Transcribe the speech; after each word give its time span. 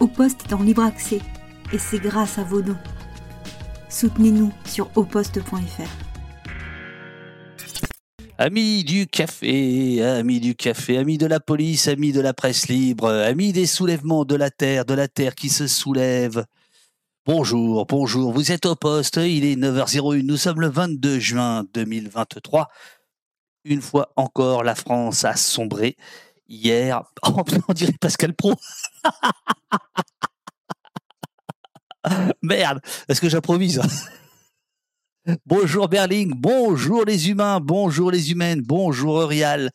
Au 0.00 0.06
Poste 0.06 0.46
est 0.48 0.54
en 0.54 0.62
libre 0.62 0.82
accès 0.82 1.20
et 1.74 1.78
c'est 1.78 1.98
grâce 1.98 2.38
à 2.38 2.42
vos 2.42 2.62
dons. 2.62 2.78
Soutenez-nous 3.90 4.50
sur 4.64 4.90
auposte.fr. 4.96 5.82
Amis 8.38 8.82
du 8.82 9.06
café, 9.06 10.02
amis 10.02 10.40
du 10.40 10.54
café, 10.54 10.96
amis 10.96 11.18
de 11.18 11.26
la 11.26 11.38
police, 11.38 11.86
amis 11.86 12.12
de 12.12 12.22
la 12.22 12.32
presse 12.32 12.68
libre, 12.68 13.10
amis 13.10 13.52
des 13.52 13.66
soulèvements 13.66 14.24
de 14.24 14.36
la 14.36 14.50
terre, 14.50 14.86
de 14.86 14.94
la 14.94 15.06
terre 15.06 15.34
qui 15.34 15.50
se 15.50 15.66
soulève. 15.66 16.46
Bonjour, 17.26 17.84
bonjour, 17.84 18.32
vous 18.32 18.52
êtes 18.52 18.64
au 18.64 18.76
poste, 18.76 19.16
il 19.16 19.44
est 19.44 19.56
9h01, 19.56 20.22
nous 20.22 20.38
sommes 20.38 20.62
le 20.62 20.68
22 20.68 21.18
juin 21.18 21.66
2023. 21.74 22.68
Une 23.66 23.82
fois 23.82 24.10
encore, 24.16 24.64
la 24.64 24.74
France 24.74 25.26
a 25.26 25.36
sombré. 25.36 25.98
Hier, 26.50 27.02
oh, 27.22 27.42
on 27.68 27.72
dirait 27.72 27.94
Pascal 28.00 28.34
Pro. 28.34 28.54
Merde, 32.42 32.80
est-ce 33.08 33.20
que 33.20 33.28
j'improvise 33.28 33.80
Bonjour 35.46 35.88
Berling, 35.88 36.32
bonjour 36.34 37.04
les 37.04 37.28
humains, 37.28 37.60
bonjour 37.60 38.10
les 38.10 38.32
humaines, 38.32 38.62
bonjour 38.62 39.20
Eurial, 39.20 39.70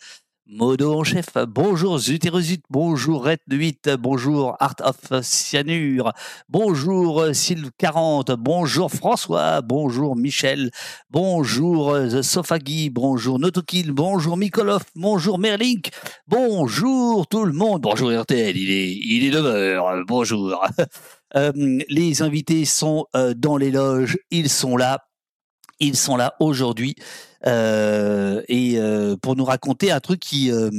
Modo 0.48 0.94
en 0.94 1.04
chef, 1.04 1.26
bonjour 1.48 1.98
Zuterusut, 1.98 2.62
bonjour 2.70 3.26
Red 3.26 3.40
8, 3.49 3.90
bonjour 3.98 4.55
Art 4.59 4.76
of 4.84 5.23
Cyanure, 5.23 6.13
bonjour 6.49 7.26
Sylve 7.34 7.71
40, 7.80 8.34
bonjour 8.38 8.91
François, 8.91 9.62
bonjour 9.63 10.16
Michel, 10.16 10.70
bonjour 11.09 11.95
The 11.98 12.21
Sofagi, 12.21 12.91
bonjour 12.91 13.40
Notokil, 13.40 13.91
bonjour 13.91 14.38
Mikolov, 14.38 14.84
bonjour 14.95 15.40
Merlink, 15.40 15.90
bonjour 16.27 17.26
tout 17.26 17.43
le 17.46 17.54
monde, 17.54 17.82
bonjour 17.82 18.12
RTL, 18.12 18.55
il 18.55 18.70
est, 18.70 18.91
il 18.91 19.26
est 19.26 19.32
9h, 19.35 20.04
bonjour. 20.07 20.63
Euh, 21.35 21.52
les 21.90 22.21
invités 22.21 22.63
sont 22.63 23.07
euh, 23.13 23.34
dans 23.35 23.57
les 23.57 23.70
loges, 23.70 24.18
ils 24.32 24.49
sont 24.49 24.77
là, 24.77 25.05
ils 25.82 25.98
sont 25.98 26.16
là 26.16 26.34
aujourd'hui. 26.40 26.96
euh, 26.96 27.35
et 27.46 28.76
euh, 28.79 29.15
pour 29.21 29.35
nous 29.35 29.46
raconter 29.46 29.91
un 29.91 29.99
truc 29.99 30.20
qui, 30.20 30.51
euh, 30.51 30.70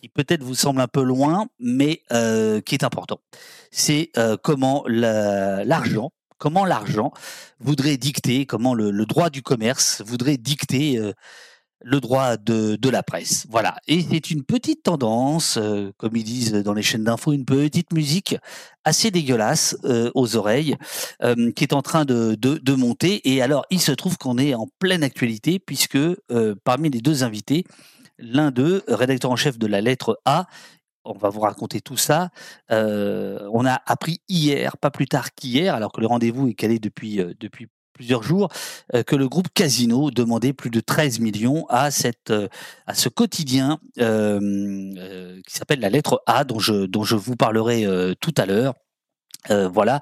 qui 0.00 0.08
peut-être 0.08 0.42
vous 0.42 0.54
semble 0.54 0.80
un 0.80 0.88
peu 0.88 1.02
loin, 1.02 1.46
mais 1.58 2.02
euh, 2.12 2.60
qui 2.60 2.74
est 2.74 2.84
important. 2.84 3.20
C'est 3.70 4.10
euh, 4.16 4.36
comment 4.42 4.84
la- 4.86 5.64
l'argent, 5.64 6.10
comment 6.38 6.64
l'argent 6.64 7.12
voudrait 7.60 7.96
dicter, 7.96 8.46
comment 8.46 8.74
le, 8.74 8.90
le 8.90 9.06
droit 9.06 9.30
du 9.30 9.42
commerce 9.42 10.02
voudrait 10.04 10.36
dicter 10.36 10.98
euh, 10.98 11.12
le 11.82 12.00
droit 12.00 12.36
de, 12.36 12.76
de 12.76 12.88
la 12.88 13.02
presse. 13.02 13.46
Voilà. 13.48 13.76
Et 13.86 14.02
c'est 14.02 14.30
une 14.30 14.42
petite 14.42 14.82
tendance, 14.82 15.56
euh, 15.56 15.92
comme 15.98 16.16
ils 16.16 16.24
disent 16.24 16.52
dans 16.52 16.74
les 16.74 16.82
chaînes 16.82 17.04
d'infos, 17.04 17.32
une 17.32 17.44
petite 17.44 17.92
musique 17.92 18.36
assez 18.84 19.10
dégueulasse 19.10 19.76
euh, 19.84 20.10
aux 20.14 20.36
oreilles, 20.36 20.76
euh, 21.22 21.52
qui 21.52 21.64
est 21.64 21.74
en 21.74 21.82
train 21.82 22.04
de, 22.04 22.34
de, 22.34 22.58
de 22.58 22.74
monter. 22.74 23.28
Et 23.30 23.42
alors, 23.42 23.64
il 23.70 23.80
se 23.80 23.92
trouve 23.92 24.18
qu'on 24.18 24.38
est 24.38 24.54
en 24.54 24.68
pleine 24.78 25.02
actualité, 25.02 25.58
puisque 25.58 25.98
parmi 26.64 26.90
les 26.90 27.00
deux 27.00 27.24
invités, 27.24 27.64
l'un 28.18 28.50
d'eux, 28.50 28.82
rédacteur 28.88 29.30
en 29.30 29.36
chef 29.36 29.58
de 29.58 29.66
la 29.66 29.80
lettre 29.80 30.18
A, 30.24 30.46
on 31.06 31.16
va 31.16 31.28
vous 31.28 31.40
raconter 31.40 31.80
tout 31.80 31.96
ça. 31.96 32.30
Euh, 32.70 33.48
on 33.52 33.64
a 33.64 33.80
appris 33.86 34.20
hier, 34.28 34.76
pas 34.76 34.90
plus 34.90 35.06
tard 35.06 35.34
qu'hier, 35.34 35.74
alors 35.74 35.92
que 35.92 36.00
le 36.00 36.06
rendez-vous 36.06 36.48
est 36.48 36.54
calé 36.54 36.78
depuis, 36.78 37.20
euh, 37.20 37.32
depuis 37.38 37.68
plusieurs 37.96 38.22
jours, 38.22 38.48
euh, 38.94 39.02
que 39.02 39.16
le 39.16 39.28
groupe 39.28 39.48
Casino 39.54 40.10
demandait 40.10 40.52
plus 40.52 40.70
de 40.70 40.80
13 40.80 41.20
millions 41.20 41.66
à, 41.68 41.90
cette, 41.90 42.30
euh, 42.30 42.48
à 42.86 42.94
ce 42.94 43.08
quotidien 43.08 43.78
euh, 43.98 44.38
euh, 44.98 45.40
qui 45.46 45.54
s'appelle 45.54 45.80
la 45.80 45.88
lettre 45.88 46.22
A, 46.26 46.44
dont 46.44 46.58
je, 46.58 46.86
dont 46.86 47.04
je 47.04 47.16
vous 47.16 47.36
parlerai 47.36 47.86
tout 48.20 48.34
à 48.36 48.46
l'heure. 48.46 48.74
Voilà. 49.48 50.00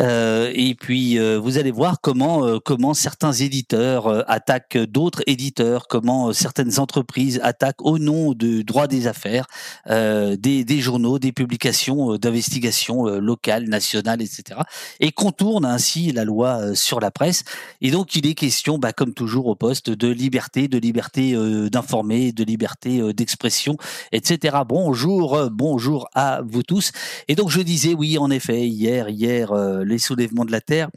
Euh, 0.00 0.50
et 0.54 0.74
puis 0.74 1.18
euh, 1.18 1.38
vous 1.38 1.58
allez 1.58 1.70
voir 1.70 2.00
comment 2.00 2.46
euh, 2.46 2.58
comment 2.58 2.94
certains 2.94 3.32
éditeurs 3.32 4.28
attaquent 4.30 4.78
d'autres 4.78 5.22
éditeurs, 5.26 5.86
comment 5.88 6.32
certaines 6.32 6.78
entreprises 6.78 7.40
attaquent 7.42 7.82
au 7.82 7.98
nom 7.98 8.32
du 8.32 8.64
droit 8.64 8.86
des 8.86 9.06
affaires 9.06 9.46
des, 9.88 10.36
des 10.64 10.80
journaux, 10.80 11.18
des 11.18 11.32
publications 11.32 12.16
d'investigation 12.16 13.04
locales, 13.04 13.64
nationales, 13.64 14.22
etc. 14.22 14.60
Et 15.00 15.12
contournent 15.12 15.64
ainsi 15.64 16.12
la 16.12 16.24
loi 16.24 16.74
sur 16.74 17.00
la 17.00 17.10
presse. 17.10 17.44
Et 17.80 17.90
donc 17.90 18.14
il 18.14 18.26
est 18.26 18.34
question, 18.34 18.78
bah, 18.78 18.92
comme 18.92 19.14
toujours 19.14 19.46
au 19.46 19.54
poste, 19.54 19.90
de 19.90 20.08
liberté, 20.08 20.68
de 20.68 20.78
liberté 20.78 21.34
d'informer, 21.70 22.32
de 22.32 22.44
liberté 22.44 23.12
d'expression, 23.12 23.76
etc. 24.12 24.58
Bonjour, 24.66 25.50
bonjour 25.50 26.08
à 26.14 26.40
vous 26.42 26.62
tous. 26.62 26.92
Et 27.28 27.34
donc 27.34 27.50
je 27.50 27.60
disais, 27.60 27.94
oui, 27.94 28.18
en 28.18 28.30
effet, 28.30 28.66
hier, 28.66 29.08
hier, 29.08 29.52
les 29.84 29.98
soulèvements 29.98 30.44
de 30.44 30.52
la 30.52 30.60
terre. 30.60 30.88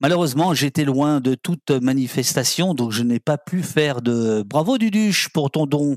Malheureusement, 0.00 0.54
j'étais 0.54 0.84
loin 0.84 1.20
de 1.20 1.34
toute 1.34 1.70
manifestation, 1.70 2.74
donc 2.74 2.92
je 2.92 3.02
n'ai 3.02 3.18
pas 3.18 3.36
pu 3.36 3.62
faire 3.62 4.00
de 4.00 4.42
bravo 4.46 4.78
Duduche 4.78 5.28
pour 5.30 5.50
ton 5.50 5.66
don. 5.66 5.96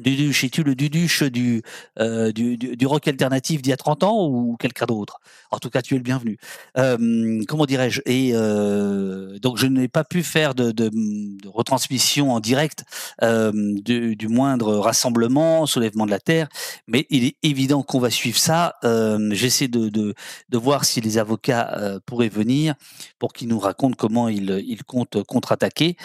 Duduche, 0.00 0.44
es-tu 0.44 0.62
le 0.64 0.74
Duduche 0.74 1.22
du, 1.22 1.62
euh, 2.00 2.32
du, 2.32 2.56
du, 2.56 2.76
du 2.76 2.86
rock 2.86 3.06
alternatif 3.06 3.62
d'il 3.62 3.70
y 3.70 3.72
a 3.72 3.76
30 3.76 4.02
ans 4.02 4.26
ou 4.26 4.56
quelqu'un 4.58 4.86
d'autre? 4.86 5.20
En 5.50 5.58
tout 5.58 5.70
cas, 5.70 5.82
tu 5.82 5.94
es 5.94 5.96
le 5.98 6.02
bienvenu. 6.02 6.36
Euh, 6.76 7.42
comment 7.46 7.64
dirais-je? 7.66 8.00
Et 8.06 8.32
euh, 8.34 9.38
donc, 9.38 9.56
je 9.58 9.66
n'ai 9.66 9.86
pas 9.88 10.02
pu 10.02 10.22
faire 10.22 10.54
de, 10.54 10.72
de, 10.72 10.88
de 10.88 11.48
retransmission 11.48 12.32
en 12.32 12.40
direct 12.40 12.84
euh, 13.22 13.52
du, 13.54 14.16
du 14.16 14.28
moindre 14.28 14.76
rassemblement, 14.76 15.66
soulèvement 15.66 16.06
de 16.06 16.10
la 16.10 16.20
terre, 16.20 16.48
mais 16.88 17.06
il 17.10 17.24
est 17.24 17.36
évident 17.42 17.82
qu'on 17.82 18.00
va 18.00 18.10
suivre 18.10 18.38
ça. 18.38 18.74
Euh, 18.84 19.30
J'essaie 19.32 19.68
de, 19.68 19.88
de, 19.88 20.14
de 20.48 20.58
voir 20.58 20.84
si 20.84 21.00
les 21.00 21.18
avocats 21.18 21.72
euh, 21.76 22.00
pourraient 22.04 22.28
venir 22.28 22.74
pour 23.18 23.32
qu'ils 23.32 23.48
nous 23.48 23.60
racontent 23.60 23.96
comment 23.96 24.28
ils, 24.28 24.62
ils 24.66 24.82
comptent 24.84 25.22
contre-attaquer. 25.22 25.96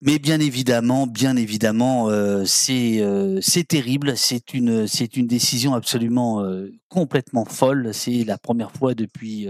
Mais 0.00 0.20
bien 0.20 0.38
évidemment, 0.38 1.08
bien 1.08 1.34
évidemment, 1.36 2.08
euh, 2.08 2.44
c'est 2.46 3.00
euh, 3.00 3.40
c'est 3.42 3.66
terrible. 3.66 4.16
C'est 4.16 4.54
une 4.54 4.86
c'est 4.86 5.16
une 5.16 5.26
décision 5.26 5.74
absolument 5.74 6.40
euh, 6.44 6.70
complètement 6.88 7.44
folle. 7.44 7.92
C'est 7.92 8.22
la 8.22 8.38
première 8.38 8.70
fois 8.70 8.94
depuis 8.94 9.48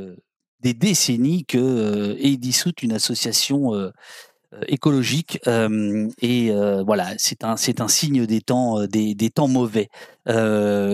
des 0.60 0.72
décennies 0.72 1.44
que 1.44 2.16
est 2.18 2.38
dissoute 2.38 2.82
une 2.82 2.92
association 2.92 3.72
écologique. 4.68 5.38
et 6.22 6.50
voilà, 6.86 7.12
c'est 7.18 7.44
un 7.44 7.56
c'est 7.58 7.82
un 7.82 7.88
signe 7.88 8.24
des 8.24 8.40
temps 8.40 8.86
des, 8.86 9.14
des 9.14 9.30
temps 9.30 9.48
mauvais 9.48 9.90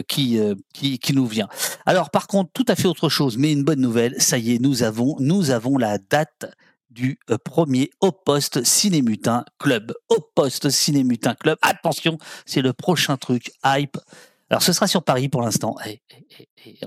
qui, 0.08 0.40
qui 0.72 0.98
qui 0.98 1.12
nous 1.14 1.26
vient. 1.26 1.48
Alors 1.86 2.10
par 2.10 2.26
contre, 2.26 2.50
tout 2.52 2.66
à 2.66 2.74
fait 2.74 2.88
autre 2.88 3.08
chose, 3.08 3.38
mais 3.38 3.52
une 3.52 3.62
bonne 3.62 3.80
nouvelle. 3.80 4.20
Ça 4.20 4.36
y 4.36 4.54
est, 4.54 4.58
nous 4.58 4.82
avons 4.82 5.16
nous 5.20 5.52
avons 5.52 5.78
la 5.78 5.98
date 5.98 6.46
du 6.94 7.18
euh, 7.30 7.36
premier 7.36 7.90
Au 8.00 8.12
Poste 8.12 8.64
Cinémutin 8.64 9.44
Club. 9.58 9.92
Au 10.08 10.20
Poste 10.20 10.70
Cinémutin 10.70 11.34
Club. 11.34 11.58
Attention, 11.60 12.18
c'est 12.46 12.62
le 12.62 12.72
prochain 12.72 13.16
truc 13.16 13.50
hype. 13.64 13.98
Alors, 14.48 14.62
ce 14.62 14.72
sera 14.72 14.86
sur 14.86 15.02
Paris 15.02 15.28
pour 15.28 15.42
l'instant. 15.42 15.76
Et, 15.86 16.00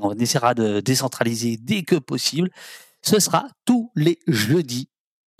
on 0.01 0.17
essaiera 0.17 0.53
de 0.53 0.79
décentraliser 0.79 1.57
dès 1.57 1.84
que 1.84 1.96
possible. 1.96 2.50
Ce 3.03 3.19
sera 3.19 3.47
tous 3.66 3.91
les 3.96 4.19
jeudis, 4.28 4.90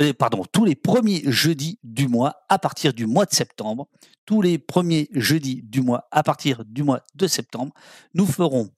euh, 0.02 0.14
pardon, 0.14 0.44
tous 0.52 0.66
les 0.66 0.76
premiers 0.76 1.24
jeudis 1.26 1.80
du 1.84 2.08
mois 2.08 2.36
à 2.50 2.60
partir 2.60 2.94
du 2.94 3.08
mois 3.08 3.26
de 3.26 3.34
septembre. 3.34 3.88
Tous 4.26 4.42
les 4.42 4.58
premiers 4.58 5.08
jeudis 5.14 5.64
du 5.64 5.82
mois 5.82 6.08
à 6.12 6.22
partir 6.22 6.66
du 6.66 6.84
mois 6.84 7.02
de 7.16 7.28
septembre, 7.28 7.74
nous 8.14 8.26
ferons 8.26 8.70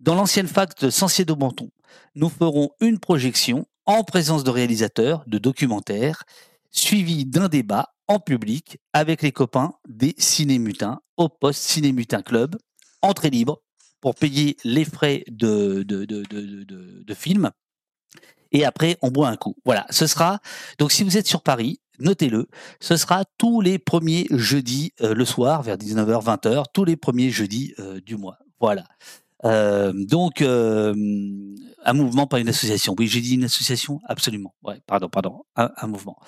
dans 0.00 0.14
l'ancienne 0.14 0.48
fac 0.48 0.78
de 0.80 0.90
Sancier 0.90 1.24
de 1.24 1.32
Menton, 1.32 1.70
nous 2.14 2.28
ferons 2.28 2.70
une 2.80 2.98
projection 2.98 3.66
en 3.86 4.04
présence 4.04 4.44
de 4.44 4.50
réalisateurs, 4.50 5.24
de 5.26 5.38
documentaires, 5.38 6.24
suivi 6.70 7.24
d'un 7.24 7.48
débat 7.48 7.94
en 8.08 8.18
public 8.18 8.78
avec 8.92 9.22
les 9.22 9.32
copains 9.32 9.74
des 9.88 10.14
Cinémutins 10.18 11.00
au 11.16 11.28
poste 11.28 11.62
Cinémutin 11.62 12.22
Club, 12.22 12.56
entrée 13.02 13.30
libre 13.30 13.62
pour 14.00 14.14
payer 14.14 14.56
les 14.64 14.84
frais 14.84 15.24
de, 15.28 15.82
de, 15.82 16.04
de, 16.04 17.14
film. 17.14 17.50
Et 18.52 18.64
après, 18.64 18.98
on 19.00 19.10
boit 19.10 19.28
un 19.28 19.36
coup. 19.36 19.56
Voilà, 19.64 19.86
ce 19.90 20.06
sera. 20.06 20.40
Donc, 20.78 20.92
si 20.92 21.04
vous 21.04 21.16
êtes 21.16 21.26
sur 21.26 21.42
Paris, 21.42 21.80
notez-le. 21.98 22.48
Ce 22.80 22.96
sera 22.96 23.24
tous 23.38 23.60
les 23.60 23.78
premiers 23.78 24.26
jeudis 24.30 24.92
euh, 25.00 25.14
le 25.14 25.24
soir, 25.24 25.62
vers 25.62 25.78
19h, 25.78 26.22
20h, 26.22 26.64
tous 26.74 26.84
les 26.84 26.96
premiers 26.96 27.30
jeudis 27.30 27.74
euh, 27.78 28.00
du 28.00 28.16
mois. 28.16 28.38
Voilà. 28.60 28.84
Euh, 29.44 29.92
donc, 29.94 30.40
euh, 30.42 30.94
un 31.84 31.92
mouvement, 31.92 32.26
pas 32.26 32.40
une 32.40 32.48
association. 32.48 32.94
Oui, 32.98 33.06
j'ai 33.06 33.20
dit 33.20 33.34
une 33.34 33.44
association, 33.44 34.00
absolument. 34.04 34.54
Ouais, 34.62 34.80
pardon, 34.86 35.08
pardon, 35.08 35.44
un, 35.56 35.86
mouvement. 35.86 36.18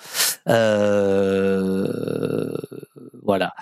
Euh, 0.47 1.87
voilà. 3.23 3.53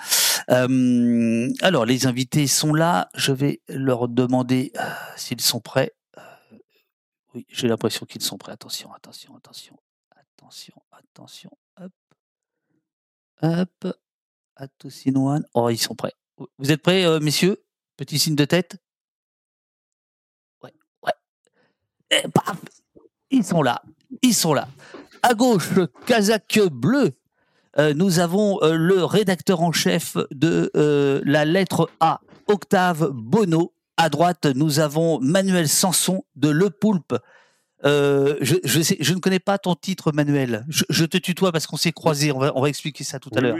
Euh, 0.50 1.48
alors, 1.62 1.86
les 1.86 2.06
invités 2.06 2.46
sont 2.46 2.74
là. 2.74 3.08
Je 3.14 3.32
vais 3.32 3.62
leur 3.68 4.08
demander 4.08 4.72
euh, 4.78 4.82
s'ils 5.16 5.40
sont 5.40 5.60
prêts. 5.60 5.92
Oui, 7.34 7.46
j'ai 7.48 7.68
l'impression 7.68 8.06
qu'ils 8.06 8.22
sont 8.22 8.38
prêts. 8.38 8.52
Attention, 8.52 8.92
attention, 8.92 9.34
attention, 9.36 9.76
attention, 10.10 10.74
attention. 10.92 11.50
Hop, 11.80 11.92
hop. 13.42 13.96
Atosinoan. 14.56 15.44
Oh, 15.54 15.68
ils 15.68 15.78
sont 15.78 15.94
prêts. 15.94 16.14
Vous 16.58 16.72
êtes 16.72 16.82
prêts, 16.82 17.20
messieurs? 17.20 17.62
Petit 17.96 18.18
signe 18.18 18.36
de 18.36 18.44
tête 18.44 18.76
Ouais, 20.62 20.72
Et 22.10 22.28
paf, 22.32 22.56
ils 23.30 23.44
sont 23.44 23.62
là, 23.62 23.82
ils 24.22 24.34
sont 24.34 24.54
là. 24.54 24.68
À 25.22 25.34
gauche, 25.34 25.70
Kazakh 26.06 26.60
bleu. 26.70 27.12
Euh, 27.78 27.92
nous 27.94 28.20
avons 28.20 28.58
euh, 28.62 28.74
le 28.74 29.04
rédacteur 29.04 29.60
en 29.62 29.72
chef 29.72 30.16
de 30.30 30.70
euh, 30.76 31.20
la 31.24 31.44
lettre 31.44 31.90
A, 32.00 32.20
Octave 32.46 33.10
Bono. 33.12 33.72
À 33.98 34.08
droite, 34.08 34.46
nous 34.54 34.78
avons 34.78 35.20
Manuel 35.20 35.68
Sanson 35.68 36.24
de 36.36 36.48
Le 36.48 36.70
Poulpe. 36.70 37.16
Je, 37.82 38.56
je, 38.64 39.14
ne 39.14 39.20
connais 39.20 39.38
pas 39.38 39.58
ton 39.58 39.74
titre, 39.74 40.12
Manuel. 40.12 40.66
Je, 40.68 41.04
te 41.04 41.16
tutoie 41.16 41.50
parce 41.50 41.66
qu'on 41.66 41.78
s'est 41.78 41.92
croisés. 41.92 42.30
On 42.30 42.38
va, 42.38 42.52
on 42.54 42.60
va, 42.60 42.68
expliquer 42.68 43.04
ça 43.04 43.18
tout 43.18 43.30
à 43.34 43.40
l'heure. 43.40 43.56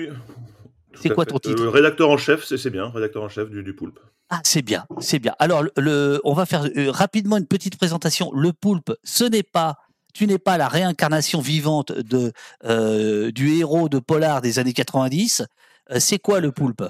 C'est 1.01 1.11
quoi 1.11 1.27
ton 1.27 1.39
titre 1.39 1.67
Rédacteur 1.67 2.11
en 2.11 2.17
chef, 2.17 2.45
c'est 2.45 2.71
bien. 2.71 2.91
Rédacteur 2.91 3.23
en 3.23 3.29
chef 3.29 3.51
du, 3.51 3.63
du 3.63 3.75
Poulpe. 3.75 3.99
Ah, 4.31 4.41
c'est 4.43 4.63
bien, 4.63 4.87
c'est 4.99 5.19
bien. 5.19 5.35
Alors, 5.39 5.65
le, 5.77 6.21
on 6.25 6.33
va 6.33 6.47
faire 6.47 6.69
rapidement 6.89 7.37
une 7.37 7.47
petite 7.47 7.77
présentation. 7.77 8.33
Le 8.33 8.53
Poulpe, 8.53 8.93
ce 9.05 9.25
n'est 9.25 9.45
pas 9.45 9.77
tu 10.17 10.27
n'es 10.27 10.39
pas 10.39 10.57
la 10.57 10.69
réincarnation 10.69 11.43
vivante 11.43 11.93
de, 11.93 12.33
euh, 12.65 13.31
du 13.31 13.59
héros 13.59 13.91
de 13.91 13.99
Polar 13.99 14.41
des 14.41 14.59
années 14.59 14.73
90. 14.73 15.45
Euh, 15.91 15.97
c'est 16.01 16.19
quoi 16.19 16.41
le 16.41 16.53
poulpe? 16.53 16.85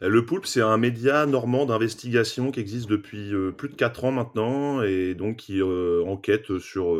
Le 0.00 0.24
Poulpe, 0.24 0.46
c'est 0.46 0.62
un 0.62 0.76
média 0.76 1.26
normand 1.26 1.66
d'investigation 1.66 2.52
qui 2.52 2.60
existe 2.60 2.88
depuis 2.88 3.34
euh, 3.34 3.50
plus 3.50 3.68
de 3.68 3.74
4 3.74 4.04
ans 4.04 4.12
maintenant 4.12 4.82
et 4.82 5.14
donc 5.16 5.38
qui 5.38 5.60
enquête 5.60 6.58
sur 6.58 6.96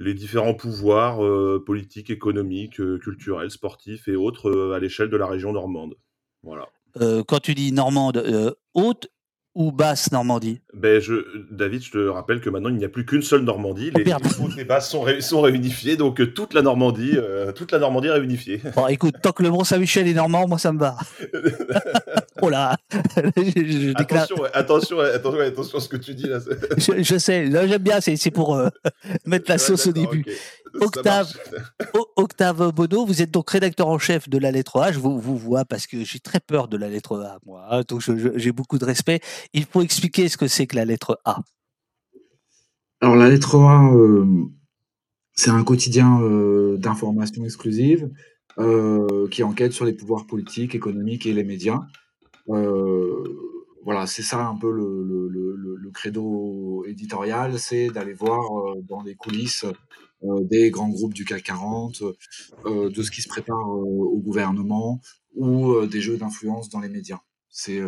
les 0.00 0.14
différents 0.14 0.54
pouvoirs 0.54 1.20
politiques, 1.64 2.10
économiques, 2.10 2.80
culturels, 3.00 3.50
sportifs 3.50 4.08
et 4.08 4.16
autres 4.16 4.72
à 4.74 4.78
l'échelle 4.78 5.10
de 5.10 5.16
la 5.16 5.26
région 5.26 5.52
normande. 5.52 5.94
Voilà. 6.42 6.68
quand 7.26 7.40
tu 7.40 7.54
dis 7.54 7.72
normande, 7.72 8.22
haute 8.74 9.08
ou 9.54 9.70
basse 9.70 10.10
Normandie? 10.10 10.60
Ben 10.72 11.00
je, 11.00 11.14
David, 11.50 11.82
je 11.82 11.92
te 11.92 12.08
rappelle 12.08 12.40
que 12.40 12.50
maintenant 12.50 12.70
il 12.70 12.76
n'y 12.76 12.84
a 12.84 12.88
plus 12.88 13.06
qu'une 13.06 13.22
seule 13.22 13.42
Normandie. 13.42 13.90
Les 13.92 14.04
oh, 14.12 14.48
et 14.58 14.64
basses 14.64 14.90
sont, 14.90 15.06
sont 15.20 15.40
réunifiées, 15.42 15.96
donc 15.96 16.20
euh, 16.20 16.26
toute 16.26 16.54
la 16.54 16.62
Normandie, 16.62 17.12
euh, 17.14 17.52
toute 17.52 17.70
la 17.70 17.78
Normandie 17.78 18.08
est 18.08 18.12
réunifiée. 18.12 18.60
Bon, 18.74 18.88
écoute, 18.88 19.14
tant 19.22 19.32
que 19.32 19.42
le 19.42 19.50
Mont 19.50 19.64
Saint-Michel 19.64 20.08
est 20.08 20.14
normand, 20.14 20.48
moi 20.48 20.58
ça 20.58 20.72
me 20.72 20.78
va. 20.78 20.96
oh 22.44 22.50
là 22.50 22.76
attention, 23.96 24.44
attention, 24.52 25.00
attention, 25.00 25.40
attention 25.40 25.78
à 25.78 25.80
ce 25.80 25.88
que 25.88 25.96
tu 25.96 26.14
dis 26.14 26.26
là. 26.26 26.38
je, 26.76 27.18
sais, 27.18 27.50
j'aime 27.50 27.82
bien, 27.82 28.00
c'est 28.00 28.30
pour 28.30 28.54
euh, 28.54 28.68
mettre 29.26 29.50
la 29.50 29.58
sauce 29.58 29.86
au 29.86 29.92
début. 29.92 30.24
Octave, 30.80 31.32
Octave 32.16 32.72
vous 32.76 33.22
êtes 33.22 33.30
donc 33.30 33.50
rédacteur 33.50 33.88
en 33.88 33.98
chef 33.98 34.28
de 34.28 34.38
la 34.38 34.50
lettre 34.50 34.80
A. 34.80 34.92
Je 34.92 34.98
vous, 34.98 35.18
vous 35.18 35.36
vois 35.36 35.64
parce 35.64 35.86
que 35.86 36.04
j'ai 36.04 36.18
très 36.18 36.40
peur 36.40 36.68
de 36.68 36.76
la 36.76 36.88
lettre 36.88 37.18
A, 37.20 37.38
moi. 37.46 37.66
Hein, 37.70 37.82
donc 37.88 38.02
j'ai 38.36 38.52
beaucoup 38.52 38.78
de 38.78 38.84
respect. 38.84 39.20
Il 39.52 39.64
faut 39.64 39.82
expliquer 39.82 40.28
ce 40.28 40.36
que 40.36 40.48
c'est 40.48 40.66
que 40.66 40.76
la 40.76 40.84
lettre 40.84 41.20
A. 41.24 41.40
Alors 43.00 43.16
la 43.16 43.28
lettre 43.28 43.56
A, 43.56 43.92
euh, 43.94 44.24
c'est 45.34 45.50
un 45.50 45.64
quotidien 45.64 46.20
euh, 46.22 46.76
d'information 46.78 47.44
exclusive 47.44 48.10
euh, 48.58 49.28
qui 49.28 49.42
enquête 49.42 49.72
sur 49.72 49.84
les 49.84 49.92
pouvoirs 49.92 50.26
politiques, 50.26 50.74
économiques 50.74 51.26
et 51.26 51.32
les 51.32 51.44
médias. 51.44 51.80
Voilà, 52.46 54.06
c'est 54.06 54.22
ça 54.22 54.46
un 54.46 54.56
peu 54.56 54.70
le, 54.70 55.02
le 55.76 55.90
credo 55.90 56.84
éditorial, 56.86 57.58
c'est 57.58 57.88
d'aller 57.88 58.14
voir 58.14 58.74
dans 58.88 59.02
les 59.02 59.14
coulisses 59.14 59.64
des 60.22 60.70
grands 60.70 60.88
groupes 60.88 61.14
du 61.14 61.24
CAC 61.24 61.42
40, 61.42 62.02
de 62.66 63.02
ce 63.02 63.10
qui 63.10 63.22
se 63.22 63.28
prépare 63.28 63.68
au 63.68 64.18
gouvernement 64.18 65.00
ou 65.34 65.86
des 65.86 66.00
jeux 66.00 66.16
d'influence 66.16 66.68
dans 66.70 66.80
les 66.80 66.88
médias. 66.88 67.20
C'est 67.50 67.80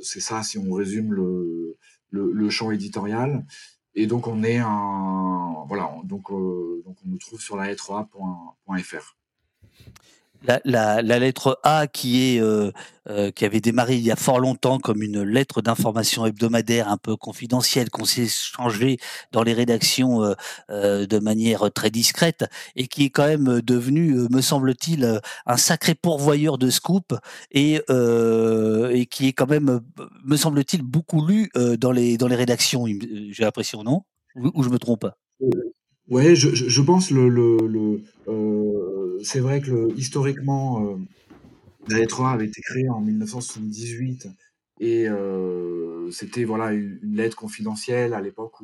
ça 0.00 0.42
si 0.42 0.58
on 0.58 0.72
résume 0.72 1.12
le, 1.12 1.76
le, 2.10 2.50
champ 2.50 2.70
éditorial. 2.70 3.46
Et 3.94 4.06
donc 4.06 4.26
on 4.26 4.42
est 4.42 4.58
un 4.58 5.64
voilà 5.68 5.94
donc 6.04 6.30
donc 6.30 6.96
on 7.04 7.08
nous 7.08 7.18
trouve 7.18 7.40
sur 7.40 7.56
la 7.56 7.66
lettre-a.fr 7.66 9.16
la, 10.64 11.02
lettre 11.02 11.58
A 11.62 11.86
qui 11.86 12.36
est 12.36 12.40
euh, 12.40 12.70
euh, 13.08 13.30
qui 13.30 13.44
avait 13.44 13.60
démarré 13.60 13.96
il 13.96 14.02
y 14.02 14.10
a 14.10 14.16
fort 14.16 14.40
longtemps 14.40 14.78
comme 14.78 15.02
une 15.02 15.22
lettre 15.22 15.62
d'information 15.62 16.26
hebdomadaire 16.26 16.88
un 16.88 16.96
peu 16.96 17.16
confidentielle 17.16 17.90
qu'on 17.90 18.04
s'est 18.04 18.28
changé 18.28 18.98
dans 19.32 19.42
les 19.42 19.52
rédactions 19.52 20.34
euh, 20.70 21.06
de 21.06 21.18
manière 21.18 21.70
très 21.72 21.90
discrète 21.90 22.44
et 22.76 22.86
qui 22.86 23.04
est 23.04 23.10
quand 23.10 23.26
même 23.26 23.60
devenu, 23.60 24.28
me 24.30 24.40
semble-t-il, 24.40 25.20
un 25.46 25.56
sacré 25.56 25.94
pourvoyeur 25.94 26.58
de 26.58 26.70
scoop 26.70 27.14
et 27.50 27.80
et 28.92 29.06
qui 29.06 29.28
est 29.28 29.32
quand 29.32 29.48
même, 29.48 29.80
me 30.24 30.36
semble-t-il, 30.36 30.82
beaucoup 30.82 31.26
lu 31.26 31.50
dans 31.78 31.92
les 31.92 32.16
dans 32.16 32.28
les 32.28 32.36
rédactions. 32.36 32.86
J'ai 32.86 33.44
l'impression, 33.44 33.82
non? 33.82 34.02
Ou, 34.34 34.62
je 34.62 34.68
me 34.68 34.78
trompe? 34.78 35.06
Ouais, 36.12 36.34
je, 36.34 36.54
je, 36.54 36.82
pense 36.82 37.10
le, 37.10 37.30
le, 37.30 38.02
euh, 38.28 39.18
c'est 39.24 39.40
vrai 39.40 39.62
que 39.62 39.96
historiquement, 39.96 40.84
euh, 40.84 40.96
la 41.88 42.00
lettre 42.00 42.20
A 42.20 42.32
avait 42.32 42.44
été 42.44 42.60
créée 42.60 42.90
en 42.90 43.00
1978 43.00 44.28
et 44.80 45.08
euh, 45.08 46.10
c'était 46.10 46.44
voilà 46.44 46.72
une, 46.74 47.16
lettre 47.16 47.34
confidentielle 47.34 48.12
à 48.12 48.20
l'époque 48.20 48.56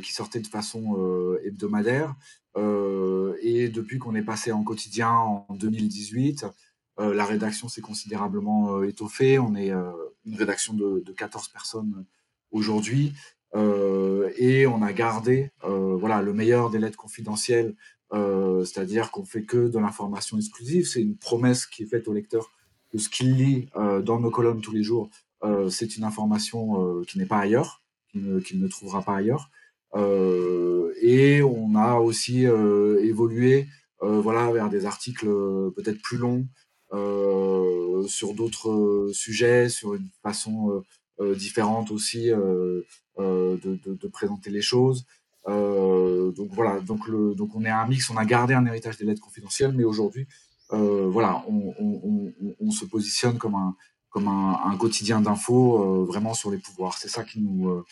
qui 0.00 0.12
sortait 0.12 0.38
de 0.38 0.46
façon 0.46 0.96
hebdomadaire. 1.44 2.14
et 2.56 3.68
depuis 3.68 3.98
qu'on 3.98 4.14
est 4.14 4.22
passé 4.22 4.52
en 4.52 4.62
quotidien 4.62 5.10
en 5.10 5.46
2018, 5.50 6.46
la 6.98 7.24
rédaction 7.24 7.68
s'est 7.68 7.80
considérablement 7.80 8.84
étoffée. 8.84 9.40
On 9.40 9.56
est 9.56 9.72
une 10.24 10.36
rédaction 10.36 10.74
de 10.74 11.12
14 11.16 11.48
personnes 11.48 12.04
aujourd'hui. 12.52 13.12
Euh, 13.54 14.30
et 14.36 14.66
on 14.66 14.82
a 14.82 14.92
gardé 14.92 15.50
euh, 15.64 15.96
voilà 15.96 16.22
le 16.22 16.32
meilleur 16.32 16.70
des 16.70 16.78
lettres 16.78 16.96
confidentielles, 16.96 17.74
euh, 18.12 18.64
c'est-à-dire 18.64 19.10
qu'on 19.10 19.24
fait 19.24 19.42
que 19.42 19.68
de 19.68 19.78
l'information 19.78 20.36
exclusive. 20.38 20.86
C'est 20.86 21.02
une 21.02 21.16
promesse 21.16 21.66
qui 21.66 21.82
est 21.82 21.86
faite 21.86 22.08
au 22.08 22.12
lecteur 22.12 22.50
que 22.90 22.98
ce 22.98 23.08
qu'il 23.08 23.36
lit 23.36 23.68
dans 23.76 24.18
nos 24.18 24.30
colonnes 24.30 24.60
tous 24.60 24.72
les 24.72 24.82
jours, 24.82 25.10
c'est 25.68 25.96
une 25.96 26.02
information 26.02 27.04
qui 27.04 27.18
n'est 27.18 27.26
pas 27.26 27.38
ailleurs, 27.38 27.84
qu'il 28.10 28.24
ne, 28.24 28.40
ne, 28.40 28.66
trouvera 28.66 29.02
pas 29.02 29.14
ailleurs. 29.14 29.48
et 29.94 31.40
on 31.40 31.76
a 31.76 32.00
aussi 32.00 32.46
évolué 32.46 33.68
voilà 34.00 34.50
vers 34.50 34.70
des 34.70 34.86
articles 34.86 35.28
peut-être 35.76 36.02
plus 36.02 36.18
longs 36.18 36.48
sur 38.08 38.34
d'autres 38.34 39.10
sujets, 39.12 39.68
sur 39.68 39.94
une 39.94 40.08
façon 40.24 40.82
différente 41.20 41.92
aussi 41.92 42.32
euh, 43.20 43.56
de, 43.62 44.08
présenter 44.08 44.50
les 44.50 44.62
choses. 44.62 45.06
Euh, 45.48 46.32
donc 46.32 46.50
voilà, 46.52 46.80
donc, 46.80 47.06
le, 47.06 47.34
donc 47.34 47.54
on 47.54 47.64
est 47.64 47.70
un 47.70 47.86
mix, 47.86 48.10
on 48.10 48.16
a 48.16 48.24
gardé 48.24 48.54
un 48.54 48.66
héritage 48.66 48.98
des 48.98 49.04
lettres 49.04 49.22
confidentielles, 49.22 49.72
mais 49.72 49.84
aujourd'hui, 49.84 50.26
euh, 50.72 51.08
voilà, 51.08 51.42
on, 51.48 52.70
se 52.70 52.84
positionne 52.84 53.38
comme 53.38 53.54
un, 53.54 53.74
comme 54.10 54.28
un, 54.28 54.76
quotidien 54.76 55.20
d'infos 55.20 56.04
vraiment 56.04 56.34
sur 56.34 56.50
les 56.50 56.58
pouvoirs. 56.58 56.96
C'est 56.98 57.08
ça 57.08 57.24
qui 57.24 57.40
nous, 57.40 57.84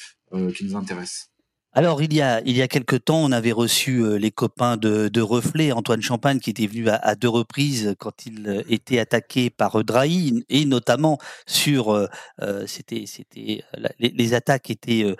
qui 0.52 0.64
nous 0.64 0.76
intéresse. 0.76 1.30
Alors, 1.74 2.00
il 2.02 2.14
y 2.14 2.22
a, 2.22 2.40
il 2.46 2.56
y 2.56 2.62
a 2.62 2.66
quelque 2.66 2.96
temps, 2.96 3.22
on 3.22 3.30
avait 3.30 3.52
reçu 3.52 3.98
euh, 3.98 4.16
les 4.16 4.30
copains 4.30 4.78
de, 4.78 5.08
de 5.08 5.20
Reflet, 5.20 5.70
Antoine 5.70 6.00
Champagne, 6.00 6.40
qui 6.40 6.48
était 6.48 6.66
venu 6.66 6.88
à, 6.88 7.14
deux 7.14 7.28
reprises 7.28 7.94
quand 7.98 8.24
il 8.24 8.48
euh, 8.48 8.62
était 8.70 8.98
attaqué 8.98 9.50
par 9.50 9.84
Drahi, 9.84 10.44
et 10.48 10.64
notamment 10.64 11.18
sur, 11.46 11.90
euh, 11.92 12.06
c'était, 12.66 13.04
c'était, 13.06 13.62
les, 14.00 14.34
attaques 14.34 14.70
étaient 14.70 15.14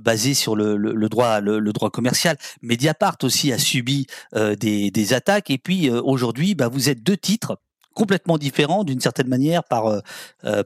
basées 0.00 0.34
sur 0.34 0.56
le, 0.56 0.76
le, 0.76 1.08
droit, 1.08 1.40
le, 1.40 1.72
droit 1.72 1.90
commercial. 1.90 2.36
Mediapart 2.60 3.16
aussi 3.22 3.52
a 3.52 3.58
subi 3.58 4.06
des, 4.34 4.90
des 4.90 5.12
attaques, 5.14 5.50
et 5.50 5.58
puis 5.58 5.90
aujourd'hui, 5.90 6.54
bah, 6.54 6.68
vous 6.68 6.90
êtes 6.90 7.02
deux 7.02 7.16
titres 7.16 7.58
complètement 7.94 8.38
différents 8.38 8.84
d'une 8.84 9.00
certaine 9.00 9.28
manière 9.28 9.64
par, 9.64 10.02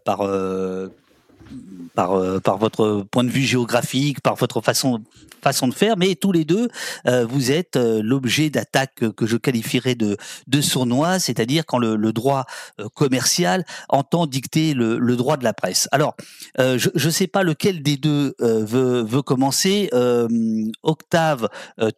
par 0.05 0.23
par, 1.99 2.13
euh, 2.13 2.39
par 2.39 2.59
votre 2.59 3.05
point 3.11 3.25
de 3.25 3.29
vue 3.29 3.43
géographique, 3.43 4.21
par 4.21 4.37
votre 4.37 4.61
façon, 4.61 5.03
façon 5.43 5.67
de 5.67 5.75
faire, 5.75 5.97
mais 5.97 6.15
tous 6.15 6.31
les 6.31 6.45
deux, 6.45 6.69
euh, 7.09 7.27
vous 7.27 7.51
êtes 7.51 7.77
euh, 7.77 8.01
l'objet 8.03 8.51
d'attaques 8.51 9.03
que 9.17 9.27
je 9.27 9.37
qualifierais 9.37 9.97
de, 9.97 10.17
de 10.47 10.61
sournois, 10.61 11.19
c'est-à-dire 11.19 11.65
quand 11.67 11.79
le, 11.79 12.13
droit 12.13 12.47
commercial 12.95 13.65
entend 13.89 14.27
dicter 14.27 14.75
le, 14.75 14.99
le, 14.99 15.17
droit 15.17 15.37
de 15.37 15.45
la 15.45 15.53
presse. 15.53 15.89
Alors, 15.93 16.17
je 16.57 16.89
ne 16.95 17.11
sais 17.11 17.27
pas 17.27 17.43
lequel 17.43 17.83
des 17.83 17.97
deux 17.97 18.35
veut, 18.41 19.03
veut 19.03 19.21
commencer. 19.21 19.91
Octave, 20.83 21.49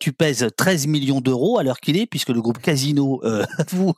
tu 0.00 0.12
pèses 0.12 0.49
13 0.57 0.88
millions 0.88 1.21
d'euros 1.21 1.59
à 1.59 1.62
l'heure 1.62 1.78
qu'il 1.78 1.97
est, 1.97 2.07
puisque 2.07 2.30
le 2.30 2.42
groupe 2.42 2.59
Casino 2.59 3.23
vous, 3.71 3.95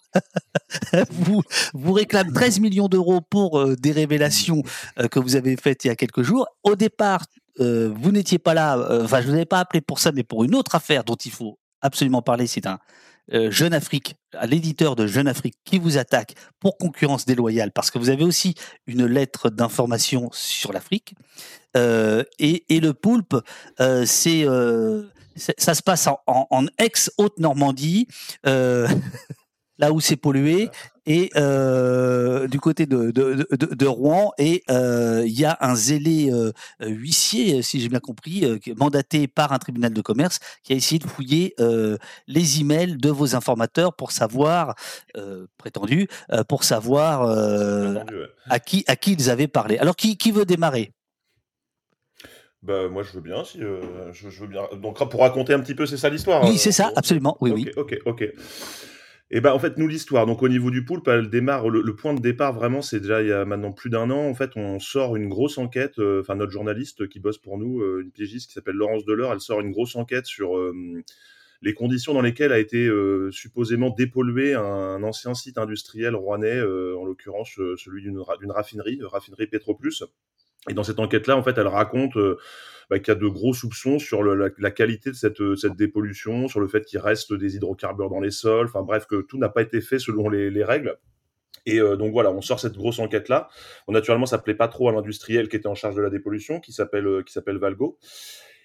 vous, 1.11 1.43
vous 1.73 1.93
réclame 1.93 2.31
13 2.33 2.61
millions 2.61 2.89
d'euros 2.89 3.21
pour 3.23 3.67
des 3.77 3.93
révélations 3.93 4.63
que 5.11 5.19
vous 5.19 5.35
avez 5.35 5.42
faites 5.57 5.85
il 5.85 5.89
y 5.89 5.91
a 5.91 5.97
quelques 5.97 6.23
jours. 6.23 6.47
Au 6.63 6.77
départ, 6.77 7.25
euh, 7.61 7.93
vous 7.95 8.13
n'étiez 8.13 8.39
pas 8.39 8.55
là, 8.55 8.79
euh, 8.79 9.05
enfin, 9.05 9.21
je 9.21 9.27
vous 9.27 9.35
avais 9.35 9.45
pas 9.45 9.61
appelé 9.61 9.81
pour 9.81 9.99
ça, 9.99 10.13
mais 10.13 10.23
pour 10.23 10.45
une 10.45 10.55
autre 10.55 10.75
affaire 10.75 11.05
dont 11.05 11.17
il 11.17 11.31
faut 11.31 11.59
absolument 11.81 12.23
parler. 12.23 12.47
C'est 12.47 12.67
un 12.67 12.79
euh, 13.33 13.51
Jeune 13.51 13.75
Afrique, 13.75 14.17
l'éditeur 14.45 14.97
de 14.97 15.07
Jeune 15.07 15.29
Afrique 15.29 15.57
qui 15.65 15.79
vous 15.79 15.99
attaque 15.99 16.35
pour 16.61 16.79
concurrence 16.79 17.27
déloyale, 17.27 17.73
parce 17.73 17.91
que 17.91 17.99
vous 17.99 18.11
avez 18.11 18.25
aussi 18.25 18.55
une 18.87 19.05
lettre 19.05 19.51
d'information 19.51 20.31
sur 20.33 20.73
l'Afrique. 20.73 21.15
et, 21.75 22.81
le 22.81 22.93
poulpe, 22.93 23.37
c'est 24.07 24.47
ça 25.35 25.75
se 25.75 25.83
passe 25.83 26.09
en, 26.09 26.19
en, 26.27 26.67
ex-Haute-Normandie, 26.79 28.07
là 29.83 29.93
où 29.93 30.01
c'est 30.01 30.17
pollué, 30.17 30.71
et 31.07 31.31
euh, 31.37 32.47
du 32.47 32.61
côté 32.61 32.87
de, 32.87 33.11
de, 33.11 33.47
de, 33.51 33.75
de 33.75 33.87
Rouen. 33.87 34.33
Et 34.39 34.63
euh, 34.71 35.25
il 35.27 35.39
y 35.39 35.45
a 35.45 35.59
un 35.61 35.75
zélé 35.75 36.31
euh, 36.31 36.53
huissier, 36.81 37.63
si 37.63 37.81
j'ai 37.81 37.89
bien 37.89 38.01
compris, 38.01 38.45
mandaté 38.79 39.27
par 39.27 39.53
un 39.53 39.59
tribunal 39.59 39.93
de 39.93 40.01
commerce, 40.01 40.39
qui 40.63 40.73
a 40.73 40.77
essayé 40.77 41.01
de 41.01 41.07
fouiller 41.07 41.55
les 42.29 42.61
emails 42.61 42.97
de 42.97 43.11
vos 43.11 43.35
informateurs 43.35 43.95
pour 43.95 44.13
savoir, 44.13 44.75
prétendu, 45.59 46.09
pour 46.49 46.65
savoir 46.65 47.23
à, 48.49 48.61
qui, 48.61 48.85
à 48.87 48.97
qui 48.97 49.13
ils 49.13 49.31
avaient 49.31 49.49
parlé. 49.49 49.79
Alors, 49.79 49.97
qui, 49.97 50.17
qui 50.17 50.31
veut 50.31 50.45
démarrer? 50.45 50.93
Bah, 52.63 52.89
moi, 52.89 53.03
je 53.03 53.11
veux 53.13 53.21
bien, 53.21 53.45
si, 53.45 53.61
euh, 53.61 54.13
je, 54.13 54.29
veux 54.29 54.47
bien. 54.47 54.63
Donc, 54.81 54.97
pour 55.11 55.21
raconter 55.21 55.53
un 55.53 55.59
petit 55.61 55.75
peu, 55.75 55.85
c'est 55.85 55.97
ça 55.97 56.09
l'histoire 56.09 56.45
Oui, 56.45 56.59
c'est 56.59 56.71
ça, 56.71 56.93
absolument, 56.95 57.37
oui, 57.41 57.51
oui. 57.51 57.69
Ok, 57.77 57.99
ok. 58.07 58.25
Et 59.35 59.41
ben 59.41 59.53
en 59.53 59.59
fait, 59.59 59.79
nous, 59.79 59.89
l'histoire, 59.89 60.27
donc 60.27 60.43
au 60.43 60.49
niveau 60.49 60.71
du 60.71 60.85
poulpe, 60.85 61.09
elle 61.09 61.31
démarre, 61.31 61.71
le, 61.71 61.97
point 61.97 62.13
de 62.13 62.21
départ, 62.21 62.53
vraiment, 62.53 62.83
c'est 62.83 63.01
déjà 63.01 63.23
il 63.23 63.29
y 63.29 63.33
a 63.33 63.47
maintenant 63.47 63.73
plus 63.73 63.89
d'un 63.89 64.11
an, 64.11 64.29
en 64.29 64.35
fait, 64.35 64.51
on 64.57 64.79
sort 64.79 65.17
une 65.17 65.29
grosse 65.29 65.57
enquête, 65.57 65.99
euh, 65.99 66.21
enfin, 66.21 66.35
notre 66.35 66.53
journaliste 66.53 67.09
qui 67.09 67.19
bosse 67.19 67.39
pour 67.39 67.57
nous, 67.59 67.83
une 68.01 68.11
piégiste 68.11 68.49
qui 68.49 68.53
s'appelle 68.53 68.77
Laurence 68.77 69.07
Deleur, 69.07 69.33
elle 69.33 69.41
sort 69.41 69.61
une 69.61 69.71
grosse 69.71 69.97
enquête 69.97 70.27
sur 70.27 70.53
les 71.63 71.75
conditions 71.75 72.13
dans 72.13 72.21
lesquelles 72.21 72.53
a 72.53 72.59
été 72.59 72.91
supposément 73.31 73.89
dépollué 73.89 74.55
un, 74.55 75.03
ancien 75.03 75.33
site 75.33 75.57
industriel 75.57 76.15
rouennais, 76.15 76.61
en 76.61 77.05
l'occurrence 77.05 77.59
celui 77.77 78.03
d'une 78.03 78.19
raffinerie, 78.51 79.01
raffinerie 79.03 79.47
Petroplus. 79.47 80.05
Et 80.71 80.75
dans 80.75 80.85
cette 80.85 81.01
enquête-là, 81.01 81.37
en 81.37 81.43
fait, 81.43 81.59
elle 81.59 81.67
raconte 81.67 82.17
euh, 82.17 82.39
bah, 82.93 82.99
qu'il 82.99 83.09
y 83.09 83.17
a 83.17 83.19
de 83.19 83.27
gros 83.27 83.55
soupçons 83.55 83.99
sur 83.99 84.23
la, 84.23 84.71
qualité 84.71 85.09
de 85.09 85.17
cette, 85.17 85.41
euh, 85.41 85.57
cette 85.57 85.77
dépollution, 85.77 86.47
sur 86.47 86.61
le 86.61 86.69
fait 86.69 86.85
qu'il 86.85 86.99
reste 86.99 87.33
des 87.33 87.57
hydrocarbures 87.57 88.11
dans 88.11 88.21
les 88.21 88.31
sols, 88.31 88.67
enfin 88.67 88.83
bref, 88.83 89.07
que 89.07 89.23
tout 89.23 89.39
n'a 89.39 89.49
pas 89.49 89.63
été 89.63 89.81
fait 89.81 89.99
selon 89.99 90.29
les, 90.29 90.51
les 90.51 90.63
règles. 90.63 90.99
Et 91.65 91.81
euh, 91.81 91.97
donc 91.97 92.13
voilà, 92.13 92.31
on 92.31 92.43
sort 92.43 92.61
cette 92.61 92.77
grosse 92.77 92.99
enquête-là. 92.99 93.49
Bon, 93.87 93.95
naturellement, 93.95 94.27
ça 94.27 94.37
plaît 94.37 94.55
pas 94.55 94.69
trop 94.69 94.91
à 94.91 94.93
l'industriel 94.93 95.49
qui 95.49 95.57
était 95.57 95.69
en 95.69 95.75
charge 95.75 95.97
de 95.97 96.03
la 96.03 96.11
dépollution, 96.11 96.61
qui 96.61 96.75
s'appelle 96.75 97.25
qui 97.25 97.33
s'appelle 97.33 97.57
Valgo. 97.57 97.97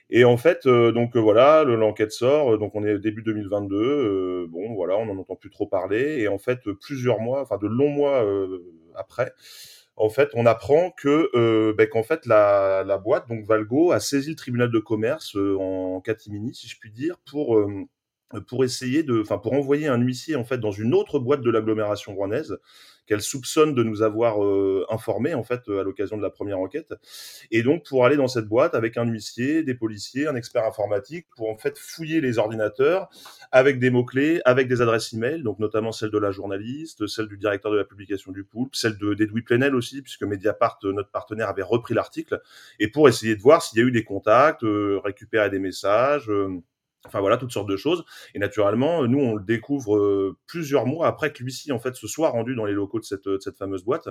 Et 0.09 0.25
en 0.25 0.35
fait, 0.35 0.67
donc 0.67 1.15
voilà, 1.15 1.63
l'enquête 1.63 2.11
sort. 2.11 2.57
Donc 2.57 2.75
on 2.75 2.83
est 2.83 2.99
début 2.99 3.21
2022. 3.21 4.47
bon 4.49 4.73
voilà, 4.73 4.97
on 4.97 5.05
n'en 5.05 5.17
entend 5.17 5.37
plus 5.37 5.51
trop 5.51 5.67
parler. 5.67 6.17
Et 6.19 6.27
en 6.27 6.37
fait, 6.37 6.69
plusieurs 6.81 7.21
mois, 7.21 7.41
enfin 7.43 7.57
de 7.57 7.67
longs 7.67 7.91
mois 7.91 8.27
après, 8.95 9.31
en 9.97 10.09
fait, 10.09 10.29
on 10.35 10.45
apprend 10.45 10.91
que 10.91 11.29
euh, 11.35 11.73
ben, 11.75 11.89
qu'en 11.89 12.03
fait 12.03 12.25
la, 12.27 12.83
la, 12.85 12.97
boîte, 12.99 13.27
donc 13.27 13.45
Valgo, 13.45 13.91
a 13.91 13.99
saisi 13.99 14.29
le 14.29 14.35
tribunal 14.35 14.71
de 14.71 14.79
commerce 14.79 15.35
euh, 15.35 15.57
en 15.59 15.99
catimini, 16.01 16.53
si 16.53 16.67
je 16.67 16.77
puis 16.79 16.91
dire, 16.91 17.17
pour 17.29 17.57
euh, 17.57 17.83
pour 18.47 18.63
essayer 18.63 19.03
de, 19.03 19.21
enfin 19.21 19.37
pour 19.37 19.53
envoyer 19.53 19.87
un 19.87 19.97
huissier 19.97 20.35
en 20.35 20.43
fait 20.43 20.57
dans 20.57 20.71
une 20.71 20.93
autre 20.93 21.19
boîte 21.19 21.41
de 21.41 21.49
l'agglomération 21.49 22.13
rouennaise 22.13 22.57
qu'elle 23.05 23.21
soupçonne 23.21 23.73
de 23.73 23.83
nous 23.83 24.01
avoir 24.01 24.43
euh, 24.43 24.85
informé 24.89 25.33
en 25.33 25.43
fait 25.43 25.61
à 25.69 25.83
l'occasion 25.83 26.17
de 26.17 26.21
la 26.21 26.29
première 26.29 26.59
enquête. 26.59 26.93
Et 27.51 27.63
donc 27.63 27.85
pour 27.85 28.05
aller 28.05 28.17
dans 28.17 28.27
cette 28.27 28.47
boîte 28.47 28.75
avec 28.75 28.97
un 28.97 29.05
huissier, 29.05 29.63
des 29.63 29.75
policiers, 29.75 30.27
un 30.27 30.35
expert 30.35 30.65
informatique 30.65 31.25
pour 31.37 31.49
en 31.49 31.57
fait 31.57 31.77
fouiller 31.77 32.19
les 32.19 32.37
ordinateurs 32.37 33.09
avec 33.53 33.79
des 33.79 33.89
mots 33.89 34.03
clés, 34.03 34.41
avec 34.43 34.67
des 34.67 34.81
adresses 34.81 35.13
email 35.13 35.41
donc 35.41 35.59
notamment 35.59 35.93
celle 35.93 36.11
de 36.11 36.17
la 36.17 36.31
journaliste, 36.31 37.07
celle 37.07 37.27
du 37.27 37.37
directeur 37.37 37.71
de 37.71 37.77
la 37.77 37.85
publication 37.85 38.33
du 38.33 38.43
Poulpe, 38.43 38.75
celle 38.75 38.97
de 38.97 39.13
d'Edoui 39.13 39.41
Plenel 39.41 39.73
aussi 39.73 40.01
puisque 40.01 40.23
Mediapart 40.23 40.79
notre 40.83 41.09
partenaire 41.09 41.47
avait 41.47 41.63
repris 41.63 41.93
l'article 41.93 42.41
et 42.79 42.89
pour 42.89 43.07
essayer 43.07 43.37
de 43.37 43.41
voir 43.41 43.61
s'il 43.61 43.79
y 43.79 43.81
a 43.81 43.85
eu 43.85 43.91
des 43.91 44.03
contacts, 44.03 44.63
euh, 44.63 44.99
récupérer 45.01 45.49
des 45.49 45.59
messages 45.59 46.29
euh, 46.29 46.61
Enfin 47.07 47.19
voilà, 47.21 47.37
toutes 47.37 47.51
sortes 47.51 47.69
de 47.69 47.77
choses. 47.77 48.05
Et 48.35 48.39
naturellement, 48.39 49.07
nous, 49.07 49.19
on 49.19 49.35
le 49.35 49.43
découvre 49.43 49.97
euh, 49.97 50.37
plusieurs 50.45 50.85
mois 50.85 51.07
après 51.07 51.31
que 51.31 51.43
lui-ci, 51.43 51.71
en 51.71 51.79
fait, 51.79 51.95
se 51.95 52.07
soit 52.07 52.29
rendu 52.29 52.55
dans 52.55 52.65
les 52.65 52.73
locaux 52.73 52.99
de 52.99 53.05
cette, 53.05 53.41
cette 53.41 53.57
fameuse 53.57 53.83
boîte. 53.83 54.09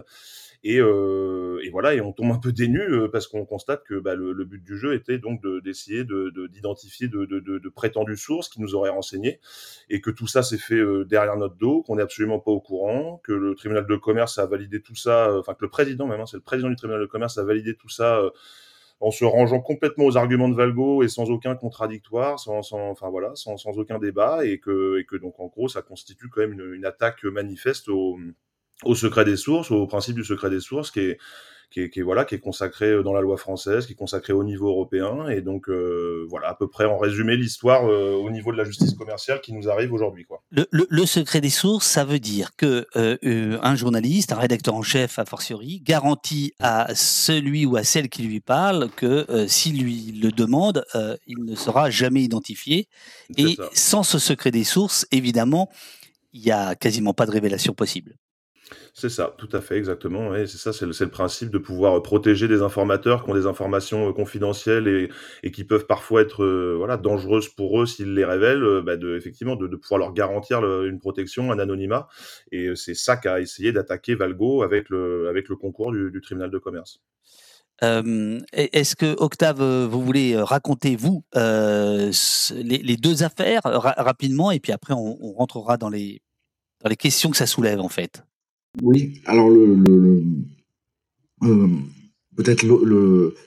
Et, 0.64 0.80
euh, 0.80 1.60
et, 1.62 1.70
voilà, 1.70 1.94
et 1.94 2.00
on 2.00 2.12
tombe 2.12 2.32
un 2.32 2.38
peu 2.38 2.52
dénu 2.52 2.80
euh, 2.80 3.08
parce 3.08 3.26
qu'on 3.26 3.44
constate 3.44 3.84
que 3.84 3.98
bah, 3.98 4.14
le, 4.14 4.44
but 4.44 4.62
du 4.62 4.76
jeu 4.78 4.94
était 4.94 5.18
donc 5.18 5.40
d'essayer 5.62 6.04
de, 6.04 6.32
d'identifier 6.48 7.08
de, 7.08 7.24
de, 7.24 7.40
de, 7.40 7.68
prétendues 7.68 8.16
sources 8.16 8.48
qui 8.48 8.60
nous 8.60 8.74
auraient 8.74 8.90
renseigné 8.90 9.40
et 9.90 10.00
que 10.00 10.10
tout 10.10 10.26
ça 10.26 10.42
s'est 10.42 10.58
fait 10.58 10.82
derrière 11.04 11.36
notre 11.36 11.56
dos, 11.56 11.82
qu'on 11.82 11.96
n'est 11.96 12.02
absolument 12.02 12.38
pas 12.38 12.50
au 12.50 12.60
courant, 12.60 13.20
que 13.24 13.32
le 13.32 13.54
tribunal 13.54 13.86
de 13.86 13.96
commerce 13.96 14.38
a 14.38 14.46
validé 14.46 14.80
tout 14.80 14.94
ça, 14.94 15.36
enfin 15.38 15.54
que 15.54 15.62
le 15.64 15.68
président 15.68 16.06
même, 16.06 16.20
hein, 16.20 16.26
c'est 16.26 16.36
le 16.36 16.42
président 16.42 16.70
du 16.70 16.76
tribunal 16.76 17.00
de 17.00 17.06
commerce 17.06 17.38
a 17.38 17.44
validé 17.44 17.74
tout 17.74 17.88
ça 17.88 18.22
en 19.00 19.10
se 19.10 19.24
rangeant 19.24 19.60
complètement 19.60 20.06
aux 20.06 20.16
arguments 20.16 20.48
de 20.48 20.54
Valgo 20.54 21.02
et 21.02 21.08
sans 21.08 21.30
aucun 21.30 21.54
contradictoire, 21.54 22.40
sans, 22.40 22.62
sans 22.62 22.90
enfin 22.90 23.10
voilà, 23.10 23.32
sans, 23.34 23.56
sans, 23.56 23.78
aucun 23.78 23.98
débat, 23.98 24.44
et 24.44 24.58
que, 24.58 24.98
et 24.98 25.04
que 25.04 25.16
donc 25.16 25.38
en 25.38 25.46
gros 25.46 25.68
ça 25.68 25.82
constitue 25.82 26.28
quand 26.28 26.40
même 26.40 26.52
une, 26.52 26.74
une 26.74 26.84
attaque 26.86 27.24
manifeste 27.24 27.88
au, 27.88 28.18
au 28.84 28.94
secret 28.94 29.24
des 29.24 29.36
sources, 29.36 29.70
au 29.70 29.86
principe 29.86 30.16
du 30.16 30.24
secret 30.24 30.50
des 30.50 30.60
sources, 30.60 30.90
qui 30.90 31.00
est 31.00 31.18
qui 31.70 31.80
est, 31.80 31.90
qui 31.90 32.00
est, 32.00 32.02
voilà, 32.02 32.24
qui 32.24 32.34
est 32.34 32.40
consacré 32.40 32.86
euh, 32.86 33.02
dans 33.02 33.12
la 33.12 33.20
loi 33.20 33.36
française, 33.36 33.86
qui 33.86 33.92
est 33.92 33.96
consacré 33.96 34.32
au 34.32 34.44
niveau 34.44 34.68
européen, 34.68 35.28
et 35.28 35.40
donc 35.40 35.68
euh, 35.68 36.26
voilà 36.28 36.48
à 36.48 36.54
peu 36.54 36.68
près 36.68 36.84
en 36.84 36.98
résumé 36.98 37.36
l'histoire 37.36 37.86
euh, 37.86 38.12
au 38.14 38.30
niveau 38.30 38.52
de 38.52 38.56
la 38.56 38.64
justice 38.64 38.94
commerciale 38.94 39.40
qui 39.40 39.52
nous 39.52 39.68
arrive 39.68 39.92
aujourd'hui. 39.92 40.24
Quoi. 40.24 40.42
Le, 40.50 40.66
le, 40.70 40.86
le, 40.88 41.06
secret 41.06 41.40
des 41.40 41.50
sources, 41.50 41.86
ça 41.86 42.04
veut 42.04 42.18
dire 42.18 42.50
que 42.56 42.86
euh, 42.96 43.58
un 43.62 43.74
journaliste, 43.74 44.32
un 44.32 44.36
rédacteur 44.36 44.74
en 44.74 44.82
chef 44.82 45.18
a 45.18 45.24
fortiori, 45.24 45.80
garantit 45.80 46.52
à 46.60 46.94
celui 46.94 47.66
ou 47.66 47.76
à 47.76 47.84
celle 47.84 48.08
qui 48.08 48.22
lui 48.22 48.40
parle 48.40 48.88
que 48.96 49.46
s'il 49.48 49.82
lui 49.82 50.12
le 50.12 50.30
demande, 50.30 50.84
il 51.26 51.44
ne 51.44 51.54
sera 51.54 51.90
jamais 51.90 52.22
identifié, 52.22 52.88
et 53.36 53.54
ça. 53.56 53.68
sans 53.72 54.02
ce 54.02 54.18
secret 54.18 54.50
des 54.50 54.64
sources, 54.64 55.06
évidemment, 55.10 55.68
il 56.32 56.42
n'y 56.42 56.50
a 56.50 56.74
quasiment 56.74 57.14
pas 57.14 57.26
de 57.26 57.30
révélation 57.30 57.74
possible. 57.74 58.16
C'est 58.94 59.08
ça, 59.08 59.34
tout 59.38 59.48
à 59.52 59.60
fait, 59.60 59.76
exactement. 59.76 60.32
C'est 60.46 60.58
ça, 60.58 60.72
c'est 60.72 60.86
le, 60.86 61.10
principe 61.10 61.50
de 61.50 61.58
pouvoir 61.58 62.02
protéger 62.02 62.48
des 62.48 62.62
informateurs 62.62 63.22
qui 63.24 63.30
ont 63.30 63.34
des 63.34 63.46
informations 63.46 64.08
euh, 64.08 64.12
confidentielles 64.12 65.10
et, 65.42 65.50
qui 65.50 65.64
peuvent 65.64 65.86
parfois 65.86 66.22
être 66.22 66.42
euh, 66.42 66.96
dangereuses 66.96 67.48
pour 67.48 67.80
eux 67.80 67.86
s'ils 67.86 68.14
les 68.14 68.24
révèlent. 68.24 68.64
Euh, 68.64 68.82
bah 68.82 68.94
effectivement, 69.16 69.56
de, 69.56 69.68
pouvoir 69.76 69.98
leur 69.98 70.12
garantir 70.12 70.64
une 70.84 70.98
protection, 70.98 71.52
un 71.52 71.58
anonymat. 71.58 72.08
Et 72.52 72.74
c'est 72.74 72.94
ça 72.94 73.16
qu'a 73.16 73.40
essayé 73.40 73.72
d'attaquer 73.72 74.14
Valgo 74.14 74.62
avec 74.62 74.88
le 74.88 75.54
concours 75.60 75.92
du, 75.92 76.20
tribunal 76.20 76.50
de 76.50 76.58
commerce. 76.58 77.00
Euh, 77.82 78.40
Est-ce 78.52 78.96
que 78.96 79.14
Octave, 79.18 79.62
vous 79.62 80.02
voulez 80.02 80.36
raconter 80.36 80.96
vous 80.96 81.24
euh, 81.36 82.10
les, 82.54 82.96
deux 82.96 83.22
affaires 83.22 83.60
ra 83.64 83.94
rapidement 83.98 84.50
et 84.50 84.60
puis 84.60 84.72
après 84.72 84.94
on, 84.94 85.34
rentrera 85.34 85.76
dans 85.76 85.90
les 85.90 86.22
questions 86.98 87.30
que 87.30 87.36
ça 87.36 87.46
soulève 87.46 87.80
en 87.80 87.90
fait? 87.90 88.22
Oui, 88.82 89.20
alors 89.26 89.48
le, 89.48 89.74
le, 89.74 89.98
le 89.98 90.22
euh, 91.42 91.68
peut-être 92.36 92.64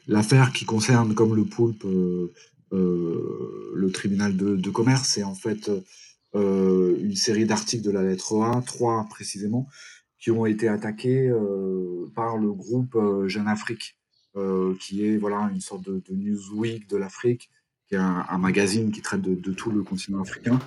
l'affaire 0.08 0.52
qui 0.52 0.66
concerne 0.66 1.14
comme 1.14 1.36
le 1.36 1.46
poulpe 1.46 1.86
euh, 1.86 2.34
euh, 2.74 3.72
le 3.76 3.92
tribunal 3.92 4.36
de, 4.36 4.70
commerce, 4.70 5.08
c'est 5.08 5.24
en 5.24 5.36
fait 5.36 5.72
euh, 6.36 6.98
une 7.00 7.16
série 7.16 7.46
d'articles 7.46 7.84
de 7.84 7.92
la 7.92 8.04
lettre 8.04 8.42
A, 8.42 8.62
trois 8.62 9.06
précisément, 9.10 9.68
qui 10.20 10.32
ont 10.32 10.46
été 10.46 10.68
attaqués 10.68 11.32
par 12.16 12.38
le 12.38 12.52
groupe 12.52 12.98
Jeune 13.28 13.48
Afrique, 13.48 13.98
qui 14.82 15.06
est 15.06 15.18
voilà 15.18 15.50
une 15.54 15.62
sorte 15.62 15.86
de, 15.86 16.02
de 16.10 16.16
Newsweek 16.16 16.90
de 16.90 16.98
l'Afrique, 16.98 17.50
qui 17.88 17.96
est 17.96 18.00
un, 18.00 18.26
un, 18.30 18.38
magazine 18.38 18.92
qui 18.92 19.02
traite 19.02 19.22
de, 19.22 19.34
de, 19.34 19.52
tout 19.54 19.72
le 19.72 19.82
continent 19.82 20.22
africain. 20.22 20.60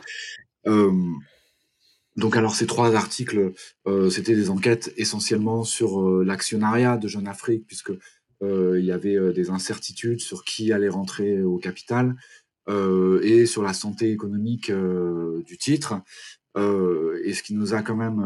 Donc 2.16 2.36
alors 2.36 2.54
ces 2.54 2.66
trois 2.66 2.94
articles, 2.94 3.52
euh, 3.86 4.10
c'était 4.10 4.34
des 4.34 4.50
enquêtes 4.50 4.92
essentiellement 4.96 5.64
sur 5.64 6.00
euh, 6.00 6.24
l'actionnariat 6.24 6.98
de 6.98 7.08
Jeune 7.08 7.26
Afrique, 7.26 7.66
puisque 7.66 7.92
euh, 8.42 8.78
il 8.78 8.84
y 8.84 8.92
avait 8.92 9.16
euh, 9.16 9.32
des 9.32 9.50
incertitudes 9.50 10.20
sur 10.20 10.44
qui 10.44 10.72
allait 10.72 10.88
rentrer 10.88 11.42
au 11.42 11.58
capital 11.58 12.14
et 13.24 13.44
sur 13.46 13.64
la 13.64 13.72
santé 13.72 14.12
économique 14.12 14.70
du 14.70 15.58
titre. 15.58 15.94
et 16.56 17.32
ce 17.34 17.42
qui 17.42 17.54
nous 17.54 17.74
a 17.74 17.82
quand 17.82 17.96
même 17.96 18.22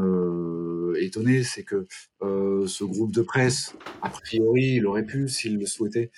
étonné, 1.00 1.42
c'est 1.42 1.62
que 1.62 1.86
ce 2.20 2.84
groupe 2.84 3.12
de 3.12 3.22
presse, 3.22 3.74
a 4.02 4.10
priori, 4.10 4.74
il 4.74 4.86
aurait 4.86 5.06
pu, 5.06 5.30
s'il 5.30 5.56
le 5.56 5.64
souhaitait, 5.64 6.10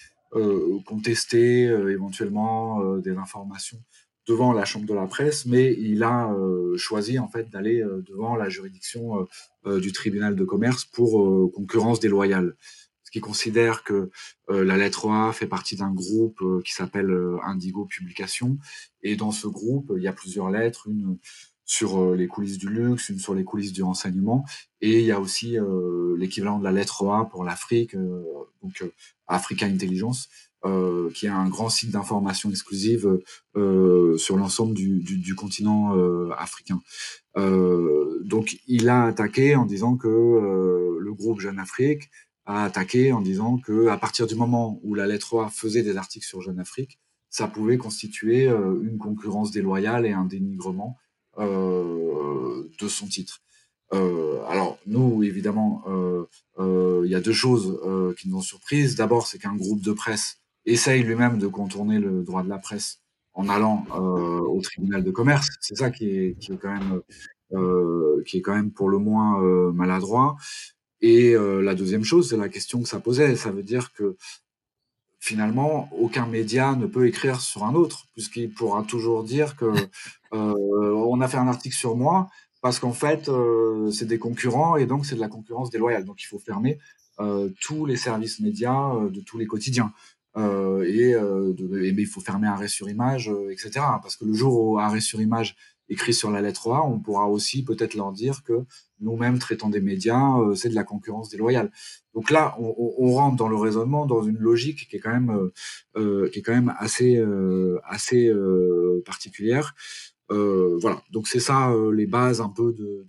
contester 0.85 1.67
éventuellement 1.67 2.97
des 2.97 3.13
informations 3.13 3.81
devant 4.29 4.53
la 4.53 4.67
chambre 4.67 4.87
de 4.87 4.95
la 4.95 5.07
presse, 5.07 5.47
mais 5.47 5.75
il 5.79 6.03
a 6.03 6.31
euh, 6.31 6.77
choisi 6.77 7.19
en 7.19 7.29
fait 7.29 7.49
d'aller 7.49 7.81
euh, 7.81 8.05
devant 8.07 8.37
la 8.37 8.51
juridiction 8.51 9.27
euh, 9.67 9.81
du 9.81 9.91
tribunal 9.93 10.37
de 10.37 10.45
commerce 10.45 10.85
pour 10.85 11.53
concurrence 11.53 11.99
déloyale. 11.99 12.55
Ce 13.05 13.11
qui 13.11 13.21
considère 13.21 13.85
que 13.85 14.11
la 14.51 14.77
lettre 14.77 15.09
A 15.09 15.33
fait 15.33 15.47
partie 15.47 15.77
d'un 15.77 15.91
groupe 15.91 16.43
qui 16.63 16.75
s'appelle 16.75 17.11
Indigo 17.43 17.87
Publication, 17.87 18.59
et 19.03 19.17
dans 19.17 19.31
ce 19.31 19.47
groupe, 19.47 19.95
il 19.97 20.03
y 20.03 20.09
a 20.09 20.13
plusieurs 20.13 20.51
lettres, 20.51 20.89
une 20.89 21.17
sur 21.65 22.15
les 22.15 22.27
coulisses 22.27 22.59
du 22.59 22.69
luxe, 22.69 23.09
une 23.09 23.19
sur 23.19 23.35
les 23.35 23.45
coulisses 23.45 23.73
du 23.73 23.83
renseignement, 23.83 24.45
et 24.83 25.01
il 25.01 25.07
y 25.07 25.13
a 25.13 25.21
aussi 25.21 25.57
l'équivalent 26.19 26.59
de 26.59 26.65
la 26.65 26.73
lettre 26.73 27.09
A 27.09 27.25
pour 27.31 27.45
l'Afrique, 27.45 27.97
donc 28.63 28.85
Africa 29.27 29.65
Intelligence, 29.65 30.29
euh, 30.65 31.11
qui 31.11 31.27
est 31.27 31.31
un 31.31 31.49
grand 31.49 31.69
site 31.69 31.91
d'information 31.91 32.50
exclusive 32.50 33.21
euh, 33.57 34.17
sur 34.19 34.37
l'ensemble 34.37 34.75
du, 34.75 35.00
du, 35.00 35.19
du, 35.19 35.35
continent 35.35 35.97
euh, 35.97 36.31
africain. 36.37 36.81
Euh, 37.37 38.21
donc, 38.25 38.59
il 38.67 38.88
a 38.88 39.05
attaqué 39.05 39.55
en 39.55 39.67
disant 39.67 39.97
que 39.97 40.09
le 40.09 41.15
groupe 41.15 41.41
Jeune 41.41 41.59
Afrique 41.59 42.11
a 42.45 42.65
attaqué 42.65 43.12
en 43.12 43.21
disant 43.21 43.59
que 43.59 43.87
à 43.88 43.97
partir 43.99 44.27
du 44.27 44.35
moment 44.35 44.81
où 44.83 44.95
la 44.95 45.07
lettre 45.07 45.38
A 45.38 45.49
faisait 45.49 45.83
des 45.83 45.97
articles 45.97 46.27
sur 46.27 46.41
Jeune 46.41 46.59
Afrique, 46.59 46.99
ça 47.31 47.47
pouvait 47.47 47.77
constituer 47.77 48.47
une 48.47 48.99
concurrence 48.99 49.50
déloyale 49.50 50.07
et 50.07 50.12
un 50.12 50.25
dénigrement 50.25 50.97
de 51.38 52.88
son 52.88 53.07
titre. 53.07 53.43
Euh, 53.95 54.43
alors 54.49 54.79
nous, 54.87 55.23
évidemment, 55.23 55.85
euh, 56.59 57.03
il 57.05 57.11
y 57.11 57.15
a 57.15 57.21
deux 57.21 57.33
choses 57.33 57.79
qui 58.19 58.29
nous 58.29 58.38
ont 58.38 58.43
surprises. 58.43 58.97
D'abord, 58.97 59.27
c'est 59.27 59.38
qu'un 59.38 59.55
groupe 59.55 59.83
de 59.83 59.93
presse 59.93 60.41
essaye 60.69 61.03
lui-même 61.03 61.39
de 61.39 61.47
contourner 61.47 61.99
le 61.99 62.23
droit 62.23 62.43
de 62.43 62.49
la 62.49 62.59
presse 62.59 63.01
en 63.39 63.49
allant 63.49 63.87
euh, 63.95 64.41
au 64.41 64.61
tribunal 64.61 65.05
de 65.05 65.11
commerce. 65.11 65.49
C'est 65.61 65.77
ça 65.77 65.91
qui 65.91 66.11
est, 66.11 66.39
qui 66.39 66.53
est 66.53 66.57
quand 66.57 66.73
même 66.73 67.01
euh, 67.53 68.23
qui 68.27 68.39
est 68.39 68.43
quand 68.43 68.55
même 68.55 68.73
pour 68.73 68.91
le 68.91 68.99
moins 68.99 69.43
euh, 69.43 69.73
maladroit. 69.73 70.37
Et 71.01 71.35
la 71.35 71.77
deuxième 71.77 72.03
chose, 72.03 72.31
c'est 72.31 72.37
la 72.37 72.49
question 72.49 72.83
que 72.83 72.89
ça 72.89 72.99
posait. 72.99 73.37
Ça 73.37 73.53
veut 73.53 73.63
dire 73.63 73.93
que 73.93 74.17
finalement, 75.21 75.89
aucun 75.93 76.27
média 76.27 76.75
ne 76.75 76.87
peut 76.87 77.07
écrire 77.07 77.41
sur 77.41 77.63
un 77.63 77.77
autre, 77.77 78.07
puisqu'il 78.15 78.53
pourra 78.53 78.83
toujours 78.83 79.23
dire 79.23 79.55
que 79.55 79.73
on 80.33 81.21
a 81.21 81.29
fait 81.29 81.37
un 81.37 81.47
article 81.47 81.77
sur 81.77 81.97
moi 81.97 82.29
parce 82.63 82.81
qu'en 82.81 82.93
fait, 82.93 83.31
c'est 83.93 84.07
des 84.07 84.19
concurrents 84.19 84.77
et 84.77 84.87
donc 84.87 85.07
c'est 85.07 85.15
de 85.15 85.21
la 85.21 85.29
concurrence 85.29 85.71
déloyale. 85.71 86.05
Donc 86.05 86.21
il 86.21 86.27
faut 86.27 86.41
fermer 86.41 86.81
tous 87.61 87.87
les 87.87 87.97
services 87.97 88.41
médias 88.41 88.93
de 89.09 89.21
tous 89.21 89.39
les 89.39 89.47
quotidiens. 89.47 89.93
Euh, 90.38 90.85
et, 90.85 91.14
euh, 91.14 91.52
il 91.59 92.07
faut 92.07 92.21
fermer 92.21 92.47
arrêt 92.47 92.68
sur 92.68 92.88
image, 92.88 93.28
euh, 93.28 93.50
etc. 93.50 93.71
Parce 94.02 94.16
que 94.16 94.25
le 94.25 94.35
jour 94.35 94.61
où 94.61 94.78
arrêt 94.78 95.00
sur 95.00 95.21
image 95.21 95.57
écrit 95.88 96.14
sur 96.14 96.30
la 96.30 96.42
lettre 96.42 96.71
A, 96.71 96.85
on 96.85 97.00
pourra 97.00 97.28
aussi 97.28 97.64
peut-être 97.64 97.95
leur 97.95 98.12
dire 98.12 98.42
que 98.45 98.64
nous-mêmes 99.00 99.38
traitant 99.38 99.71
des 99.71 99.80
médias, 99.80 100.35
c'est 100.54 100.68
de 100.68 100.75
la 100.75 100.85
concurrence 100.85 101.30
déloyale. 101.30 101.71
Donc 102.12 102.30
là, 102.30 102.57
on, 102.59 103.12
rentre 103.14 103.37
dans 103.37 103.49
le 103.49 103.57
raisonnement 103.57 104.04
dans 104.04 104.23
une 104.23 104.37
logique 104.37 104.87
qui 104.90 104.97
est 104.97 104.99
quand 104.99 105.18
même, 105.18 105.50
qui 105.95 106.40
est 106.40 106.42
quand 106.42 106.52
même 106.52 106.75
assez, 106.78 107.25
assez 107.88 108.30
particulière. 109.07 109.75
voilà. 110.28 111.00
Donc 111.11 111.26
c'est 111.26 111.40
ça 111.40 111.75
les 111.95 112.07
bases 112.07 112.42
un 112.42 112.50
peu 112.50 112.75
de 112.75 113.07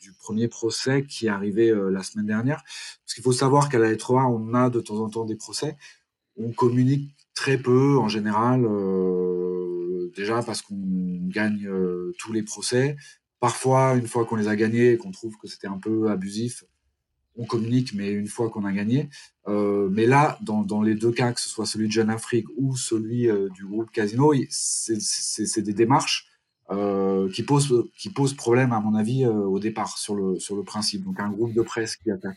du, 0.00 0.12
premier 0.12 0.48
procès 0.48 1.04
qui 1.04 1.26
est 1.26 1.30
arrivé 1.30 1.70
euh, 1.70 1.90
la 1.90 2.02
semaine 2.02 2.26
dernière. 2.26 2.62
Parce 3.04 3.14
qu'il 3.14 3.24
faut 3.24 3.32
savoir 3.32 3.68
qu'à 3.68 3.78
la 3.78 3.90
lettre 3.90 4.16
A, 4.16 4.28
on 4.28 4.54
a 4.54 4.70
de 4.70 4.80
temps 4.80 4.98
en 4.98 5.08
temps 5.08 5.24
des 5.24 5.36
procès. 5.36 5.76
On 6.36 6.52
communique 6.52 7.14
très 7.34 7.58
peu 7.58 7.98
en 7.98 8.08
général, 8.08 8.64
euh, 8.64 10.12
déjà 10.16 10.42
parce 10.42 10.62
qu'on 10.62 10.76
gagne 11.28 11.66
euh, 11.66 12.14
tous 12.18 12.32
les 12.32 12.42
procès. 12.42 12.96
Parfois, 13.40 13.94
une 13.94 14.06
fois 14.06 14.24
qu'on 14.24 14.36
les 14.36 14.48
a 14.48 14.56
gagnés 14.56 14.92
et 14.92 14.96
qu'on 14.96 15.12
trouve 15.12 15.36
que 15.36 15.46
c'était 15.46 15.68
un 15.68 15.78
peu 15.78 16.10
abusif, 16.10 16.64
on 17.36 17.44
communique, 17.44 17.94
mais 17.94 18.10
une 18.10 18.26
fois 18.26 18.50
qu'on 18.50 18.64
a 18.64 18.72
gagné. 18.72 19.10
Mais 19.46 20.06
là, 20.06 20.38
dans, 20.42 20.62
dans, 20.62 20.82
les 20.82 20.96
deux 20.96 21.12
cas, 21.12 21.32
que 21.32 21.40
ce 21.40 21.48
soit 21.48 21.66
celui 21.66 21.86
de 21.86 21.92
Jeune 21.92 22.10
Afrique 22.10 22.46
ou 22.56 22.76
celui 22.76 23.28
du 23.54 23.64
groupe 23.64 23.92
Casino, 23.92 24.34
c'est 24.50 25.62
des 25.62 25.72
démarches 25.72 26.26
euh, 26.70 27.30
qui 27.30 27.42
pose 27.42 27.88
qui 27.96 28.10
pose 28.10 28.34
problème 28.34 28.72
à 28.72 28.80
mon 28.80 28.94
avis 28.94 29.24
euh, 29.24 29.32
au 29.32 29.58
départ 29.58 29.96
sur 29.96 30.14
le 30.14 30.38
sur 30.38 30.56
le 30.56 30.62
principe. 30.62 31.04
Donc 31.04 31.20
un 31.20 31.30
groupe 31.30 31.54
de 31.54 31.62
presse 31.62 31.96
qui 31.96 32.10
attaque 32.10 32.36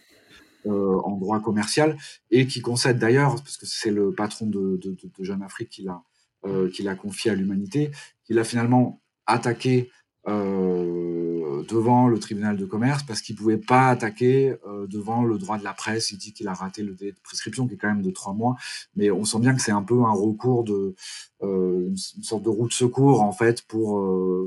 euh, 0.68 1.00
en 1.04 1.18
droit 1.18 1.40
commercial 1.40 1.98
et 2.30 2.46
qui 2.46 2.62
concède 2.62 3.00
d'ailleurs 3.00 3.36
parce 3.36 3.58
que 3.58 3.66
c'est 3.66 3.90
le 3.90 4.14
patron 4.14 4.46
de, 4.46 4.78
de, 4.78 4.96
de, 4.96 5.24
Jeune 5.24 5.42
Afrique 5.42 5.70
qui 5.70 5.82
l'a 5.82 6.04
euh, 6.46 6.70
qui 6.70 6.84
l'a 6.84 6.96
confié 6.96 7.32
à 7.32 7.36
l'humanité, 7.36 7.90
qui 8.26 8.34
l'a 8.34 8.44
finalement 8.44 9.02
attaqué 9.26 9.90
euh, 10.28 11.64
devant 11.68 12.08
le 12.08 12.20
tribunal 12.20 12.56
de 12.56 12.66
commerce 12.66 13.02
parce 13.02 13.22
qu'il 13.22 13.36
pouvait 13.36 13.58
pas 13.58 13.90
attaquer 13.90 14.56
euh, 14.68 14.86
devant 14.86 15.24
le 15.24 15.40
droit 15.40 15.58
de 15.58 15.64
la 15.64 15.74
presse. 15.74 16.12
Il 16.12 16.18
dit 16.18 16.32
qu'il 16.32 16.48
a 16.48 16.54
raté 16.54 16.84
le 16.84 16.94
délai 16.94 17.12
de 17.12 17.20
prescription 17.24 17.68
qui 17.68 17.74
est 17.74 17.78
quand 17.78 17.88
même 17.88 18.04
de 18.04 18.12
trois 18.12 18.34
mois, 18.34 18.56
mais 18.96 19.10
on 19.10 19.26
sent 19.26 19.40
bien 19.40 19.56
que 19.56 19.62
c'est 19.62 19.72
un 19.72 19.82
peu 19.82 20.04
un 20.04 20.12
recours 20.12 20.64
de 20.64 20.94
euh, 21.42 21.88
une, 21.88 21.98
sorte 21.98 22.44
de 22.44 22.50
roue 22.50 22.68
de 22.68 22.74
secours 22.74 23.24
en 23.24 23.32
fait 23.32 23.64
pour 23.64 24.00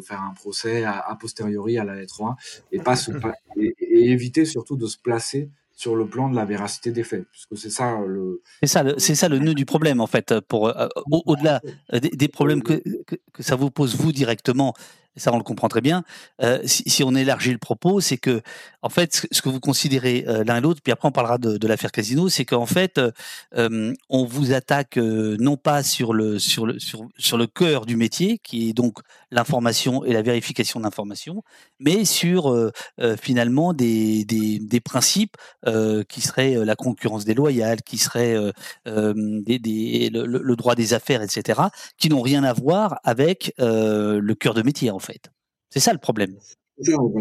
faire 0.06 0.22
un 0.22 0.34
procès 0.34 0.84
a, 0.84 1.16
posteriori 1.20 1.76
à 1.76 1.84
la 1.84 1.96
lettre 1.96 2.22
1 2.22 2.36
et 2.70 4.10
éviter 4.10 4.44
surtout 4.44 4.76
de 4.76 4.86
se 4.86 4.98
placer 4.98 5.50
sur 5.72 5.96
le 5.96 6.06
plan 6.06 6.30
de 6.30 6.36
la 6.36 6.44
véracité 6.44 6.92
des 6.92 7.02
faits, 7.02 7.26
puisque 7.32 7.58
c'est 7.58 7.70
ça 7.70 7.98
le. 8.06 8.42
C'est 8.62 8.68
ça, 8.68 8.84
ça 8.96 9.28
le 9.28 9.40
nœud 9.40 9.54
du 9.54 9.64
problème 9.64 10.00
en 10.00 10.06
fait. 10.06 10.38
Pour 10.40 10.72
au-delà 11.10 11.60
des, 11.92 12.28
problèmes 12.28 12.62
que, 12.62 12.80
que, 13.06 13.42
ça 13.42 13.56
vous 13.56 13.72
pose 13.72 13.96
vous 13.96 14.12
directement, 14.12 14.74
ça 15.16 15.32
on 15.32 15.38
le 15.38 15.44
comprend 15.44 15.68
très 15.68 15.80
bien. 15.80 16.04
Euh, 16.42 16.60
si, 16.64 17.02
on 17.04 17.14
élargit 17.14 17.52
le 17.52 17.58
propos, 17.58 18.00
c'est 18.00 18.16
que 18.16 18.42
en 18.82 18.88
fait, 18.88 19.26
ce 19.30 19.40
que 19.40 19.48
vous 19.48 19.60
considérez 19.60 20.24
euh, 20.28 20.44
l'un 20.44 20.58
et 20.58 20.60
l'autre, 20.60 20.80
puis 20.82 20.92
après 20.92 21.08
on 21.08 21.12
parlera 21.12 21.38
de, 21.38 21.66
l'affaire 21.66 21.92
Casino, 21.92 22.28
c'est 22.28 22.44
qu'en 22.44 22.66
fait, 22.66 23.00
euh, 23.56 23.94
on 24.10 24.24
vous 24.24 24.52
attaque 24.52 24.96
non 24.96 25.56
pas 25.56 25.82
sur 25.82 26.12
le 26.12 26.38
sur 26.38 26.66
le 26.66 26.78
sur, 26.78 27.36
le 27.36 27.46
cœur 27.46 27.86
du 27.86 27.96
métier, 27.96 28.38
qui 28.38 28.68
est 28.68 28.72
donc 28.72 28.98
l'information 29.30 30.04
et 30.04 30.12
la 30.12 30.22
vérification 30.22 30.80
d'informations, 30.80 31.42
mais 31.80 32.04
sur 32.04 32.72
finalement 33.20 33.72
des, 33.72 34.24
des, 34.24 34.58
des 34.58 34.80
principes 34.80 35.36
qui 36.08 36.20
seraient 36.20 36.64
la 36.64 36.76
concurrence 36.76 37.24
déloyale, 37.24 37.82
qui 37.82 37.98
seraient 37.98 38.36
des, 38.86 39.58
des, 39.58 40.10
le, 40.12 40.26
le, 40.26 40.56
droit 40.56 40.74
des 40.74 40.94
affaires, 40.94 41.22
etc., 41.22 41.62
qui 41.98 42.08
n'ont 42.08 42.22
rien 42.22 42.44
à 42.44 42.52
voir 42.52 43.00
avec 43.02 43.54
le 43.58 44.32
cœur 44.34 44.54
de 44.54 44.62
métier 44.62 44.90
en 44.90 45.00
fait. 45.04 45.30
C'est 45.70 45.80
ça 45.80 45.92
le 45.92 45.98
problème. 45.98 46.36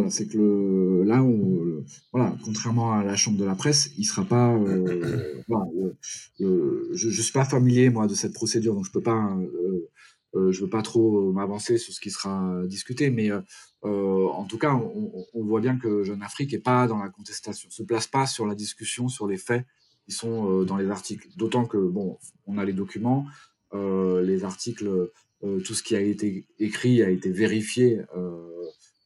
C'est 0.09 0.27
que 0.27 0.37
le, 0.37 1.03
là, 1.03 1.21
on, 1.21 1.83
voilà, 2.11 2.35
contrairement 2.43 2.93
à 2.93 3.03
la 3.03 3.15
chambre 3.15 3.37
de 3.37 3.45
la 3.45 3.53
presse, 3.53 3.91
il 3.97 4.05
sera 4.05 4.25
pas. 4.25 4.51
Euh, 4.51 5.43
voilà, 5.47 5.65
euh, 6.41 6.89
je, 6.93 7.09
je 7.09 7.21
suis 7.21 7.33
pas 7.33 7.45
familier 7.45 7.89
moi 7.89 8.07
de 8.07 8.15
cette 8.15 8.33
procédure, 8.33 8.73
donc 8.73 8.85
je 8.85 8.91
peux 8.91 9.01
pas, 9.01 9.37
euh, 9.37 9.89
euh 10.35 10.51
je 10.51 10.61
veux 10.61 10.69
pas 10.69 10.81
trop 10.81 11.31
m'avancer 11.31 11.77
sur 11.77 11.93
ce 11.93 12.01
qui 12.01 12.09
sera 12.09 12.63
discuté, 12.65 13.11
mais 13.11 13.29
euh, 13.29 14.27
en 14.27 14.45
tout 14.45 14.57
cas, 14.57 14.73
on, 14.73 15.25
on, 15.33 15.43
voit 15.43 15.61
bien 15.61 15.77
que 15.77 16.03
Jeune 16.03 16.23
Afrique 16.23 16.51
est 16.53 16.59
pas 16.59 16.87
dans 16.87 16.97
la 16.97 17.09
contestation, 17.09 17.69
se 17.69 17.83
place 17.83 18.07
pas 18.07 18.25
sur 18.25 18.47
la 18.47 18.55
discussion 18.55 19.07
sur 19.07 19.27
les 19.27 19.37
faits 19.37 19.65
qui 20.05 20.13
sont 20.13 20.63
dans 20.63 20.77
les 20.77 20.89
articles. 20.89 21.27
D'autant 21.37 21.65
que 21.65 21.77
bon, 21.77 22.17
on 22.47 22.57
a 22.57 22.65
les 22.65 22.73
documents, 22.73 23.25
les 23.73 24.43
articles, 24.43 25.11
tout 25.65 25.73
ce 25.73 25.83
qui 25.83 25.95
a 25.95 26.01
été 26.01 26.45
écrit 26.59 27.03
a 27.03 27.09
été 27.09 27.29
vérifié. 27.29 28.01
Euh, 28.15 28.53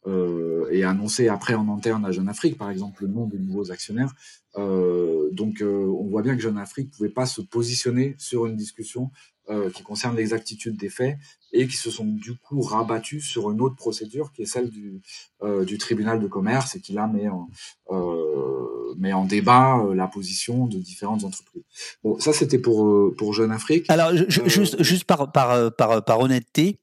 euh, 0.08 0.68
et 0.70 0.84
annoncé 0.84 1.28
après 1.28 1.54
en 1.54 1.68
interne 1.68 2.04
à 2.04 2.12
Jeune 2.12 2.28
Afrique, 2.28 2.56
par 2.56 2.70
exemple, 2.70 3.02
le 3.02 3.08
nom 3.08 3.26
des 3.26 3.38
nouveaux 3.38 3.70
actionnaires. 3.72 4.14
Euh, 4.56 5.28
donc, 5.32 5.60
euh, 5.60 5.86
on 5.86 6.08
voit 6.08 6.22
bien 6.22 6.34
que 6.34 6.40
Jeune 6.40 6.56
Afrique 6.56 6.90
pouvait 6.90 7.10
pas 7.10 7.26
se 7.26 7.40
positionner 7.40 8.14
sur 8.18 8.46
une 8.46 8.56
discussion 8.56 9.10
euh, 9.50 9.70
qui 9.70 9.82
concerne 9.82 10.16
l'exactitude 10.16 10.76
des 10.76 10.90
faits 10.90 11.16
et 11.52 11.66
qui 11.66 11.76
se 11.76 11.90
sont 11.90 12.04
du 12.04 12.36
coup 12.36 12.60
rabattus 12.60 13.24
sur 13.24 13.50
une 13.50 13.60
autre 13.60 13.76
procédure 13.76 14.32
qui 14.32 14.42
est 14.42 14.46
celle 14.46 14.68
du, 14.68 15.00
euh, 15.42 15.64
du 15.64 15.78
tribunal 15.78 16.20
de 16.20 16.26
commerce 16.26 16.76
et 16.76 16.80
qui 16.80 16.92
là 16.92 17.06
met 17.06 17.28
en, 17.28 17.48
euh, 17.90 18.94
met 18.98 19.12
en 19.12 19.24
débat 19.24 19.82
la 19.94 20.06
position 20.06 20.66
de 20.66 20.78
différentes 20.78 21.24
entreprises. 21.24 21.64
Bon, 22.02 22.18
ça 22.18 22.32
c'était 22.32 22.58
pour, 22.58 23.14
pour 23.16 23.32
Jeune 23.32 23.50
Afrique. 23.50 23.86
Alors, 23.88 24.10
je, 24.14 24.46
juste, 24.48 24.82
juste 24.82 25.04
par, 25.04 25.32
par, 25.32 25.74
par, 25.74 26.04
par 26.04 26.20
honnêteté, 26.20 26.78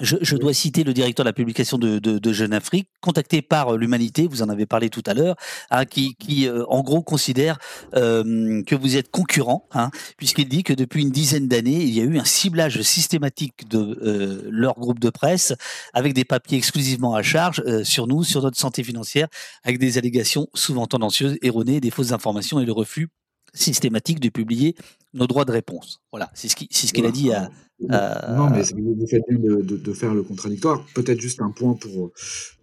je, 0.00 0.16
je, 0.20 0.36
dois 0.36 0.52
citer 0.52 0.84
le 0.84 0.92
directeur 0.92 1.24
de 1.24 1.28
la 1.28 1.32
publication 1.32 1.78
de, 1.78 1.98
de, 1.98 2.18
de 2.18 2.32
Jeune 2.32 2.52
Afrique, 2.52 2.88
contacté 3.00 3.42
par 3.42 3.74
euh, 3.74 3.76
l'Humanité, 3.76 4.26
vous 4.26 4.42
en 4.42 4.48
avez 4.48 4.66
parlé 4.66 4.90
tout 4.90 5.02
à 5.06 5.14
l'heure, 5.14 5.36
hein, 5.70 5.84
qui, 5.84 6.14
qui 6.16 6.46
euh, 6.46 6.64
en 6.68 6.82
gros 6.82 7.02
considère 7.02 7.58
euh, 7.94 8.62
que 8.62 8.74
vous 8.74 8.96
êtes 8.96 9.10
concurrent, 9.10 9.66
hein, 9.72 9.90
puisqu'il 10.16 10.48
dit 10.48 10.62
que 10.62 10.72
depuis 10.72 11.02
une 11.02 11.10
dizaine 11.10 11.48
d'années, 11.48 11.82
il 11.82 11.94
y 11.94 12.00
a 12.00 12.04
eu 12.04 12.18
un 12.18 12.24
ciblage 12.24 12.82
systématique 12.82 13.68
de 13.68 13.98
euh, 14.02 14.48
leur 14.50 14.74
groupe 14.74 14.98
de 14.98 15.10
presse 15.10 15.54
avec 15.92 16.14
des 16.14 16.24
papiers 16.24 16.58
exclusivement 16.58 17.14
à 17.14 17.22
charge 17.22 17.62
euh, 17.66 17.84
sur 17.84 18.06
nous, 18.06 18.24
sur 18.24 18.42
notre 18.42 18.58
santé 18.58 18.82
financière, 18.84 19.28
avec 19.64 19.78
des 19.78 19.98
allégations 19.98 20.48
souvent 20.54 20.86
tendancieuses, 20.86 21.36
erronées, 21.42 21.80
des 21.80 21.90
fausses 21.90 22.12
informations 22.12 22.60
et 22.60 22.64
le 22.64 22.72
refus 22.72 23.08
systématique 23.54 24.20
de 24.20 24.28
publier 24.28 24.76
nos 25.14 25.26
droits 25.26 25.44
de 25.44 25.52
réponse. 25.52 26.00
Voilà, 26.12 26.30
c'est 26.34 26.48
ce 26.48 26.56
qu'il 26.56 26.68
ce 26.70 26.92
qu'il 26.92 27.06
a 27.06 27.10
dit 27.10 27.32
à, 27.32 27.50
Non, 27.80 28.50
mais 28.50 28.62
vous 28.62 29.06
faites 29.08 29.22
bien 29.28 29.38
de, 29.38 29.62
de, 29.62 29.76
de 29.76 29.92
faire 29.92 30.14
le 30.14 30.22
contradictoire. 30.22 30.84
Peut-être 30.94 31.20
juste 31.20 31.40
un 31.40 31.50
point 31.50 31.74
pour, 31.74 32.10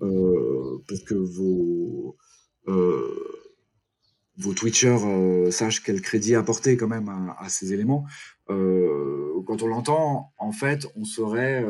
euh, 0.01 0.83
pour 0.87 1.03
que 1.05 1.13
vos, 1.13 2.17
euh, 2.67 3.15
vos 4.37 4.53
Twitchers 4.53 5.05
euh, 5.05 5.51
sachent 5.51 5.81
quel 5.81 6.01
crédit 6.01 6.35
apporter 6.35 6.75
quand 6.75 6.89
même 6.89 7.07
à, 7.07 7.37
à 7.39 7.49
ces 7.49 7.71
éléments. 7.71 8.05
Euh, 8.49 9.41
quand 9.47 9.61
on 9.63 9.67
l'entend, 9.67 10.33
en 10.37 10.51
fait, 10.51 10.87
on 10.95 11.05
serait 11.05 11.65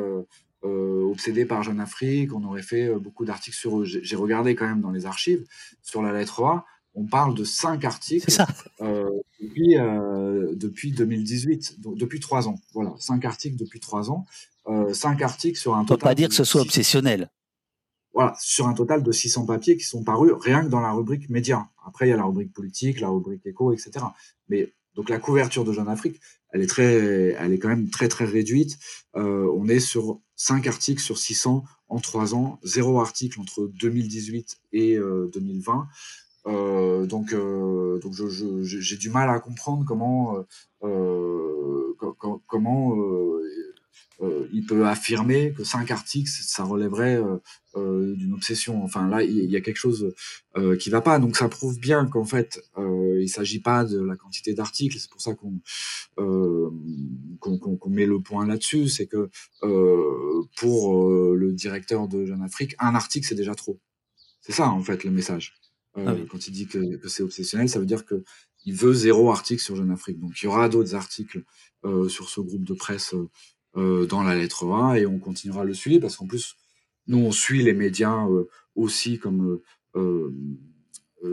obsédés 0.64 1.46
par 1.46 1.62
Jeune 1.62 1.80
Afrique, 1.80 2.34
on 2.34 2.44
aurait 2.44 2.64
fait 2.64 2.90
beaucoup 2.96 3.24
d'articles 3.24 3.56
sur 3.56 3.82
eux. 3.82 3.86
J'ai 3.86 4.16
regardé 4.16 4.56
quand 4.56 4.68
même 4.68 4.82
dans 4.82 4.90
les 4.90 5.06
archives, 5.06 5.46
sur 5.84 6.02
la 6.02 6.12
lettre 6.12 6.44
A, 6.44 6.66
on 6.96 7.06
parle 7.06 7.36
de 7.36 7.44
cinq 7.44 7.86
articles 7.86 8.28
depuis, 9.42 9.76
depuis 9.76 10.92
2018, 10.92 11.82
donc 11.82 11.98
depuis 11.98 12.20
trois 12.20 12.48
ans. 12.48 12.60
Voilà, 12.74 12.94
cinq 12.98 13.26
articles 13.26 13.58
depuis 13.58 13.80
trois 13.80 14.10
ans. 14.10 14.26
cinq 14.94 15.22
articles 15.22 15.60
sur 15.60 15.76
un 15.76 15.84
total. 15.84 15.96
On 15.96 16.00
peut 16.00 16.04
pas 16.04 16.16
dire 16.16 16.30
que 16.30 16.36
ce 16.36 16.44
soit 16.44 16.62
obsessionnel. 16.62 17.30
Voilà, 18.16 18.34
sur 18.40 18.68
un 18.68 18.74
total 18.74 19.04
de 19.04 19.12
600 19.12 19.46
papiers 19.46 19.76
qui 19.76 19.84
sont 19.84 20.02
parus 20.02 20.32
rien 20.40 20.64
que 20.64 20.70
dans 20.70 20.80
la 20.80 20.94
rubrique 20.94 21.30
médias. 21.30 21.66
Après, 21.86 22.08
il 22.08 22.12
y 22.12 22.14
a 22.14 22.16
la 22.16 22.24
rubrique 22.24 22.54
politique, 22.54 23.02
la 23.02 23.10
rubrique 23.10 23.46
éco, 23.46 23.74
etc. 23.74 24.06
Mais 24.48 24.74
donc 24.96 25.10
la 25.10 25.20
couverture 25.20 25.66
de 25.66 25.74
Jeune 25.74 25.90
Afrique, 25.90 26.22
elle 26.52 26.62
est 26.62 26.68
très, 26.68 27.36
elle 27.38 27.52
est 27.52 27.60
quand 27.60 27.68
même 27.68 27.90
très 27.90 28.08
très 28.08 28.24
réduite. 28.24 28.80
Euh, 29.18 29.52
on 29.54 29.68
est 29.68 29.82
sur 29.82 30.22
5 30.38 30.66
articles 30.66 31.02
sur 31.02 31.18
600 31.18 31.66
en 31.90 32.00
3 32.00 32.36
ans, 32.36 32.58
zéro 32.64 33.02
article 33.02 33.42
entre 33.42 33.70
2018 33.74 34.60
et 34.72 34.98
2020. 34.98 35.88
Euh, 36.48 36.86
euh, 37.06 37.06
donc, 37.06 37.34
donc 38.02 38.14
j'ai 38.64 38.98
du 38.98 39.10
mal 39.10 39.30
à 39.30 39.40
comprendre 39.40 39.86
comment, 39.86 40.46
comment 42.48 42.96
euh, 44.22 44.48
il 44.54 44.66
peut 44.66 44.86
affirmer 44.88 45.54
que 45.54 45.66
cinq 45.66 45.92
articles, 45.92 46.30
ça 46.30 46.64
relèverait 46.64 47.18
euh, 47.18 47.38
euh, 47.76 48.16
d'une 48.16 48.34
obsession. 48.34 48.84
Enfin 48.84 49.10
là, 49.10 49.24
il 49.24 49.52
y 49.52 49.58
a 49.58 49.62
quelque 49.62 49.78
chose 49.78 50.14
qui 50.80 50.90
va 50.90 51.02
pas. 51.02 51.20
Donc 51.20 51.36
ça 51.36 51.50
prouve 51.50 51.80
bien 51.80 52.06
qu'en 52.06 52.26
fait, 52.26 52.62
il 52.78 53.30
s'agit 53.30 53.60
pas 53.60 53.84
de 53.84 54.00
la 54.00 54.16
quantité 54.16 54.54
d'articles. 54.54 54.98
C'est 55.00 55.10
pour 55.10 55.22
ça 55.22 55.34
qu'on 55.36 55.60
qu'on 57.40 57.90
met 57.90 58.06
le 58.06 58.20
point 58.22 58.48
là-dessus. 58.48 58.88
C'est 58.88 59.08
que 59.08 59.30
pour 60.56 61.10
le 61.10 61.52
directeur 61.54 62.08
de 62.08 62.26
Jeune 62.26 62.42
Afrique, 62.42 62.76
un 62.80 62.96
article 62.96 63.28
c'est 63.28 63.36
déjà 63.36 63.56
trop. 63.56 63.80
C'est 64.42 64.54
ça 64.54 64.70
en 64.70 64.82
fait 64.82 65.04
le 65.04 65.12
message. 65.12 65.60
Ah 65.98 66.14
quand 66.30 66.48
il 66.48 66.52
dit 66.52 66.68
que, 66.68 66.98
que 66.98 67.08
c'est 67.08 67.24
obsessionnel, 67.24 67.70
ça 67.70 67.80
veut 67.80 67.86
dire 67.86 68.06
que 68.06 68.24
il 68.66 68.74
veut 68.74 68.94
zéro 68.94 69.32
article 69.32 69.62
sur 69.62 69.76
Jeune 69.76 69.92
Afrique. 69.92 70.20
Donc 70.20 70.42
il 70.42 70.46
y 70.46 70.48
aura 70.48 70.70
d'autres 70.70 70.96
articles 70.96 71.44
sur 72.10 72.30
ce 72.30 72.42
groupe 72.42 72.64
de 72.64 72.74
presse 72.74 73.14
euh, 73.78 74.06
dans 74.06 74.24
la 74.24 74.36
lettre 74.36 74.72
A 74.72 74.98
et 74.98 75.06
on 75.06 75.20
continuera 75.20 75.66
le 75.66 75.74
suivi 75.74 76.00
parce 76.00 76.16
qu'en 76.16 76.28
plus, 76.28 76.56
nous, 77.08 77.18
on 77.18 77.32
suit 77.32 77.62
les 77.62 77.74
médias 77.74 78.26
euh, 78.26 78.48
aussi 78.76 79.20
comme, 79.20 79.60
euh, 79.96 80.34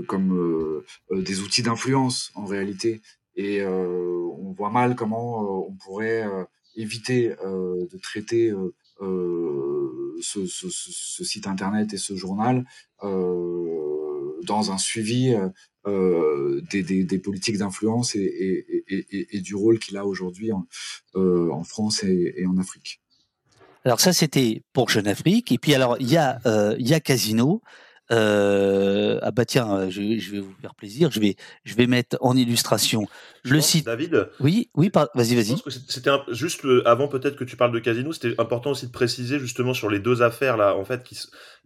comme 0.09 0.83
des 1.13 1.41
outils 1.41 1.63
d'influence 1.63 2.33
en 2.35 2.45
réalité. 2.45 3.01
Et 3.37 3.65
on 3.65 4.53
voit 4.53 4.71
mal 4.71 4.97
comment 4.97 5.67
on 5.67 5.73
pourrait 5.75 6.27
éviter 6.77 7.29
de 7.31 7.99
traiter 7.99 8.53
ce, 9.01 10.47
ce, 10.47 10.69
ce, 10.69 11.25
site 11.25 11.47
internet 11.47 11.95
et 11.95 11.99
ce 11.99 12.15
journal 12.15 12.65
dans 14.47 14.73
un 14.73 14.79
suivi 14.79 15.35
euh, 15.85 16.61
des, 16.71 17.03
des, 17.03 17.19
politiques 17.19 17.59
d'influence 17.59 18.15
et, 18.15 19.41
du 19.43 19.57
rôle 19.57 19.81
qu'il 19.81 19.97
a 19.97 20.07
aujourd'hui 20.07 20.53
en, 20.53 20.65
euh, 21.17 21.51
France 21.65 22.05
et, 22.05 22.45
en 22.47 22.57
Afrique. 22.57 23.01
Alors 23.85 23.99
ça, 23.99 24.13
c'était 24.13 24.63
pour 24.73 24.91
Jeune 24.91 25.09
Afrique. 25.09 25.51
Et 25.51 25.59
puis 25.59 25.75
alors, 25.75 25.97
il 25.99 26.13
y 26.13 26.17
euh, 26.17 26.77
il 26.79 26.89
y 26.89 26.95
a 26.95 27.01
Casino. 27.01 27.63
Euh, 28.13 29.19
ah 29.23 29.31
bah 29.31 29.45
tiens, 29.45 29.73
euh, 29.73 29.91
je, 29.91 30.19
je, 30.19 30.33
vais 30.33 30.41
vous 30.41 30.55
faire 30.61 30.75
plaisir. 30.75 31.11
Je 31.11 31.21
vais, 31.21 31.37
je 31.65 31.75
vais 31.75 31.87
mettre 31.87 32.17
en 32.21 32.37
illustration 32.37 33.07
le 33.43 33.61
site. 33.61 33.87
David. 33.87 34.29
Oui, 34.41 34.69
oui. 34.75 34.91
Vas-y, 35.15 35.35
vas-y. 35.35 35.57
C'était 35.89 36.11
juste 36.31 36.63
avant 36.85 37.09
peut-être 37.09 37.37
que 37.37 37.45
tu 37.45 37.57
parles 37.57 37.73
de 37.73 37.79
Casino. 37.79 38.13
C'était 38.13 38.39
important 38.39 38.73
aussi 38.73 38.87
de 38.87 38.93
préciser 38.93 39.39
justement 39.39 39.75
sur 39.75 39.89
les 39.89 39.99
deux 39.99 40.23
affaires 40.23 40.57
là, 40.57 40.77
en 40.77 40.85
fait, 40.85 41.03
qui, 41.03 41.17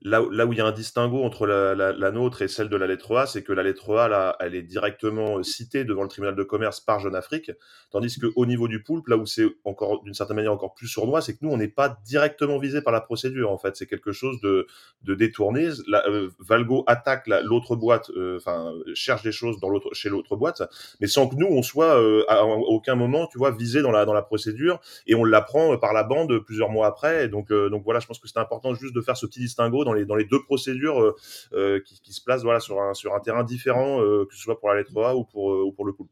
là, 0.02 0.22
là 0.30 0.46
où 0.46 0.52
il 0.52 0.58
y 0.58 0.60
a 0.60 0.66
un 0.66 0.72
distinguo 0.72 1.22
entre 1.24 1.46
la, 1.46 1.74
la, 1.74 1.92
la 1.92 2.10
nôtre 2.10 2.42
et 2.42 2.48
celle 2.48 2.68
de 2.68 2.76
la 2.76 2.86
lettre 2.86 3.16
A, 3.16 3.26
c'est 3.26 3.42
que 3.42 3.52
la 3.52 3.62
lettre 3.62 3.96
A, 3.96 4.08
là, 4.08 4.36
elle 4.40 4.54
est 4.54 4.62
directement 4.62 5.38
euh, 5.38 5.42
citée 5.42 5.84
devant 5.84 6.02
le 6.02 6.08
tribunal 6.08 6.36
de 6.36 6.42
commerce 6.42 6.80
par 6.80 7.00
Jeune 7.00 7.14
Afrique, 7.14 7.50
tandis 7.90 8.18
qu'au 8.18 8.46
niveau 8.46 8.68
du 8.68 8.82
poulpe, 8.82 9.08
là 9.08 9.16
où 9.16 9.26
c'est 9.26 9.46
encore 9.64 10.02
d'une 10.02 10.14
certaine 10.14 10.36
manière 10.36 10.52
encore 10.52 10.74
plus 10.74 10.88
sournois, 10.88 11.20
c'est 11.20 11.34
que 11.34 11.38
nous, 11.42 11.50
on 11.50 11.56
n'est 11.56 11.68
pas 11.68 11.98
directement 12.04 12.58
visé 12.58 12.82
par 12.82 12.92
la 12.92 13.00
procédure. 13.00 13.50
En 13.50 13.58
fait, 13.58 13.76
c'est 13.76 13.86
quelque 13.86 14.12
chose 14.12 14.40
de, 14.40 14.66
de 15.02 15.14
détourné. 15.14 15.70
La, 15.88 16.06
euh, 16.08 16.30
Valgo 16.38 16.84
attaque 16.86 17.26
l'autre 17.26 17.76
boîte, 17.76 18.10
euh, 18.10 18.36
enfin 18.36 18.72
cherche 18.94 19.22
des 19.22 19.32
choses 19.32 19.58
dans 19.60 19.68
l'autre 19.68 19.88
chez 19.92 20.08
l'autre 20.08 20.36
boîte, 20.36 20.62
mais 21.00 21.06
sans 21.06 21.28
que 21.28 21.36
nous 21.36 21.46
on 21.46 21.62
soit 21.62 21.98
à, 22.28 22.44
aucun 22.44 22.94
moment, 22.94 23.26
tu 23.26 23.38
vois, 23.38 23.50
visé 23.50 23.82
dans 23.82 23.90
la 23.90 24.04
dans 24.04 24.14
la 24.14 24.22
procédure, 24.22 24.80
et 25.06 25.14
on 25.14 25.24
l'apprend 25.24 25.76
par 25.78 25.92
la 25.92 26.04
bande 26.04 26.38
plusieurs 26.40 26.70
mois 26.70 26.86
après. 26.86 27.28
Donc 27.28 27.52
donc 27.52 27.84
voilà, 27.84 28.00
je 28.00 28.06
pense 28.06 28.18
que 28.18 28.28
c'est 28.28 28.38
important 28.38 28.74
juste 28.74 28.94
de 28.94 29.00
faire 29.00 29.16
ce 29.16 29.26
petit 29.26 29.40
distinguo 29.40 29.84
dans 29.84 29.92
les, 29.92 30.04
dans 30.04 30.14
les 30.14 30.24
deux 30.24 30.42
procédures 30.42 31.00
euh, 31.00 31.14
euh, 31.54 31.80
qui, 31.84 32.00
qui, 32.00 32.12
se 32.12 32.22
placent 32.22 32.42
voilà, 32.42 32.60
sur, 32.60 32.80
un, 32.80 32.94
sur 32.94 33.14
un 33.14 33.20
terrain 33.20 33.44
différent, 33.44 34.00
euh, 34.00 34.26
que 34.28 34.34
ce 34.34 34.40
soit 34.40 34.58
pour 34.58 34.68
la 34.68 34.76
lettre 34.76 34.96
A 35.02 35.16
ou 35.16 35.24
pour, 35.24 35.46
ou 35.46 35.72
pour 35.72 35.84
le 35.84 35.92
poulpe. 35.92 36.10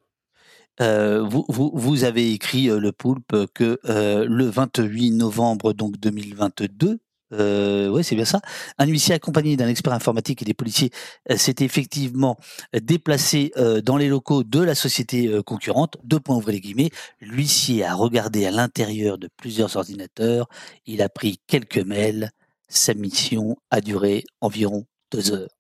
vous, 0.79 1.45
vous, 1.49 1.71
vous, 1.75 2.05
avez 2.05 2.33
écrit 2.33 2.67
le 2.67 2.93
poulpe 2.93 3.35
que 3.55 3.79
le 3.85 4.45
28 4.45 5.13
novembre 5.13 5.73
donc 5.73 5.99
2022, 5.99 6.99
euh, 7.39 7.89
oui, 7.89 8.05
c'est 8.05 8.17
bien 8.17 8.25
ça. 8.25 8.41
Un 8.79 8.87
huissier 8.87 9.15
accompagné 9.15 9.57
d'un 9.57 9.69
expert 9.69 9.93
informatique 9.93 10.43
et 10.43 10.45
des 10.45 10.55
policiers 10.55 10.91
s'est 11.37 11.57
effectivement 11.61 12.37
déplacé 12.73 13.53
dans 13.85 13.97
les 13.97 14.09
locaux 14.09 14.45
de 14.45 14.61
la 14.61 14.75
société 14.75 15.41
concurrente. 15.45 15.97
Deux 16.05 16.21
points 16.21 16.41
les 16.47 16.61
guillemets. 16.61 16.91
L'huissier 17.21 17.85
a 17.85 17.95
regardé 17.95 18.47
à 18.47 18.51
l'intérieur 18.51 19.19
de 19.19 19.29
plusieurs 19.37 19.77
ordinateurs. 19.77 20.49
Il 20.87 21.03
a 21.03 21.09
pris 21.09 21.41
quelques 21.47 21.79
mails 21.79 22.31
sa 22.69 22.95
mission 22.95 23.57
a 23.71 23.81
duré 23.81 24.25
environ 24.41 24.87
deux 25.11 25.33
heures. 25.33 25.51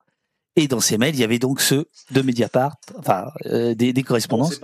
Et 0.56 0.68
dans 0.68 0.80
ces 0.80 0.98
mails, 0.98 1.14
il 1.14 1.20
y 1.20 1.24
avait 1.24 1.38
donc 1.38 1.60
ceux 1.60 1.86
de 2.10 2.22
Mediapart, 2.22 2.76
enfin 2.98 3.30
euh, 3.46 3.74
des, 3.74 3.92
correspondances. 4.02 4.60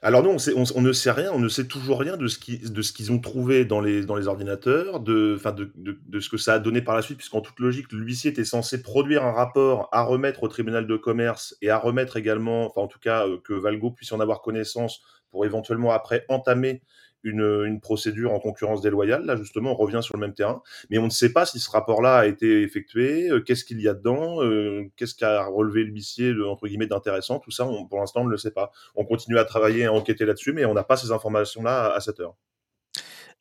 Alors 0.00 0.22
non, 0.22 0.36
on, 0.54 0.80
ne 0.80 0.92
sait 0.92 1.10
rien, 1.10 1.32
on 1.32 1.40
ne 1.40 1.48
sait 1.48 1.66
toujours 1.66 1.98
rien 1.98 2.16
de 2.16 2.28
ce 2.28 2.38
qu'ils 2.38 3.12
ont 3.12 3.18
trouvé 3.18 3.64
dans 3.64 3.80
les, 3.80 4.08
ordinateurs, 4.28 5.00
de, 5.00 5.40
de, 5.52 5.98
de, 6.06 6.20
ce 6.20 6.28
que 6.28 6.36
ça 6.36 6.54
a 6.54 6.58
donné 6.60 6.82
par 6.82 6.94
la 6.94 7.02
suite, 7.02 7.18
puisqu'en 7.18 7.40
toute 7.40 7.58
logique, 7.58 7.90
l'huissier 7.90 8.30
était 8.30 8.44
censé 8.44 8.82
produire 8.82 9.24
un 9.24 9.32
rapport 9.32 9.88
à 9.90 10.02
remettre 10.02 10.44
au 10.44 10.48
tribunal 10.48 10.86
de 10.86 10.96
commerce 10.96 11.56
et 11.62 11.70
à 11.70 11.78
remettre 11.78 12.16
également, 12.16 12.66
enfin 12.66 12.82
en 12.82 12.86
tout 12.86 13.00
cas 13.00 13.26
euh, 13.26 13.38
que 13.42 13.54
Valgo 13.54 13.90
puisse 13.90 14.12
en 14.12 14.20
avoir 14.20 14.40
connaissance 14.40 15.00
pour 15.30 15.44
éventuellement 15.44 15.90
après 15.90 16.24
entamer 16.28 16.82
une, 17.28 17.80
procédure 17.80 18.32
en 18.32 18.40
concurrence 18.40 18.80
déloyale. 18.80 19.24
Là, 19.24 19.36
justement, 19.36 19.72
on 19.72 19.74
revient 19.74 20.00
sur 20.02 20.16
le 20.16 20.20
même 20.20 20.34
terrain. 20.34 20.62
Mais 20.90 20.98
on 20.98 21.04
ne 21.04 21.10
sait 21.10 21.32
pas 21.32 21.46
si 21.46 21.58
ce 21.60 21.70
rapport-là 21.70 22.18
a 22.18 22.26
été 22.26 22.62
effectué, 22.62 23.30
euh, 23.30 23.40
qu'est-ce 23.40 23.64
qu'il 23.64 23.80
y 23.80 23.88
a 23.88 23.94
dedans, 23.94 24.42
euh, 24.42 24.90
qu'est-ce 24.96 25.14
qu'a 25.14 25.44
relevé 25.44 25.84
l'huissier, 25.84 26.34
entre 26.42 26.66
guillemets, 26.66 26.86
d'intéressant? 26.86 27.38
Tout 27.38 27.50
ça, 27.50 27.68
pour 27.88 28.00
l'instant, 28.00 28.22
on 28.22 28.26
ne 28.26 28.30
le 28.30 28.36
sait 28.38 28.50
pas. 28.50 28.72
On 28.94 29.04
continue 29.04 29.38
à 29.38 29.44
travailler, 29.44 29.86
à 29.86 29.92
enquêter 29.92 30.24
là-dessus, 30.24 30.52
mais 30.52 30.64
on 30.64 30.74
n'a 30.74 30.84
pas 30.84 30.96
ces 30.96 31.12
informations-là 31.12 31.92
à 31.92 32.00
cette 32.00 32.20
heure. 32.20 32.34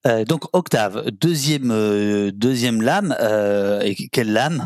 Euh, 0.05 0.25
donc 0.25 0.43
Octave, 0.53 1.09
deuxième 1.11 1.71
euh, 1.71 2.31
deuxième 2.31 2.81
lame, 2.81 3.15
euh, 3.19 3.81
et 3.81 3.95
quelle 3.95 4.31
lame? 4.31 4.65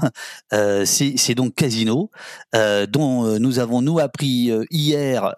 C'est 0.85 1.35
donc 1.35 1.55
Casino, 1.55 2.11
dont 2.53 3.39
nous 3.39 3.59
avons 3.59 3.81
nous 3.81 3.99
appris 3.99 4.51
hier, 4.69 5.35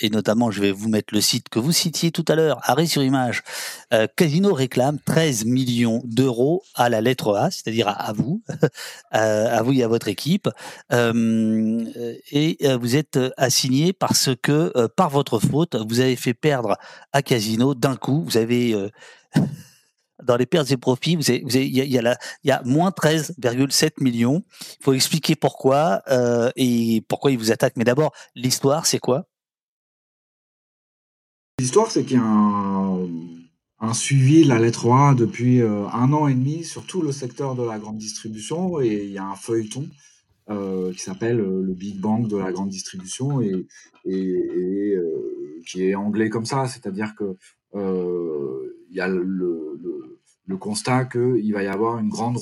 et 0.00 0.10
notamment 0.10 0.50
je 0.50 0.60
vais 0.60 0.70
vous 0.70 0.88
mettre 0.88 1.12
le 1.12 1.20
site 1.20 1.48
que 1.48 1.58
vous 1.58 1.72
citiez 1.72 2.12
tout 2.12 2.24
à 2.28 2.34
l'heure, 2.36 2.60
arrêt 2.62 2.86
sur 2.86 3.02
image. 3.02 3.42
Casino 4.16 4.54
réclame 4.54 4.98
13 5.04 5.44
millions 5.46 6.02
d'euros 6.04 6.62
à 6.74 6.88
la 6.88 7.00
lettre 7.00 7.34
A, 7.34 7.50
c'est-à-dire 7.50 7.88
à, 7.88 8.12
vous, 8.12 8.42
à 9.10 9.62
vous 9.62 9.72
et 9.72 9.82
à 9.82 9.88
votre 9.88 10.08
équipe, 10.08 10.48
et 10.92 12.58
vous 12.80 12.96
êtes 12.96 13.18
assigné 13.36 13.92
parce 13.92 14.30
que 14.40 14.86
par 14.88 15.10
votre 15.10 15.40
faute, 15.40 15.76
vous 15.76 16.00
avez 16.00 16.16
fait 16.16 16.34
perdre 16.34 16.76
à 17.12 17.22
Casino 17.22 17.74
d'un 17.74 17.96
coup, 17.96 18.22
vous 18.24 18.36
avez 18.36 18.90
dans 20.24 20.36
les 20.36 20.46
pertes 20.46 20.70
et 20.70 20.76
profits, 20.76 21.12
il 21.12 21.54
y, 21.54 21.98
a, 21.98 22.18
y 22.44 22.50
a 22.50 22.62
moins 22.64 22.90
13,7 22.90 24.02
millions. 24.02 24.42
Il 24.80 24.84
faut 24.84 24.92
expliquer 24.92 25.36
pourquoi 25.36 26.02
euh, 26.08 26.50
et 26.56 27.02
pourquoi 27.08 27.30
ils 27.30 27.38
vous 27.38 27.52
attaquent. 27.52 27.76
Mais 27.76 27.84
d'abord, 27.84 28.12
l'histoire, 28.34 28.86
c'est 28.86 28.98
quoi? 28.98 29.26
L'histoire, 31.58 31.90
c'est 31.90 32.04
qu'il 32.04 32.16
y 32.16 32.20
a 32.20 32.24
un, 33.80 33.94
suivi 33.94 34.44
de 34.44 34.48
la 34.48 34.58
lettre 34.58 34.90
A 34.90 35.14
depuis 35.14 35.60
euh, 35.60 35.86
un 35.88 36.12
an 36.12 36.26
et 36.26 36.34
demi 36.34 36.64
sur 36.64 36.86
tout 36.86 37.02
le 37.02 37.12
secteur 37.12 37.54
de 37.54 37.62
la 37.62 37.78
grande 37.78 37.98
distribution 37.98 38.80
et 38.80 39.04
il 39.04 39.10
y 39.10 39.18
a 39.18 39.24
un 39.24 39.36
feuilleton 39.36 39.86
euh, 40.48 40.90
qui 40.92 41.00
s'appelle 41.00 41.36
le 41.36 41.74
Big 41.74 42.00
Bang 42.00 42.26
de 42.26 42.38
la 42.38 42.50
grande 42.50 42.70
distribution 42.70 43.42
et 43.42 43.66
qui 45.66 45.82
est 45.82 45.94
anglais 45.94 46.30
comme 46.30 46.46
ça, 46.46 46.66
c'est-à-dire 46.66 47.14
que 47.14 47.36
il 48.94 48.98
y 48.98 49.00
a 49.00 49.08
le, 49.08 49.24
le, 50.46 50.56
constat 50.56 51.04
qu'il 51.06 51.52
va 51.52 51.62
y 51.62 51.66
avoir 51.66 51.98
une 51.98 52.08
grande 52.08 52.38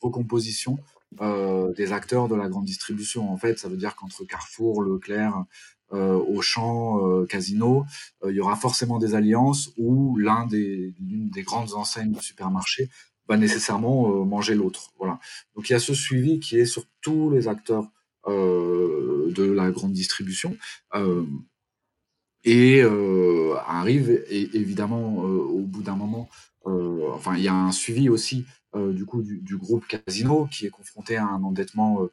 recomposition 0.00 0.78
euh, 1.20 1.72
des 1.74 1.92
acteurs 1.92 2.28
de 2.28 2.36
la 2.36 2.48
grande 2.48 2.64
distribution. 2.64 3.30
En 3.32 3.36
fait, 3.36 3.58
ça 3.58 3.68
veut 3.68 3.76
dire 3.76 3.96
qu'entre 3.96 4.24
Carrefour, 4.24 4.82
Leclerc, 4.82 5.44
euh, 5.92 6.14
Auchan, 6.14 7.04
euh, 7.04 7.26
Casino, 7.26 7.84
il 8.24 8.34
y 8.34 8.40
aura 8.40 8.54
forcément 8.54 8.98
des 8.98 9.16
alliances 9.16 9.72
où 9.76 10.16
l'un 10.16 10.46
des, 10.46 10.94
l'une 11.00 11.28
des 11.28 11.42
grandes 11.42 11.74
enseignes 11.74 12.12
de 12.12 12.20
supermarché 12.20 12.88
va 13.28 13.36
nécessairement 13.36 14.24
manger 14.24 14.54
l'autre. 14.54 14.92
Voilà. 14.98 15.18
Donc 15.56 15.68
il 15.68 15.72
y 15.72 15.76
a 15.76 15.80
ce 15.80 15.94
suivi 15.94 16.38
qui 16.38 16.56
est 16.56 16.66
sur 16.66 16.84
tous 17.00 17.30
les 17.30 17.48
acteurs 17.48 17.90
de 18.26 19.52
la 19.52 19.70
grande 19.70 19.92
distribution. 19.92 20.56
Et 22.44 22.82
arrive 23.66 24.24
évidemment 24.28 25.16
au 25.18 25.62
bout 25.62 25.82
d'un 25.82 25.96
moment, 25.96 26.28
enfin 26.64 27.34
il 27.36 27.42
y 27.42 27.48
a 27.48 27.54
un 27.54 27.72
suivi 27.72 28.08
aussi 28.08 28.44
du 28.74 29.04
coup 29.04 29.22
du, 29.22 29.56
groupe 29.56 29.84
Casino 29.86 30.48
qui 30.50 30.66
est 30.66 30.70
confronté 30.70 31.16
à 31.16 31.26
un 31.26 31.42
endettement 31.42 32.08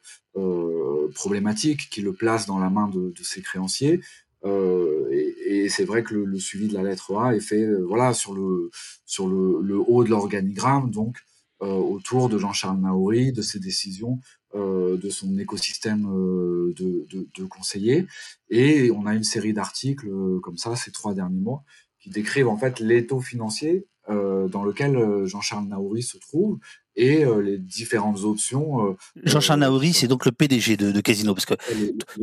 problématique 1.14 1.88
qui 1.90 2.02
le 2.02 2.12
place 2.12 2.46
dans 2.46 2.58
la 2.58 2.70
main 2.70 2.88
de, 2.88 3.12
ses 3.22 3.42
créanciers. 3.42 4.00
et, 4.44 5.68
c'est 5.68 5.84
vrai 5.84 6.02
que 6.02 6.14
le, 6.14 6.38
suivi 6.38 6.68
de 6.68 6.74
la 6.74 6.82
lettre 6.82 7.16
A 7.16 7.34
est 7.34 7.40
fait 7.40 7.66
voilà 7.82 8.12
sur 8.14 8.34
le 8.34 8.70
sur 9.06 9.28
le, 9.28 9.78
haut 9.78 10.04
de 10.04 10.10
l'organigramme 10.10 10.90
donc 10.90 11.18
autour 11.60 12.28
de 12.28 12.38
Jean-Charles 12.38 12.80
Naouri, 12.80 13.32
de 13.32 13.42
ses 13.42 13.58
décisions, 13.58 14.20
de 14.54 15.08
son 15.10 15.36
écosystème 15.38 16.02
de, 16.02 17.06
de, 17.10 17.44
conseillers. 17.44 18.06
Et 18.48 18.90
on 18.92 19.06
a 19.06 19.14
une 19.14 19.24
série 19.24 19.52
d'articles 19.52 20.08
comme 20.42 20.56
ça 20.56 20.76
ces 20.76 20.92
trois 20.92 21.14
derniers 21.14 21.40
mois 21.40 21.64
qui 22.00 22.10
décrivent 22.10 22.48
en 22.48 22.56
fait 22.56 22.80
l'étau 22.80 23.20
financier 23.20 23.86
euh, 24.10 24.48
dans 24.48 24.64
lequel 24.64 24.96
euh, 24.96 25.26
Jean-Charles 25.26 25.66
Naouri 25.66 26.02
se 26.02 26.16
trouve 26.16 26.58
et 26.96 27.24
euh, 27.26 27.42
les 27.42 27.58
différentes 27.58 28.24
options. 28.24 28.96
Jean-Charles 29.22 29.60
Naouri, 29.60 29.92
c'est 29.92 30.08
donc 30.08 30.24
le 30.24 30.32
PDG 30.32 30.78
de, 30.78 30.98
Casino, 31.02 31.34
parce 31.34 31.44
que 31.44 31.54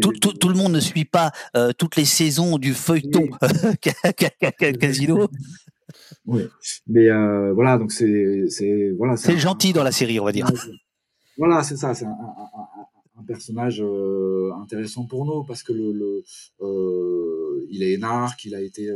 tout, 0.02 0.50
le 0.50 0.56
monde 0.56 0.74
ne 0.74 0.80
suit 0.80 1.06
pas 1.06 1.32
toutes 1.78 1.96
les 1.96 2.06
saisons 2.06 2.58
du 2.58 2.74
feuilleton 2.74 3.30
Casino. 4.80 5.30
Oui, 6.26 6.44
mais 6.88 7.08
voilà, 7.54 7.78
donc 7.78 7.92
c'est 7.92 8.92
voilà. 8.98 9.18
C'est 9.18 9.38
gentil 9.38 9.74
dans 9.74 9.84
la 9.84 9.92
série, 9.92 10.20
on 10.20 10.26
va 10.26 10.32
dire. 10.32 10.50
Voilà, 11.38 11.64
c'est 11.64 11.78
ça, 11.78 11.94
c'est 11.94 12.06
un, 12.06 13.24
personnage 13.28 13.84
intéressant 14.62 15.06
pour 15.06 15.26
nous 15.26 15.44
parce 15.44 15.64
que 15.64 15.74
le, 15.74 16.24
il 17.70 17.84
est 17.84 17.94
énarque, 17.94 18.46
il 18.46 18.56
a 18.56 18.62
été 18.62 18.90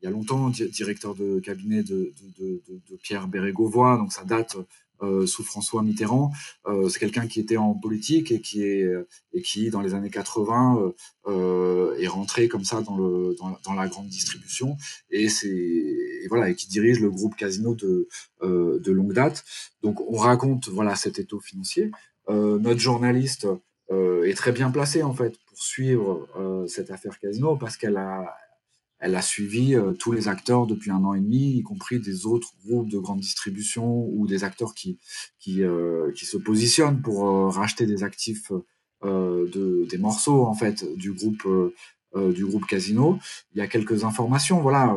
il 0.00 0.04
y 0.04 0.08
a 0.08 0.10
longtemps, 0.10 0.48
directeur 0.50 1.14
de 1.14 1.40
cabinet 1.40 1.82
de, 1.82 2.14
de, 2.38 2.62
de, 2.68 2.80
de 2.90 2.96
Pierre 3.02 3.26
Bérégovoy, 3.26 3.96
donc 3.98 4.12
ça 4.12 4.24
date 4.24 4.56
euh, 5.02 5.26
sous 5.26 5.44
François 5.44 5.82
Mitterrand. 5.82 6.32
Euh, 6.66 6.88
c'est 6.88 6.98
quelqu'un 6.98 7.26
qui 7.26 7.40
était 7.40 7.56
en 7.56 7.74
politique 7.74 8.32
et 8.32 8.40
qui 8.40 8.62
est 8.62 8.84
et 9.32 9.42
qui 9.42 9.70
dans 9.70 9.80
les 9.80 9.94
années 9.94 10.10
80 10.10 10.78
euh, 10.80 10.92
euh, 11.26 11.96
est 11.98 12.08
rentré 12.08 12.48
comme 12.48 12.64
ça 12.64 12.80
dans 12.82 12.96
le 12.96 13.36
dans, 13.38 13.56
dans 13.64 13.74
la 13.74 13.88
grande 13.88 14.08
distribution 14.08 14.76
et 15.10 15.28
c'est 15.28 16.26
voilà 16.28 16.50
et 16.50 16.54
qui 16.54 16.68
dirige 16.68 17.00
le 17.00 17.10
groupe 17.10 17.36
Casino 17.36 17.74
de 17.74 18.08
euh, 18.42 18.80
de 18.80 18.92
longue 18.92 19.12
date. 19.12 19.44
Donc 19.82 20.00
on 20.10 20.16
raconte 20.16 20.68
voilà 20.68 20.94
cet 20.94 21.18
étau 21.18 21.40
financier. 21.40 21.90
notre 22.28 22.80
journaliste 22.80 23.46
est 23.90 24.36
très 24.36 24.52
bien 24.52 24.70
placé 24.70 25.02
en 25.02 25.14
fait 25.14 25.34
pour 25.46 25.62
suivre 25.62 26.28
cette 26.66 26.90
affaire 26.90 27.18
Casino 27.18 27.56
parce 27.56 27.76
qu'elle 27.78 27.96
a 27.96 28.36
elle 29.00 29.14
a 29.14 29.22
suivi 29.22 29.74
euh, 29.74 29.92
tous 29.92 30.12
les 30.12 30.28
acteurs 30.28 30.66
depuis 30.66 30.90
un 30.90 31.04
an 31.04 31.14
et 31.14 31.20
demi, 31.20 31.56
y 31.56 31.62
compris 31.62 32.00
des 32.00 32.26
autres 32.26 32.52
groupes 32.64 32.90
de 32.90 32.98
grande 32.98 33.20
distribution 33.20 34.06
ou 34.08 34.26
des 34.26 34.44
acteurs 34.44 34.74
qui 34.74 34.98
qui, 35.38 35.62
euh, 35.62 36.12
qui 36.12 36.26
se 36.26 36.36
positionnent 36.36 37.00
pour 37.00 37.26
euh, 37.26 37.48
racheter 37.48 37.86
des 37.86 38.02
actifs 38.02 38.52
de 39.04 39.86
des 39.88 39.98
morceaux 39.98 40.44
en 40.44 40.54
fait 40.54 40.84
du 40.96 41.12
groupe 41.12 41.46
du 42.16 42.44
groupe 42.44 42.66
Casino. 42.66 43.20
Il 43.54 43.58
y 43.58 43.60
a 43.60 43.68
quelques 43.68 44.02
informations, 44.02 44.60
voilà. 44.60 44.92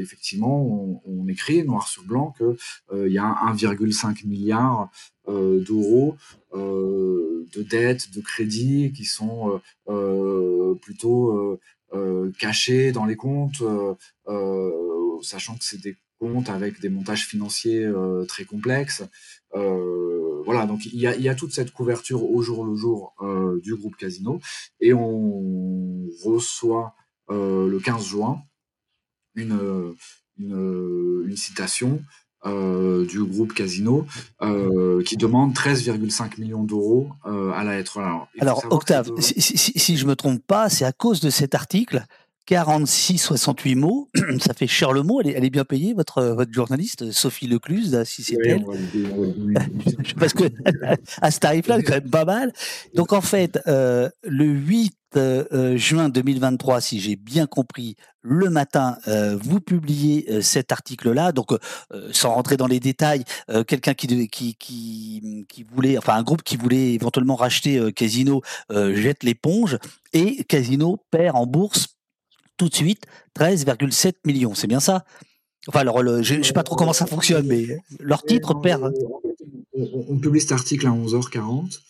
effectivement, 0.00 0.64
on, 0.64 1.02
on, 1.04 1.28
écrit 1.28 1.62
noir 1.62 1.86
sur 1.86 2.02
blanc 2.04 2.32
que 2.38 2.56
il 2.94 3.12
y 3.12 3.18
a 3.18 3.26
1,5 3.52 4.26
milliard 4.26 4.90
d'euros 5.28 6.16
de 6.54 7.62
dettes, 7.62 8.10
de 8.14 8.22
crédits 8.22 8.94
qui 8.94 9.04
sont 9.04 9.60
plutôt 10.80 11.32
euh, 11.32 11.60
cachés 12.38 12.92
dans 12.92 13.04
les 13.04 13.16
comptes, 13.16 13.62
euh, 13.62 13.94
euh, 14.28 15.20
sachant 15.22 15.56
que 15.56 15.64
c'est 15.64 15.80
des 15.80 15.96
comptes 16.18 16.48
avec 16.48 16.80
des 16.80 16.88
montages 16.88 17.26
financiers 17.26 17.86
très 18.28 18.44
complexes. 18.44 19.02
voilà, 19.52 20.66
donc 20.66 20.86
il 20.86 20.98
y, 20.98 21.06
a, 21.06 21.14
il 21.14 21.22
y, 21.22 21.28
a, 21.28 21.34
toute 21.34 21.52
cette 21.52 21.72
couverture 21.72 22.22
au 22.22 22.40
jour 22.40 22.64
le 22.64 22.74
jour 22.74 23.14
du 23.62 23.74
groupe 23.74 23.96
Casino 23.96 24.40
et 24.80 24.94
on 24.94 26.06
reçoit 26.24 26.94
le 27.28 27.78
15 27.78 28.06
juin 28.06 28.42
une, 29.34 29.94
une, 30.38 31.24
une 31.26 31.36
citation 31.36 32.02
euh, 32.44 33.06
du 33.06 33.24
groupe 33.24 33.54
Casino 33.54 34.06
euh, 34.42 35.02
qui 35.02 35.16
demande 35.16 35.54
13,5 35.54 36.40
millions 36.40 36.64
d'euros 36.64 37.08
euh, 37.26 37.50
à 37.52 37.64
la 37.64 37.76
lettre. 37.76 37.98
Alors, 37.98 38.28
Alors 38.38 38.64
Octave, 38.70 39.10
si, 39.18 39.40
si, 39.40 39.56
si, 39.56 39.96
je 39.96 40.06
me 40.06 40.14
trompe 40.14 40.42
pas, 40.46 40.68
c'est 40.68 40.84
à 40.84 40.92
cause 40.92 41.20
de 41.20 41.30
cet 41.30 41.54
article 41.54 42.04
46, 42.46 43.18
68 43.18 43.74
mots, 43.74 44.08
ça 44.40 44.54
fait 44.54 44.68
cher 44.68 44.92
le 44.92 45.02
mot. 45.02 45.20
Elle 45.20 45.28
est, 45.28 45.32
elle 45.32 45.44
est 45.44 45.50
bien 45.50 45.64
payée, 45.64 45.94
votre, 45.94 46.22
votre 46.22 46.52
journaliste, 46.52 47.10
Sophie 47.10 47.48
Lecluse, 47.48 48.02
si 48.04 48.22
c'est 48.22 48.38
elle. 48.44 48.64
Parce 50.18 50.32
que 50.32 50.44
à 51.20 51.30
ce 51.30 51.40
tarif-là, 51.40 51.78
c'est 51.78 51.82
quand 51.82 51.94
même 51.94 52.10
pas 52.10 52.24
mal. 52.24 52.52
Donc 52.94 53.12
en 53.12 53.20
fait, 53.20 53.58
euh, 53.66 54.08
le 54.22 54.44
8 54.44 54.94
euh, 55.16 55.76
juin 55.76 56.08
2023, 56.08 56.80
si 56.80 57.00
j'ai 57.00 57.16
bien 57.16 57.46
compris, 57.46 57.96
le 58.22 58.50
matin, 58.50 58.98
euh, 59.08 59.36
vous 59.40 59.60
publiez 59.60 60.42
cet 60.42 60.72
article-là. 60.72 61.32
Donc, 61.32 61.52
sans 62.12 62.34
rentrer 62.34 62.56
dans 62.56 62.66
les 62.66 62.80
détails, 62.80 63.24
quelqu'un 63.66 63.94
qui, 63.94 64.28
qui, 64.28 64.56
qui, 64.56 65.46
qui, 65.48 65.62
voulait, 65.62 65.96
enfin 65.96 66.14
un 66.14 66.22
groupe 66.22 66.42
qui 66.42 66.56
voulait 66.56 66.92
éventuellement 66.92 67.36
racheter 67.36 67.92
Casino 67.92 68.42
jette 68.68 69.22
l'éponge 69.22 69.78
et 70.12 70.44
Casino 70.44 70.98
perd 71.10 71.36
en 71.36 71.46
bourse 71.46 71.95
tout 72.56 72.68
de 72.68 72.74
suite 72.74 73.06
13,7 73.38 74.14
millions. 74.24 74.54
C'est 74.54 74.66
bien 74.66 74.80
ça? 74.80 75.04
Enfin, 75.68 75.80
alors, 75.80 76.00
je 76.22 76.34
ne 76.34 76.42
sais 76.42 76.52
pas 76.52 76.62
trop 76.62 76.76
comment 76.76 76.92
ça 76.92 77.06
fonctionne, 77.06 77.46
mais 77.46 77.66
leur 78.00 78.22
titre 78.22 78.54
perd. 78.54 78.92
On, 79.72 80.18
publie 80.18 80.40
cet 80.40 80.52
article 80.52 80.86
à 80.86 80.90
11h40. 80.90 81.80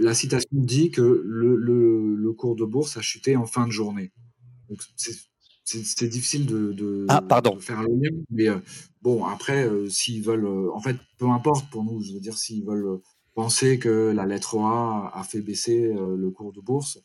la, 0.00 0.14
citation 0.14 0.48
dit 0.52 0.90
que 0.90 1.22
le, 1.24 2.32
cours 2.32 2.56
de 2.56 2.64
bourse 2.64 2.96
a 2.96 3.02
chuté 3.02 3.36
en 3.36 3.46
fin 3.46 3.66
de 3.66 3.72
journée. 3.72 4.12
c'est 5.64 6.08
difficile 6.08 6.46
de, 6.46 7.06
ah, 7.08 7.20
pardon. 7.20 7.58
faire 7.60 7.82
le 7.82 7.88
lien, 7.88 8.16
mais 8.30 8.48
euh, 8.48 8.58
bon, 9.02 9.24
après, 9.24 9.66
euh, 9.66 9.88
s'ils 9.88 10.22
veulent, 10.22 10.46
euh, 10.46 10.72
en 10.74 10.80
fait, 10.80 10.96
peu 11.18 11.28
importe 11.28 11.70
pour 11.70 11.84
nous, 11.84 12.02
je 12.02 12.14
veux 12.14 12.20
dire, 12.20 12.36
s'ils 12.36 12.64
veulent 12.64 12.98
penser 13.34 13.78
que 13.78 14.12
la 14.14 14.26
lettre 14.26 14.58
A 14.58 15.12
a 15.14 15.22
fait 15.22 15.40
baisser 15.40 15.94
le 15.94 16.30
cours 16.30 16.52
de 16.52 16.60
bourse, 16.60 16.98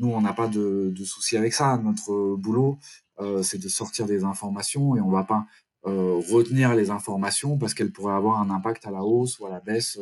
nous, 0.00 0.10
on 0.10 0.20
n'a 0.20 0.32
pas 0.32 0.48
de, 0.48 0.92
souci 1.04 1.36
avec 1.36 1.52
ça. 1.52 1.78
Notre 1.78 2.36
boulot, 2.36 2.78
euh, 3.20 3.42
c'est 3.42 3.58
de 3.58 3.68
sortir 3.68 4.06
des 4.06 4.24
informations 4.24 4.96
et 4.96 5.00
on 5.00 5.10
va 5.10 5.24
pas 5.24 5.46
euh, 5.86 6.20
retenir 6.30 6.74
les 6.74 6.90
informations 6.90 7.58
parce 7.58 7.74
qu'elles 7.74 7.92
pourraient 7.92 8.14
avoir 8.14 8.40
un 8.40 8.50
impact 8.50 8.86
à 8.86 8.90
la 8.90 9.02
hausse 9.02 9.38
ou 9.38 9.46
à 9.46 9.50
la 9.50 9.60
baisse 9.60 9.98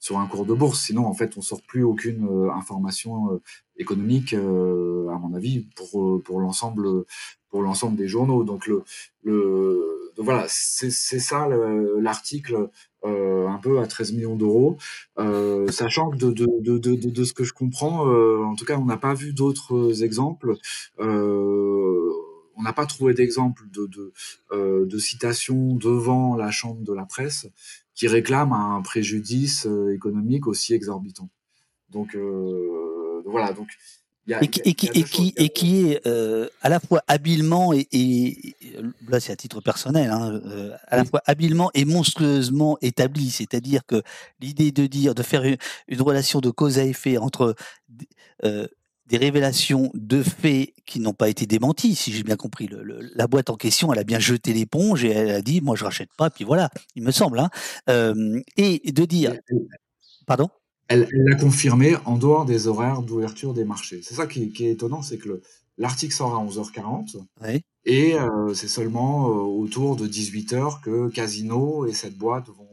sur 0.00 0.18
un 0.18 0.26
cours 0.26 0.44
de 0.46 0.54
bourse. 0.54 0.80
Sinon, 0.80 1.06
en 1.06 1.14
fait, 1.14 1.36
on 1.36 1.42
sort 1.42 1.62
plus 1.62 1.84
aucune 1.84 2.26
euh, 2.26 2.50
information 2.50 3.40
économique, 3.76 4.34
à 4.34 4.38
mon 4.38 5.34
avis, 5.34 5.66
pour 5.76 6.22
pour 6.22 6.40
l'ensemble 6.40 7.04
pour 7.50 7.62
l'ensemble 7.62 7.96
des 7.96 8.08
journaux. 8.08 8.42
Donc 8.42 8.66
le 8.66 8.82
le 9.22 10.00
voilà, 10.16 10.44
c'est 10.48 10.90
ça 10.90 11.48
l'article 11.98 12.68
euh, 13.04 13.48
un 13.48 13.56
peu 13.56 13.78
à 13.80 13.86
13 13.86 14.12
millions 14.12 14.36
d'euros, 14.36 14.76
euh, 15.18 15.66
sachant 15.68 16.10
que 16.10 16.16
de, 16.16 16.30
de, 16.30 16.46
de, 16.60 16.78
de, 16.78 16.94
de 16.94 17.24
ce 17.24 17.32
que 17.32 17.44
je 17.44 17.54
comprends, 17.54 18.06
euh, 18.06 18.44
en 18.44 18.54
tout 18.54 18.66
cas, 18.66 18.76
on 18.76 18.84
n'a 18.84 18.98
pas 18.98 19.14
vu 19.14 19.32
d'autres 19.32 20.02
exemples. 20.02 20.56
on 20.98 22.62
n'a 22.62 22.74
pas 22.74 22.84
trouvé 22.84 23.14
d'exemple 23.14 23.62
de, 23.72 23.86
de, 23.86 24.84
de 24.84 24.98
citation 24.98 25.74
devant 25.76 26.36
la 26.36 26.50
chambre 26.50 26.82
de 26.82 26.92
la 26.92 27.06
presse 27.06 27.46
qui 28.00 28.08
réclame 28.08 28.54
un 28.54 28.80
préjudice 28.80 29.68
économique 29.92 30.46
aussi 30.46 30.72
exorbitant. 30.72 31.28
Donc 31.90 32.16
voilà, 33.26 33.52
donc 33.52 33.68
et, 34.40 34.48
qui, 34.48 34.60
et, 34.64 34.74
qui, 34.74 35.34
et, 35.36 35.48
qui, 35.48 35.90
est 35.90 36.06
euh, 36.06 36.48
à 36.62 36.68
la 36.68 36.78
fois 36.78 37.02
habilement 37.08 37.72
et, 37.72 37.88
et 37.92 38.54
là 39.08 39.18
c'est 39.18 39.32
à 39.32 39.36
titre 39.36 39.60
personnel, 39.60 40.10
hein, 40.10 40.40
euh, 40.46 40.76
à 40.86 40.96
la 40.96 41.04
fois 41.04 41.22
habilement 41.26 41.70
et 41.74 41.84
monstrueusement 41.84 42.78
établi. 42.80 43.30
C'est-à-dire 43.30 43.84
que 43.86 44.02
l'idée 44.40 44.72
de 44.72 44.86
dire, 44.86 45.14
de 45.14 45.22
faire 45.22 45.42
une, 45.44 45.56
relation 46.00 46.40
de 46.40 46.50
cause 46.50 46.78
à 46.78 46.84
effet 46.84 47.18
entre 47.18 47.54
euh, 48.44 48.66
des 49.10 49.16
révélations 49.16 49.90
de 49.94 50.22
faits 50.22 50.72
qui 50.86 51.00
n'ont 51.00 51.12
pas 51.12 51.28
été 51.28 51.44
démentis, 51.44 51.96
si 51.96 52.12
j'ai 52.12 52.22
bien 52.22 52.36
compris. 52.36 52.68
Le, 52.68 53.00
la 53.14 53.26
boîte 53.26 53.50
en 53.50 53.56
question, 53.56 53.92
elle 53.92 53.98
a 53.98 54.04
bien 54.04 54.20
jeté 54.20 54.52
l'éponge 54.52 55.04
et 55.04 55.10
elle 55.10 55.30
a 55.30 55.42
dit, 55.42 55.60
moi 55.60 55.74
je 55.74 55.84
rachète 55.84 56.10
pas, 56.16 56.30
puis 56.30 56.44
voilà, 56.44 56.70
il 56.94 57.02
me 57.02 57.10
semble. 57.10 57.40
Hein. 57.40 57.50
Euh, 57.88 58.40
et 58.56 58.92
de 58.92 59.04
dire, 59.04 59.34
pardon? 60.26 60.48
Elle 60.86 61.08
l'a 61.12 61.36
confirmé 61.36 61.96
en 62.04 62.16
dehors 62.16 62.44
des 62.44 62.66
horaires 62.66 63.02
d'ouverture 63.02 63.52
des 63.52 63.64
marchés. 63.64 64.00
C'est 64.02 64.14
ça 64.14 64.26
qui, 64.26 64.52
est 64.60 64.70
étonnant, 64.70 65.02
c'est 65.02 65.18
que 65.18 65.42
l'article 65.76 66.14
sort 66.14 66.34
à 66.36 66.44
11h40 66.44 67.20
et 67.84 68.14
euh, 68.14 68.54
c'est 68.54 68.68
seulement 68.68 69.28
euh, 69.28 69.40
autour 69.40 69.96
de 69.96 70.06
18h 70.06 70.82
que 70.82 71.08
Casino 71.08 71.86
et 71.86 71.92
cette 71.92 72.16
boîte 72.16 72.48
vont, 72.48 72.69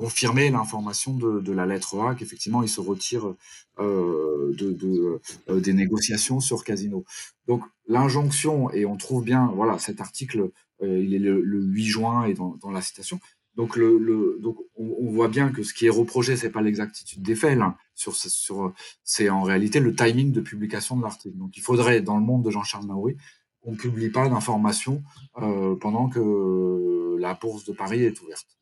confirmer 0.00 0.50
l'information 0.50 1.12
de, 1.14 1.40
de, 1.40 1.52
la 1.52 1.66
lettre 1.66 2.00
A 2.00 2.14
qu'effectivement 2.14 2.62
il 2.62 2.70
se 2.70 2.80
retire 2.80 3.34
euh, 3.78 4.54
de, 4.56 4.72
de 4.72 5.20
euh, 5.50 5.60
des 5.60 5.74
négociations 5.74 6.40
sur 6.40 6.64
Casino. 6.64 7.04
Donc 7.46 7.62
l'injonction 7.86 8.70
et 8.70 8.86
on 8.86 8.96
trouve 8.96 9.22
bien 9.24 9.52
voilà 9.54 9.78
cet 9.78 10.00
article 10.00 10.50
euh, 10.82 10.98
il 11.04 11.14
est 11.14 11.18
le, 11.18 11.60
8 11.60 11.84
juin 11.84 12.24
et 12.24 12.34
dans, 12.34 12.56
dans 12.62 12.70
la 12.70 12.80
citation. 12.80 13.20
Donc, 13.56 13.76
le, 13.76 13.98
le 13.98 14.38
donc 14.40 14.56
on, 14.76 14.94
on, 15.00 15.10
voit 15.10 15.28
bien 15.28 15.50
que 15.50 15.62
ce 15.62 15.74
qui 15.74 15.84
est 15.86 15.90
reproché, 15.90 16.36
c'est 16.36 16.50
pas 16.50 16.62
l'exactitude 16.62 17.20
des 17.20 17.34
faits, 17.34 17.58
là, 17.58 17.76
sur, 17.94 18.14
sur, 18.16 18.72
c'est 19.02 19.28
en 19.28 19.42
réalité 19.42 19.80
le 19.80 19.94
timing 19.94 20.32
de 20.32 20.40
publication 20.40 20.96
de 20.96 21.02
l'article. 21.02 21.36
Donc, 21.36 21.56
il 21.56 21.62
faudrait, 21.62 22.00
dans 22.00 22.16
le 22.16 22.22
monde 22.22 22.44
de 22.44 22.50
Jean-Charles 22.50 22.86
Naouri, 22.86 23.16
qu'on 23.60 23.74
publie 23.74 24.08
pas 24.08 24.28
d'informations 24.28 25.02
euh, 25.42 25.76
pendant 25.76 26.08
que 26.08 27.16
la 27.18 27.34
bourse 27.34 27.64
de 27.64 27.72
Paris 27.72 28.04
est 28.04 28.22
ouverte. 28.22 28.59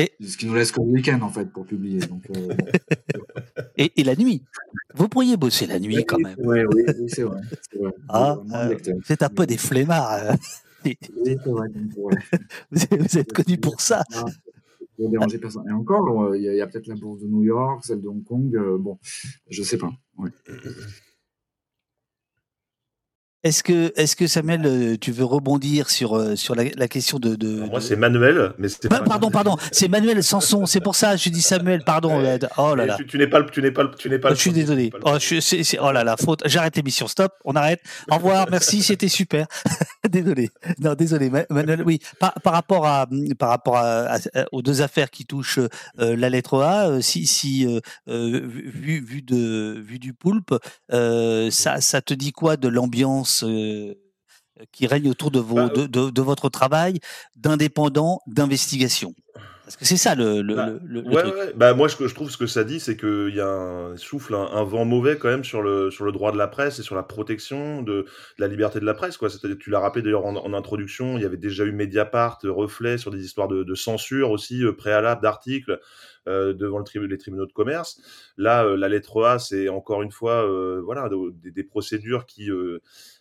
Et... 0.00 0.12
Ce 0.26 0.36
qui 0.36 0.46
nous 0.46 0.54
laisse 0.54 0.72
que 0.72 0.80
le 0.80 0.86
week-end, 0.86 1.20
en 1.22 1.28
fait, 1.28 1.46
pour 1.46 1.66
publier. 1.66 2.00
Donc, 2.00 2.22
euh, 2.34 2.54
et, 3.76 3.92
et, 4.00 4.04
la 4.04 4.16
nuit 4.16 4.42
Vous 4.94 5.08
pourriez 5.08 5.36
bosser 5.36 5.66
la 5.66 5.78
nuit, 5.78 6.04
quand 6.06 6.18
même. 6.18 6.36
Oui, 6.38 6.60
oui, 6.72 6.84
oui 6.86 7.04
c'est 7.08 7.22
vrai. 7.22 7.40
vrai. 7.78 7.92
Ah, 8.08 8.38
euh, 8.54 8.76
c'est 9.04 9.22
un 9.22 9.28
peu 9.28 9.46
des 9.46 9.58
flemmards. 9.58 10.12
Euh. 10.12 10.32
vous 12.70 13.18
êtes 13.18 13.32
connu 13.32 13.58
pour 13.58 13.80
ça. 13.80 14.02
Déranger 14.98 15.38
personne. 15.38 15.64
Et 15.68 15.72
encore, 15.72 16.34
il 16.34 16.42
y 16.42 16.60
a, 16.60 16.64
a 16.64 16.66
peut-être 16.66 16.86
la 16.86 16.94
bourse 16.94 17.20
de 17.20 17.26
New 17.26 17.42
York, 17.42 17.84
celle 17.84 18.00
de 18.00 18.08
Hong 18.08 18.24
Kong. 18.24 18.50
bon, 18.78 18.98
je 19.50 19.62
sais 19.62 19.76
pas. 19.76 19.92
Ouais. 20.16 20.30
Est-ce 23.42 23.62
que, 23.62 23.90
est-ce 23.96 24.16
que 24.16 24.26
Samuel, 24.26 24.66
euh, 24.66 24.96
tu 25.00 25.12
veux 25.12 25.24
rebondir 25.24 25.88
sur, 25.88 26.14
euh, 26.14 26.36
sur 26.36 26.54
la, 26.54 26.64
la 26.76 26.88
question 26.88 27.18
de. 27.18 27.36
de 27.36 27.60
moi, 27.70 27.80
c'est 27.80 27.96
Manuel, 27.96 28.52
mais 28.58 28.68
c'est. 28.68 28.86
Bah, 28.88 29.00
pardon, 29.02 29.30
pardon, 29.30 29.56
c'est 29.72 29.88
Manuel 29.88 30.22
Sanson, 30.22 30.66
c'est 30.66 30.80
pour 30.80 30.94
ça, 30.94 31.16
je 31.16 31.30
dis 31.30 31.40
Samuel, 31.40 31.82
pardon. 31.82 32.20
Ouais. 32.20 32.38
Oh 32.58 32.74
là 32.74 32.84
là. 32.84 32.96
Tu, 32.98 33.06
tu 33.06 33.16
n'es 33.16 33.26
pas 33.26 33.38
le. 33.38 33.46
Tu 33.46 33.62
n'es 33.62 33.70
pas 33.70 33.84
le, 33.84 33.92
tu 33.92 34.10
n'es 34.10 34.18
pas 34.18 34.28
oh, 34.32 34.34
je 34.34 34.40
suis 34.40 34.52
désolé. 34.52 34.90
Oh, 35.04 35.16
je, 35.18 35.40
c'est, 35.40 35.64
c'est, 35.64 35.78
oh 35.78 35.90
là 35.90 36.04
là, 36.04 36.16
faute. 36.18 36.42
J'arrête 36.44 36.76
l'émission, 36.76 37.06
stop, 37.06 37.32
on 37.46 37.56
arrête. 37.56 37.80
Au 38.10 38.16
revoir, 38.16 38.46
merci, 38.50 38.82
c'était 38.82 39.08
super. 39.08 39.46
désolé. 40.08 40.50
Non, 40.78 40.94
désolé, 40.94 41.30
Manuel. 41.50 41.82
Oui, 41.84 41.98
par, 42.18 42.34
par 42.34 42.52
rapport, 42.52 42.86
à, 42.86 43.06
par 43.38 43.50
rapport 43.50 43.76
à, 43.76 44.18
aux 44.52 44.62
deux 44.62 44.82
affaires 44.82 45.10
qui 45.10 45.26
touchent 45.26 45.58
euh, 45.58 46.16
la 46.16 46.30
lettre 46.30 46.60
A, 46.60 47.02
si, 47.02 47.26
si 47.26 47.66
euh, 48.08 48.40
vu, 48.46 49.04
vu, 49.04 49.22
de, 49.22 49.82
vu 49.84 49.98
du 49.98 50.14
poulpe, 50.14 50.54
ça, 50.90 51.80
ça 51.80 52.00
te 52.00 52.14
dit 52.14 52.32
quoi 52.32 52.56
de 52.56 52.68
l'ambiance 52.68 53.44
euh, 53.44 53.94
qui 54.72 54.86
règne 54.86 55.08
autour 55.08 55.30
de, 55.30 55.38
vos, 55.38 55.56
bah, 55.56 55.68
de, 55.68 56.10
de, 56.10 56.22
votre 56.22 56.48
travail 56.48 57.00
d'indépendant 57.36 58.20
d'investigation? 58.26 59.14
Parce 59.70 59.76
que 59.76 59.84
c'est 59.84 59.96
ça 59.96 60.16
le, 60.16 60.42
le, 60.42 60.56
bah, 60.56 60.68
le, 60.84 61.00
ouais, 61.02 61.22
truc. 61.22 61.34
Ouais. 61.36 61.52
Bah, 61.54 61.74
moi, 61.74 61.86
je, 61.86 61.94
je, 62.04 62.12
trouve 62.12 62.28
ce 62.28 62.36
que 62.36 62.48
ça 62.48 62.64
dit, 62.64 62.80
c'est 62.80 62.96
qu'il 62.96 63.32
y 63.32 63.40
a 63.40 63.46
un 63.46 63.96
souffle, 63.96 64.34
un, 64.34 64.48
un, 64.50 64.64
vent 64.64 64.84
mauvais 64.84 65.16
quand 65.16 65.28
même 65.28 65.44
sur 65.44 65.62
le, 65.62 65.92
sur 65.92 66.04
le 66.04 66.10
droit 66.10 66.32
de 66.32 66.38
la 66.38 66.48
presse 66.48 66.80
et 66.80 66.82
sur 66.82 66.96
la 66.96 67.04
protection 67.04 67.80
de, 67.82 67.92
de 67.92 68.06
la 68.38 68.48
liberté 68.48 68.80
de 68.80 68.84
la 68.84 68.94
presse. 68.94 69.16
Quoi. 69.16 69.28
Tu 69.60 69.70
l'as 69.70 69.78
rappelé 69.78 70.02
d'ailleurs 70.02 70.26
en, 70.26 70.34
en, 70.34 70.54
introduction, 70.54 71.18
il 71.18 71.22
y 71.22 71.24
avait 71.24 71.36
déjà 71.36 71.62
eu 71.62 71.70
Mediapart, 71.70 72.40
Reflet, 72.42 72.98
sur 72.98 73.12
des 73.12 73.24
histoires 73.24 73.46
de, 73.46 73.62
de 73.62 73.74
censure 73.76 74.32
aussi, 74.32 74.64
euh, 74.64 74.72
préalable 74.72 75.22
d'articles 75.22 75.78
euh, 76.26 76.52
devant 76.52 76.78
le 76.78 76.84
tri 76.84 76.98
les 77.06 77.18
tribunaux 77.18 77.46
de 77.46 77.52
commerce. 77.52 78.00
Là, 78.36 78.64
euh, 78.64 78.76
la 78.76 78.88
lettre 78.88 79.22
A, 79.22 79.38
c'est 79.38 79.68
encore 79.68 80.02
une 80.02 80.10
fois 80.10 80.44
euh, 80.44 80.82
voilà, 80.84 81.08
des, 81.42 81.52
des, 81.52 81.62
procédures 81.64 82.26
qui 82.26 82.50
euh, 82.50 82.80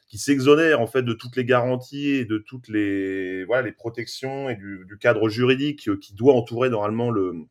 qui 0.09 0.17
s'exonère 0.17 0.81
en 0.81 0.87
fait 0.87 1.03
de 1.03 1.13
toutes 1.13 1.37
les 1.37 1.45
garanties 1.45 2.09
et 2.09 2.25
de 2.25 2.37
toutes 2.37 2.67
les 2.67 3.45
voilà 3.45 3.61
les 3.61 3.71
protections 3.71 4.49
et 4.49 4.55
du, 4.55 4.85
du 4.85 4.97
cadre 4.97 5.29
juridique 5.29 5.87
euh, 5.87 5.97
qui 5.97 6.13
doit 6.13 6.33
entourer 6.33 6.69
normalement 6.69 7.11
le 7.11 7.45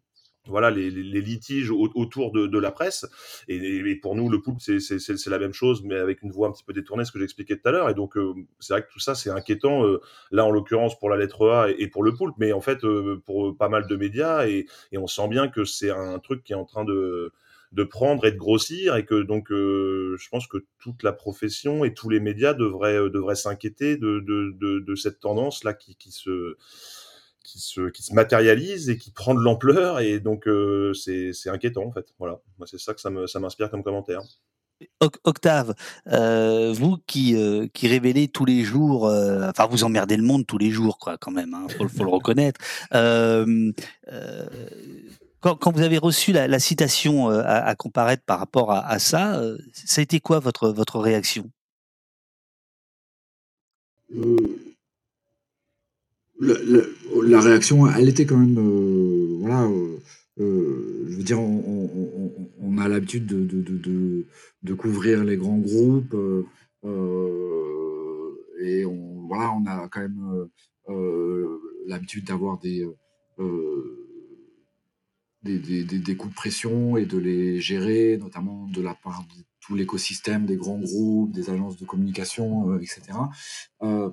voilà 0.49 0.71
les, 0.71 0.91
les, 0.91 1.21
litiges 1.21 1.71
autour 1.71 2.33
de, 2.33 2.47
de, 2.47 2.59
la 2.59 2.71
presse. 2.71 3.07
Et, 3.49 3.57
et, 3.57 3.97
pour 3.97 4.15
nous 4.17 4.29
le 4.29 4.41
poulpe 4.41 4.61
c'est 4.61 5.27
la 5.27 5.39
même 5.39 5.53
chose 5.53 5.83
mais 5.85 5.97
avec 5.97 6.23
une 6.23 6.31
voix 6.31 6.49
un 6.49 6.53
petit 6.53 6.65
peu 6.65 6.73
détournée 6.73 7.05
ce 7.05 7.13
que 7.13 7.19
j'expliquais 7.19 7.57
tout 7.57 7.69
à 7.69 7.73
l'heure. 7.73 7.91
Et 7.91 7.95
donc 7.95 8.17
euh, 8.17 8.35
c'est 8.59 8.73
vrai 8.73 8.83
que 8.83 8.91
tout 8.91 9.01
ça 9.01 9.15
c'est 9.15 9.31
inquiétant 9.31 9.85
euh, 9.85 10.01
là 10.31 10.45
en 10.45 10.51
l'occurrence 10.51 10.99
pour 10.99 11.11
la 11.11 11.17
lettre 11.17 11.49
A 11.49 11.71
et, 11.71 11.77
et, 11.79 11.89
pour 11.89 12.03
le 12.03 12.15
poulpe. 12.15 12.35
Mais 12.39 12.53
en 12.53 12.61
fait 12.61 12.85
euh, 12.85 13.23
pour 13.25 13.57
pas 13.57 13.69
mal 13.69 13.87
de 13.87 13.97
médias 13.97 14.47
et, 14.47 14.67
et 14.93 14.99
on 14.99 15.07
sent 15.07 15.29
bien 15.29 15.49
que 15.49 15.65
c'est 15.65 15.91
un 15.91 16.19
truc 16.19 16.43
qui 16.43 16.53
est 16.53 16.57
en 16.57 16.65
train 16.65 16.85
de 16.85 17.33
de 17.73 17.85
prendre 17.85 18.25
et 18.25 18.33
de 18.33 18.37
grossir 18.37 18.97
et 18.97 19.05
que 19.05 19.23
donc 19.23 19.51
euh, 19.51 20.17
je 20.19 20.29
pense 20.29 20.47
que 20.47 20.59
toute 20.79 21.03
la 21.03 21.13
profession 21.13 21.85
et 21.85 21.93
tous 21.93 22.09
les 22.09 22.21
médias 22.21 22.55
devraient 22.55 22.97
euh, 22.97 23.11
devraient 23.11 23.35
s'inquiéter 23.35 23.97
de, 23.97 24.21
de, 24.21 24.81
de, 24.81 24.95
cette 24.95 25.21
tendance 25.21 25.65
là 25.65 25.75
qui, 25.75 25.97
qui 25.97 26.11
se 26.11 26.57
qui 27.45 27.59
se 27.59 27.91
qui 27.91 28.03
se 28.03 28.15
matérialise 28.15 28.89
et 28.89 28.97
qui 28.97 29.11
prend 29.11 29.35
de 29.35 29.41
l'ampleur 29.41 30.01
et 30.01 30.19
donc 30.19 30.49
euh, 30.49 30.93
c'est 30.95 31.33
inquiétant 31.47 31.85
en 31.85 31.93
fait. 31.93 32.07
Voilà. 32.19 32.41
Moi 32.59 32.67
c'est 32.67 32.81
ça 32.81 32.95
que 32.95 33.01
ça 33.01 33.11
me 33.11 33.27
ça 33.27 33.39
m'inspire 33.39 33.71
comme 33.71 33.83
commentaire. 33.83 34.23
Octave, 35.25 35.75
vous 36.07 36.99
qui, 37.09 37.35
qui 37.75 37.89
révélez 37.89 38.29
tous 38.29 38.45
les 38.45 38.63
jours, 38.63 39.07
enfin 39.07 39.67
vous 39.67 39.83
emmerdez 39.83 40.17
le 40.17 40.23
monde 40.23 40.47
tous 40.47 40.57
les 40.57 40.71
jours, 40.71 40.99
quoi, 41.01 41.19
quand 41.19 41.33
même, 41.33 41.53
hein, 41.53 41.67
faut 41.69 42.05
le 42.05 42.11
reconnaître. 42.11 42.61
Quand, 45.41 45.73
vous 45.73 45.83
avez 45.83 45.99
reçu 45.99 46.33
la, 46.33 46.59
citation 46.59 47.31
euh, 47.31 47.43
à, 47.45 47.75
comparaître 47.77 48.25
par 48.25 48.41
rapport 48.41 48.73
à, 48.73 48.99
ça, 48.99 49.41
euh, 49.41 49.57
ça 49.73 50.01
a 50.01 50.03
été 50.03 50.19
quoi 50.19 50.41
votre, 50.41 50.71
votre 50.71 50.99
réaction? 50.99 51.49
Euh, 54.17 54.37
la, 56.41 57.41
réaction, 57.41 57.87
elle 57.87 58.09
était 58.09 58.27
quand 58.27 58.37
même, 58.37 59.39
voilà, 59.39 59.71
je 60.39 61.17
veux 61.17 61.23
dire, 61.23 61.41
on, 61.41 62.79
a 62.79 62.89
l'habitude 62.89 63.27
de, 63.27 63.45
de, 63.45 63.61
de, 63.61 64.27
de, 64.63 64.75
couvrir 64.75 65.25
les 65.25 65.37
grands 65.37 65.59
groupes 65.59 66.17
et 68.61 68.85
on, 68.87 69.27
voilà, 69.27 69.53
on 69.53 69.67
a 69.67 69.89
quand 69.89 70.01
même 70.01 70.49
l'habitude 71.87 72.25
d'avoir 72.25 72.59
des 72.59 72.89
des, 75.43 75.85
des, 75.85 76.17
coups 76.17 76.33
de 76.33 76.37
pression 76.37 76.97
et 76.97 77.07
de 77.07 77.19
les 77.19 77.61
gérer, 77.61 78.19
notamment 78.19 78.67
de 78.67 78.83
la 78.83 78.95
part 78.95 79.25
de 79.25 79.43
tout 79.61 79.75
l'écosystème 79.75 80.47
des 80.47 80.57
grands 80.57 80.79
groupes, 80.79 81.31
des 81.33 81.51
agences 81.51 81.77
de 81.77 81.85
communication, 81.85 82.71
euh, 82.71 82.79
etc. 82.79 83.03
Euh, 83.83 84.11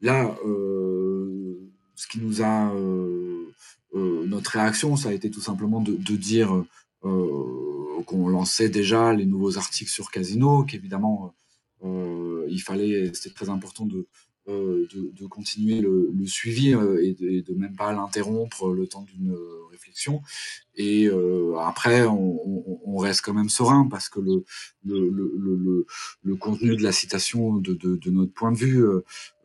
là, 0.00 0.36
euh, 0.46 1.58
ce 1.94 2.06
qui 2.06 2.20
nous 2.20 2.42
a 2.42 2.72
notre 3.94 4.50
réaction, 4.52 4.96
ça 4.96 5.08
a 5.08 5.12
été 5.12 5.30
tout 5.30 5.40
simplement 5.40 5.80
de, 5.80 5.92
de 5.92 6.16
dire 6.16 6.64
qu'on 7.00 8.28
lançait 8.28 8.68
déjà 8.68 9.14
les 9.14 9.24
nouveaux 9.24 9.56
articles 9.56 9.90
sur 9.90 10.10
Casino, 10.10 10.62
qu'évidemment 10.62 11.34
il 11.82 12.60
fallait, 12.60 13.12
c'était 13.14 13.34
très 13.34 13.48
important 13.48 13.86
de 13.86 14.06
de, 14.48 15.12
de, 15.14 15.26
continuer 15.26 15.80
le, 15.80 16.26
suivi 16.26 16.74
euh, 16.74 17.02
et, 17.02 17.42
de, 17.42 17.54
même 17.54 17.76
pas 17.76 17.92
l'interrompre 17.92 18.72
le 18.72 18.86
temps 18.86 19.02
d'une 19.02 19.36
réflexion. 19.70 20.22
Et 20.76 21.06
euh, 21.06 21.56
après, 21.58 22.04
on, 22.06 22.96
reste 22.96 23.22
quand 23.22 23.34
même 23.34 23.48
serein 23.48 23.86
parce 23.88 24.08
que 24.08 24.18
le, 24.18 24.44
le, 24.84 25.08
le, 25.08 25.86
le 26.22 26.36
contenu 26.36 26.74
de 26.76 26.82
la 26.82 26.92
citation, 26.92 27.56
de, 27.56 27.74
de, 27.74 28.10
notre 28.10 28.32
point 28.32 28.50
de 28.50 28.56
vue, 28.56 28.84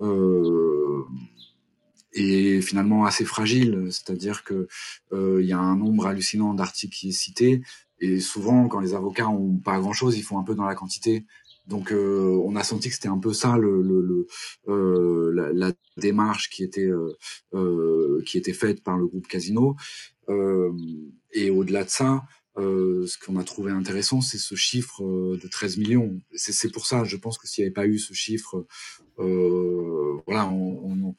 euh, 0.02 1.04
est 2.14 2.62
finalement 2.62 3.06
assez 3.06 3.26
fragile. 3.26 3.88
C'est-à-dire 3.92 4.44
que 4.44 4.68
euh, 5.12 5.40
il 5.42 5.48
y 5.48 5.54
a 5.54 5.60
un 5.60 5.76
nombre 5.76 6.08
hallucinant 6.08 6.54
d'articles 6.54 6.96
qui 6.96 7.10
est 7.10 7.14
cité. 7.14 7.62
Et 8.00 8.20
souvent, 8.20 8.68
quand 8.68 8.80
les 8.80 8.96
avocats 8.96 9.30
ont 9.30 9.58
pas 9.58 9.80
grand-chose, 9.80 10.18
ils 10.18 10.24
font 10.24 10.40
un 10.40 10.44
peu 10.44 10.56
dans 10.56 10.66
la 10.66 10.76
quantité. 10.76 11.26
Donc 11.68 11.92
euh, 11.92 12.42
on 12.44 12.56
a 12.56 12.64
senti 12.64 12.90
que 12.90 12.96
c'était 12.96 13.08
un 13.08 13.18
peu 13.18 13.34
ça 13.34 13.58
le, 13.58 13.82
le, 13.82 14.02
le 14.02 14.28
euh, 14.68 15.32
la, 15.34 15.54
la, 15.54 15.72
démarche 15.98 16.50
qui 16.50 16.64
était 16.64 16.88
euh, 16.88 17.16
euh 17.54 18.22
qui 18.26 18.38
était 18.38 18.54
faite 18.54 18.84
par 18.84 18.98
le 18.98 19.08
groupe 19.08 19.28
Casino. 19.28 19.76
Euh, 20.30 20.72
et 21.32 21.50
au-delà 21.50 21.84
de 21.84 21.90
ça, 21.90 22.24
euh, 22.58 23.06
ce 23.08 23.18
qu'on 23.18 23.38
a 23.38 23.44
trouvé 23.44 23.72
intéressant, 23.72 24.22
c'est 24.22 24.38
ce 24.38 24.56
chiffre 24.56 25.02
de 25.02 25.48
13 25.48 25.78
millions. 25.78 26.20
C'est 26.36 26.72
pour 26.72 26.86
ça, 26.86 27.04
je 27.04 27.18
pense 27.18 27.38
que 27.38 27.48
s'il 27.48 27.64
n'y 27.64 27.68
avait 27.68 27.74
pas 27.74 27.88
eu 27.88 27.98
ce 27.98 28.14
chiffre, 28.14 28.66
voilà, 29.18 30.48
on 30.50 31.16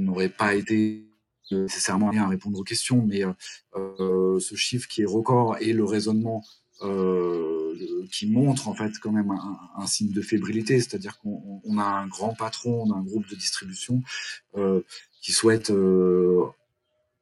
n'aurait 0.00 0.28
pas 0.28 0.54
été 0.54 1.06
nécessairement 1.50 2.10
à 2.10 2.28
répondre 2.28 2.58
aux 2.58 2.64
questions, 2.64 3.04
mais 3.06 3.22
ce 3.74 4.54
chiffre 4.54 4.88
qui 4.88 5.02
est 5.02 5.06
record 5.06 5.56
et 5.60 5.72
le 5.72 5.84
raisonnement 5.84 6.42
euh, 6.82 8.06
qui 8.12 8.26
montre 8.26 8.68
en 8.68 8.74
fait 8.74 8.98
quand 9.00 9.12
même 9.12 9.30
un, 9.30 9.86
signe 9.86 10.12
de 10.12 10.20
fébrilité, 10.20 10.80
c'est-à-dire 10.80 11.18
qu'on 11.18 11.60
on 11.64 11.78
a 11.78 11.84
un 11.84 12.06
grand 12.06 12.34
patron, 12.34 12.84
on 12.86 12.92
a 12.92 12.96
un 12.96 13.02
groupe 13.02 13.28
de 13.28 13.34
distribution 13.34 14.02
euh, 14.56 14.82
qui 15.22 15.32
souhaite 15.32 15.70
euh, 15.70 16.44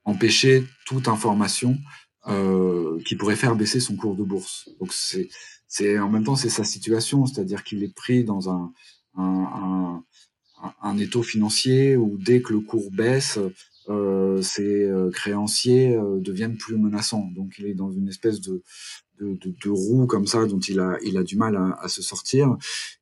empêcher 0.04 0.64
toute 0.86 1.08
information 1.08 1.78
euh, 2.26 3.00
qui 3.04 3.16
pourrait 3.16 3.36
faire 3.36 3.56
baisser 3.56 3.80
son 3.80 3.96
cours 3.96 4.16
de 4.16 4.22
bourse. 4.22 4.68
Donc 4.80 4.92
c'est, 4.92 5.28
c'est 5.68 5.98
en 5.98 6.08
même 6.08 6.24
temps 6.24 6.36
c'est 6.36 6.50
sa 6.50 6.64
situation, 6.64 7.26
c'est-à-dire 7.26 7.64
qu'il 7.64 7.82
est 7.82 7.94
pris 7.94 8.24
dans 8.24 8.50
un, 8.50 8.72
un, 9.16 10.02
un, 10.62 10.74
un 10.82 10.98
étau 10.98 11.22
financier 11.22 11.96
où 11.96 12.16
dès 12.18 12.40
que 12.40 12.52
le 12.52 12.60
cours 12.60 12.90
baisse, 12.90 13.38
ses 14.42 14.90
créanciers 15.12 15.98
deviennent 16.18 16.56
plus 16.56 16.76
menaçants. 16.76 17.28
Donc 17.34 17.54
il 17.58 17.66
est 17.66 17.74
dans 17.74 17.90
une 17.90 18.08
espèce 18.08 18.40
de, 18.40 18.62
de, 19.20 19.34
de, 19.34 19.54
de, 19.62 19.70
roue 19.70 20.06
comme 20.06 20.26
ça 20.26 20.46
dont 20.46 20.58
il 20.58 20.80
a, 20.80 20.98
il 21.02 21.16
a 21.16 21.22
du 21.22 21.36
mal 21.36 21.56
à, 21.56 21.78
à 21.80 21.88
se 21.88 22.02
sortir. 22.02 22.56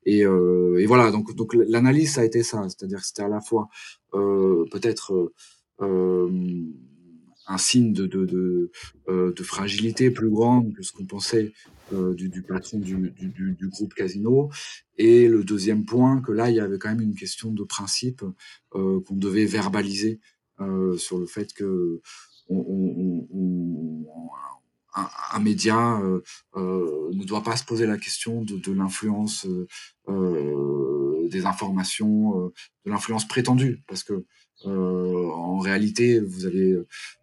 Et, 0.05 0.25
euh, 0.25 0.79
et, 0.79 0.85
voilà, 0.85 1.11
donc, 1.11 1.35
donc 1.35 1.53
l'analyse, 1.53 2.13
ça 2.13 2.21
a 2.21 2.25
été 2.25 2.43
ça. 2.43 2.67
C'est-à-dire 2.69 2.99
que 2.99 3.07
c'était 3.07 3.23
à 3.23 3.29
la 3.29 3.41
fois 3.41 3.69
euh, 4.13 4.65
peut-être 4.71 5.31
euh, 5.81 6.29
un 7.47 7.57
signe 7.57 7.93
de, 7.93 8.05
de, 8.05 8.25
de, 8.25 8.71
euh, 9.09 9.33
de, 9.33 9.43
fragilité 9.43 10.11
plus 10.11 10.29
grande 10.29 10.73
que 10.73 10.83
ce 10.83 10.91
qu'on 10.91 11.05
pensait 11.05 11.51
euh, 11.93 12.13
du, 12.13 12.29
du, 12.29 12.41
patron 12.41 12.79
du, 12.79 12.95
du, 12.95 13.53
du, 13.53 13.67
groupe 13.67 13.93
Casino. 13.93 14.49
Et 14.97 15.27
le 15.27 15.43
deuxième 15.43 15.85
point, 15.85 16.21
que 16.21 16.31
là, 16.31 16.49
il 16.49 16.55
y 16.55 16.59
avait 16.59 16.77
quand 16.77 16.89
même 16.89 17.01
une 17.01 17.15
question 17.15 17.51
de 17.51 17.63
principe 17.63 18.23
euh, 18.75 19.01
qu'on 19.01 19.15
devait 19.15 19.45
verbaliser 19.45 20.19
sur 20.97 21.19
le 21.19 21.25
fait 21.25 21.53
que 21.53 22.01
on, 22.49 22.57
on, 22.57 23.27
on, 23.33 24.05
un, 24.95 25.39
média 25.39 25.99
euh, 25.99 26.21
euh, 26.55 27.09
ne 27.13 27.23
doit 27.23 27.43
pas 27.43 27.57
se 27.57 27.63
poser 27.63 27.85
la 27.85 27.97
question 27.97 28.43
de, 28.43 28.57
de 28.57 28.71
l'influence 28.71 29.47
euh, 30.07 31.27
des 31.29 31.45
informations, 31.45 32.51
de 32.85 32.91
l'influence 32.91 33.27
prétendue, 33.27 33.81
parce 33.87 34.03
que 34.03 34.25
en 34.65 35.57
réalité, 35.57 36.19
vous 36.19 36.45
avez 36.45 36.77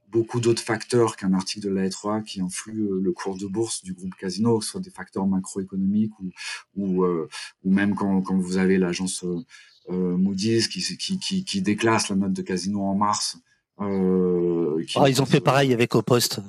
beaucoup 0.09 0.41
d'autres 0.41 0.63
facteurs 0.63 1.17
qu'un 1.17 1.33
article 1.33 1.69
de 1.69 1.73
la 1.73 1.89
L3 1.89 2.25
qui 2.25 2.41
influent 2.41 3.01
le 3.01 3.13
cours 3.13 3.39
de 3.39 3.47
bourse 3.47 3.83
du 3.83 3.95
groupe 3.95 4.15
Casino, 4.17 4.59
que 4.59 4.65
ce 4.65 4.73
soit 4.73 4.81
des 4.81 4.91
facteurs 4.91 5.27
macroéconomiques 5.27 6.13
ou, 6.19 6.31
ou, 6.77 7.07
ou 7.07 7.73
même 7.73 7.95
quand, 7.95 8.21
quand 8.23 8.37
vous 8.37 8.59
avez 8.59 8.79
l'agence 8.79 9.25
euh, 9.25 9.45
Moody's 9.91 10.69
qui, 10.69 10.81
qui, 10.97 11.19
qui, 11.19 11.45
qui, 11.45 11.63
déclasse 11.63 12.09
la 12.09 12.17
note 12.17 12.33
de 12.33 12.43
Casino 12.43 12.83
en 12.83 12.95
mars. 12.95 13.39
Euh, 13.81 14.85
qui, 14.85 14.99
ah, 15.01 15.09
ils 15.09 15.23
ont 15.23 15.27
fait 15.27 15.41
pareil 15.41 15.73
avec 15.73 15.95
Au 15.95 16.03
Poste. 16.03 16.41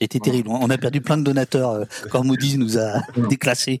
C'était 0.00 0.18
terrible. 0.18 0.48
On 0.50 0.68
a 0.70 0.78
perdu 0.78 1.00
plein 1.00 1.16
de 1.16 1.22
donateurs 1.22 1.70
euh, 1.70 1.84
quand 2.10 2.24
Moody's 2.24 2.56
nous 2.56 2.78
a 2.78 3.02
déclassés. 3.28 3.80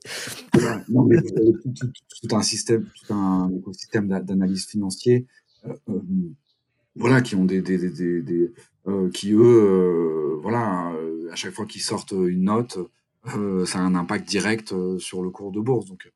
Non, 0.88 1.04
mais 1.04 1.16
tout, 1.22 2.36
un 2.36 2.42
système, 2.42 2.84
tout 2.84 3.12
un 3.12 3.50
écosystème 3.56 4.08
d'analyse 4.08 4.66
financier, 4.66 5.26
euh, 5.66 5.74
euh, 5.88 6.00
voilà, 6.96 7.20
qui 7.20 7.34
ont 7.34 7.44
des, 7.44 7.62
des, 7.62 7.78
des, 7.78 8.22
des 8.22 8.52
euh, 8.86 9.10
qui 9.10 9.32
eux, 9.32 9.40
euh, 9.42 10.38
voilà, 10.42 10.92
à 11.30 11.36
chaque 11.36 11.52
fois 11.52 11.66
qu'ils 11.66 11.82
sortent 11.82 12.12
une 12.12 12.44
note, 12.44 12.78
ça 13.24 13.78
a 13.78 13.82
un 13.82 13.94
impact 13.94 14.28
direct 14.28 14.74
sur 14.98 15.22
le 15.22 15.30
cours 15.30 15.52
de 15.52 15.60
bourse. 15.60 15.86
Donc, 15.86 16.10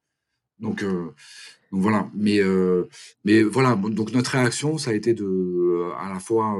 donc, 0.59 0.85
donc 0.85 1.15
voilà. 1.83 2.11
Mais, 2.15 2.41
mais 3.25 3.43
voilà. 3.43 3.77
Donc 3.77 4.13
notre 4.13 4.33
réaction, 4.33 4.79
ça 4.79 4.91
a 4.91 4.95
été 4.95 5.15
de, 5.15 5.91
à 5.99 6.13
la 6.13 6.21
fois 6.21 6.57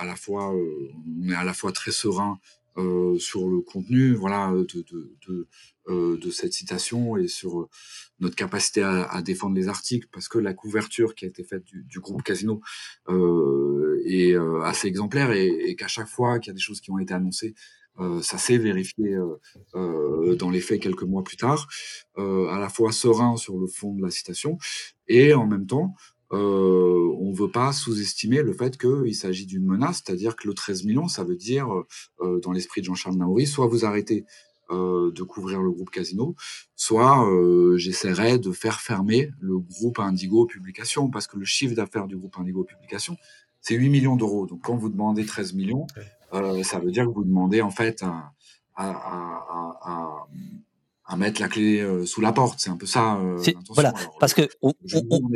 à 0.00 0.04
la 0.04 0.16
fois, 0.16 0.54
euh, 0.54 0.88
on 1.22 1.28
est 1.30 1.34
à 1.34 1.44
la 1.44 1.52
fois 1.52 1.72
très 1.72 1.92
serein 1.92 2.38
euh, 2.78 3.18
sur 3.18 3.48
le 3.48 3.60
contenu, 3.60 4.14
voilà, 4.14 4.52
de, 4.52 4.64
de, 4.90 5.16
de, 5.28 5.48
euh, 5.88 6.16
de, 6.16 6.30
cette 6.30 6.52
citation 6.52 7.16
et 7.16 7.28
sur 7.28 7.68
notre 8.20 8.36
capacité 8.36 8.82
à, 8.82 9.04
à, 9.04 9.22
défendre 9.22 9.56
les 9.56 9.68
articles, 9.68 10.08
parce 10.12 10.28
que 10.28 10.38
la 10.38 10.54
couverture 10.54 11.14
qui 11.14 11.24
a 11.24 11.28
été 11.28 11.44
faite 11.44 11.64
du, 11.64 11.84
du 11.84 12.00
groupe 12.00 12.22
Casino 12.22 12.60
euh, 13.08 14.00
est 14.06 14.34
assez 14.62 14.88
exemplaire 14.88 15.32
et, 15.32 15.48
et 15.48 15.76
qu'à 15.76 15.88
chaque 15.88 16.08
fois 16.08 16.38
qu'il 16.38 16.50
y 16.50 16.52
a 16.52 16.54
des 16.54 16.60
choses 16.60 16.80
qui 16.80 16.90
ont 16.90 16.98
été 16.98 17.12
annoncées, 17.12 17.54
euh, 17.54 17.79
ça 18.22 18.38
s'est 18.38 18.58
vérifié 18.58 19.16
euh, 19.74 20.36
dans 20.36 20.50
les 20.50 20.60
faits 20.60 20.80
quelques 20.80 21.02
mois 21.02 21.22
plus 21.22 21.36
tard, 21.36 21.68
à 22.16 22.58
la 22.58 22.68
fois 22.68 22.92
serein 22.92 23.36
sur 23.36 23.58
le 23.58 23.66
fond 23.66 23.94
de 23.94 24.02
la 24.02 24.10
citation 24.10 24.58
et 25.08 25.34
en 25.34 25.46
même 25.46 25.66
temps 25.66 25.94
euh, 26.32 27.12
on 27.18 27.30
ne 27.30 27.36
veut 27.36 27.50
pas 27.50 27.72
sous-estimer 27.72 28.42
le 28.42 28.52
fait 28.52 28.78
qu'il 28.78 29.14
s'agit 29.14 29.46
d'une 29.46 29.64
menace, 29.64 30.02
c'est-à-dire 30.04 30.36
que 30.36 30.46
le 30.46 30.54
13 30.54 30.84
millions, 30.84 31.08
ça 31.08 31.24
veut 31.24 31.36
dire, 31.36 31.68
euh, 32.20 32.40
dans 32.40 32.52
l'esprit 32.52 32.80
de 32.82 32.86
Jean-Charles 32.86 33.16
Naouri, 33.16 33.46
soit 33.46 33.66
vous 33.66 33.84
arrêtez 33.84 34.24
euh, 34.70 35.10
de 35.10 35.22
couvrir 35.24 35.60
le 35.60 35.70
groupe 35.72 35.90
Casino, 35.90 36.36
soit 36.76 37.28
euh, 37.28 37.76
j'essaierai 37.76 38.38
de 38.38 38.52
faire 38.52 38.80
fermer 38.80 39.30
le 39.40 39.58
groupe 39.58 39.98
Indigo 39.98 40.46
Publication, 40.46 41.10
parce 41.10 41.26
que 41.26 41.36
le 41.36 41.44
chiffre 41.44 41.74
d'affaires 41.74 42.06
du 42.06 42.16
groupe 42.16 42.38
Indigo 42.38 42.62
Publication, 42.62 43.16
c'est 43.60 43.74
8 43.74 43.88
millions 43.88 44.14
d'euros. 44.14 44.46
Donc 44.46 44.60
quand 44.62 44.76
vous 44.76 44.88
demandez 44.88 45.26
13 45.26 45.54
millions, 45.54 45.86
euh, 46.32 46.62
ça 46.62 46.78
veut 46.78 46.90
dire 46.90 47.06
que 47.06 47.10
vous 47.10 47.24
demandez 47.24 47.60
en 47.60 47.70
fait 47.70 48.02
à, 48.02 48.32
à, 48.76 48.90
à, 48.90 49.78
à 49.82 50.26
à 51.10 51.16
mettre 51.16 51.40
la 51.40 51.48
clé 51.48 51.80
euh, 51.80 52.06
sous 52.06 52.20
la 52.20 52.32
porte. 52.32 52.60
C'est 52.60 52.70
un 52.70 52.76
peu 52.76 52.86
ça. 52.86 53.16
Euh, 53.16 53.42
voilà, 53.70 53.92
parce 54.20 54.32
que 54.32 54.42
on, 54.62 54.72
on, 55.10 55.30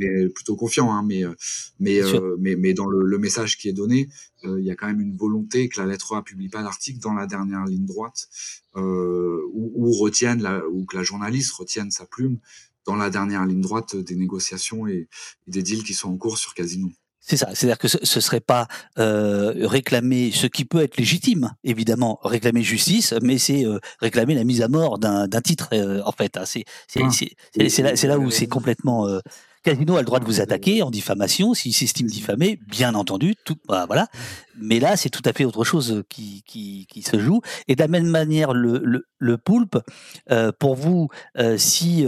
est 0.00 0.28
plutôt 0.28 0.54
confiant, 0.54 0.92
hein, 0.92 1.04
mais 1.04 1.24
euh, 1.24 1.34
mais, 1.80 2.00
mais 2.38 2.54
mais 2.54 2.74
dans 2.74 2.86
le, 2.86 3.02
le, 3.02 3.18
message 3.18 3.58
qui 3.58 3.68
est 3.68 3.72
donné, 3.72 4.08
il 4.44 4.62
y 4.64 4.70
a 4.70 4.76
quand 4.76 4.86
même 4.86 5.00
une 5.00 5.16
volonté 5.16 5.68
que 5.68 5.80
la 5.80 5.86
lettre 5.86 6.14
A 6.14 6.22
publie 6.22 6.48
pas 6.48 6.62
l'article 6.62 7.00
dans 7.00 7.12
la 7.12 7.26
dernière 7.26 7.64
ligne 7.64 7.86
droite, 7.86 8.28
ou, 8.76 9.72
ou 9.74 9.92
retienne 9.94 10.40
la, 10.42 10.64
ou 10.68 10.84
que 10.84 10.96
la 10.96 11.02
journaliste 11.02 11.52
retienne 11.54 11.90
sa 11.90 12.06
plume 12.06 12.38
dans 12.84 12.94
la 12.94 13.10
dernière 13.10 13.44
ligne 13.46 13.62
droite 13.62 13.96
des 13.96 14.14
négociations 14.14 14.86
et, 14.86 15.08
et 15.48 15.50
des 15.50 15.64
deals 15.64 15.82
qui 15.82 15.94
sont 15.94 16.10
en 16.10 16.16
cours 16.16 16.38
sur 16.38 16.54
Casino. 16.54 16.92
C'est 17.28 17.36
ça, 17.36 17.48
c'est-à-dire 17.54 17.78
que 17.78 17.88
ce, 17.88 17.98
ne 17.98 18.20
serait 18.20 18.40
pas 18.40 18.68
euh, 19.00 19.52
réclamer 19.66 20.30
ce 20.30 20.46
qui 20.46 20.64
peut 20.64 20.80
être 20.80 20.96
légitime, 20.96 21.50
évidemment, 21.64 22.20
réclamer 22.22 22.62
justice, 22.62 23.14
mais 23.20 23.36
c'est 23.36 23.66
euh, 23.66 23.80
réclamer 24.00 24.36
la 24.36 24.44
mise 24.44 24.62
à 24.62 24.68
mort 24.68 25.00
d'un 25.00 25.26
titre, 25.42 25.68
euh, 25.72 26.00
en 26.04 26.12
fait. 26.12 26.36
Hein. 26.36 26.44
C'est 26.46 26.64
c'est 26.86 27.82
là, 27.82 27.94
là, 27.94 28.18
où 28.18 28.30
c'est 28.30 28.46
complètement... 28.46 29.08
Euh, 29.08 29.18
Casino 29.64 29.96
a 29.96 29.98
le 29.98 30.04
droit 30.06 30.20
de 30.20 30.24
vous 30.24 30.40
attaquer 30.40 30.84
en 30.84 30.92
diffamation 30.92 31.52
s'il 31.52 31.74
s'estime 31.74 32.06
diffamé, 32.06 32.60
bien 32.68 32.94
entendu, 32.94 33.34
tout, 33.44 33.56
bah, 33.66 33.86
voilà. 33.86 34.06
Mais 34.56 34.78
là, 34.78 34.96
c'est 34.96 35.10
tout 35.10 35.22
à 35.24 35.32
fait 35.32 35.44
autre 35.44 35.64
chose 35.64 36.04
qui, 36.08 36.44
qui, 36.46 36.86
qui, 36.88 37.02
se 37.02 37.18
joue. 37.18 37.40
Et 37.66 37.74
de 37.74 37.80
la 37.80 37.88
même 37.88 38.06
manière, 38.06 38.52
le, 38.52 38.80
le, 38.84 39.08
le 39.18 39.38
poulpe, 39.38 39.80
euh, 40.30 40.52
pour 40.56 40.76
vous, 40.76 41.08
euh, 41.38 41.58
si 41.58 42.06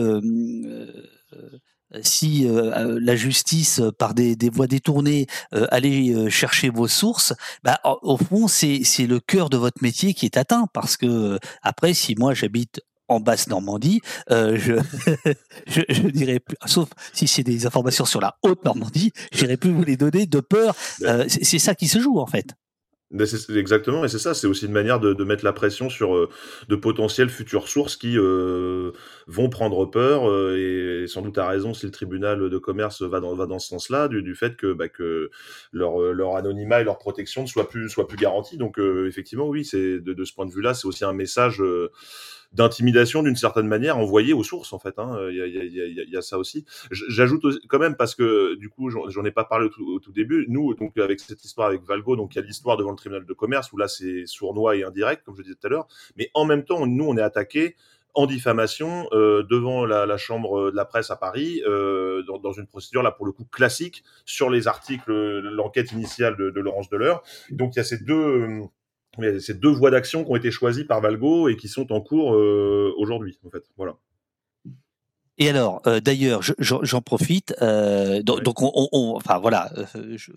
si 2.02 2.46
euh, 2.46 2.72
euh, 2.74 2.98
la 3.02 3.16
justice, 3.16 3.80
euh, 3.80 3.92
par 3.92 4.14
des, 4.14 4.36
des 4.36 4.50
voies 4.50 4.66
détournées, 4.66 5.26
allait 5.70 6.30
chercher 6.30 6.68
vos 6.68 6.88
sources, 6.88 7.34
bah, 7.64 7.80
au 7.84 8.16
fond, 8.16 8.48
c'est 8.48 8.82
le 9.06 9.20
cœur 9.20 9.50
de 9.50 9.56
votre 9.56 9.82
métier 9.82 10.14
qui 10.14 10.26
est 10.26 10.36
atteint. 10.36 10.66
Parce 10.72 10.96
que, 10.96 11.38
après, 11.62 11.94
si 11.94 12.14
moi 12.16 12.34
j'habite 12.34 12.80
en 13.08 13.20
basse 13.20 13.48
Normandie, 13.48 14.00
euh, 14.30 14.56
je, 14.58 14.74
je, 15.66 15.80
je, 15.88 16.02
dirais 16.08 16.40
plus, 16.40 16.56
sauf 16.66 16.88
si 17.12 17.26
c'est 17.26 17.42
des 17.42 17.66
informations 17.66 18.04
sur 18.04 18.20
la 18.20 18.36
haute 18.42 18.64
Normandie, 18.64 19.12
j'irai 19.32 19.56
plus 19.56 19.70
vous 19.70 19.82
les 19.82 19.96
donner 19.96 20.26
de 20.26 20.40
peur. 20.40 20.74
Euh, 21.02 21.24
c'est 21.28 21.58
ça 21.58 21.74
qui 21.74 21.88
se 21.88 21.98
joue 21.98 22.18
en 22.18 22.26
fait. 22.26 22.54
Exactement, 23.10 24.04
et 24.04 24.08
c'est 24.08 24.18
ça, 24.18 24.34
c'est 24.34 24.46
aussi 24.46 24.66
une 24.66 24.72
manière 24.72 25.00
de, 25.00 25.14
de, 25.14 25.24
mettre 25.24 25.42
la 25.42 25.54
pression 25.54 25.88
sur 25.88 26.14
euh, 26.14 26.28
de 26.68 26.76
potentielles 26.76 27.30
futures 27.30 27.66
sources 27.66 27.96
qui 27.96 28.18
euh, 28.18 28.92
vont 29.26 29.48
prendre 29.48 29.86
peur, 29.86 30.28
euh, 30.28 31.04
et, 31.04 31.06
sans 31.06 31.22
doute 31.22 31.38
à 31.38 31.48
raison 31.48 31.72
si 31.72 31.86
le 31.86 31.92
tribunal 31.92 32.50
de 32.50 32.58
commerce 32.58 33.00
va 33.00 33.20
dans, 33.20 33.34
va 33.34 33.46
dans 33.46 33.58
ce 33.58 33.68
sens-là, 33.68 34.08
du, 34.08 34.22
du, 34.22 34.34
fait 34.34 34.56
que, 34.56 34.74
bah, 34.74 34.90
que 34.90 35.30
leur, 35.72 36.00
leur 36.12 36.36
anonymat 36.36 36.82
et 36.82 36.84
leur 36.84 36.98
protection 36.98 37.40
ne 37.42 37.46
soient 37.46 37.70
plus, 37.70 37.88
soient 37.88 38.06
plus 38.06 38.18
garantis. 38.18 38.58
Donc 38.58 38.78
effectivement, 38.78 39.48
oui, 39.48 39.64
c'est 39.64 40.00
de, 40.00 40.12
de, 40.12 40.24
ce 40.26 40.34
point 40.34 40.44
de 40.44 40.52
vue-là, 40.52 40.74
c'est 40.74 40.86
aussi 40.86 41.06
un 41.06 41.14
message 41.14 41.62
d'intimidation 42.52 43.22
d'une 43.22 43.36
certaine 43.36 43.66
manière 43.66 43.98
envoyée 43.98 44.32
aux 44.32 44.42
sources 44.42 44.72
en 44.72 44.78
fait. 44.78 44.98
Hein. 44.98 45.18
Il, 45.30 45.36
y 45.36 45.42
a, 45.42 45.46
y 45.46 45.58
a, 45.58 45.64
il, 45.64 46.10
y 46.10 46.16
a, 46.16 46.22
ça 46.22 46.38
aussi. 46.38 46.64
J'ajoute 46.90 47.44
quand 47.68 47.78
même 47.78 47.96
parce 47.96 48.14
que 48.14 48.54
du 48.56 48.68
coup 48.68 48.90
j'en 48.90 49.24
ai 49.24 49.30
pas 49.30 49.44
parlé 49.44 49.66
au 49.66 49.68
tout, 49.68 49.86
au 49.86 50.00
tout, 50.00 50.12
début. 50.12 50.46
Nous 50.48 50.74
donc 50.74 50.96
avec 50.98 51.20
cette 51.20 51.44
histoire 51.44 51.68
avec 51.68 51.82
Valgo, 51.82 52.16
donc 52.16 52.34
il 52.34 52.38
y 52.38 52.42
a 52.42 52.44
l'histoire 52.44 52.76
devant 52.76 52.90
le 52.90 52.96
tribunal 52.96 53.26
de 53.26 53.32
commerce 53.32 53.72
où 53.72 53.76
là 53.76 53.88
c'est 53.88 54.24
sournois 54.26 54.76
et 54.76 54.82
indirect 54.82 55.24
comme 55.24 55.36
je 55.36 55.42
disais 55.42 55.54
tout 55.54 55.66
à 55.66 55.70
l'heure. 55.70 55.88
Mais 56.16 56.30
en 56.34 56.44
même 56.44 56.64
temps 56.64 56.86
nous 56.86 57.04
on 57.04 57.16
est 57.16 57.22
attaqué 57.22 57.76
en 58.14 58.26
diffamation 58.26 59.06
euh, 59.12 59.44
devant 59.44 59.84
la, 59.84 60.06
la, 60.06 60.16
chambre 60.16 60.70
de 60.70 60.76
la 60.76 60.84
presse 60.84 61.10
à 61.10 61.16
Paris 61.16 61.62
euh, 61.66 62.22
dans, 62.22 62.38
dans, 62.38 62.52
une 62.52 62.66
procédure 62.66 63.02
là 63.02 63.12
pour 63.12 63.26
le 63.26 63.32
coup 63.32 63.44
classique 63.44 64.02
sur 64.24 64.50
les 64.50 64.66
articles 64.66 65.12
l'enquête 65.12 65.92
initiale 65.92 66.36
de, 66.36 66.50
de 66.50 66.60
Laurence 66.60 66.88
Deleur. 66.88 67.22
Donc 67.50 67.76
il 67.76 67.78
y 67.78 67.80
a 67.80 67.84
ces 67.84 67.98
deux 67.98 68.62
ces 69.40 69.54
deux 69.54 69.70
voies 69.70 69.90
d'action 69.90 70.24
qui 70.24 70.30
ont 70.30 70.36
été 70.36 70.50
choisies 70.50 70.84
par 70.84 71.00
Valgo 71.00 71.48
et 71.48 71.56
qui 71.56 71.68
sont 71.68 71.92
en 71.92 72.00
cours 72.00 72.34
euh, 72.34 72.92
aujourd'hui, 72.98 73.38
en 73.46 73.50
fait. 73.50 73.64
Voilà. 73.76 73.96
Et 75.38 75.48
alors, 75.48 75.82
euh, 75.86 76.00
d'ailleurs, 76.00 76.42
j'en 76.58 77.00
profite. 77.00 77.54
Euh, 77.62 78.22
donc, 78.22 78.42
donc 78.42 78.62
on, 78.62 78.88
on, 78.92 79.14
enfin 79.16 79.38
voilà, 79.38 79.72
je, 79.94 80.32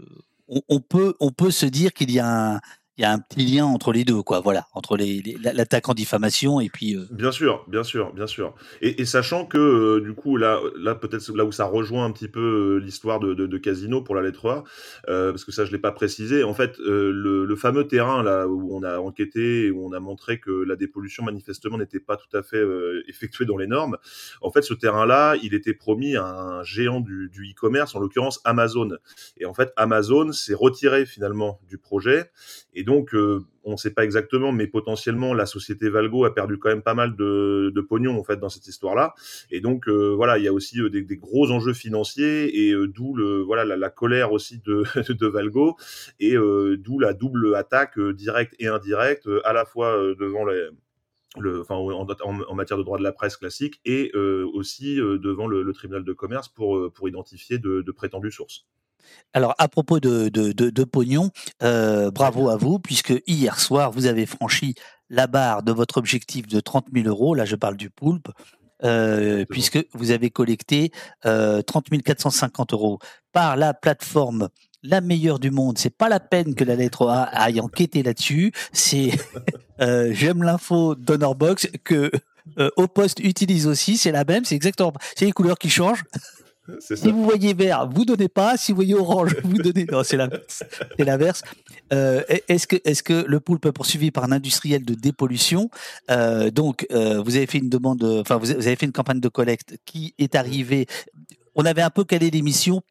on, 0.48 0.80
peut, 0.80 1.16
on 1.20 1.32
peut 1.32 1.52
se 1.52 1.66
dire 1.66 1.94
qu'il 1.94 2.12
y 2.12 2.20
a 2.20 2.56
un, 2.56 2.60
y 3.02 3.06
a 3.06 3.12
un 3.12 3.20
petit 3.20 3.46
lien 3.46 3.66
entre 3.66 3.92
les 3.92 4.04
deux, 4.04 4.22
quoi. 4.22 4.40
Voilà, 4.40 4.68
entre 4.74 4.98
l'attaque 5.44 5.90
en 5.90 5.94
diffamation 5.94 6.60
et 6.60 6.70
puis. 6.70 6.96
Euh, 6.96 7.06
bien 7.12 7.32
sûr, 7.32 7.66
bien 7.68 7.84
sûr, 7.84 8.14
bien 8.14 8.28
sûr. 8.28 8.54
Et, 8.82 9.06
sachant 9.06 9.46
que 9.46 9.58
euh, 9.58 10.02
du 10.02 10.14
coup 10.14 10.38
là, 10.38 10.60
là 10.78 10.96
peut-être 10.96 11.36
là 11.36 11.46
où 11.46 11.52
ça 11.52 11.66
rejoint 11.66 12.06
un 12.06 12.12
petit 12.12 12.28
peu 12.28 12.40
euh, 12.40 12.78
l'histoire 12.78 13.20
de, 13.20 13.58
Casino 13.58 14.02
pour 14.02 14.16
la 14.16 14.22
lettre 14.22 14.50
A, 14.50 14.64
parce 15.06 15.46
que 15.46 15.52
ça 15.52 15.66
je 15.66 15.72
l'ai 15.72 15.78
pas 15.78 15.92
précisé. 15.92 16.44
En 16.44 16.54
fait, 16.54 16.78
le, 16.80 17.56
fameux 17.56 17.88
terrain 17.88 18.24
là 18.24 18.48
où 18.48 18.76
on 18.76 18.82
a 18.82 18.98
enquêté 18.98 19.70
où 19.70 19.86
on 19.86 19.94
a 19.94 20.00
montré 20.00 20.40
que 20.40 20.50
la 20.50 20.76
dépollution 20.76 21.24
manifestement 21.24 21.78
n'était 21.78 22.00
pas 22.00 22.18
tout 22.18 22.36
à 22.36 22.42
fait 22.42 22.64
effectuée 23.08 23.46
dans 23.46 23.58
les 23.58 23.68
normes. 23.68 23.98
En 24.42 24.52
fait, 24.52 24.64
ce 24.64 24.74
terrain-là, 24.74 25.36
il 25.44 25.54
était 25.54 25.74
promis 25.74 26.16
à 26.16 26.26
un 26.26 26.64
géant 26.64 27.02
du, 27.02 27.30
du 27.32 27.52
e-commerce, 27.52 27.94
en 27.94 28.00
l'occurrence 28.00 28.42
Amazon. 28.46 28.98
Et 29.38 29.46
en 29.46 29.54
fait, 29.54 29.74
Amazon 29.76 30.32
s'est 30.32 30.56
retiré 30.56 31.06
finalement 31.06 31.60
du 31.68 31.78
projet. 31.78 32.32
Et 32.74 32.84
donc, 32.84 32.91
euh, 33.14 33.46
on 33.64 33.74
ne 33.74 33.78
sait 33.78 33.92
pas 33.92 34.04
exactement, 34.04 34.52
mais 34.52 34.68
potentiellement, 34.68 35.34
la 35.34 35.46
société 35.46 35.90
Valgo 35.90 36.26
a 36.26 36.34
perdu 36.34 36.58
quand 36.58 36.70
même 36.70 36.82
pas 36.82 36.94
mal 36.94 37.16
de, 37.16 37.72
de 37.74 37.82
pognon 37.82 38.18
en 38.18 38.24
fait 38.24 38.38
dans 38.38 38.50
cette 38.50 38.68
histoire-là. 38.68 39.14
Et 39.52 39.62
donc, 39.62 39.88
euh, 39.88 40.14
voilà, 40.16 40.38
il 40.38 40.44
y 40.44 40.48
a 40.48 40.54
aussi 40.54 40.80
euh, 40.80 40.90
des, 40.90 41.18
gros 41.18 41.52
enjeux 41.52 41.74
financiers 41.74 42.68
et 42.68 42.74
d'où 42.88 43.16
le 43.16 43.42
voilà 43.42 43.66
la, 43.66 43.90
colère 43.90 44.32
aussi 44.32 44.62
de, 44.66 44.84
Valgo 45.28 45.76
et 46.20 46.36
d'où 46.36 47.00
la 47.00 47.14
double 47.14 47.56
attaque 47.56 48.00
directe 48.00 48.56
et 48.60 48.68
indirecte 48.68 49.30
à 49.44 49.54
la 49.54 49.66
fois 49.66 49.96
devant 50.20 50.44
le, 50.44 51.62
enfin, 51.62 51.76
en, 51.76 52.56
matière 52.56 52.78
de 52.78 52.84
droit 52.84 52.98
de 52.98 53.04
la 53.04 53.12
presse 53.12 53.38
classique 53.38 53.80
et 53.86 54.12
aussi 54.16 54.96
devant 54.96 55.48
le, 55.48 55.72
tribunal 55.74 56.04
de 56.04 56.14
commerce 56.14 56.50
pour, 56.50 56.92
pour 56.92 57.08
identifier 57.08 57.60
de, 57.60 57.82
de 57.82 57.92
prétendues 57.92 58.32
sources. 58.32 58.66
Alors, 59.34 59.56
à 59.58 59.68
propos 59.68 60.00
de, 60.00 60.30
de, 60.30 60.84
pognon, 60.84 61.30
euh, 61.64 62.12
bravo 62.12 62.50
à 62.50 62.58
vous, 62.58 62.80
puisque 62.80 63.14
hier 63.28 63.60
soir, 63.60 63.92
vous 63.92 64.06
avez 64.06 64.26
franchi 64.26 64.76
la 65.10 65.28
barre 65.28 65.64
de 65.64 65.72
votre 65.72 65.98
objectif 65.98 66.48
de 66.48 66.60
30 66.60 66.88
000 66.94 67.08
euros. 67.08 67.36
Là, 67.36 67.46
je 67.46 67.56
parle 67.56 67.78
du 67.78 67.90
poulpe. 67.90 68.30
Euh, 68.84 69.46
puisque 69.48 69.78
vous 69.94 70.10
avez 70.10 70.32
collecté 70.32 70.92
euh, 71.28 71.62
30 71.62 72.02
450 72.04 72.74
euros 72.74 72.98
par 73.32 73.56
la 73.56 73.76
plateforme 73.76 74.50
la 74.82 75.02
meilleure 75.02 75.38
du 75.38 75.52
monde. 75.52 75.78
C'est 75.78 75.96
pas 75.96 76.10
la 76.10 76.20
peine 76.20 76.56
que 76.56 76.64
la 76.64 76.76
lettre 76.76 77.08
A 77.08 77.26
aille 77.26 77.62
enquêter 77.62 78.02
là-dessus. 78.02 78.52
C'est 78.74 79.12
euh, 79.82 80.10
j'aime 80.14 80.42
l'info 80.42 80.96
Box 80.96 81.68
que 81.84 82.10
au 82.76 82.88
poste 82.88 83.20
utilise 83.20 83.68
aussi. 83.68 83.98
C'est 83.98 84.12
la 84.12 84.24
même. 84.24 84.46
C'est 84.46 84.56
exactement. 84.56 84.94
C'est 85.16 85.26
les 85.26 85.32
couleurs 85.32 85.60
qui 85.60 85.70
changent. 85.70 86.04
Si 86.80 87.12
vous 87.12 87.24
voyez 87.24 87.54
vert, 87.54 87.90
vous 87.90 88.06
donnez 88.06 88.30
pas. 88.30 88.58
Si 88.58 88.72
vous 88.72 88.78
voyez 88.78 88.96
orange, 88.96 89.36
vous 89.44 89.58
donnez. 89.58 89.86
Non, 89.92 90.04
c'est 90.04 90.18
l'inverse. 90.18 90.64
C'est 90.98 91.06
l'inverse. 91.06 91.42
Euh, 91.94 92.24
est-ce 92.48 92.68
que, 92.68 92.78
est-ce 92.86 93.04
que 93.04 93.26
le 93.28 93.40
poulpe 93.40 93.70
poursuivi 93.72 94.12
par 94.12 94.24
un 94.24 94.32
industriel 94.32 94.86
de 94.86 94.94
dépollution? 94.94 95.70
Euh, 96.10 96.52
Donc, 96.52 96.88
euh, 96.92 97.22
vous 97.22 97.36
avez 97.36 97.48
fait 97.48 97.58
une 97.58 97.70
demande, 97.70 98.04
enfin, 98.04 98.38
vous 98.38 98.52
avez 98.52 98.76
fait 98.76 98.86
une 98.86 98.92
campagne 98.92 99.20
de 99.20 99.30
collecte 99.30 99.78
qui 99.86 100.14
est 100.18 100.36
arrivée. 100.36 100.88
On 101.56 101.66
avait 101.66 101.82
un 101.82 101.90
peu 101.90 102.04
calé 102.04 102.30
l'émission 102.32 102.82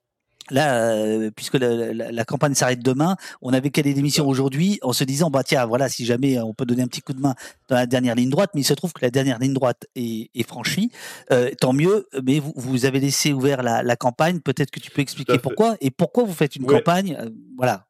là, 0.50 0.92
euh, 0.92 1.30
puisque 1.34 1.54
la, 1.54 2.24
campagne 2.24 2.54
s'arrête 2.54 2.80
demain, 2.80 3.16
on 3.42 3.52
avait 3.52 3.70
calé 3.70 3.94
l'émission 3.94 4.28
aujourd'hui 4.28 4.78
en 4.82 4.92
se 4.92 5.04
disant, 5.04 5.30
bah 5.30 5.42
tiens, 5.42 5.66
voilà, 5.66 5.88
si 5.88 6.04
jamais 6.04 6.38
on 6.38 6.54
peut 6.54 6.66
donner 6.66 6.82
un 6.82 6.86
petit 6.86 7.00
coup 7.00 7.12
de 7.12 7.20
main 7.20 7.34
dans 7.68 7.76
la 7.76 7.86
dernière 7.86 8.14
ligne 8.14 8.30
droite, 8.30 8.50
mais 8.54 8.60
il 8.60 8.64
se 8.64 8.74
trouve 8.74 8.92
que 8.92 9.00
la 9.02 9.10
dernière 9.10 9.38
ligne 9.38 9.54
droite 9.54 9.86
est, 9.94 10.46
franchie, 10.46 10.90
euh, 11.32 11.50
tant 11.60 11.72
mieux, 11.72 12.08
mais 12.24 12.38
vous, 12.38 12.52
vous, 12.56 12.84
avez 12.84 13.00
laissé 13.00 13.32
ouvert 13.32 13.62
la, 13.62 13.96
campagne, 13.96 14.40
peut-être 14.40 14.70
que 14.70 14.80
tu 14.80 14.90
peux 14.90 15.02
expliquer 15.02 15.38
pourquoi, 15.38 15.76
et 15.80 15.90
pourquoi 15.90 16.24
vous 16.24 16.32
faites 16.32 16.56
une 16.56 16.66
campagne, 16.66 17.16
euh, 17.20 17.28
voilà. 17.56 17.86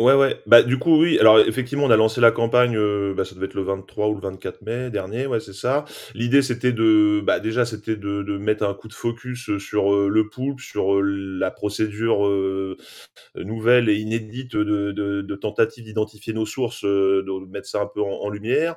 Ouais, 0.00 0.14
ouais. 0.14 0.40
Bah, 0.46 0.62
du 0.62 0.78
coup, 0.78 0.98
oui. 1.02 1.18
Alors, 1.18 1.38
effectivement, 1.40 1.84
on 1.84 1.90
a 1.90 1.96
lancé 1.96 2.22
la 2.22 2.30
campagne, 2.30 2.74
euh, 2.76 3.12
bah, 3.14 3.24
ça 3.26 3.34
devait 3.34 3.46
être 3.46 3.54
le 3.54 3.62
23 3.62 4.08
ou 4.08 4.14
le 4.14 4.20
24 4.22 4.62
mai 4.62 4.88
dernier, 4.90 5.26
ouais, 5.26 5.40
c'est 5.40 5.52
ça. 5.52 5.84
L'idée, 6.14 6.40
c'était 6.40 6.72
de, 6.72 7.20
bah, 7.22 7.38
déjà, 7.38 7.66
c'était 7.66 7.96
de, 7.96 8.22
de 8.22 8.38
mettre 8.38 8.64
un 8.64 8.72
coup 8.72 8.88
de 8.88 8.94
focus 8.94 9.58
sur 9.58 9.92
euh, 9.94 10.08
le 10.08 10.28
poulpe, 10.30 10.60
sur 10.60 10.94
euh, 10.96 11.02
la 11.02 11.50
procédure 11.50 12.24
nouvelle 13.34 13.88
et 13.88 13.96
inédite 13.96 14.56
de, 14.56 14.92
de, 14.92 15.22
de 15.22 15.34
tentative 15.36 15.84
d'identifier 15.84 16.32
nos 16.32 16.46
sources, 16.46 16.84
de 16.84 17.46
mettre 17.48 17.68
ça 17.68 17.80
un 17.82 17.86
peu 17.86 18.02
en, 18.02 18.08
en 18.22 18.28
lumière. 18.30 18.76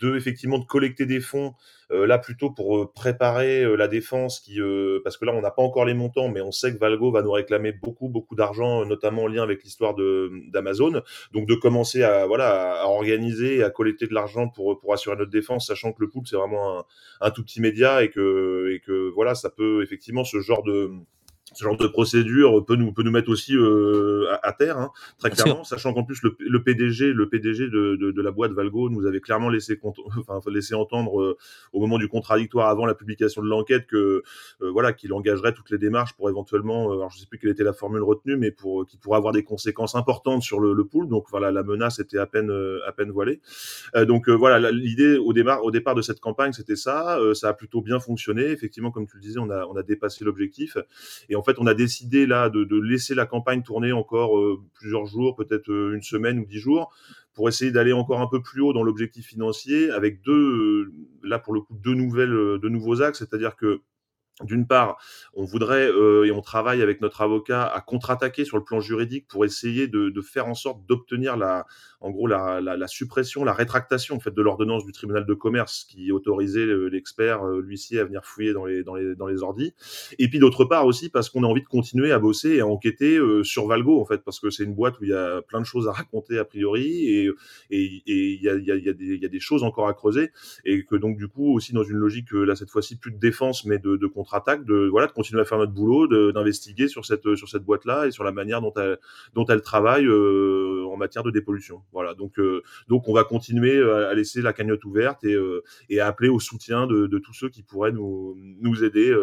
De, 0.00 0.16
effectivement, 0.16 0.58
de 0.58 0.64
collecter 0.64 1.06
des 1.06 1.20
fonds 1.20 1.54
euh, 1.83 1.83
là, 1.90 2.18
plutôt 2.18 2.50
pour 2.50 2.78
euh, 2.78 2.92
préparer 2.92 3.62
euh, 3.62 3.76
la 3.76 3.88
défense, 3.88 4.40
qui, 4.40 4.58
parce 5.02 5.16
que 5.16 5.24
là, 5.24 5.32
on 5.34 5.40
n'a 5.40 5.50
pas 5.50 5.62
encore 5.62 5.84
les 5.84 5.94
montants, 5.94 6.28
mais 6.28 6.40
on 6.40 6.52
sait 6.52 6.72
que 6.72 6.78
Valgo 6.78 7.10
va 7.10 7.22
nous 7.22 7.32
réclamer 7.32 7.72
beaucoup, 7.72 8.08
beaucoup 8.08 8.34
d'argent, 8.34 8.84
notamment 8.84 9.24
en 9.24 9.26
lien 9.26 9.42
avec 9.42 9.62
l'histoire 9.64 9.94
d'Amazon. 9.94 11.02
Donc, 11.32 11.46
de 11.46 11.54
commencer 11.54 12.02
à, 12.02 12.26
voilà, 12.26 12.80
à 12.82 12.86
organiser, 12.86 13.62
à 13.62 13.70
collecter 13.70 14.06
de 14.06 14.14
l'argent 14.14 14.48
pour, 14.48 14.78
pour 14.78 14.92
assurer 14.92 15.16
notre 15.16 15.30
défense, 15.30 15.66
sachant 15.66 15.92
que 15.92 16.00
le 16.00 16.08
pool, 16.08 16.22
c'est 16.26 16.36
vraiment 16.36 16.78
un, 16.78 16.84
un, 17.20 17.30
tout 17.30 17.42
petit 17.42 17.60
média 17.60 18.02
et 18.02 18.10
que, 18.10 18.72
et 18.74 18.80
que 18.80 19.10
voilà, 19.10 19.34
ça 19.34 19.50
peut 19.50 19.82
effectivement 19.82 20.24
ce 20.24 20.40
genre 20.40 20.62
de 20.62 20.90
ce 21.54 21.64
genre 21.64 21.76
de 21.76 21.86
procédure 21.86 22.64
peut 22.64 22.76
nous 22.76 22.92
peut 22.92 23.02
nous 23.02 23.10
mettre 23.10 23.30
aussi 23.30 23.56
euh, 23.56 24.26
à, 24.42 24.52
terre 24.52 24.78
hein, 24.78 24.90
très 25.18 25.30
clairement 25.30 25.64
sachant 25.64 25.92
qu'en 25.92 26.04
plus 26.04 26.22
le, 26.22 26.36
le, 26.38 26.62
PDG 26.62 27.12
le 27.12 27.28
PDG 27.28 27.68
de, 27.68 27.96
de, 27.96 28.10
de, 28.10 28.22
la 28.22 28.30
boîte 28.30 28.52
Valgo 28.52 28.88
nous 28.90 29.06
avait 29.06 29.20
clairement 29.20 29.48
laissé 29.48 29.78
enfin 30.16 30.40
laissé 30.50 30.74
entendre 30.74 31.20
euh, 31.20 31.36
au 31.72 31.80
moment 31.80 31.98
du 31.98 32.08
contradictoire 32.08 32.68
avant 32.68 32.86
la 32.86 32.94
publication 32.94 33.42
de 33.42 33.48
l'enquête 33.48 33.86
que 33.86 34.22
euh, 34.62 34.70
voilà 34.70 34.92
qu'il 34.92 35.12
engagerait 35.12 35.52
toutes 35.52 35.70
les 35.70 35.78
démarches 35.78 36.14
pour 36.14 36.28
éventuellement 36.28 36.92
alors 36.92 37.10
je 37.10 37.18
sais 37.18 37.26
plus 37.26 37.38
quelle 37.38 37.50
était 37.50 37.64
la 37.64 37.72
formule 37.72 38.02
retenue 38.02 38.36
mais 38.36 38.50
pour 38.50 38.86
qui 38.86 38.96
pourrait 38.96 39.18
avoir 39.18 39.32
des 39.32 39.44
conséquences 39.44 39.94
importantes 39.94 40.42
sur 40.42 40.60
le, 40.60 40.72
le 40.72 40.84
pool. 40.84 41.08
Donc 41.08 41.26
voilà 41.30 41.50
la 41.50 41.62
menace 41.62 41.98
était 41.98 42.18
à 42.18 42.26
peine 42.26 42.50
à 42.86 42.92
peine 42.92 43.10
voilée. 43.10 43.40
Donc 44.06 44.28
voilà 44.28 44.70
l'idée 44.70 45.16
au 45.16 45.32
départ 45.32 45.64
au 45.64 45.70
départ 45.70 45.94
de 45.94 46.02
cette 46.02 46.20
campagne 46.20 46.52
c'était 46.52 46.76
ça 46.76 47.18
ça 47.34 47.48
a 47.48 47.52
plutôt 47.52 47.82
bien 47.82 48.00
fonctionné. 48.00 48.44
Effectivement 48.44 48.90
comme 48.90 49.06
tu 49.06 49.16
le 49.16 49.22
disais 49.22 49.38
on 49.38 49.50
a 49.50 49.66
on 49.66 49.76
a 49.76 49.82
dépassé 49.82 50.24
l'objectif. 50.24 50.76
Et 51.28 51.34
et 51.34 51.36
en 51.36 51.42
fait, 51.44 51.56
on 51.58 51.66
a 51.66 51.74
décidé 51.74 52.26
là 52.26 52.50
de, 52.50 52.80
laisser 52.80 53.14
la 53.14 53.26
campagne 53.26 53.62
tourner 53.62 53.92
encore 53.92 54.38
euh, 54.38 54.60
plusieurs 54.74 55.06
jours, 55.06 55.36
peut-être 55.36 55.70
euh, 55.70 55.94
une 55.94 56.02
semaine 56.02 56.38
ou 56.38 56.44
dix 56.44 56.58
jours, 56.58 56.92
pour 57.34 57.48
essayer 57.48 57.70
d'aller 57.70 57.92
encore 57.92 58.20
un 58.20 58.26
peu 58.26 58.42
plus 58.42 58.60
haut 58.60 58.72
dans 58.72 58.82
l'objectif 58.82 59.26
financier, 59.26 59.90
avec 59.90 60.22
deux, 60.22 60.32
euh, 60.32 60.92
là 61.22 61.38
pour 61.38 61.54
le 61.54 61.60
coup, 61.60 61.74
deux 61.74 61.94
nouvelles, 61.94 62.30
de 62.30 62.68
nouveaux 62.68 63.02
axes, 63.02 63.18
c'est-à-dire 63.18 63.56
que 63.56 63.80
d'une 64.42 64.66
part, 64.66 64.98
on 65.34 65.44
voudrait 65.44 65.88
euh, 65.88 66.24
et 66.24 66.32
on 66.32 66.40
travaille 66.40 66.82
avec 66.82 67.00
notre 67.00 67.20
avocat 67.22 67.64
à 67.64 67.80
contre-attaquer 67.80 68.44
sur 68.44 68.56
le 68.56 68.64
plan 68.64 68.80
juridique 68.80 69.28
pour 69.28 69.44
essayer 69.44 69.86
de, 69.86 70.08
de 70.08 70.20
faire 70.22 70.48
en 70.48 70.54
sorte 70.54 70.84
d'obtenir 70.86 71.36
la, 71.36 71.66
en 72.00 72.10
gros, 72.10 72.26
la, 72.26 72.60
la, 72.60 72.76
la, 72.76 72.88
suppression, 72.88 73.44
la 73.44 73.52
rétractation 73.52 74.16
en 74.16 74.20
fait 74.20 74.34
de 74.34 74.42
l'ordonnance 74.42 74.84
du 74.84 74.90
tribunal 74.90 75.24
de 75.24 75.34
commerce 75.34 75.84
qui 75.84 76.10
autorisait 76.10 76.66
l'expert, 76.90 77.46
euh, 77.46 77.60
l'huissier 77.60 78.00
à 78.00 78.04
venir 78.04 78.24
fouiller 78.24 78.52
dans 78.52 78.64
les 78.64 78.82
dans 78.82 78.96
les 78.96 79.14
dans 79.14 79.28
les 79.28 79.42
ordis. 79.42 79.72
Et 80.18 80.28
puis 80.28 80.40
d'autre 80.40 80.64
part 80.64 80.84
aussi 80.84 81.10
parce 81.10 81.30
qu'on 81.30 81.44
a 81.44 81.46
envie 81.46 81.62
de 81.62 81.68
continuer 81.68 82.10
à 82.10 82.18
bosser 82.18 82.56
et 82.56 82.60
à 82.60 82.66
enquêter 82.66 83.16
euh, 83.16 83.44
sur 83.44 83.68
Valgo 83.68 84.00
en 84.00 84.04
fait 84.04 84.18
parce 84.24 84.40
que 84.40 84.50
c'est 84.50 84.64
une 84.64 84.74
boîte 84.74 84.98
où 84.98 85.04
il 85.04 85.10
y 85.10 85.14
a 85.14 85.42
plein 85.42 85.60
de 85.60 85.66
choses 85.66 85.86
à 85.86 85.92
raconter 85.92 86.38
a 86.38 86.44
priori 86.44 87.06
et 87.06 87.30
et 87.70 88.02
il 88.04 88.42
y 88.42 88.48
a 88.48 88.56
y 88.56 88.72
a, 88.72 88.76
y, 88.76 88.88
a 88.88 88.92
des, 88.92 89.16
y 89.16 89.24
a 89.24 89.28
des 89.28 89.40
choses 89.40 89.62
encore 89.62 89.86
à 89.86 89.94
creuser 89.94 90.32
et 90.64 90.84
que 90.84 90.96
donc 90.96 91.16
du 91.16 91.28
coup 91.28 91.54
aussi 91.54 91.72
dans 91.72 91.84
une 91.84 91.98
logique 91.98 92.32
là 92.32 92.56
cette 92.56 92.70
fois-ci 92.70 92.96
plus 92.96 93.12
de 93.12 93.18
défense 93.18 93.64
mais 93.64 93.78
de, 93.78 93.96
de 93.96 94.06
contre-attaque, 94.24 94.64
de 94.64 94.88
voilà, 94.90 95.06
de 95.06 95.12
continuer 95.12 95.42
à 95.42 95.44
faire 95.44 95.58
notre 95.58 95.72
boulot, 95.72 96.08
d'investiguer 96.32 96.88
sur 96.88 97.04
cette 97.04 97.34
sur 97.36 97.48
cette 97.48 97.62
boîte 97.62 97.84
là 97.84 98.06
et 98.06 98.10
sur 98.10 98.24
la 98.24 98.32
manière 98.32 98.62
dont 98.62 98.72
elle 98.76 98.98
dont 99.34 99.44
elle 99.46 99.60
travaille 99.60 100.06
euh, 100.06 100.86
en 100.90 100.96
matière 100.96 101.22
de 101.22 101.30
dépollution. 101.30 101.82
Voilà, 101.92 102.14
donc 102.14 102.38
euh, 102.38 102.62
donc 102.88 103.06
on 103.08 103.12
va 103.12 103.24
continuer 103.24 103.76
euh, 103.76 104.10
à 104.10 104.14
laisser 104.14 104.40
la 104.40 104.52
cagnotte 104.54 104.84
ouverte 104.84 105.24
et 105.24 105.36
et 105.90 106.00
à 106.00 106.06
appeler 106.06 106.30
au 106.30 106.40
soutien 106.40 106.86
de, 106.86 107.06
de 107.06 107.18
tous 107.18 107.34
ceux 107.34 107.50
qui 107.50 107.62
pourraient 107.62 107.92
nous 107.92 108.34
nous 108.60 108.82
aider 108.82 109.14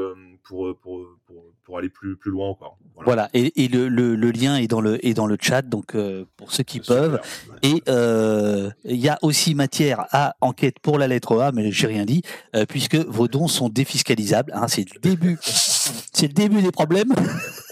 pour, 0.43 0.77
pour, 0.79 1.07
pour, 1.25 1.45
pour, 1.63 1.77
aller 1.77 1.89
plus, 1.89 2.15
plus 2.15 2.31
loin 2.31 2.49
encore. 2.49 2.77
Voilà, 2.95 3.05
voilà. 3.05 3.29
Et, 3.33 3.63
et 3.63 3.67
le, 3.67 3.87
le, 3.87 4.15
le, 4.15 4.31
lien 4.31 4.57
est 4.57 4.67
dans 4.67 4.81
le, 4.81 5.03
est 5.05 5.13
dans 5.13 5.27
le 5.27 5.37
chat, 5.39 5.61
donc 5.61 5.95
pour 6.37 6.51
ceux 6.51 6.63
qui 6.63 6.79
peuvent. 6.79 7.19
Et 7.63 7.81
il 7.87 9.01
y 9.07 9.09
a 9.09 9.17
aussi 9.21 9.55
matière 9.55 10.05
à 10.11 10.35
enquête 10.41 10.79
pour 10.79 10.97
la 10.97 11.07
lettre 11.07 11.39
A, 11.39 11.51
mais 11.51 11.71
j'ai 11.71 11.87
rien 11.87 12.05
dit, 12.05 12.21
puisque 12.67 12.95
vos 12.95 13.27
dons 13.27 13.47
sont 13.47 13.69
défiscalisables. 13.69 14.51
Hein, 14.53 14.67
c'est 14.67 14.85
début, 14.99 15.37
c'est 15.41 16.27
le 16.27 16.33
début 16.33 16.61
des 16.61 16.71
problèmes. 16.71 17.13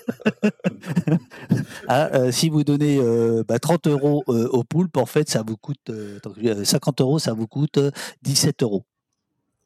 ah, 1.87 2.09
euh, 2.13 2.31
si 2.31 2.49
vous 2.49 2.63
donnez 2.63 2.97
euh, 2.99 3.43
bah, 3.47 3.59
30 3.59 3.87
euros 3.87 4.23
euh, 4.29 4.47
au 4.49 4.63
poulpe, 4.63 4.97
en 4.97 5.05
fait, 5.05 5.29
ça 5.29 5.43
vous 5.45 5.57
coûte 5.57 5.91
50 6.63 7.01
euros, 7.01 7.19
ça 7.19 7.33
vous 7.33 7.47
coûte 7.47 7.79
17 8.23 8.63
euros. 8.63 8.85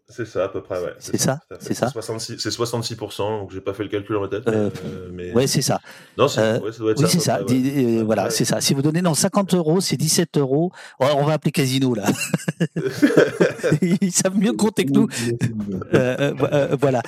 C'est 0.09 0.25
ça, 0.25 0.43
à 0.43 0.49
peu 0.49 0.61
près, 0.61 0.79
ouais. 0.83 0.93
C'est 0.99 1.17
ça, 1.17 1.39
c'est 1.59 1.73
ça. 1.73 1.87
66, 1.89 2.37
c'est 2.37 2.49
66%, 2.49 3.39
donc 3.39 3.51
j'ai 3.51 3.61
pas 3.61 3.73
fait 3.73 3.83
le 3.83 3.89
calcul 3.89 4.17
en 4.17 4.27
tête. 4.27 4.47
Euh, 4.47 4.69
mais, 4.83 4.89
euh, 4.89 5.09
mais- 5.29 5.33
Ouais, 5.33 5.47
c'est 5.47 5.61
ça. 5.61 5.79
Non, 6.17 6.27
euh, 6.37 6.59
ouais, 6.59 6.71
ça 6.73 6.77
doit 6.79 6.91
être 6.91 7.01
Oui, 7.01 7.09
c'est 7.09 7.19
ça. 7.19 7.37
près, 7.37 7.53
ouais. 7.55 7.99
Euh, 7.99 8.03
voilà, 8.03 8.29
c'est 8.29 8.45
ça. 8.45 8.59
Si 8.61 8.73
vous 8.73 8.81
donnez 8.81 9.01
non 9.01 9.13
50 9.13 9.53
euros, 9.53 9.79
c'est 9.81 9.95
17 9.97 10.37
euros. 10.37 10.71
Oh, 10.99 11.05
on 11.15 11.23
va 11.23 11.33
appeler 11.33 11.51
Casino 11.51 11.95
là. 11.95 12.03
Ils 13.81 14.11
savent 14.11 14.37
mieux 14.37 14.53
compter 14.53 14.85
que 14.85 14.91
nous. 14.91 15.07
Vo- 16.37 16.77
voilà. 16.79 17.01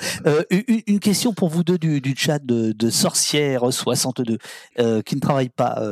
Une, 0.50 0.80
une 0.86 1.00
question 1.00 1.32
pour 1.34 1.48
vous 1.50 1.64
deux 1.64 1.78
du, 1.78 2.00
du 2.00 2.14
chat 2.16 2.38
de, 2.44 2.72
de 2.72 2.90
Sorcière62, 2.90 4.38
euh, 4.78 5.02
qui 5.02 5.14
ne 5.16 5.20
travaille 5.20 5.48
pas 5.50 5.82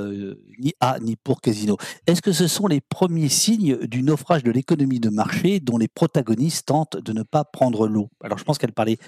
ni 0.59 0.73
à 0.81 0.99
ni 1.01 1.17
pour 1.17 1.41
Casino. 1.41 1.77
Est-ce 2.07 2.23
que 2.23 2.33
ce 2.33 2.47
sont 2.47 2.67
les 2.67 2.81
premiers 2.81 3.29
signes 3.29 3.77
du 3.87 4.03
naufrage 4.03 4.43
de 4.43 4.51
l'économie 4.51 5.01
de 5.01 5.11
marché 5.11 5.61
dont 5.61 5.79
les 5.79 5.89
protagonistes 5.89 6.67
tentent 6.67 6.97
de 6.97 7.13
ne 7.13 7.23
pas 7.23 7.45
prendre 7.45 7.87
l'eau? 7.89 8.11
Alors, 8.21 8.39
je 8.39 8.45
pense 8.45 8.59
qu'elle 8.59 8.73
parlait, 8.73 8.99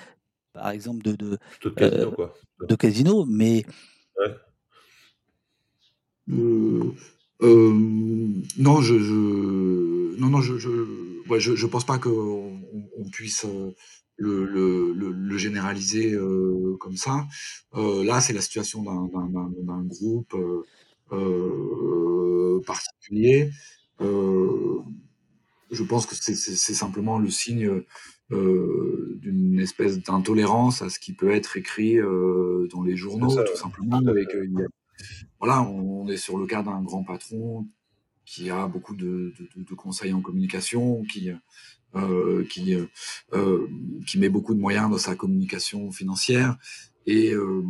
par 0.53 0.71
exemple, 0.71 1.03
de, 1.03 1.13
de, 1.13 1.39
Plutôt 1.61 1.71
de 1.71 1.75
casino, 1.75 2.07
Euh, 2.07 2.11
quoi. 2.11 2.35
de 2.69 2.75
Casino, 2.75 3.25
mais 3.27 3.65
Euh, 6.29 6.83
euh, 7.43 7.73
non, 8.59 8.81
je, 8.81 8.99
je, 8.99 10.19
non, 10.19 10.29
non, 10.31 10.41
je, 10.41 10.59
je, 10.59 10.71
ouais, 11.29 11.39
je, 11.39 11.55
je 11.55 11.67
pense 11.67 11.85
pas 11.85 11.99
qu'on 11.99 12.11
on, 12.11 12.89
on 12.99 13.09
puisse 13.11 13.45
euh, 13.45 13.71
le, 14.17 14.45
le, 14.45 14.93
le, 14.93 15.11
le 15.13 15.37
généraliser 15.39 16.15
euh, 16.15 16.77
comme 16.81 16.97
ça. 16.97 17.27
Euh, 17.75 18.03
là, 18.05 18.21
c'est 18.21 18.33
la 18.33 18.41
situation 18.41 18.83
d'un 18.83 19.07
d'un- 19.13 19.29
d'un- 19.29 19.53
d'un 19.63 19.83
groupe 19.85 20.35
particulier. 22.67 23.51
Euh, 24.01 24.79
je 25.71 25.83
pense 25.83 26.07
que 26.07 26.15
c'est 26.15 26.75
simplement 26.75 27.19
le 27.19 27.31
signe 27.31 27.83
euh, 28.33 29.19
d'une 29.21 29.59
espèce 29.61 29.99
d'intolérance 30.03 30.83
à 30.83 30.91
ce 30.91 30.99
qui 30.99 31.13
peut 31.13 31.31
être 31.31 31.57
écrit 31.57 31.99
euh, 31.99 32.69
dans 32.73 32.83
les 32.83 32.97
journaux, 32.97 33.31
ça, 33.31 33.43
tout 33.45 33.57
simplement, 33.57 34.01
voilà, 35.39 35.63
on 35.63 36.09
est 36.09 36.17
sur 36.17 36.39
le 36.39 36.47
cas 36.47 36.63
d'un 36.63 36.83
grand 36.83 37.05
patron 37.05 37.67
qui 38.25 38.51
a 38.51 38.67
beaucoup 38.67 38.97
de, 38.97 39.33
de, 39.39 39.49
de- 39.57 39.63
de 39.65 39.75
conseils 39.75 40.13
en 40.13 40.21
communication, 40.21 41.03
qui, 41.05 41.31
euh, 41.95 42.45
qui, 42.45 42.75
euh, 42.75 42.87
euh, 43.35 43.69
qui 44.07 44.19
met 44.19 44.29
beaucoup 44.29 44.55
de 44.55 44.61
moyens 44.61 44.91
dans 44.91 44.99
sa 44.99 45.15
communication 45.15 45.91
financière, 45.93 46.57
et 47.07 47.33
euh, 47.33 47.63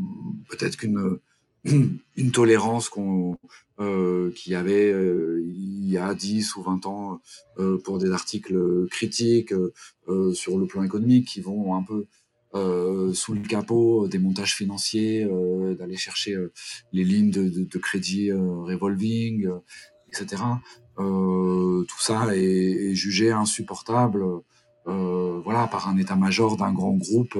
peut-être 0.49 0.76
qu'une 0.76 1.18
une 2.17 2.31
tolérance 2.33 2.89
qu'on 2.89 3.37
euh, 3.79 4.31
qu'il 4.33 4.53
y 4.53 4.55
avait 4.55 4.91
euh, 4.91 5.43
il 5.45 5.91
y 5.91 5.99
a 5.99 6.14
10 6.14 6.57
ou 6.57 6.62
20 6.62 6.87
ans 6.87 7.21
euh, 7.59 7.79
pour 7.79 7.99
des 7.99 8.11
articles 8.11 8.87
critiques 8.91 9.53
euh, 10.09 10.33
sur 10.33 10.59
le 10.59 10.67
plan 10.67 10.83
économique 10.83 11.29
qui 11.29 11.41
vont 11.41 11.75
un 11.75 11.83
peu 11.83 12.07
euh, 12.55 13.12
sous 13.12 13.35
le 13.35 13.41
capot 13.41 14.09
des 14.09 14.19
montages 14.19 14.55
financiers, 14.55 15.25
euh, 15.25 15.75
d'aller 15.75 15.97
chercher 15.97 16.37
les 16.93 17.05
lignes 17.05 17.31
de, 17.31 17.49
de, 17.49 17.64
de 17.64 17.79
crédit 17.79 18.33
revolving, 18.33 19.49
etc. 20.09 20.43
Tout 20.97 22.01
ça 22.01 22.35
est, 22.35 22.41
est 22.41 22.95
jugé 22.95 23.31
insupportable, 23.31 24.25
euh, 24.89 25.41
voilà, 25.43 25.67
par 25.67 25.89
un 25.89 25.97
état-major 25.97 26.57
d'un 26.57 26.73
grand 26.73 26.93
groupe 26.93 27.37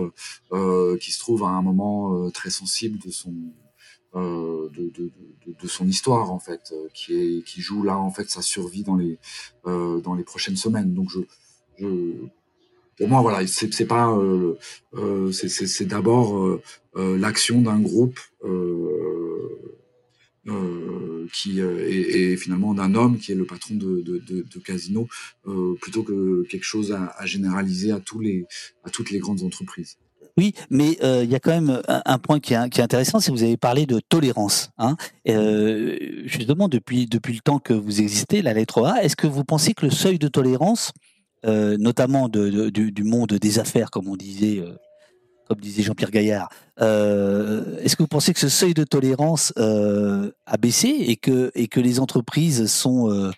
euh, 0.53 0.97
qui 0.99 1.13
se 1.13 1.21
trouve 1.21 1.45
à 1.45 1.49
un 1.49 1.63
moment 1.63 2.27
euh, 2.27 2.31
très 2.31 2.51
sensible 2.51 2.99
de 2.99 3.11
son 3.11 3.33
de, 4.15 4.91
de, 5.47 5.69
son 5.69 5.87
histoire 5.87 6.31
en 6.31 6.39
fait, 6.39 6.73
euh, 6.73 6.89
qui 6.95 7.61
joue 7.61 7.83
là 7.83 7.99
en 7.99 8.11
fait 8.11 8.31
sa 8.31 8.43
survie 8.43 8.83
dans 8.83 8.97
les 8.97 9.19
euh, 9.67 10.23
prochaines 10.25 10.57
semaines. 10.57 10.95
Donc 10.95 11.11
pour 12.97 13.09
moi 13.09 13.21
voilà, 13.21 13.47
c'est 13.47 13.87
pas 13.87 14.11
euh, 14.11 14.55
euh, 14.95 15.31
c'est 15.33 15.85
d'abord 15.85 16.39
euh, 16.39 16.63
euh, 16.97 17.19
l'action 17.19 17.61
d'un 17.61 17.81
groupe 17.81 18.19
euh, 18.45 19.27
euh, 20.49 21.27
qui 21.33 21.61
euh, 21.61 21.87
est 21.89 22.37
finalement 22.37 22.73
d'un 22.73 22.95
homme 22.95 23.19
qui 23.19 23.33
est 23.33 23.35
le 23.35 23.45
patron 23.45 23.75
de, 23.75 24.59
Casino, 24.65 25.09
euh, 25.47 25.75
plutôt 25.81 26.03
que 26.03 26.45
quelque 26.49 26.65
chose 26.65 26.93
à, 26.93 27.27
généraliser 27.27 27.93
à 27.93 28.01
toutes 28.01 28.23
les 29.11 29.19
grandes 29.19 29.43
entreprises. 29.43 29.99
Oui, 30.39 30.53
mais 30.69 30.99
euh, 31.03 31.25
il 31.25 31.31
y 31.31 31.35
a 31.35 31.41
quand 31.41 31.51
même 31.51 31.81
un, 31.89 32.19
point 32.19 32.41
qui 32.41 32.53
est, 32.53 32.57
intéressant, 32.79 33.21
c'est 33.21 33.31
que 33.31 33.37
vous 33.37 33.43
avez 33.43 33.57
parlé 33.57 33.87
de 33.87 34.01
tolérance. 34.01 34.71
Hein. 34.77 34.97
Euh, 35.29 35.97
justement, 36.25 36.69
depuis, 36.69 37.07
depuis 37.07 37.33
le 37.33 37.41
temps 37.41 37.59
que 37.59 37.73
vous 37.73 38.03
existez, 38.03 38.43
la 38.43 38.53
lettre 38.53 38.85
A, 38.85 39.03
est-ce 39.03 39.17
que 39.17 39.27
vous 39.27 39.45
pensez 39.45 39.73
que 39.73 39.87
le 39.87 39.91
seuil 39.91 40.19
de 40.19 40.29
tolérance, 40.29 40.93
euh, 41.47 41.79
notamment 41.79 42.29
du, 42.29 42.71
du, 42.71 43.05
monde 43.05 43.33
des 43.33 43.59
affaires, 43.59 43.91
comme 43.91 44.09
on 44.09 44.17
disait, 44.17 44.59
euh, 44.59 44.77
comme 45.49 45.59
disait 45.59 45.83
Jean-Pierre 45.83 46.11
Gaillard, 46.11 46.51
est-ce 46.79 47.97
que 47.97 48.03
vous 48.03 48.09
pensez 48.09 48.35
que 48.35 48.41
ce 48.41 48.51
seuil 48.51 48.75
de 48.75 48.85
tolérance 48.85 49.55
a 49.57 50.57
baissé 50.59 50.89
et 50.89 51.17
que, 51.17 51.51
et 51.55 51.67
que 51.67 51.81
les 51.81 51.99
entreprises 51.99 52.67
sont 52.67 53.33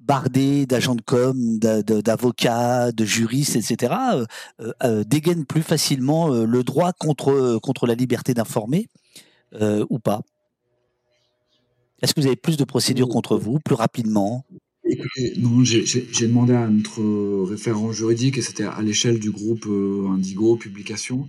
bardés 0.00 0.66
d'agents 0.66 0.94
de 0.94 1.02
com, 1.02 1.58
d'avocats, 1.58 2.92
de 2.92 3.04
juristes, 3.04 3.56
etc., 3.56 3.94
euh, 4.60 4.72
euh, 4.82 5.04
dégainent 5.04 5.44
plus 5.44 5.62
facilement 5.62 6.32
euh, 6.32 6.46
le 6.46 6.62
droit 6.62 6.92
contre, 6.92 7.58
contre 7.62 7.86
la 7.86 7.94
liberté 7.94 8.34
d'informer 8.34 8.88
euh, 9.60 9.84
ou 9.90 9.98
pas 9.98 10.22
Est-ce 12.02 12.14
que 12.14 12.20
vous 12.20 12.26
avez 12.26 12.36
plus 12.36 12.56
de 12.56 12.64
procédures 12.64 13.08
contre 13.08 13.36
vous, 13.36 13.58
plus 13.58 13.74
rapidement? 13.74 14.44
Non, 15.36 15.64
j'ai 15.64 16.26
demandé 16.26 16.54
à 16.54 16.66
notre 16.68 17.02
référent 17.44 17.92
juridique, 17.92 18.38
et 18.38 18.42
c'était 18.42 18.64
à 18.64 18.80
l'échelle 18.80 19.18
du 19.18 19.30
groupe 19.30 19.66
Indigo 19.66 20.56
Publication. 20.56 21.28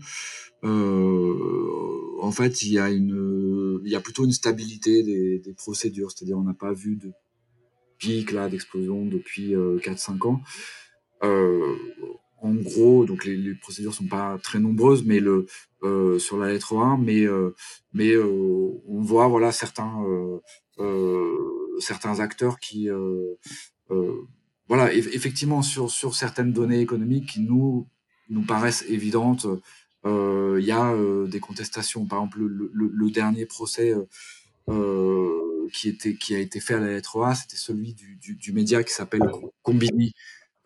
En 0.64 2.32
fait, 2.32 2.62
il 2.62 2.72
y, 2.72 2.80
a 2.80 2.90
une, 2.90 3.82
il 3.84 3.92
y 3.92 3.96
a 3.96 4.00
plutôt 4.00 4.24
une 4.24 4.32
stabilité 4.32 5.04
des, 5.04 5.40
des 5.40 5.54
procédures, 5.54 6.12
c'est-à-dire 6.12 6.38
on 6.38 6.44
n'a 6.44 6.54
pas 6.54 6.72
vu 6.72 6.96
de 6.96 7.12
pic 8.00 8.32
là 8.32 8.50
d'explosion 8.50 9.06
depuis 9.06 9.56
euh, 9.56 9.78
4-5 9.80 10.28
ans. 10.28 10.42
Euh, 11.24 11.76
en 12.42 12.54
gros, 12.54 13.06
donc 13.06 13.26
les, 13.26 13.36
les, 13.36 13.54
procédures 13.54 13.94
sont 13.94 14.08
pas 14.08 14.38
très 14.42 14.60
nombreuses, 14.60 15.04
mais 15.04 15.20
le 15.20 15.46
euh, 15.84 16.20
sur 16.20 16.38
la 16.38 16.48
lettre 16.48 16.78
1, 16.78 16.98
mais 16.98 17.24
euh, 17.26 17.56
mais 17.94 18.12
euh, 18.12 18.82
on 18.88 19.02
voit 19.02 19.28
voilà 19.28 19.52
certains 19.52 20.04
euh, 20.80 21.38
certains 21.80 22.20
acteurs 22.20 22.60
qui 22.60 22.90
voilà 24.68 24.94
effectivement 24.94 25.62
sur 25.62 25.90
sur 25.92 26.16
certaines 26.16 26.54
données 26.54 26.80
économiques 26.80 27.30
qui 27.30 27.42
nous 27.42 27.88
nous 28.30 28.44
paraissent 28.44 28.86
évidentes. 28.88 29.46
Il 30.06 30.66
y 30.66 30.72
a 30.72 30.96
des 31.28 31.40
contestations, 31.40 32.06
par 32.06 32.20
exemple 32.20 32.40
le, 32.40 32.72
le, 32.74 32.92
le 32.94 33.12
dernier 33.12 33.46
procès 33.46 33.94
qui, 35.72 35.90
était, 35.90 36.16
qui 36.16 36.36
a 36.36 36.40
été 36.40 36.60
fait 36.60 36.76
à 36.76 36.80
la 36.80 36.88
lettre 36.88 37.22
A, 37.22 37.36
c'était 37.36 37.58
celui 37.58 37.94
du, 37.94 38.16
du, 38.18 38.36
du, 38.36 38.54
média 38.54 38.84
qui 38.84 38.94
s'appelle 38.94 39.22
Combini. 39.62 40.14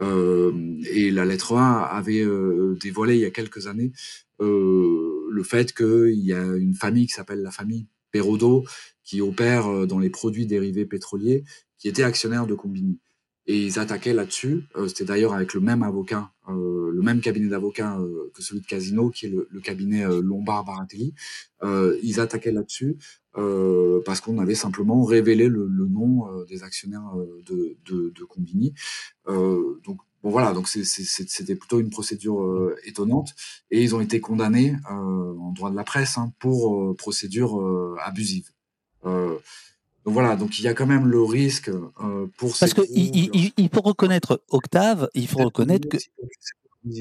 Euh, 0.01 0.51
et 0.91 1.11
la 1.11 1.25
lettre 1.25 1.53
A 1.53 1.85
avait 1.85 2.23
euh, 2.23 2.77
dévoilé 2.81 3.15
il 3.15 3.21
y 3.21 3.25
a 3.25 3.31
quelques 3.31 3.67
années 3.67 3.91
euh, 4.41 5.27
le 5.29 5.43
fait 5.43 5.73
qu'il 5.73 6.19
y 6.19 6.33
a 6.33 6.43
une 6.43 6.73
famille 6.73 7.07
qui 7.07 7.13
s'appelle 7.13 7.41
la 7.41 7.51
famille 7.51 7.87
Perrodo 8.11 8.65
qui 9.03 9.21
opère 9.21 9.87
dans 9.87 9.99
les 9.99 10.09
produits 10.09 10.45
dérivés 10.45 10.85
pétroliers, 10.85 11.43
qui 11.77 11.87
était 11.87 12.03
actionnaire 12.03 12.47
de 12.47 12.53
Combini. 12.53 12.99
Et 13.47 13.65
ils 13.65 13.79
attaquaient 13.79 14.13
là-dessus. 14.13 14.63
C'était 14.87 15.03
d'ailleurs 15.03 15.33
avec 15.33 15.53
le 15.53 15.59
même 15.59 15.83
avocat, 15.83 16.31
le 16.47 17.01
même 17.01 17.19
cabinet 17.19 17.49
d'avocats 17.49 17.99
que 18.33 18.41
celui 18.41 18.61
de 18.61 18.65
Casino, 18.65 19.09
qui 19.09 19.25
est 19.25 19.29
le, 19.29 19.49
le 19.51 19.59
cabinet 19.59 20.05
Lombard 20.21 20.63
Baratelli. 20.63 21.13
ils 21.63 22.19
attaquaient 22.21 22.53
là-dessus 22.53 22.95
euh, 23.35 24.01
parce 24.05 24.21
qu'on 24.21 24.37
avait 24.37 24.55
simplement 24.55 25.03
révélé 25.03 25.47
le, 25.47 25.67
le 25.67 25.87
nom 25.87 26.27
euh, 26.27 26.45
des 26.45 26.63
actionnaires 26.63 27.13
de, 27.47 27.77
de, 27.85 28.11
de 28.15 28.23
Combini. 28.25 28.73
Euh, 29.27 29.79
donc 29.83 29.97
bon 30.21 30.29
voilà, 30.29 30.53
donc 30.53 30.67
c'était 30.67 31.55
plutôt 31.55 31.79
une 31.79 31.89
procédure 31.89 32.71
étonnante. 32.85 33.33
Et 33.71 33.81
ils 33.81 33.95
ont 33.95 34.01
été 34.01 34.21
condamnés 34.21 34.75
en 34.87 35.51
droit 35.51 35.71
de 35.71 35.75
la 35.75 35.83
presse 35.83 36.17
hein, 36.17 36.31
pour 36.39 36.95
procédure 36.95 37.97
abusive. 38.01 38.49
donc 39.03 39.41
voilà, 40.05 40.37
donc 40.37 40.59
il 40.59 40.63
y 40.63 40.67
a 40.69 40.73
quand 40.73 40.87
même 40.87 41.07
le 41.07 41.21
risque 41.21 41.69
pour 42.37 42.55
parce 42.57 42.73
que 42.73 42.81
il, 42.89 43.29
il, 43.33 43.51
il, 43.57 43.69
faut 43.69 43.81
reconnaître 43.81 44.41
Octave, 44.49 45.09
il 45.13 45.27
faut 45.27 45.39
reconnaître 45.39 45.89
que 45.89 45.97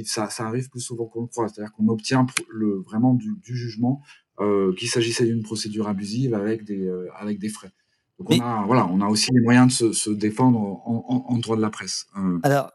ça, 0.04 0.30
ça 0.30 0.46
arrive 0.46 0.68
plus 0.68 0.80
souvent 0.80 1.06
qu'on 1.06 1.22
le 1.22 1.26
croit, 1.26 1.48
c'est-à-dire 1.48 1.72
qu'on 1.72 1.88
obtient 1.88 2.26
le, 2.48 2.80
vraiment 2.80 3.14
du, 3.14 3.36
du 3.42 3.56
jugement 3.56 4.02
euh, 4.02 4.21
qu'il 4.38 4.88
s'agissait 4.88 5.26
d'une 5.26 5.42
procédure 5.42 5.88
abusive 5.88 6.34
avec 6.34 6.64
des, 6.64 6.86
euh, 6.86 7.08
avec 7.16 7.38
des 7.38 7.48
frais. 7.48 7.70
Donc 8.18 8.30
on, 8.30 8.34
Mais, 8.34 8.40
a, 8.42 8.64
voilà, 8.66 8.86
on 8.88 9.00
a 9.00 9.06
aussi 9.06 9.30
les 9.32 9.40
moyens 9.40 9.68
de 9.68 9.72
se, 9.72 9.92
se 9.92 10.10
défendre 10.10 10.58
en, 10.58 11.04
en, 11.08 11.34
en, 11.34 11.38
droit 11.38 11.56
de 11.56 11.62
la 11.62 11.70
presse. 11.70 12.06
Euh. 12.16 12.38
Alors, 12.42 12.70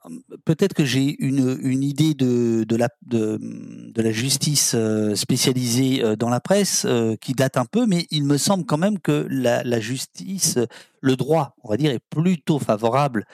peut-être 0.45 0.73
que 0.73 0.83
j'ai 0.83 1.15
une, 1.23 1.57
une 1.61 1.83
idée 1.83 2.13
de, 2.13 2.63
de, 2.63 2.75
la, 2.75 2.89
de, 3.05 3.39
de 3.39 4.01
la 4.01 4.11
justice 4.11 4.75
spécialisée 5.15 6.15
dans 6.17 6.29
la 6.29 6.39
presse 6.39 6.87
qui 7.21 7.33
date 7.33 7.57
un 7.57 7.65
peu, 7.65 7.85
mais 7.85 8.07
il 8.09 8.23
me 8.23 8.37
semble 8.37 8.65
quand 8.65 8.77
même 8.77 8.99
que 8.99 9.27
la, 9.29 9.63
la 9.63 9.79
justice 9.79 10.57
le 11.01 11.15
droit, 11.15 11.55
on 11.63 11.69
va 11.69 11.77
dire, 11.77 11.91
est 11.91 12.03
plutôt 12.09 12.59
favorable 12.59 13.25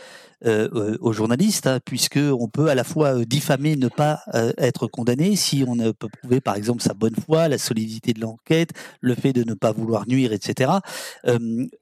euh, 0.45 0.97
aux 0.99 1.13
journalistes, 1.13 1.67
hein, 1.67 1.79
puisque 1.83 2.17
on 2.17 2.49
peut 2.49 2.67
à 2.67 2.75
la 2.75 2.83
fois 2.83 3.15
euh, 3.15 3.25
diffamer, 3.25 3.77
ne 3.77 3.87
pas 3.87 4.19
euh, 4.33 4.51
être 4.57 4.87
condamné, 4.87 5.37
si 5.37 5.63
on 5.65 5.77
peut 5.93 6.09
prouver 6.09 6.41
par 6.41 6.55
exemple 6.55 6.81
sa 6.81 6.93
bonne 6.93 7.15
foi, 7.15 7.47
la 7.47 7.57
solidité 7.57 8.11
de 8.11 8.19
l'enquête, 8.19 8.71
le 8.99 9.15
fait 9.15 9.31
de 9.31 9.43
ne 9.43 9.53
pas 9.53 9.71
vouloir 9.71 10.05
nuire, 10.05 10.33
etc. 10.33 10.71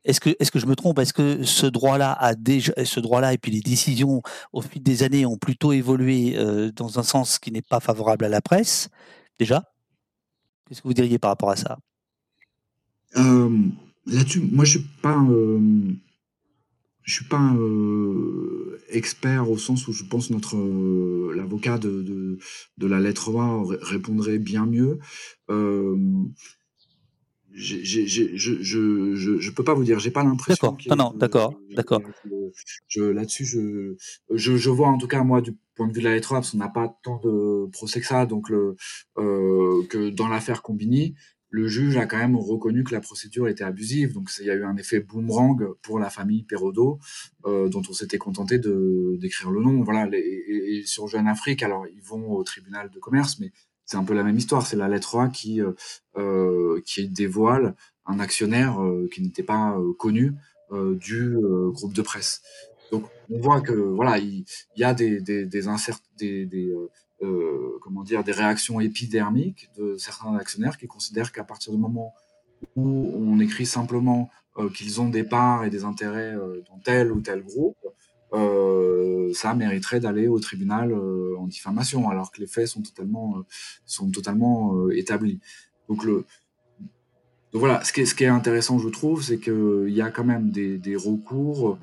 est-ce 0.04 0.20
que 0.20 0.30
est-ce 0.40 0.52
que 0.52 0.60
je 0.60 0.68
me 0.68 0.76
trompe? 0.76 1.00
Est-ce 1.00 1.14
que 1.14 1.44
ce 1.44 1.66
droit-là 1.66 2.12
a 2.14 2.36
déjà 2.36 2.74
ce 2.84 3.00
droit-là 3.00 3.34
et 3.34 3.38
puis 3.40 3.52
les 3.52 3.62
décisions 3.62 4.22
au 4.54 4.62
fil 4.62 4.84
des 4.84 5.02
années 5.02 5.26
ont 5.26 5.38
plutôt 5.38 5.74
évolué 5.74 6.38
dans 6.76 7.00
un 7.00 7.04
sens 7.04 7.40
qui 7.40 7.52
n'est 7.52 7.62
pas 7.62 7.80
favorable 7.80 8.26
à 8.26 8.30
la 8.30 8.42
presse 8.42 8.90
déjà? 9.40 9.64
Qu'est-ce 10.68 10.82
que 10.82 10.88
vous 10.88 10.94
diriez 10.94 11.18
par 11.18 11.32
rapport 11.32 11.50
à 11.50 11.56
ça? 11.56 11.78
Là-dessus, 14.08 14.42
moi 14.52 14.66
je 14.66 14.80
suis 14.80 14.88
pas 15.02 15.16
je 17.04 17.14
suis 17.14 17.26
pas 17.26 17.54
euh, 17.56 18.80
expert 18.90 19.50
au 19.50 19.58
sens 19.58 19.88
où 19.88 19.94
je 19.94 20.04
pense 20.04 20.30
notre 20.30 20.56
euh, 20.58 21.34
l'avocat 21.36 21.78
de, 21.78 22.38
de, 22.78 22.88
la 22.88 23.00
lettre 23.00 23.36
A 23.38 23.64
répondrait 23.82 24.38
bien 24.38 24.66
mieux. 24.66 25.00
Euh, 25.50 25.98
je, 27.54 27.84
je, 27.84 28.36
je, 28.38 29.52
peux 29.52 29.64
pas 29.64 29.74
vous 29.74 29.84
dire, 29.84 30.00
j'ai 30.00 30.12
pas 30.12 30.24
l'impression. 30.24 30.78
D'accord, 30.88 30.98
non, 30.98 31.18
d'accord, 31.18 31.54
d'accord. 31.76 32.02
Là-dessus, 32.96 33.46
je, 33.46 33.96
je, 34.34 34.70
vois 34.70 34.88
en 34.88 34.98
tout 34.98 35.08
cas 35.08 35.24
moi 35.24 35.42
du 35.42 35.58
point 35.76 35.88
de 35.88 35.94
vue 35.94 36.00
de 36.00 36.06
la 36.06 36.14
lettre 36.14 36.32
A, 36.32 36.36
parce 36.36 36.52
qu'on 36.52 36.60
n'a 36.60 36.70
pas 36.70 36.98
tant 37.04 37.20
de 37.20 37.70
procès 37.72 38.00
que 38.00 38.06
ça, 38.06 38.26
donc 38.26 38.50
le, 38.50 38.78
que 39.18 40.10
dans 40.12 40.30
l'affaire 40.30 40.62
Combini, 40.62 41.16
le 41.52 41.68
juge 41.68 41.98
a 41.98 42.06
quand 42.06 42.18
même 42.18 42.38
reconnu 42.38 42.84
que 42.84 42.94
la 42.94 43.02
procédure 43.02 43.48
était 43.50 43.66
abusive. 43.66 44.14
Donc, 44.14 44.32
il 44.40 44.46
y 44.46 44.50
a 44.50 44.56
eu 44.56 44.64
un 44.64 44.78
effet 44.78 45.02
boomerang 45.02 45.74
pour 45.82 46.00
la 46.00 46.10
famille 46.10 46.44
Perrodo, 46.44 46.98
euh, 47.46 47.68
dont 47.68 47.84
on 47.90 47.94
s'était 47.94 48.18
contenté 48.18 48.58
de 48.58 49.18
d'écrire 49.20 49.52
le 49.52 49.62
nom. 49.62 49.84
Voilà. 49.84 50.10
et, 50.14 50.84
sur 50.86 51.08
Jeune 51.08 51.28
Afrique, 51.28 51.62
alors 51.62 51.86
ils 51.88 52.02
vont 52.02 52.32
au 52.32 52.44
tribunal 52.44 52.90
de 52.90 53.00
commerce, 53.00 53.38
mais 53.40 53.52
c'est 53.86 53.98
un 53.98 54.06
peu 54.06 54.14
la 54.14 54.24
même 54.24 54.38
histoire. 54.38 54.66
C'est 54.66 54.78
la 54.78 54.88
lettre 54.88 55.18
A 55.20 55.28
qui 55.28 55.62
euh, 55.62 55.74
euh 56.18 56.82
qui 56.86 57.10
dévoile 57.10 57.76
un 58.06 58.20
actionnaire 58.20 58.82
euh, 58.82 59.10
qui 59.14 59.22
n'était 59.22 59.44
pas 59.44 59.78
euh, 59.78 59.94
connu 59.94 60.34
du 61.02 61.36
groupe 61.74 61.92
de 61.92 62.02
presse. 62.02 62.42
Donc, 62.94 63.04
on 63.30 63.42
voit 63.42 63.60
que 63.60 63.74
voilà, 63.74 64.20
il, 64.20 64.46
y 64.78 64.86
a 64.86 64.94
des 64.94 65.20
des 65.20 65.46
des, 65.46 65.62
des, 66.18 66.46
des 66.46 66.74
euh, 67.24 67.78
comment 67.82 68.04
dire, 68.04 68.24
des 68.24 68.32
réactions 68.32 68.80
épidermiques 68.80 69.70
de 69.78 69.96
certains 69.98 70.36
actionnaires 70.36 70.78
qui 70.78 70.88
considèrent 70.88 71.32
qu'à 71.32 71.44
partir 71.44 71.72
du 71.72 71.80
moment 71.80 72.14
où 72.76 73.12
on 73.16 73.40
écrit 73.40 73.66
simplement 73.66 74.30
euh, 74.58 74.70
qu'ils 74.70 75.02
ont 75.02 75.10
des 75.10 75.24
parts 75.24 75.64
et 75.64 75.70
des 75.70 75.84
intérêts 75.84 76.36
euh, 76.36 76.64
dans 76.70 76.80
tel 76.80 77.12
ou 77.12 77.22
tel 77.22 77.44
groupe, 77.44 77.78
ça 79.34 79.54
mériterait 79.54 80.00
d'aller 80.00 80.28
au 80.28 80.40
tribunal 80.40 80.94
en 80.94 81.48
diffamation, 81.48 82.10
alors 82.10 82.32
que 82.32 82.40
les 82.40 82.48
faits 82.48 82.68
sont 82.68 82.82
totalement, 82.82 83.44
sont 83.86 84.10
totalement 84.10 84.90
établis. 84.90 85.40
Donc, 85.90 86.04
le, 86.06 86.26
voilà, 87.54 87.84
ce 87.84 87.92
qui, 87.92 88.02
est, 88.02 88.06
ce 88.06 88.16
qui 88.16 88.24
est 88.24 88.28
intéressant, 88.28 88.80
je 88.80 88.88
trouve, 88.88 89.22
c'est 89.22 89.38
qu'il 89.38 89.90
y 89.90 90.02
a 90.02 90.10
quand 90.10 90.24
même 90.24 90.52
des, 90.52 90.96
recours 90.96 91.78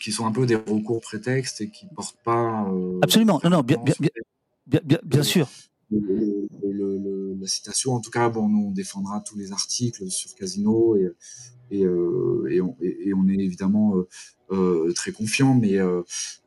qui 0.00 0.12
sont 0.12 0.26
un 0.26 0.32
peu 0.32 0.46
des 0.46 0.56
recours 0.56 1.00
prétextes 1.00 1.60
et 1.60 1.70
qui 1.70 1.86
ne 1.86 1.90
portent 1.90 2.22
pas. 2.24 2.68
Euh, 2.70 2.98
Absolument, 3.02 3.40
non, 3.44 3.50
non, 3.50 3.60
bien, 3.62 3.78
bien, 3.78 3.94
bien, 4.66 4.98
bien, 5.02 5.22
sûr. 5.22 5.48
la 5.90 7.46
citation, 7.46 7.94
en 7.94 8.00
tout 8.00 8.10
cas, 8.10 8.28
bon, 8.28 8.48
nous, 8.48 8.68
on 8.68 8.70
défendra 8.70 9.20
tous 9.20 9.36
les 9.36 9.52
articles 9.52 10.10
sur 10.10 10.34
Casino 10.34 10.96
et, 10.96 11.10
et, 11.70 11.84
euh, 11.84 12.46
et, 12.50 12.60
on, 12.60 12.76
et 12.80 13.12
on, 13.14 13.28
est 13.28 13.38
évidemment 13.38 13.94
très 14.94 15.12
confiant, 15.12 15.54
mais, 15.54 15.78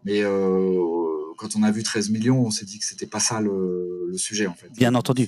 mais 0.06 0.22
quand 0.22 1.56
on 1.56 1.64
a 1.64 1.72
vu 1.72 1.84
13 1.84 2.10
millions, 2.10 2.46
on 2.46 2.52
s'est 2.52 2.66
dit 2.66 2.80
que 2.80 2.86
c'était 2.86 3.08
pas 3.08 3.20
ça 3.20 3.42
le, 3.42 4.08
le, 4.10 4.18
sujet, 4.18 4.48
en 4.48 4.54
fait. 4.54 4.70
Bien 4.74 4.96
entendu 4.96 5.28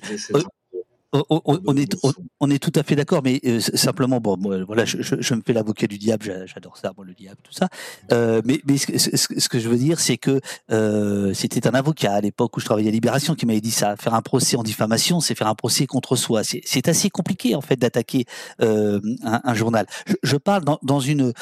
on, 1.13 1.77
est, 1.77 1.95
on, 2.39 2.49
est 2.49 2.59
tout 2.59 2.71
à 2.75 2.83
fait 2.83 2.95
d'accord, 2.95 3.21
mais 3.23 3.39
euh, 3.45 3.59
simplement, 3.59 4.19
bon, 4.19 4.37
voilà, 4.65 4.83
je, 4.85 5.33
me 5.35 5.41
fais 5.45 5.53
l'avocat 5.53 5.87
du 5.87 5.97
diable, 5.97 6.45
j'adore 6.47 6.77
ça, 6.77 6.91
bon, 6.95 7.03
le 7.03 7.13
diable, 7.13 7.37
tout 7.43 7.53
ça. 7.53 7.69
Euh, 8.11 8.41
mais, 8.45 8.61
mais 8.65 8.77
ce, 8.77 9.49
que 9.49 9.59
je 9.59 9.69
veux 9.69 9.77
dire, 9.77 9.99
c'est 9.99 10.17
que 10.17 10.41
euh, 10.71 11.33
c'était 11.33 11.67
un 11.67 11.73
avocat 11.73 12.13
à 12.13 12.21
l'époque 12.21 12.57
où 12.57 12.59
je 12.59 12.65
travaillais 12.65 12.89
à 12.89 12.91
Libération 12.91 13.35
qui 13.35 13.45
m'avait 13.45 13.61
dit 13.61 13.71
ça. 13.71 13.95
Faire 13.95 14.15
un 14.15 14.21
procès 14.21 14.57
en 14.57 14.63
diffamation, 14.63 15.19
c'est 15.19 15.35
faire 15.35 15.47
un 15.47 15.55
procès 15.55 15.85
contre 15.85 16.15
soi. 16.15 16.41
C'est 16.43 16.87
assez 16.87 17.09
compliqué 17.09 17.55
en 17.55 17.61
fait 17.61 17.75
d'attaquer 17.75 18.25
un, 18.59 19.53
journal. 19.53 19.85
Je, 20.23 20.37
parle 20.37 20.63
dans, 20.63 20.79
dans 20.81 20.99
une 20.99 21.33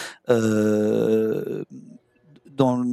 dans 2.62 2.84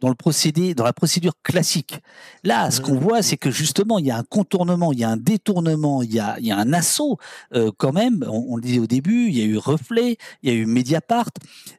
dans 0.00 0.08
le 0.08 0.14
procédé, 0.14 0.74
dans 0.74 0.84
la 0.84 0.92
procédure 0.92 1.34
classique. 1.42 2.00
Là, 2.44 2.70
ce 2.70 2.80
qu'on 2.80 2.94
mmh. 2.94 3.00
voit, 3.00 3.22
c'est 3.22 3.36
que 3.36 3.50
justement, 3.50 3.98
il 3.98 4.06
y 4.06 4.10
a 4.10 4.16
un 4.16 4.22
contournement, 4.22 4.92
il 4.92 5.00
y 5.00 5.04
a 5.04 5.10
un 5.10 5.16
détournement, 5.16 6.02
il 6.02 6.14
y 6.14 6.20
a, 6.20 6.36
il 6.38 6.46
y 6.46 6.50
a 6.50 6.56
un 6.56 6.72
assaut 6.72 7.18
euh, 7.54 7.70
quand 7.76 7.92
même. 7.92 8.24
On, 8.28 8.56
le 8.56 8.62
disait 8.62 8.78
au 8.78 8.86
début, 8.86 9.28
il 9.28 9.38
y 9.38 9.42
a 9.42 9.44
eu 9.44 9.56
Reflet, 9.56 10.16
il 10.42 10.50
y 10.50 10.52
a 10.52 10.56
eu 10.56 10.66
Mediapart, 10.66 11.30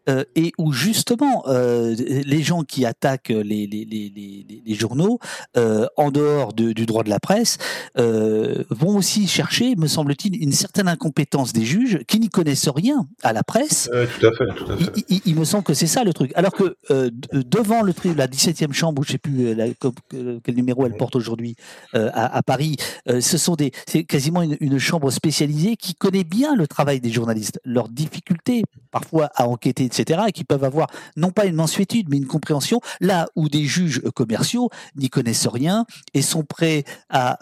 euh, 0.09 0.23
et 0.35 0.51
où 0.57 0.73
justement 0.73 1.43
euh, 1.47 1.95
les 1.97 2.43
gens 2.43 2.63
qui 2.63 2.85
attaquent 2.85 3.29
les, 3.29 3.67
les, 3.67 3.85
les, 3.85 4.61
les 4.65 4.75
journaux 4.75 5.19
en 5.55 6.11
dehors 6.11 6.53
du 6.53 6.85
droit 6.85 7.03
de 7.03 7.09
la 7.09 7.19
presse 7.19 7.57
vont 7.95 8.97
aussi 8.97 9.27
chercher, 9.27 9.75
me 9.75 9.87
semble-t-il, 9.87 10.41
une 10.41 10.51
certaine 10.51 10.87
incompétence 10.87 11.53
des 11.53 11.65
juges 11.65 11.99
qui 12.07 12.19
n'y 12.19 12.29
connaissent 12.29 12.69
rien 12.69 13.07
à 13.23 13.33
la 13.33 13.43
presse. 13.43 13.89
tout 14.19 14.27
à 14.27 14.31
fait, 14.31 14.45
tout 14.55 14.71
à 14.71 14.77
fait. 14.77 15.05
Il, 15.09 15.21
il, 15.25 15.35
me 15.35 15.45
semble 15.45 15.63
que 15.63 15.73
c'est 15.73 15.87
ça 15.87 16.03
le 16.03 16.13
truc. 16.13 16.31
Alors 16.35 16.53
que 16.53 16.75
devant 16.89 17.81
le 17.81 17.93
la 18.15 18.27
17e 18.27 18.73
chambre, 18.73 19.03
je 19.03 19.09
ne 19.09 19.11
sais 19.13 19.17
plus 19.17 19.47
euh, 19.47 20.39
quel 20.43 20.55
numéro 20.55 20.85
elle 20.85 20.95
porte 20.95 21.15
aujourd'hui 21.15 21.55
euh, 21.95 22.09
à, 22.13 22.41
Paris, 22.43 22.77
euh, 23.09 23.21
ce 23.21 23.37
sont 23.37 23.55
des, 23.55 23.71
c'est 23.87 24.03
quasiment 24.03 24.41
une, 24.41 24.79
chambre 24.79 25.11
spécialisée 25.11 25.75
qui 25.75 25.93
connaît 25.93 26.23
bien 26.23 26.55
le 26.55 26.65
travail 26.67 27.01
des 27.01 27.11
journalistes, 27.11 27.59
leurs 27.65 27.89
difficultés 27.89 28.63
parfois 28.91 29.29
à 29.35 29.47
enquêter, 29.47 29.83
etc., 29.83 30.21
et 30.27 30.31
qui 30.31 30.45
peuvent 30.45 30.63
avoir 30.63 30.87
non 31.17 31.31
pas 31.31 31.45
une 31.45 31.55
mensuétude, 31.55 32.07
mais 32.09 32.17
une 32.17 32.27
compréhension, 32.27 32.79
là 33.01 33.27
où 33.35 33.49
des 33.49 33.65
juges 33.65 34.01
commerciaux 34.15 34.69
n'y 34.95 35.09
connaissent 35.09 35.47
rien 35.47 35.85
et 36.13 36.21
sont 36.21 36.43
prêts 36.43 36.83
à... 37.09 37.37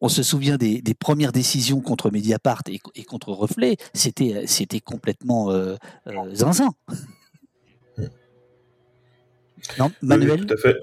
On, 0.00 0.08
se 0.08 0.22
souvient 0.22 0.56
des, 0.56 0.82
premières 0.98 1.32
décisions 1.32 1.80
contre 1.80 2.10
Mediapart 2.10 2.62
et, 2.68 2.80
et 2.94 3.04
contre 3.04 3.30
Reflet, 3.32 3.76
c'était, 3.94 4.44
c'était 4.46 4.80
complètement 4.80 5.50
zinzin. 6.32 6.70
Non, 9.78 9.90
Manuel 10.02 10.40
Oui, 10.40 10.46
tout 10.46 10.54
à 10.54 10.56
fait. 10.56 10.76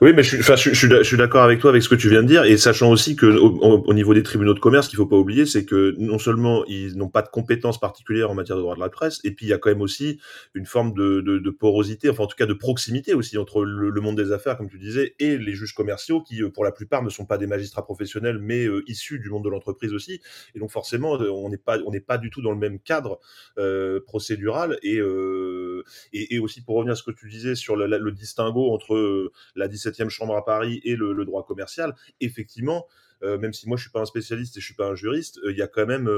Oui, 0.00 0.12
mais 0.14 0.22
je, 0.22 0.36
je, 0.40 0.72
je, 0.72 1.02
suis 1.02 1.16
d'accord 1.16 1.42
avec 1.42 1.60
toi 1.60 1.70
avec 1.70 1.82
ce 1.82 1.88
que 1.88 1.94
tu 1.94 2.08
viens 2.08 2.22
de 2.22 2.28
dire, 2.28 2.44
et 2.44 2.56
sachant 2.56 2.90
aussi 2.90 3.16
que 3.16 3.26
au, 3.26 3.94
niveau 3.94 4.14
des 4.14 4.22
tribunaux 4.22 4.54
de 4.54 4.60
commerce, 4.60 4.88
qu'il 4.88 4.96
faut 4.96 5.06
pas 5.06 5.16
oublier, 5.16 5.46
c'est 5.46 5.64
que 5.64 5.94
non 5.98 6.18
seulement 6.18 6.64
ils 6.66 6.96
n'ont 6.96 7.08
pas 7.08 7.22
de 7.22 7.28
compétences 7.28 7.80
particulières 7.80 8.30
en 8.30 8.34
matière 8.34 8.56
de 8.56 8.62
droit 8.62 8.74
de 8.74 8.80
la 8.80 8.88
presse, 8.88 9.20
et 9.24 9.30
puis 9.30 9.46
il 9.46 9.48
y 9.48 9.52
a 9.52 9.58
quand 9.58 9.70
même 9.70 9.80
aussi 9.80 10.20
une 10.54 10.66
forme 10.66 10.92
de, 10.94 11.20
de, 11.20 11.38
de 11.38 11.50
porosité, 11.50 12.10
enfin 12.10 12.24
en 12.24 12.26
tout 12.26 12.36
cas 12.36 12.46
de 12.46 12.54
proximité 12.54 13.14
aussi 13.14 13.38
entre 13.38 13.64
le, 13.64 14.00
monde 14.00 14.16
des 14.16 14.32
affaires, 14.32 14.56
comme 14.56 14.68
tu 14.68 14.78
disais, 14.78 15.14
et 15.18 15.38
les 15.38 15.54
juges 15.54 15.74
commerciaux, 15.74 16.20
qui 16.20 16.42
euh, 16.42 16.50
pour 16.50 16.64
la 16.64 16.72
plupart 16.72 17.02
ne 17.02 17.10
sont 17.10 17.24
pas 17.24 17.38
des 17.38 17.46
magistrats 17.46 17.84
professionnels, 17.84 18.38
mais 18.38 18.66
euh, 18.66 18.82
issus 18.86 19.18
du 19.18 19.30
monde 19.30 19.44
de 19.44 19.48
l'entreprise 19.48 19.92
aussi, 19.92 20.20
et 20.54 20.58
donc 20.58 20.70
forcément 20.70 21.20
euh, 21.20 21.30
on 21.30 21.48
n'est 21.48 21.56
pas 21.56 21.78
on 21.86 21.90
n'est 21.90 22.00
pas 22.00 22.18
du 22.18 22.30
tout 22.30 22.42
dans 22.42 22.52
le 22.52 22.58
même 22.58 22.78
cadre 22.78 23.20
euh, 23.58 24.00
procédural, 24.06 24.78
et, 24.82 24.98
euh, 24.98 25.84
et, 26.12 26.34
et 26.34 26.38
aussi 26.38 26.62
pour 26.62 26.76
revenir 26.76 26.92
à 26.92 26.96
ce 26.96 27.02
que 27.02 27.10
tu 27.10 27.28
disais 27.28 27.54
sur 27.54 27.76
le, 27.98 28.04
le 28.04 28.12
distinguo 28.12 28.72
entre 28.72 28.94
euh, 28.94 29.32
la 29.54 29.68
17e 29.68 30.08
chambre 30.08 30.36
à 30.36 30.44
Paris 30.44 30.80
et 30.84 30.96
le, 30.96 31.24
droit 31.24 31.44
commercial, 31.44 31.94
effectivement, 32.20 32.86
euh, 33.22 33.38
même 33.38 33.52
si 33.52 33.68
moi 33.68 33.76
je 33.76 33.82
suis 33.82 33.90
pas 33.90 34.00
un 34.00 34.06
spécialiste 34.06 34.56
et 34.56 34.60
je 34.60 34.64
suis 34.64 34.74
pas 34.74 34.86
un 34.86 34.94
juriste, 34.94 35.38
euh, 35.44 35.52
il 35.52 35.58
y 35.58 35.62
a 35.62 35.66
quand 35.66 35.86
même 35.86 36.08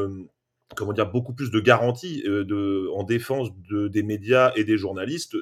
comment 0.76 0.92
dire 0.92 1.10
beaucoup 1.10 1.32
plus 1.32 1.50
de 1.50 1.60
garanties 1.60 2.22
de, 2.22 2.90
en 2.94 3.02
défense 3.02 3.48
de, 3.70 3.88
des 3.88 4.02
médias 4.02 4.52
et 4.54 4.64
des 4.64 4.76
journalistes 4.76 5.34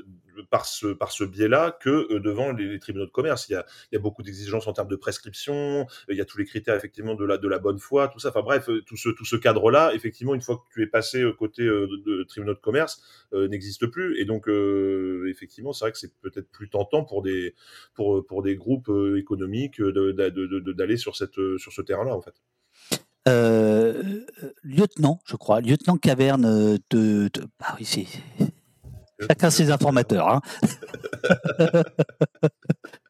par 0.51 0.66
ce, 0.66 0.89
par 0.89 1.12
ce 1.12 1.24
biais-là 1.24 1.76
que 1.80 2.12
euh, 2.12 2.20
devant 2.20 2.53
les, 2.53 2.78
tribunaux 2.78 3.07
de 3.07 3.11
commerce. 3.11 3.49
Il 3.49 3.53
y 3.53 3.97
a, 3.97 3.99
beaucoup 3.99 4.22
d'exigences 4.22 4.66
en 4.66 4.72
termes 4.72 4.89
de 4.89 4.97
prescription, 4.97 5.55
euh, 5.55 5.84
il 6.09 6.16
y 6.16 6.20
a 6.20 6.24
tous 6.24 6.39
les 6.39 6.45
critères 6.45 6.74
effectivement 6.74 7.14
de 7.14 7.24
la, 7.24 7.39
de 7.39 7.49
la 7.49 7.59
bonne 7.59 7.78
foi, 7.78 8.09
tout 8.09 8.18
ça. 8.18 8.28
Enfin 8.28 8.43
bref, 8.43 8.68
euh, 8.68 8.82
tout 8.82 8.97
ce, 8.97 9.09
tout 9.09 9.24
ce 9.24 9.37
cadre-là, 9.37 9.93
effectivement, 9.95 10.34
une 10.34 10.41
fois 10.41 10.57
que 10.57 10.74
tu 10.74 10.82
es 10.82 10.87
passé 10.87 11.24
côté 11.39 11.64
de, 11.64 12.24
tribunaux 12.24 12.55
de 12.55 12.61
commerce, 12.61 13.03
n'existe 13.32 13.87
plus. 13.87 14.18
Et 14.20 14.24
donc, 14.24 14.49
effectivement, 15.28 15.72
c'est 15.72 15.84
vrai 15.84 15.93
que 15.93 15.99
c'est 15.99 16.14
peut-être 16.20 16.51
plus 16.51 16.68
tentant 16.68 17.05
pour 17.05 17.22
des, 17.22 17.55
pour, 17.95 18.24
pour 18.26 18.43
des 18.43 18.57
groupes 18.57 18.91
économiques 19.16 19.80
d'aller 19.82 20.97
sur, 20.97 21.16
sur 21.16 21.72
ce 21.72 21.82
terrain-là, 21.82 22.14
en 22.14 22.22
fait. 22.22 22.34
lieutenant, 24.64 25.20
je 25.26 25.37
crois, 25.37 25.61
lieutenant 25.61 25.97
Caverne 25.97 26.78
de, 26.91 27.30
ah 27.61 27.76
oui, 27.78 27.84
c'est 27.84 28.07
Chacun 29.21 29.51
ses 29.51 29.71
informateurs. 29.71 30.29
Hein. 30.29 30.41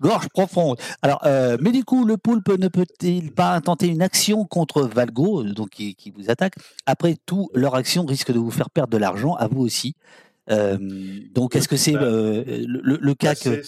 Gorge 0.01 0.29
profonde. 0.29 0.79
Alors, 1.03 1.21
euh, 1.27 1.57
mais 1.61 1.73
du 1.73 1.85
coup, 1.85 2.05
le 2.05 2.17
poulpe 2.17 2.49
ne 2.49 2.69
peut-il 2.69 3.33
pas 3.33 3.61
tenter 3.61 3.89
une 3.89 4.03
action 4.03 4.45
contre 4.45 4.83
Valgo, 4.83 5.43
donc 5.43 5.71
qui, 5.71 6.13
vous 6.17 6.31
attaque? 6.31 6.55
Après 6.87 7.17
tout, 7.27 7.51
leur 7.55 7.75
action 7.75 8.05
risque 8.05 8.33
de 8.33 8.39
vous 8.39 8.51
faire 8.51 8.71
perdre 8.71 8.93
de 8.93 8.99
l'argent, 8.99 9.35
à 9.35 9.49
vous 9.49 9.63
aussi. 9.63 9.95
Euh, 10.51 10.77
donc, 11.35 11.57
est-ce 11.57 11.69
que 11.69 11.77
c'est 11.77 11.93
bah, 11.93 12.03
euh, 12.03 12.45
le, 12.47 13.15
cas 13.15 13.35
bah, 13.35 13.41
que 13.43 13.63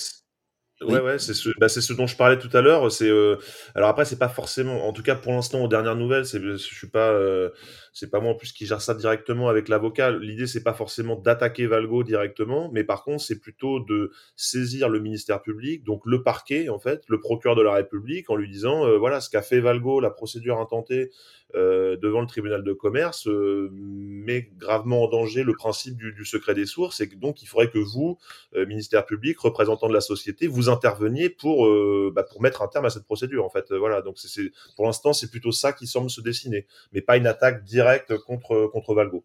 Ouais, 0.80 1.01
ouais, 1.01 1.18
c'est 1.18 1.34
ce, 1.34 1.49
bah, 1.59 1.68
c'est 1.68 1.80
ce 1.80 1.93
dont 1.93 2.07
je 2.07 2.16
parlais 2.16 2.39
tout 2.39 2.55
à 2.57 2.61
l'heure. 2.61 2.91
C'est 2.93 3.09
euh, 3.09 3.36
alors 3.74 3.89
après, 3.89 4.05
c'est 4.05 4.18
pas 4.18 4.28
forcément, 4.28 4.86
en 4.86 4.93
tout 4.93 5.03
cas 5.03 5.16
pour 5.16 5.32
l'instant, 5.32 5.64
aux 5.64 5.68
dernières 5.68 5.97
nouvelles, 5.97 6.24
c'est, 6.24 6.41
je 6.41 6.57
suis 6.57 6.86
pas, 6.86 7.11
euh, 7.11 7.51
c'est 7.99 8.11
pas 8.11 8.20
moi 8.20 8.32
en 8.32 8.34
plus 8.36 8.53
qui 8.53 8.64
gère 8.64 8.80
ça 8.80 8.94
directement 8.94 9.49
avec 9.49 9.68
l'avocat. 9.68 10.12
L'idée, 10.12 10.46
c'est 10.46 10.62
pas 10.62 10.72
forcément 10.72 11.16
d'attaquer 11.16 11.66
Valgo 11.66 12.05
directement, 12.05 12.70
mais 12.72 12.84
par 12.84 13.03
contre, 13.03 13.22
c'est 13.24 13.40
plutôt 13.40 13.80
de 13.80 14.12
saisir 14.36 14.88
le 14.88 15.01
ministère 15.01 15.42
public, 15.42 15.82
donc 15.82 16.03
le 16.05 16.22
parquet 16.22 16.68
en 16.68 16.78
fait, 16.78 17.03
le 17.09 17.18
procureur 17.18 17.57
de 17.57 17.62
la 17.62 17.72
République, 17.72 18.30
en 18.30 18.36
lui 18.36 18.49
disant, 18.49 18.86
euh, 18.86 18.99
voilà, 18.99 19.20
ce 19.20 19.30
qu'a 19.30 19.42
fait 19.42 19.59
Valgo, 19.59 19.99
la 19.99 20.11
procédure 20.11 20.61
intentée 20.61 21.11
euh, 21.55 21.96
devant 21.96 22.20
le 22.20 22.26
tribunal 22.26 22.62
de 22.62 22.74
commerce 22.74 23.26
euh, 23.26 23.70
met 23.72 24.51
gravement 24.59 25.05
en 25.05 25.09
danger 25.09 25.44
le 25.44 25.55
principe 25.55 25.96
du, 25.96 26.24
secret 26.26 26.53
des 26.55 26.66
sources 26.66 27.01
et 27.01 27.07
donc 27.07 27.40
il 27.40 27.46
faudrait 27.46 27.70
que 27.70 27.78
vous, 27.78 28.18
euh, 28.55 28.66
ministère 28.66 29.07
public, 29.07 29.38
représentant 29.38 29.88
de 29.88 29.94
la 29.94 30.03
société, 30.03 30.46
vous 30.46 30.68
interveniez 30.68 31.30
pour 31.30 31.66
bah, 32.12 32.22
pour 32.22 32.42
mettre 32.42 32.61
un 32.61 32.68
terme 32.68 32.84
à 32.84 32.90
cette 32.90 33.05
procédure 33.05 33.46
en 33.46 33.49
fait. 33.49 33.72
Voilà, 33.72 34.03
donc 34.03 34.18
c'est 34.18 34.53
pour 34.76 34.84
l'instant 34.84 35.14
c'est 35.14 35.30
plutôt 35.30 35.51
ça 35.51 35.72
qui 35.72 35.86
semble 35.86 36.11
se 36.11 36.20
dessiner, 36.20 36.66
mais 36.92 37.01
pas 37.01 37.16
une 37.16 37.26
attaque 37.26 37.64
directe 37.64 37.88
contre 38.26 38.70
contre 38.72 38.95
Valgo. 38.95 39.24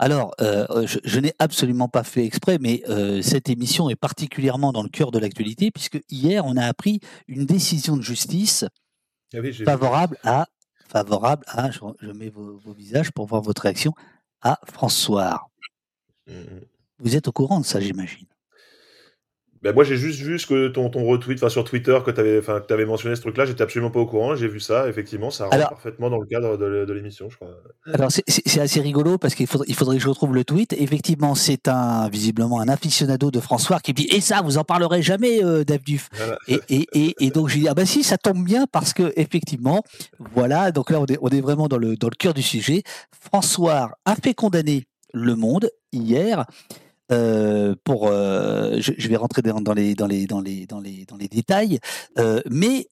Alors, 0.00 0.34
euh, 0.40 0.86
je, 0.86 0.98
je 1.02 1.18
n'ai 1.18 1.32
absolument 1.40 1.88
pas 1.88 2.04
fait 2.04 2.24
exprès, 2.24 2.58
mais 2.60 2.82
euh, 2.88 3.20
cette 3.20 3.48
émission 3.48 3.90
est 3.90 3.96
particulièrement 3.96 4.72
dans 4.72 4.84
le 4.84 4.88
cœur 4.88 5.10
de 5.10 5.18
l'actualité, 5.18 5.72
puisque 5.72 6.00
hier, 6.08 6.44
on 6.46 6.56
a 6.56 6.64
appris 6.64 7.00
une 7.26 7.46
décision 7.46 7.96
de 7.96 8.02
justice 8.02 8.64
ah 9.34 9.38
favorable 9.64 10.16
à 10.22 10.46
favorable 10.88 11.44
à, 11.48 11.70
je, 11.70 12.12
mets 12.12 12.30
vos, 12.30 12.72
visages 12.72 13.12
pour 13.12 13.26
voir 13.26 13.42
votre 13.42 13.62
réaction, 13.62 13.92
à 14.40 14.58
François. 14.64 15.50
Mmh, 16.26 16.32
mmh. 16.32 16.60
Vous 17.00 17.16
êtes 17.16 17.28
au 17.28 17.32
courant 17.32 17.60
de 17.60 17.66
ça, 17.66 17.78
j'imagine? 17.78 18.26
Ben 19.62 19.74
moi, 19.74 19.84
j'ai 19.84 19.96
juste 19.96 20.20
vu 20.20 20.38
ce 20.38 20.46
que 20.46 20.68
ton, 20.68 20.88
ton 20.88 21.04
retweet 21.04 21.46
sur 21.48 21.64
Twitter 21.64 21.98
que 22.04 22.10
tu 22.10 22.20
avais, 22.20 22.40
avais, 22.48 22.86
mentionné 22.86 23.16
ce 23.16 23.20
truc-là. 23.22 23.44
J'étais 23.44 23.62
absolument 23.62 23.90
pas 23.90 24.00
au 24.00 24.06
courant. 24.06 24.36
J'ai 24.36 24.48
vu 24.48 24.60
ça. 24.60 24.88
Effectivement, 24.88 25.30
ça 25.30 25.46
rentre 25.46 25.68
parfaitement 25.70 26.10
dans 26.10 26.20
le 26.20 26.26
cadre 26.26 26.56
de, 26.56 26.84
de 26.84 26.92
l'émission, 26.92 27.28
je 27.28 27.36
crois. 27.36 27.48
Alors, 27.92 28.10
c'est 28.10 28.60
assez 28.60 28.80
rigolo 28.80 29.18
parce 29.18 29.34
qu'il 29.34 29.46
faudrait, 29.46 29.66
il 29.68 29.74
faudrait 29.74 29.96
que 29.96 30.02
je 30.02 30.08
retrouve 30.08 30.34
le 30.34 30.44
tweet. 30.44 30.74
Effectivement, 30.74 31.34
c'est 31.34 31.68
un 31.68 32.08
visiblement 32.08 32.60
un 32.60 32.68
aficionado 32.68 33.30
de 33.30 33.40
François 33.40 33.80
qui 33.80 33.92
me 33.92 33.96
dit 33.96 34.08
Et 34.12 34.20
ça, 34.20 34.42
vous 34.42 34.58
en 34.58 34.64
parlerez 34.64 35.02
jamais, 35.02 35.44
euh, 35.44 35.64
Dave 35.64 35.82
Duf. 35.82 36.08
Et, 36.46 36.60
et, 36.68 36.86
et, 36.92 37.14
et, 37.18 37.30
donc, 37.30 37.48
j'ai 37.48 37.60
dit 37.60 37.68
Ah 37.68 37.74
bah 37.74 37.86
si, 37.86 38.04
ça 38.04 38.16
tombe 38.16 38.44
bien 38.44 38.66
parce 38.70 38.92
que, 38.92 39.12
effectivement, 39.16 39.82
voilà. 40.34 40.70
Donc 40.70 40.90
là, 40.90 41.00
on 41.00 41.06
est, 41.06 41.18
on 41.20 41.28
est 41.28 41.40
vraiment 41.40 41.68
dans 41.68 41.78
le, 41.78 41.96
dans 41.96 42.08
le 42.08 42.16
cœur 42.16 42.34
du 42.34 42.42
sujet. 42.42 42.82
François 43.20 43.90
a 44.04 44.14
fait 44.14 44.34
condamner 44.34 44.84
Le 45.12 45.34
Monde 45.34 45.68
hier. 45.92 46.44
Euh, 47.10 47.74
pour, 47.84 48.08
euh, 48.08 48.76
je, 48.80 49.08
vais 49.08 49.16
rentrer 49.16 49.40
dans, 49.42 49.72
les, 49.72 49.94
dans, 49.94 50.06
les, 50.06 50.26
dans, 50.26 50.40
les, 50.40 50.66
dans, 50.66 50.80
les, 50.80 51.06
dans 51.06 51.16
les 51.16 51.28
détails, 51.28 51.78
euh, 52.18 52.40
mais 52.50 52.88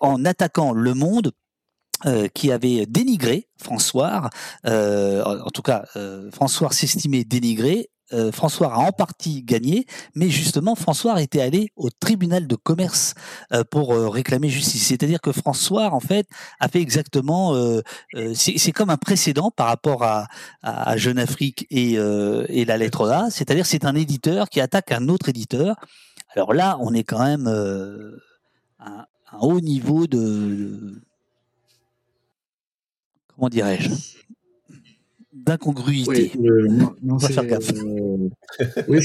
en 0.00 0.24
attaquant 0.24 0.72
Le 0.72 0.94
Monde, 0.94 1.32
qui 2.32 2.50
avait 2.50 2.86
dénigré 2.86 3.46
François, 3.58 4.30
en 4.64 5.50
tout 5.52 5.60
cas 5.60 5.84
François 6.32 6.72
s'estimait 6.72 7.24
dénigré 7.24 7.89
euh, 8.12 8.32
François 8.32 8.74
a 8.74 8.78
en 8.78 8.92
partie 8.92 9.42
gagné, 9.42 9.86
mais 10.14 10.28
justement 10.28 10.74
François 10.74 11.20
était 11.22 11.40
allé 11.40 11.70
au 11.76 11.90
tribunal 11.90 12.46
de 12.46 12.56
commerce 12.56 13.14
euh, 13.52 13.62
pour 13.64 13.92
euh, 13.92 14.08
réclamer 14.08 14.48
justice. 14.48 14.86
C'est-à-dire 14.86 15.20
que 15.20 15.32
François 15.32 15.92
en 15.92 16.00
fait 16.00 16.26
a 16.58 16.68
fait 16.68 16.80
exactement, 16.80 17.54
c'est 18.34 18.72
comme 18.72 18.90
un 18.90 18.96
précédent 18.96 19.50
par 19.50 19.66
rapport 19.66 20.02
à, 20.02 20.26
Jeune 20.96 21.18
Afrique 21.18 21.66
et, 21.70 21.92
et 21.94 22.64
la 22.64 22.76
lettre 22.76 23.08
A. 23.08 23.30
C'est-à-dire 23.30 23.66
c'est 23.66 23.84
un 23.84 23.94
éditeur 23.94 24.48
qui 24.48 24.60
attaque 24.60 24.92
un 24.92 25.08
autre 25.08 25.28
éditeur. 25.28 25.76
Alors 26.34 26.52
là, 26.52 26.76
on 26.80 26.92
est 26.92 27.04
quand 27.04 27.24
même 27.24 27.46
à 28.78 29.06
un 29.32 29.38
haut 29.40 29.60
niveau 29.60 30.06
de 30.06 31.00
comment 33.34 33.48
dirais-je? 33.48 33.90
D'incongruité. 35.44 36.32
Oui, 38.88 38.98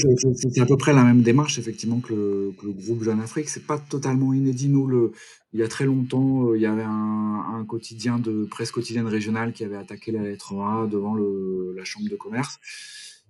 c'est 0.52 0.60
à 0.60 0.66
peu 0.66 0.76
près 0.76 0.92
la 0.92 1.04
même 1.04 1.22
démarche, 1.22 1.58
effectivement, 1.58 2.00
que 2.00 2.12
le, 2.12 2.52
que 2.58 2.66
le 2.66 2.72
groupe 2.72 3.02
Jeune 3.02 3.20
Afrique. 3.20 3.48
C'est 3.48 3.66
pas 3.66 3.78
totalement 3.78 4.32
inédit. 4.32 4.68
Nous, 4.68 4.86
le, 4.86 5.12
il 5.52 5.60
y 5.60 5.62
a 5.62 5.68
très 5.68 5.84
longtemps, 5.84 6.48
euh, 6.48 6.56
il 6.56 6.62
y 6.62 6.66
avait 6.66 6.82
un, 6.82 7.44
un, 7.54 7.64
quotidien 7.64 8.18
de 8.18 8.44
presse 8.44 8.70
quotidienne 8.70 9.06
régionale 9.06 9.52
qui 9.52 9.64
avait 9.64 9.76
attaqué 9.76 10.12
la 10.12 10.22
lettre 10.22 10.54
A 10.54 10.86
devant 10.86 11.14
le, 11.14 11.74
la 11.76 11.84
chambre 11.84 12.08
de 12.08 12.16
commerce. 12.16 12.58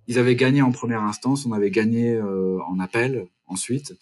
Ils 0.07 0.19
avaient 0.19 0.35
gagné 0.35 0.61
en 0.61 0.71
première 0.71 1.03
instance, 1.03 1.45
on 1.45 1.51
avait 1.51 1.71
gagné 1.71 2.13
euh, 2.13 2.59
en 2.69 2.79
appel 2.79 3.27
ensuite, 3.45 3.93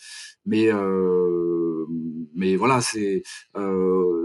mais 0.45 0.71
euh, 0.71 1.85
mais 2.35 2.55
voilà, 2.55 2.81
c'est 2.81 3.23
euh, 3.57 4.24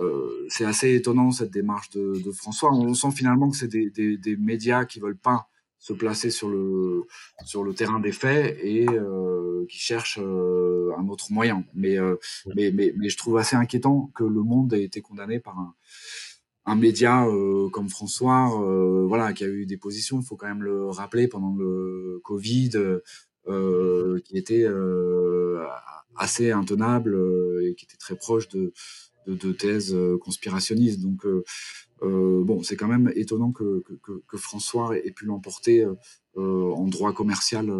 euh, 0.00 0.46
c'est 0.48 0.64
assez 0.64 0.94
étonnant 0.94 1.30
cette 1.30 1.50
démarche 1.50 1.90
de, 1.90 2.22
de, 2.24 2.30
François. 2.32 2.72
On 2.72 2.94
sent 2.94 3.10
finalement 3.10 3.50
que 3.50 3.56
c'est 3.56 3.68
des, 3.68 3.90
des, 3.90 4.16
des, 4.16 4.36
médias 4.36 4.84
qui 4.84 5.00
veulent 5.00 5.16
pas 5.16 5.48
se 5.78 5.92
placer 5.94 6.30
sur 6.30 6.48
le 6.48 7.04
sur 7.44 7.64
le 7.64 7.74
terrain 7.74 8.00
des 8.00 8.12
faits 8.12 8.58
et 8.62 8.86
euh, 8.88 9.64
qui 9.68 9.78
cherchent 9.78 10.20
euh, 10.20 10.92
un 10.98 11.08
autre 11.08 11.32
moyen. 11.32 11.64
Mais, 11.74 11.96
mais, 12.54 12.70
mais 12.70 12.92
mais 12.96 13.08
je 13.08 13.16
trouve 13.16 13.38
assez 13.38 13.56
inquiétant 13.56 14.10
que 14.14 14.24
le 14.24 14.42
Monde 14.42 14.74
ait 14.74 14.84
été 14.84 15.00
condamné 15.00 15.40
par 15.40 15.58
un 15.58 15.74
un 16.66 16.76
média 16.76 17.26
euh, 17.26 17.68
comme 17.70 17.88
François, 17.88 18.48
voilà, 19.08 19.32
qui 19.32 19.44
a 19.44 19.48
eu 19.48 19.66
des 19.66 19.78
positions. 19.78 20.20
Il 20.20 20.26
faut 20.26 20.36
quand 20.36 20.46
même 20.46 20.62
le 20.62 20.86
rappeler 20.86 21.26
pendant 21.26 21.54
le 21.56 22.20
Covid, 22.22 22.72
qui 23.46 24.36
était 24.36 24.66
assez 26.16 26.52
intenable 26.52 27.16
et 27.64 27.74
qui 27.74 27.86
était 27.86 27.96
très 27.96 28.14
proche 28.14 28.48
de 28.48 28.72
de, 29.26 29.52
thèses 29.52 29.94
euh, 29.94 30.18
conspirationnistes. 30.18 31.00
Donc, 31.00 31.24
euh, 31.26 31.44
euh, 32.02 32.42
bon, 32.44 32.62
c'est 32.62 32.76
quand 32.76 32.88
même 32.88 33.10
étonnant 33.14 33.52
que, 33.52 33.82
que, 34.02 34.36
François 34.36 34.96
ait 34.96 35.10
pu 35.10 35.26
l'emporter 35.26 35.86
en 36.36 36.86
droit 36.86 37.12
commercial 37.12 37.70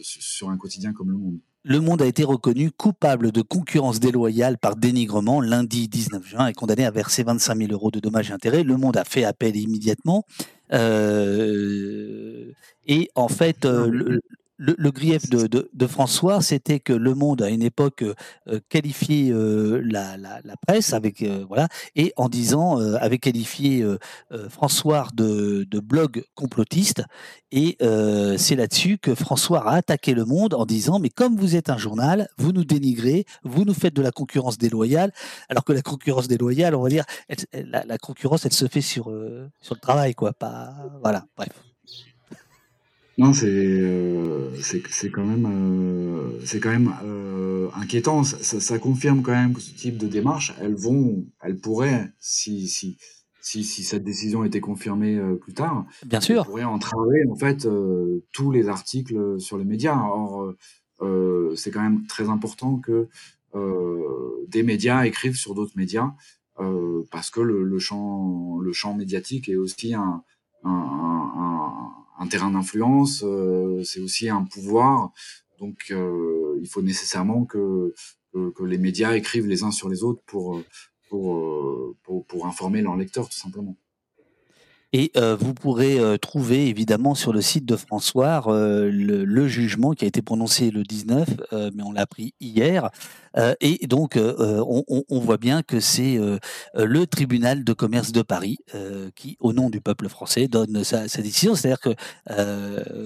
sur 0.00 0.48
un 0.48 0.56
quotidien 0.56 0.92
comme 0.94 1.10
Le 1.10 1.18
Monde. 1.18 1.38
Le 1.64 1.80
Monde 1.80 2.00
a 2.00 2.06
été 2.06 2.24
reconnu 2.24 2.70
coupable 2.70 3.32
de 3.32 3.42
concurrence 3.42 3.98
déloyale 4.00 4.56
par 4.56 4.76
dénigrement 4.76 5.40
lundi 5.40 5.88
19 5.88 6.26
juin 6.26 6.46
et 6.46 6.54
condamné 6.54 6.86
à 6.86 6.90
verser 6.90 7.24
25 7.24 7.58
000 7.58 7.72
euros 7.72 7.90
de 7.90 7.98
dommages 8.00 8.30
et 8.30 8.32
intérêts. 8.32 8.62
Le 8.62 8.76
Monde 8.76 8.96
a 8.96 9.04
fait 9.04 9.24
appel 9.24 9.56
immédiatement. 9.56 10.24
et 10.72 10.78
en 13.14 13.28
fait, 13.28 13.66
le, 13.66 14.20
le, 14.58 14.90
grief 14.90 15.28
de, 15.28 15.46
de, 15.46 15.86
François, 15.86 16.40
c'était 16.40 16.80
que 16.80 16.92
Le 16.92 17.14
Monde, 17.14 17.42
à 17.42 17.50
une 17.50 17.62
époque, 17.62 18.02
euh, 18.48 18.60
qualifiait 18.68 19.30
euh, 19.30 19.82
la, 19.84 20.16
la, 20.16 20.56
presse 20.66 20.92
avec 20.92 21.22
euh, 21.22 21.44
voilà, 21.46 21.68
et 21.94 22.12
en 22.16 22.28
disant 22.28 22.78
avait 22.96 23.18
qualifié 23.18 23.84
François 24.48 25.08
de, 25.14 25.66
de, 25.70 25.80
blog 25.80 26.24
complotiste. 26.34 27.02
Et 27.52 27.76
c'est 28.38 28.56
là-dessus 28.56 28.98
que 28.98 29.14
François 29.14 29.68
a 29.68 29.76
attaqué 29.76 30.14
Le 30.14 30.24
Monde 30.24 30.54
en 30.54 30.66
disant 30.66 30.98
mais 30.98 31.10
comme 31.10 31.36
vous 31.36 31.56
êtes 31.56 31.70
un 31.70 31.78
journal, 31.78 32.28
vous 32.38 32.52
nous 32.52 32.64
dénigrez, 32.64 33.24
vous 33.44 33.64
nous 33.64 33.74
faites 33.74 33.94
de 33.94 34.02
la 34.02 34.10
concurrence 34.10 34.58
déloyale, 34.58 35.12
alors 35.48 35.64
que 35.64 35.72
la 35.72 35.82
concurrence 35.82 36.28
déloyale, 36.28 36.74
on 36.74 36.82
va 36.82 36.88
dire, 36.88 37.04
la, 37.52 37.84
la, 37.84 37.98
concurrence, 37.98 38.46
elle 38.46 38.52
se 38.52 38.66
fait 38.66 38.80
sur 38.80 39.12
sur 39.60 39.74
le 39.74 39.80
travail, 39.80 40.14
quoi. 40.14 40.32
Pas 40.32 40.74
voilà. 41.02 41.26
Bref. 41.36 41.65
Non, 43.18 43.32
c'est 43.32 43.46
euh, 43.48 44.54
c'est 44.60 45.10
quand 45.10 45.24
même 45.24 45.46
euh, 45.46 46.38
c'est 46.44 46.60
quand 46.60 46.70
même 46.70 46.92
euh, 47.04 47.68
inquiétant. 47.74 48.24
Ça, 48.24 48.60
ça, 48.60 48.78
confirme 48.78 49.22
quand 49.22 49.32
même 49.32 49.54
que 49.54 49.60
ce 49.60 49.74
type 49.74 49.96
de 49.96 50.06
démarches, 50.06 50.54
elles 50.60 50.74
vont, 50.74 51.24
elles 51.40 51.56
pourraient, 51.56 52.12
si 52.18 52.68
si 52.68 52.98
si, 53.40 53.64
si 53.64 53.84
cette 53.84 54.04
décision 54.04 54.44
était 54.44 54.60
confirmée 54.60 55.16
euh, 55.16 55.36
plus 55.36 55.54
tard, 55.54 55.86
bien 56.04 56.20
sûr, 56.20 56.44
pourraient 56.44 56.64
entraver 56.64 57.24
en 57.30 57.36
fait 57.36 57.64
euh, 57.64 58.22
tous 58.32 58.50
les 58.50 58.68
articles 58.68 59.40
sur 59.40 59.56
les 59.56 59.64
médias. 59.64 59.96
Or, 59.96 60.52
c'est 61.56 61.70
quand 61.70 61.82
même 61.82 62.06
très 62.06 62.28
important 62.28 62.76
que 62.78 63.08
des 64.48 64.62
médias 64.62 65.04
écrivent 65.04 65.36
sur 65.36 65.54
d'autres 65.54 65.76
médias 65.76 66.12
parce 67.10 67.30
que 67.30 67.40
le, 67.40 67.64
le, 67.64 67.78
champ 67.78 68.58
le 68.58 68.72
champ 68.72 68.94
médiatique 68.94 69.48
est 69.50 69.56
aussi 69.56 69.92
un, 69.92 70.22
un, 70.64 70.70
un 70.70 71.56
un 71.76 72.05
terrain 72.26 72.50
d'influence, 72.50 73.22
euh, 73.24 73.82
c'est 73.84 74.00
aussi 74.00 74.28
un 74.28 74.44
pouvoir. 74.44 75.12
Donc, 75.58 75.86
euh, 75.90 76.58
il 76.60 76.68
faut 76.68 76.82
nécessairement 76.82 77.44
que, 77.44 77.94
que, 78.32 78.64
les 78.64 78.78
médias 78.78 79.14
écrivent 79.16 79.46
les 79.46 79.62
uns 79.62 79.70
sur 79.70 79.88
les 79.88 80.02
autres 80.02 80.22
pour, 80.26 80.62
pour, 81.08 81.94
pour, 82.02 82.26
pour 82.26 82.46
informer 82.46 82.82
leurs 82.82 82.96
lecteurs, 82.96 83.28
tout 83.28 83.38
simplement. 83.38 83.76
Et 84.98 85.12
vous 85.38 85.52
pourrez 85.52 85.98
trouver 86.22 86.68
évidemment 86.68 87.14
sur 87.14 87.34
le 87.34 87.42
site 87.42 87.66
de 87.66 87.76
François 87.76 88.42
le, 88.46 89.24
le, 89.24 89.46
jugement 89.46 89.92
qui 89.92 90.06
a 90.06 90.08
été 90.08 90.22
prononcé 90.22 90.70
le 90.70 90.84
19, 90.84 91.28
mais 91.74 91.82
on 91.82 91.92
l'a 91.92 92.00
appris 92.00 92.32
hier. 92.40 92.90
Euh, 93.38 93.54
et 93.60 93.86
donc, 93.86 94.16
euh, 94.16 94.34
euh, 94.40 94.64
on, 95.08 95.20
voit 95.20 95.36
bien 95.36 95.62
que 95.62 95.80
c'est 95.80 96.18
le 96.74 97.06
tribunal 97.06 97.64
de 97.64 97.72
commerce 97.72 98.12
de 98.12 98.22
Paris 98.22 98.58
qui, 99.14 99.36
au 99.40 99.52
nom 99.52 99.70
du 99.70 99.80
peuple 99.80 100.08
français, 100.08 100.46
donne 100.46 100.84
sa, 100.84 101.06
décision. 101.06 101.54
C'est-à-dire 101.54 101.80
que 101.80 101.94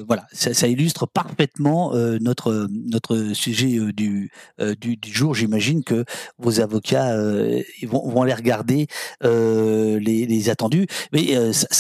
voilà, 0.07 0.27
ça, 0.33 0.69
illustre 0.69 1.07
parfaitement 1.07 1.93
notre 2.21 2.69
notre 2.71 3.33
sujet 3.33 3.79
du, 3.93 4.31
du, 4.59 4.99
jour. 5.13 5.35
J'imagine 5.35 5.83
que 5.83 6.05
vos 6.39 6.61
avocats 6.61 7.17
vont, 7.87 8.09
vont, 8.09 8.23
aller 8.23 8.35
regarder 8.35 8.87
les, 9.23 10.51
attendus, 10.51 10.87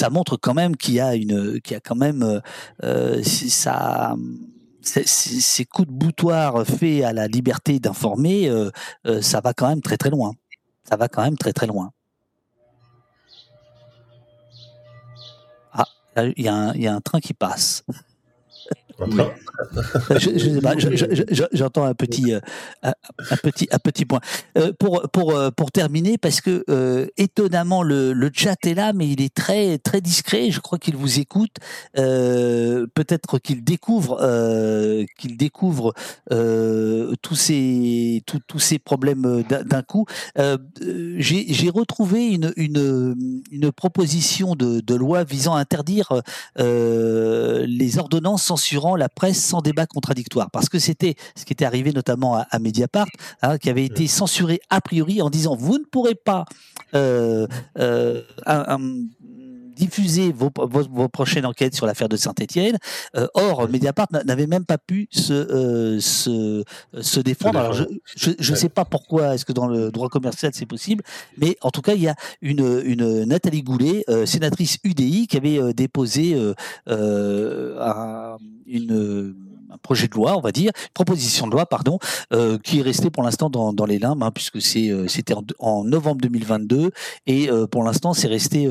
montre 0.08 0.36
quand 0.36 0.54
même 0.54 0.76
qu'il 0.76 0.94
y 0.94 1.00
a 1.00 1.14
une, 1.14 1.60
qu'il 1.60 1.74
y 1.74 1.76
a 1.76 1.80
quand 1.80 1.96
même 1.96 2.40
ça 2.82 4.16
ces 4.82 5.64
coups 5.64 5.88
de 5.88 5.92
boutoir 5.92 6.64
faits 6.66 7.04
à 7.04 7.12
la 7.12 7.26
liberté 7.26 7.78
d'informer, 7.78 8.48
euh, 8.48 8.70
euh, 9.06 9.22
ça 9.22 9.40
va 9.40 9.52
quand 9.52 9.68
même 9.68 9.82
très 9.82 9.96
très 9.96 10.10
loin. 10.10 10.32
Ça 10.84 10.96
va 10.96 11.08
quand 11.08 11.22
même 11.22 11.36
très 11.36 11.52
très 11.52 11.66
loin. 11.66 11.92
Ah, 15.72 15.84
il 16.16 16.32
y, 16.38 16.82
y, 16.82 16.86
a 16.86 16.94
un 16.94 17.00
train 17.00 17.20
qui 17.20 17.34
passe. 17.34 17.84
J'entends 21.52 21.84
un 21.84 21.94
petit, 21.94 22.34
euh, 22.34 22.40
un 22.82 23.36
petit, 23.42 23.68
un 23.70 23.78
petit 23.78 24.04
point. 24.04 24.20
Euh, 24.58 24.72
pour, 24.78 25.02
pour, 25.12 25.32
euh, 25.36 25.50
pour 25.50 25.70
terminer, 25.72 26.18
parce 26.18 26.40
que 26.40 26.64
étonnamment 27.16 27.82
le, 27.82 28.30
chat 28.32 28.56
est 28.64 28.74
là, 28.74 28.92
mais 28.92 29.08
il 29.08 29.20
est 29.22 29.34
très, 29.34 29.78
très 29.78 30.00
discret. 30.00 30.50
Je 30.50 30.60
crois 30.60 30.78
qu'il 30.78 30.96
vous 30.96 31.18
écoute. 31.18 31.56
Peut-être 31.94 33.38
qu'il 33.38 33.64
découvre, 33.64 34.18
qu'il 35.18 35.36
découvre 35.36 35.94
tous 36.30 37.34
ces, 37.34 38.22
tous 38.26 38.58
ces 38.58 38.78
problèmes 38.78 39.42
d'un 39.48 39.82
coup. 39.82 40.06
J'ai 40.36 41.70
retrouvé 41.70 42.28
une, 42.28 42.52
une, 42.56 43.40
une 43.50 43.72
proposition 43.72 44.54
de, 44.54 44.80
de, 44.80 44.94
loi 44.94 45.24
visant 45.24 45.54
à 45.54 45.60
interdire 45.60 46.22
les 46.56 47.98
ordonnances 47.98 48.44
censurant 48.44 48.89
la 48.96 49.08
presse 49.08 49.42
sans 49.42 49.60
débat 49.60 49.86
contradictoire. 49.86 50.50
Parce 50.50 50.68
que 50.68 50.78
c'était 50.78 51.14
ce 51.34 51.44
qui 51.44 51.52
était 51.52 51.64
arrivé 51.64 51.92
notamment 51.92 52.36
à, 52.36 52.58
Mediapart, 52.58 53.06
hein, 53.42 53.58
qui 53.58 53.70
avait 53.70 53.84
été 53.84 54.06
censuré 54.06 54.60
a 54.70 54.80
priori 54.80 55.22
en 55.22 55.30
disant 55.30 55.56
vous 55.56 55.78
ne 55.78 55.84
pourrez 55.84 56.14
pas 56.14 56.44
euh, 56.94 57.46
euh, 57.78 58.22
diffuser 59.80 60.32
vos, 60.32 60.50
vos, 60.56 61.08
prochaines 61.08 61.46
enquêtes 61.46 61.74
sur 61.74 61.86
l'affaire 61.86 62.08
de 62.08 62.16
Saint-Etienne. 62.16 62.76
Euh, 63.16 63.26
or, 63.34 63.68
Mediapart 63.68 64.08
n'avait 64.24 64.46
même 64.46 64.66
pas 64.66 64.78
pu 64.78 65.08
se, 65.10 65.32
euh, 65.32 66.00
se, 66.00 66.64
se, 67.00 67.20
défendre. 67.20 67.58
Alors, 67.58 67.72
je 67.72 68.50
ne 68.52 68.56
sais 68.56 68.68
pas 68.68 68.84
pourquoi, 68.84 69.34
est-ce 69.34 69.44
que 69.44 69.52
dans 69.52 69.66
le 69.66 69.90
droit 69.90 70.08
commercial 70.08 70.52
c'est 70.54 70.66
possible, 70.66 71.02
mais 71.38 71.56
en 71.62 71.70
tout 71.70 71.80
cas, 71.80 71.94
il 71.94 72.02
y 72.02 72.08
a 72.08 72.14
une, 72.42 72.82
une 72.84 73.24
Nathalie 73.24 73.62
Goulet, 73.62 74.04
euh, 74.08 74.26
sénatrice 74.26 74.78
UDI, 74.84 75.26
qui 75.26 75.36
avait 75.36 75.72
déposé 75.72 76.36
une 78.66 79.34
un 79.72 79.78
projet 79.78 80.08
de 80.08 80.14
loi, 80.14 80.36
on 80.36 80.40
va 80.40 80.52
dire, 80.52 80.72
proposition 80.94 81.46
de 81.46 81.52
loi, 81.52 81.66
pardon, 81.66 81.98
euh, 82.32 82.58
qui 82.58 82.80
est 82.80 82.82
resté 82.82 83.10
pour 83.10 83.22
l'instant 83.22 83.50
dans, 83.50 83.72
dans, 83.72 83.86
les 83.86 83.98
limbes, 83.98 84.22
hein, 84.22 84.30
puisque 84.30 84.60
c'est 84.60 84.90
euh, 84.90 85.06
c'était 85.08 85.34
en, 85.58 85.84
novembre 85.84 86.20
2022 86.22 86.90
et 87.26 87.50
euh, 87.50 87.66
pour 87.66 87.82
l'instant 87.82 88.12
c'est 88.12 88.28
resté, 88.28 88.68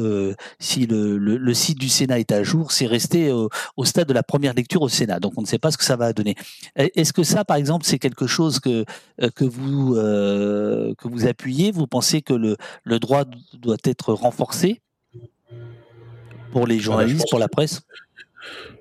si 0.59 0.85
le, 0.85 1.17
le, 1.17 1.53
site 1.53 1.79
du 1.79 1.89
Sénat 1.89 2.19
est 2.19 2.31
à 2.31 2.43
jour, 2.43 2.71
c'est 2.71 2.85
resté 2.85 3.31
au 3.31 3.85
stade 3.85 4.07
de 4.07 4.13
la 4.13 4.23
première 4.23 4.53
lecture 4.53 4.81
au 4.81 4.89
Sénat. 4.89 5.19
Donc 5.19 5.33
on 5.37 5.41
ne 5.41 5.47
sait 5.47 5.57
pas 5.57 5.71
ce 5.71 5.77
que 5.77 5.83
ça 5.83 5.95
va 5.95 6.13
donner. 6.13 6.35
Est-ce 6.75 7.13
que 7.13 7.23
ça, 7.23 7.43
par 7.43 7.57
exemple, 7.57 7.85
c'est 7.85 7.99
quelque 7.99 8.27
chose 8.27 8.59
que 8.59 8.85
que 9.35 9.45
vous 9.45 9.93
que 9.95 11.07
vous 11.07 11.27
appuyez? 11.27 11.71
Vous 11.71 11.87
pensez 11.87 12.21
que 12.21 12.33
le, 12.33 12.57
le 12.83 12.99
droit 12.99 13.23
doit 13.53 13.77
être 13.83 14.13
renforcé 14.13 14.81
pour 16.51 16.67
les 16.67 16.75
ah 16.75 16.77
bah, 16.77 16.83
journalistes, 16.83 17.25
pour 17.29 17.39
la 17.39 17.47
presse? 17.47 17.81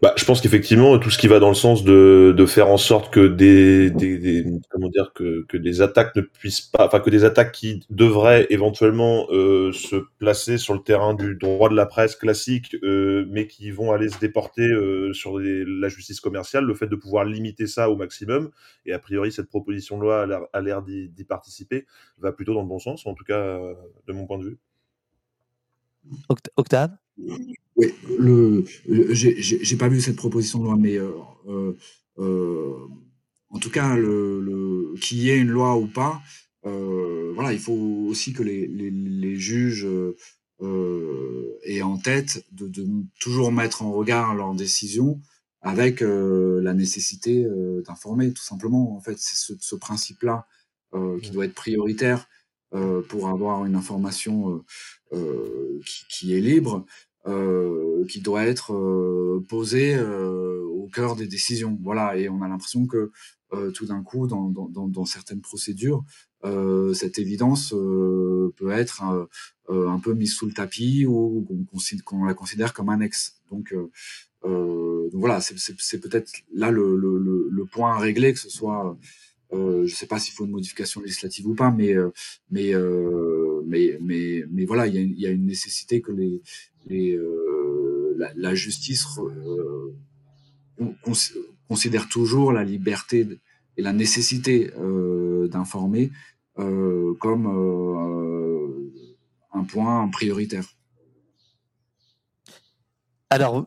Bah, 0.03 0.15
je 0.17 0.25
pense 0.25 0.41
qu'effectivement, 0.41 0.99
tout 0.99 1.11
ce 1.11 1.19
qui 1.19 1.27
va 1.27 1.39
dans 1.41 1.49
le 1.49 1.55
sens 1.55 1.83
de, 1.85 2.47
faire 2.47 2.69
en 2.69 2.77
sorte 2.77 3.13
que 3.13 3.27
des, 3.27 3.91
des, 3.91 4.47
comment 4.71 4.89
dire 4.89 5.13
que, 5.15 5.45
que 5.49 5.57
des 5.57 5.83
attaques 5.83 6.15
ne 6.17 6.23
puissent 6.23 6.61
pas, 6.61 6.87
enfin 6.87 7.01
que 7.01 7.11
des 7.11 7.25
attaques 7.25 7.53
qui 7.53 7.85
devraient 7.91 8.47
éventuellement 8.51 9.27
euh, 9.31 9.73
se 9.73 9.97
placer 10.19 10.57
sur 10.57 10.75
le 10.75 10.81
terrain 10.81 11.15
du 11.15 11.35
droit 11.35 11.69
de 11.69 11.75
la 11.75 11.87
presse 11.87 12.17
classique, 12.17 12.77
euh, 12.83 13.27
mais 13.29 13.47
qui 13.47 13.71
vont 13.71 13.93
aller 13.93 14.09
se 14.09 14.19
déporter 14.19 14.67
euh, 14.67 15.13
sur 15.13 15.39
la 15.39 15.89
justice 15.89 16.21
commerciale, 16.21 16.65
le 16.65 16.75
fait 16.75 16.87
de 16.87 16.97
pouvoir 16.97 17.25
limiter 17.25 17.67
ça 17.67 17.91
au 17.91 17.97
maximum, 17.97 18.51
et 18.87 18.93
a 18.93 18.99
priori 18.99 19.33
cette 19.33 19.49
proposition 19.49 19.99
de 19.99 20.03
loi 20.03 20.27
a 20.53 20.61
l'air 20.61 20.83
d'y 20.83 21.25
participer, 21.25 21.87
va 22.19 22.33
plutôt 22.33 22.55
dans 22.55 22.63
le 22.63 22.69
bon 22.69 22.79
sens, 22.79 23.07
en 23.07 23.15
tout 23.15 23.25
cas 23.25 23.59
de 24.07 24.13
mon 24.13 24.27
point 24.27 24.39
de 24.39 24.45
vue. 24.45 24.59
Octave? 26.57 26.91
Oui, 27.19 27.57
le, 28.19 28.65
j'ai 28.87 29.77
pas 29.77 29.89
vu 29.89 30.01
cette 30.01 30.17
proposition 30.17 30.59
de 30.59 30.65
loi, 30.65 30.77
mais 30.77 30.99
euh, 30.99 31.13
euh, 31.47 31.77
euh, 32.19 32.75
en 33.51 33.59
tout 33.59 33.71
cas, 33.71 33.97
le, 33.97 34.41
le 34.41 34.95
qu'il 35.01 35.19
y 35.19 35.31
ait 35.31 35.39
une 35.39 35.51
loi 35.51 35.77
ou 35.77 35.87
pas, 35.87 36.21
voilà, 36.65 37.53
il 37.53 37.61
faut 37.61 38.07
aussi 38.09 38.33
que 38.33 38.43
les, 38.43 38.67
les, 38.67 38.91
les 38.91 39.37
juges 39.37 39.87
aient 40.61 41.83
en 41.83 41.99
tête 41.99 42.45
de, 42.53 42.67
de, 42.67 42.85
toujours 43.21 43.53
mettre 43.53 43.83
en 43.83 43.93
regard 43.93 44.35
leurs 44.35 44.55
décisions 44.55 45.21
avec 45.63 46.01
la 46.01 46.75
nécessité 46.75 47.47
d'informer, 47.87 48.33
tout 48.33 48.43
simplement. 48.43 48.97
En 48.97 49.01
fait, 49.01 49.17
c'est 49.19 49.37
ce, 49.37 49.55
ce 49.59 49.77
principe-là 49.77 50.47
qui 51.23 51.31
doit 51.31 51.47
être 51.47 51.55
prioritaire 51.55 52.29
pour 53.09 53.29
avoir 53.29 53.65
une 53.65 53.77
information 53.77 54.63
qui, 55.11 56.05
qui, 56.11 56.35
est 56.35 56.41
libre 56.41 56.85
qui 58.09 58.21
doit 58.21 58.45
être 58.45 58.73
euh, 58.73 59.45
posé 59.49 59.95
euh, 59.95 60.65
au 60.65 60.89
cœur 60.89 61.15
des 61.15 61.29
décisions. 61.29 61.79
Voilà, 61.83 62.17
et 62.17 62.29
on 62.29 62.43
a 62.43 62.49
l'impression 62.49 62.87
que 62.87 63.13
tout 63.73 63.87
d'un 63.87 64.03
coup, 64.03 64.27
dans, 64.27 64.51
dans, 64.51 64.89
dans, 64.89 65.05
certaines 65.07 65.41
procédures, 65.41 66.05
cette 66.93 67.19
évidence 67.19 67.71
peut 67.71 68.71
être 68.71 69.03
un 69.71 69.99
peu 70.01 70.13
mise 70.13 70.35
sous 70.35 70.45
le 70.45 70.53
tapis 70.53 71.07
ou 71.07 71.47
qu'on 72.05 72.25
la 72.27 72.35
considère 72.35 72.75
comme 72.75 72.91
annexe. 72.91 73.41
Donc, 73.51 73.75
donc 74.43 75.11
voilà, 75.15 75.41
c'est 75.41 75.99
peut-être 75.99 76.31
là 76.53 76.71
le, 76.71 76.95
le, 76.95 77.49
le, 77.51 77.65
point 77.65 77.95
à 77.95 77.99
régler, 77.99 78.35
que 78.35 78.39
ce 78.39 78.51
soit 78.51 78.99
euh, 79.53 79.87
je 79.87 79.93
ne 79.93 79.97
sais 79.97 80.07
pas 80.07 80.19
s'il 80.19 80.35
faut 80.35 80.45
une 80.45 80.51
modification 80.51 81.01
législative 81.01 81.47
ou 81.47 81.55
pas, 81.55 81.71
mais 81.71 81.95
mais 82.51 82.73
mais 83.67 83.99
mais 84.01 84.45
mais 84.51 84.65
voilà, 84.65 84.87
il 84.87 85.19
y 85.19 85.27
a, 85.27 85.31
une 85.31 85.47
nécessité 85.47 86.01
que 86.01 86.13
euh, 86.91 88.33
la, 88.35 88.55
justice 88.55 89.07
euh, 89.19 89.95
considère 91.69 92.09
toujours 92.09 92.53
la 92.53 92.65
liberté 92.65 93.27
et 93.77 93.83
la 93.83 93.93
nécessité 93.93 94.73
euh, 94.79 95.49
d'informer 95.49 96.11
comme 97.21 97.47
un 99.53 99.65
point 99.65 100.09
prioritaire. 100.09 100.65
Alors, 103.31 103.65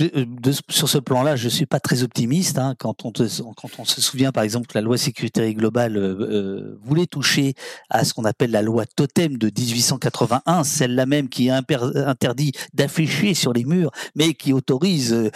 euh, 0.00 0.24
sur 0.68 0.88
ce 0.88 0.98
plan-là, 0.98 1.36
je 1.36 1.48
suis 1.48 1.66
pas 1.66 1.80
très 1.80 2.02
optimiste. 2.02 2.58
Hein, 2.58 2.74
quand, 2.78 3.04
on 3.04 3.12
quand 3.12 3.70
on 3.78 3.84
se 3.84 4.00
souvient, 4.00 4.32
par 4.32 4.42
exemple, 4.42 4.66
que 4.66 4.76
la 4.76 4.82
loi 4.82 4.98
sécurité 4.98 5.54
globale 5.54 5.96
euh, 5.96 6.16
euh, 6.20 6.78
voulait 6.82 7.06
toucher 7.06 7.54
à 7.90 8.04
ce 8.04 8.12
qu'on 8.12 8.24
appelle 8.24 8.50
la 8.50 8.62
loi 8.62 8.84
totem 8.86 9.38
de 9.38 9.46
1881, 9.46 10.64
celle-là 10.64 11.06
même 11.06 11.28
qui 11.28 11.50
interdit 11.50 12.52
d'afficher 12.74 13.34
sur 13.34 13.52
les 13.52 13.64
murs, 13.64 13.90
mais 14.14 14.34
qui 14.34 14.52
autorise 14.52 15.30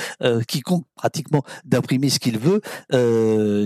quiconque 0.49 0.87
pratiquement 0.95 1.43
d'imprimer 1.65 2.09
ce 2.11 2.19
qu'il 2.19 2.39
veut. 2.39 2.61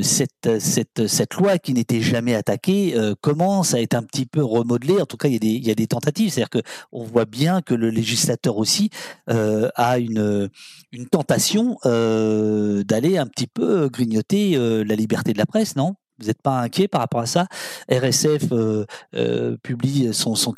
cette, 0.02 0.60
cette, 0.60 1.06
cette 1.06 1.34
loi 1.34 1.58
qui 1.58 1.72
n'était 1.72 2.00
jamais 2.00 2.34
attaquée 2.34 2.94
commence 3.20 3.74
à 3.74 3.80
être 3.80 3.94
un 3.94 4.02
petit 4.02 4.26
peu 4.26 4.42
remodelée. 4.42 5.00
En 5.00 5.06
tout 5.06 5.16
cas, 5.16 5.28
il 5.28 5.34
y 5.34 5.36
a 5.36 5.40
des, 5.40 5.48
il 5.48 5.66
y 5.66 5.70
a 5.70 5.74
des 5.74 5.86
tentatives. 5.86 6.30
C'est-à-dire 6.30 6.62
qu'on 6.62 7.04
voit 7.04 7.24
bien 7.24 7.62
que 7.62 7.74
le 7.74 7.90
législateur 7.90 8.56
aussi 8.56 8.90
a 9.26 9.98
une 9.98 10.50
une 10.92 11.08
tentation 11.08 11.76
euh, 11.84 12.82
d'aller 12.84 13.18
un 13.18 13.26
petit 13.26 13.46
peu 13.46 13.88
grignoter 13.88 14.56
euh, 14.56 14.84
la 14.84 14.94
liberté 14.94 15.32
de 15.32 15.38
la 15.38 15.46
presse, 15.46 15.76
non? 15.76 15.94
Vous 16.20 16.26
n'êtes 16.26 16.42
pas 16.42 16.60
inquiet 16.60 16.86
par 16.86 17.00
rapport 17.00 17.20
à 17.20 17.26
ça? 17.26 17.46
RSF 17.90 18.52
euh, 18.52 19.56
publie 19.64 20.14
son, 20.14 20.36
son, 20.36 20.54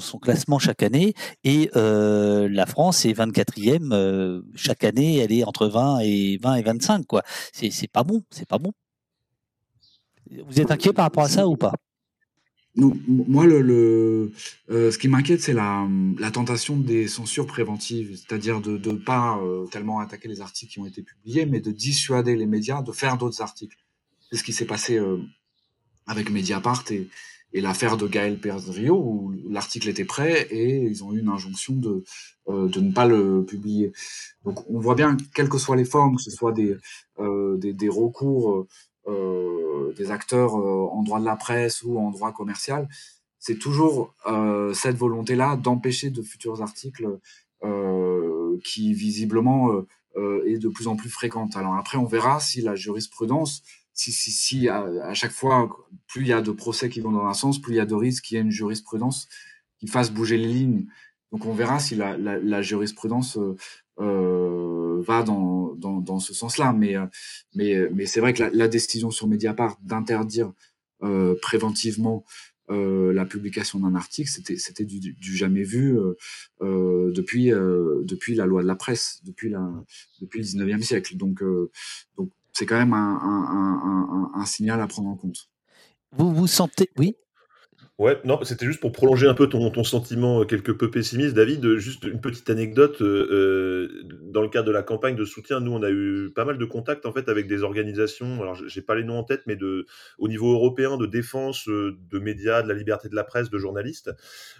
son, 0.00 0.18
classement 0.18 0.58
chaque 0.58 0.82
année 0.82 1.14
et 1.44 1.70
la 1.74 2.66
France 2.66 3.06
est 3.06 3.14
24e. 3.14 4.42
chaque 4.54 4.84
année, 4.84 5.16
elle 5.18 5.32
est 5.32 5.44
entre 5.44 5.66
20 5.66 6.00
et 6.00 6.38
20 6.42 6.56
et 6.56 6.62
25. 6.62 7.06
quoi. 7.06 7.22
C'est 7.52 7.90
pas 7.90 8.04
bon, 8.04 8.22
c'est 8.30 8.46
pas 8.46 8.58
bon. 8.58 8.72
Vous 10.46 10.60
êtes 10.60 10.70
inquiet 10.70 10.92
par 10.92 11.06
rapport 11.06 11.24
à 11.24 11.28
ça 11.28 11.48
ou 11.48 11.56
pas? 11.56 11.72
Non, 12.74 12.92
moi, 13.06 13.44
le, 13.44 13.60
le 13.60 14.32
euh, 14.70 14.90
ce 14.90 14.96
qui 14.96 15.08
m'inquiète, 15.08 15.42
c'est 15.42 15.52
la, 15.52 15.86
la 16.18 16.30
tentation 16.30 16.78
des 16.78 17.06
censures 17.06 17.46
préventives, 17.46 18.16
c'est-à-dire 18.16 18.62
de 18.62 18.78
ne 18.78 18.96
pas 18.96 19.38
euh, 19.38 19.66
tellement 19.66 20.00
attaquer 20.00 20.28
les 20.28 20.40
articles 20.40 20.72
qui 20.72 20.78
ont 20.78 20.86
été 20.86 21.02
publiés, 21.02 21.44
mais 21.44 21.60
de 21.60 21.70
dissuader 21.70 22.34
les 22.34 22.46
médias 22.46 22.80
de 22.80 22.92
faire 22.92 23.18
d'autres 23.18 23.42
articles. 23.42 23.76
C'est 24.30 24.38
ce 24.38 24.44
qui 24.44 24.54
s'est 24.54 24.64
passé 24.64 24.96
euh, 24.98 25.18
avec 26.06 26.30
Mediapart 26.30 26.84
et, 26.90 27.08
et 27.52 27.60
l'affaire 27.60 27.98
de 27.98 28.06
Gaël 28.06 28.40
Perdrio, 28.40 28.96
où 28.96 29.34
l'article 29.50 29.90
était 29.90 30.06
prêt 30.06 30.48
et 30.50 30.82
ils 30.82 31.04
ont 31.04 31.12
eu 31.12 31.20
une 31.20 31.28
injonction 31.28 31.74
de, 31.74 32.02
de 32.48 32.80
ne 32.80 32.92
pas 32.92 33.06
le 33.06 33.44
publier. 33.44 33.92
Donc 34.44 34.68
on 34.70 34.80
voit 34.80 34.94
bien, 34.94 35.18
quelles 35.34 35.50
que 35.50 35.58
soient 35.58 35.76
les 35.76 35.84
formes, 35.84 36.16
que 36.16 36.22
ce 36.22 36.30
soit 36.30 36.52
des, 36.52 36.76
des, 37.58 37.72
des, 37.74 37.88
recours 37.90 38.52
euh, 38.52 38.66
des 39.06 40.10
acteurs 40.10 40.58
euh, 40.58 40.88
en 40.90 41.02
droit 41.02 41.20
de 41.20 41.24
la 41.24 41.36
presse 41.36 41.82
ou 41.82 41.98
en 41.98 42.10
droit 42.10 42.32
commercial, 42.32 42.88
c'est 43.38 43.58
toujours 43.58 44.14
euh, 44.26 44.72
cette 44.72 44.96
volonté-là 44.96 45.56
d'empêcher 45.56 46.10
de 46.10 46.22
futurs 46.22 46.62
articles 46.62 47.18
qui 48.64 48.92
visiblement 48.92 49.70
est 50.16 50.58
de 50.58 50.68
plus 50.68 50.88
en 50.88 50.96
plus 50.96 51.10
fréquente. 51.10 51.56
Alors 51.56 51.76
après, 51.76 51.96
on 51.96 52.06
verra 52.06 52.40
si 52.40 52.60
la 52.60 52.74
jurisprudence, 52.74 53.62
si, 53.94 54.68
à, 54.68 55.14
chaque 55.14 55.30
fois, 55.30 55.70
plus 56.08 56.22
il 56.22 56.26
y 56.26 56.32
a 56.32 56.40
de 56.40 56.50
procès 56.50 56.88
qui 56.88 57.00
vont 57.00 57.12
dans 57.12 57.26
un 57.26 57.34
sens, 57.34 57.60
plus 57.60 57.74
il 57.74 57.76
y 57.76 57.80
a 57.80 57.86
de 57.86 57.94
risques 57.94 58.24
qu'il 58.24 58.36
y 58.36 58.40
ait 58.40 58.42
une 58.42 58.50
jurisprudence 58.50 59.28
qui 59.78 59.86
fasse 59.86 60.10
bouger 60.10 60.38
les 60.38 60.48
lignes. 60.48 60.86
Donc 61.30 61.46
on 61.46 61.54
verra 61.54 61.78
si 61.78 61.94
la, 61.94 62.62
jurisprudence 62.62 63.38
euh, 64.00 64.91
va 65.02 65.22
dans, 65.22 65.74
dans, 65.74 66.00
dans 66.00 66.18
ce 66.18 66.34
sens-là. 66.34 66.72
Mais, 66.72 66.96
euh, 66.96 67.06
mais, 67.54 67.88
mais 67.92 68.06
c'est 68.06 68.20
vrai 68.20 68.32
que 68.32 68.42
la, 68.42 68.68
décision 68.68 69.10
sur 69.10 69.26
Mediapart 69.26 69.78
d'interdire 69.82 70.52
euh, 71.02 71.34
préventivement 71.40 72.24
euh, 72.70 73.12
la 73.12 73.26
publication 73.26 73.80
d'un 73.80 73.94
article, 73.94 74.30
c'était 74.30 74.84
du, 74.84 75.00
du, 75.00 75.36
jamais 75.36 75.64
vu 75.64 75.98
depuis 76.60 77.44
la 77.50 78.46
loi 78.46 78.62
de 78.62 78.68
la 78.68 78.76
presse, 78.76 79.20
depuis 79.24 79.50
la 79.50 79.68
depuis 80.20 80.40
le 80.40 80.46
19e 80.46 80.82
siècle. 80.82 81.16
Donc 81.16 81.42
donc 82.16 82.30
c'est 82.52 82.66
quand 82.66 82.78
même 82.78 82.94
un, 82.94 84.30
un, 84.34 84.46
signal 84.46 84.80
à 84.80 84.86
prendre 84.86 85.08
en 85.08 85.16
compte. 85.16 85.50
Vous 86.12 86.32
vous 86.32 86.46
sentez 86.46 86.90
oui? 86.96 87.16
Ouais, 88.02 88.18
non, 88.24 88.40
c'était 88.42 88.66
juste 88.66 88.80
pour 88.80 88.90
prolonger 88.90 89.28
un 89.28 89.34
peu 89.34 89.48
ton, 89.48 89.70
ton 89.70 89.84
sentiment 89.84 90.40
euh, 90.40 90.44
quelque 90.44 90.72
peu 90.72 90.90
pessimiste, 90.90 91.34
David. 91.34 91.64
Euh, 91.64 91.78
juste 91.78 92.02
une 92.02 92.20
petite 92.20 92.50
anecdote. 92.50 93.00
Euh, 93.00 93.88
dans 94.24 94.42
le 94.42 94.48
cadre 94.48 94.66
de 94.66 94.72
la 94.72 94.82
campagne 94.82 95.14
de 95.14 95.24
soutien, 95.24 95.60
nous, 95.60 95.70
on 95.70 95.84
a 95.84 95.88
eu 95.88 96.32
pas 96.34 96.44
mal 96.44 96.58
de 96.58 96.64
contacts 96.64 97.06
en 97.06 97.12
fait 97.12 97.28
avec 97.28 97.46
des 97.46 97.62
organisations. 97.62 98.42
Alors, 98.42 98.56
j'ai 98.56 98.82
pas 98.82 98.96
les 98.96 99.04
noms 99.04 99.18
en 99.20 99.22
tête, 99.22 99.42
mais 99.46 99.54
de 99.54 99.86
au 100.18 100.26
niveau 100.26 100.52
européen 100.52 100.96
de 100.96 101.06
défense 101.06 101.68
de 101.68 102.18
médias, 102.18 102.62
de 102.62 102.68
la 102.68 102.74
liberté 102.74 103.08
de 103.08 103.14
la 103.14 103.22
presse, 103.22 103.50
de 103.50 103.58
journalistes, 103.58 104.10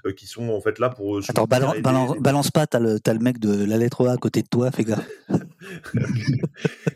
euh, 0.06 0.12
qui 0.12 0.28
sont 0.28 0.50
en 0.50 0.60
fait 0.60 0.78
là 0.78 0.88
pour. 0.88 1.18
Attends, 1.28 1.46
balance, 1.46 1.80
balance, 1.80 2.18
balance 2.18 2.50
pas. 2.52 2.68
T'as 2.68 2.78
le, 2.78 2.98
as 3.04 3.12
le 3.12 3.18
mec 3.18 3.40
de 3.40 3.64
la 3.64 3.76
lettre 3.76 4.06
A 4.06 4.12
à 4.12 4.16
côté 4.18 4.42
de 4.42 4.48
toi, 4.48 4.70
fais 4.70 4.84
gaffe. 4.84 5.08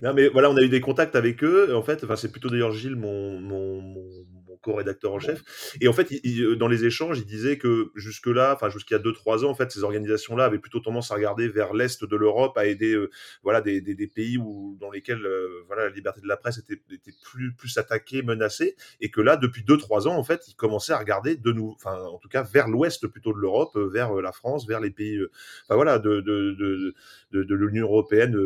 non, 0.00 0.14
mais 0.14 0.28
voilà, 0.28 0.48
on 0.48 0.56
a 0.56 0.62
eu 0.62 0.68
des 0.68 0.80
contacts 0.80 1.16
avec 1.16 1.42
eux. 1.42 1.74
En 1.74 1.82
fait, 1.82 2.04
enfin, 2.04 2.14
c'est 2.14 2.30
plutôt 2.30 2.50
d'ailleurs 2.50 2.70
Gilles, 2.70 2.94
mon, 2.94 3.40
mon, 3.40 3.80
mon 3.80 4.35
co-rédacteur 4.66 5.12
en 5.12 5.20
chef. 5.20 5.42
Et 5.80 5.86
en 5.86 5.92
fait, 5.92 6.10
il, 6.10 6.42
euh, 6.42 6.56
dans 6.56 6.66
les 6.66 6.84
échanges, 6.84 7.18
il 7.18 7.24
disait 7.24 7.56
que 7.56 7.92
jusque-là, 7.94 8.52
enfin 8.54 8.68
jusqu'à 8.68 8.98
2-3 8.98 9.44
ans, 9.44 9.50
en 9.50 9.54
fait, 9.54 9.70
ces 9.70 9.84
organisations-là 9.84 10.44
avaient 10.44 10.58
plutôt 10.58 10.80
tendance 10.80 11.12
à 11.12 11.14
regarder 11.14 11.48
vers 11.48 11.72
l'est 11.72 12.04
de 12.04 12.16
l'Europe, 12.16 12.58
à 12.58 12.66
aider 12.66 12.92
euh, 12.92 13.10
voilà, 13.44 13.60
des, 13.60 13.80
des, 13.80 13.94
des, 13.94 14.08
pays 14.08 14.38
où, 14.38 14.76
dans 14.80 14.90
lesquels 14.90 15.24
euh, 15.24 15.62
voilà, 15.68 15.84
la 15.84 15.90
liberté 15.90 16.20
de 16.20 16.26
la 16.26 16.36
presse 16.36 16.58
était, 16.58 16.82
était, 16.90 17.12
plus, 17.22 17.54
plus 17.54 17.78
attaquée, 17.78 18.22
menacée, 18.22 18.76
et 19.00 19.10
que 19.10 19.20
là, 19.20 19.36
depuis 19.36 19.62
2-3 19.62 20.08
ans, 20.08 20.16
en 20.16 20.24
fait, 20.24 20.48
ils 20.48 20.56
commençaient 20.56 20.92
à 20.92 20.98
regarder 20.98 21.36
de 21.36 21.52
nous, 21.52 21.72
enfin, 21.76 21.96
en 22.02 22.18
tout 22.18 22.28
cas, 22.28 22.42
vers 22.42 22.66
l'ouest 22.66 23.06
plutôt 23.06 23.32
de 23.32 23.38
l'Europe, 23.38 23.76
vers 23.76 24.14
la 24.14 24.32
France, 24.32 24.66
vers 24.66 24.80
les 24.80 24.90
pays, 24.90 25.20
enfin 25.64 25.76
voilà, 25.76 26.00
de, 26.00 26.20
de, 26.20 26.56
de, 26.58 26.94
de, 27.30 27.42
de 27.44 27.54
l'Union 27.54 27.86
européenne, 27.86 28.36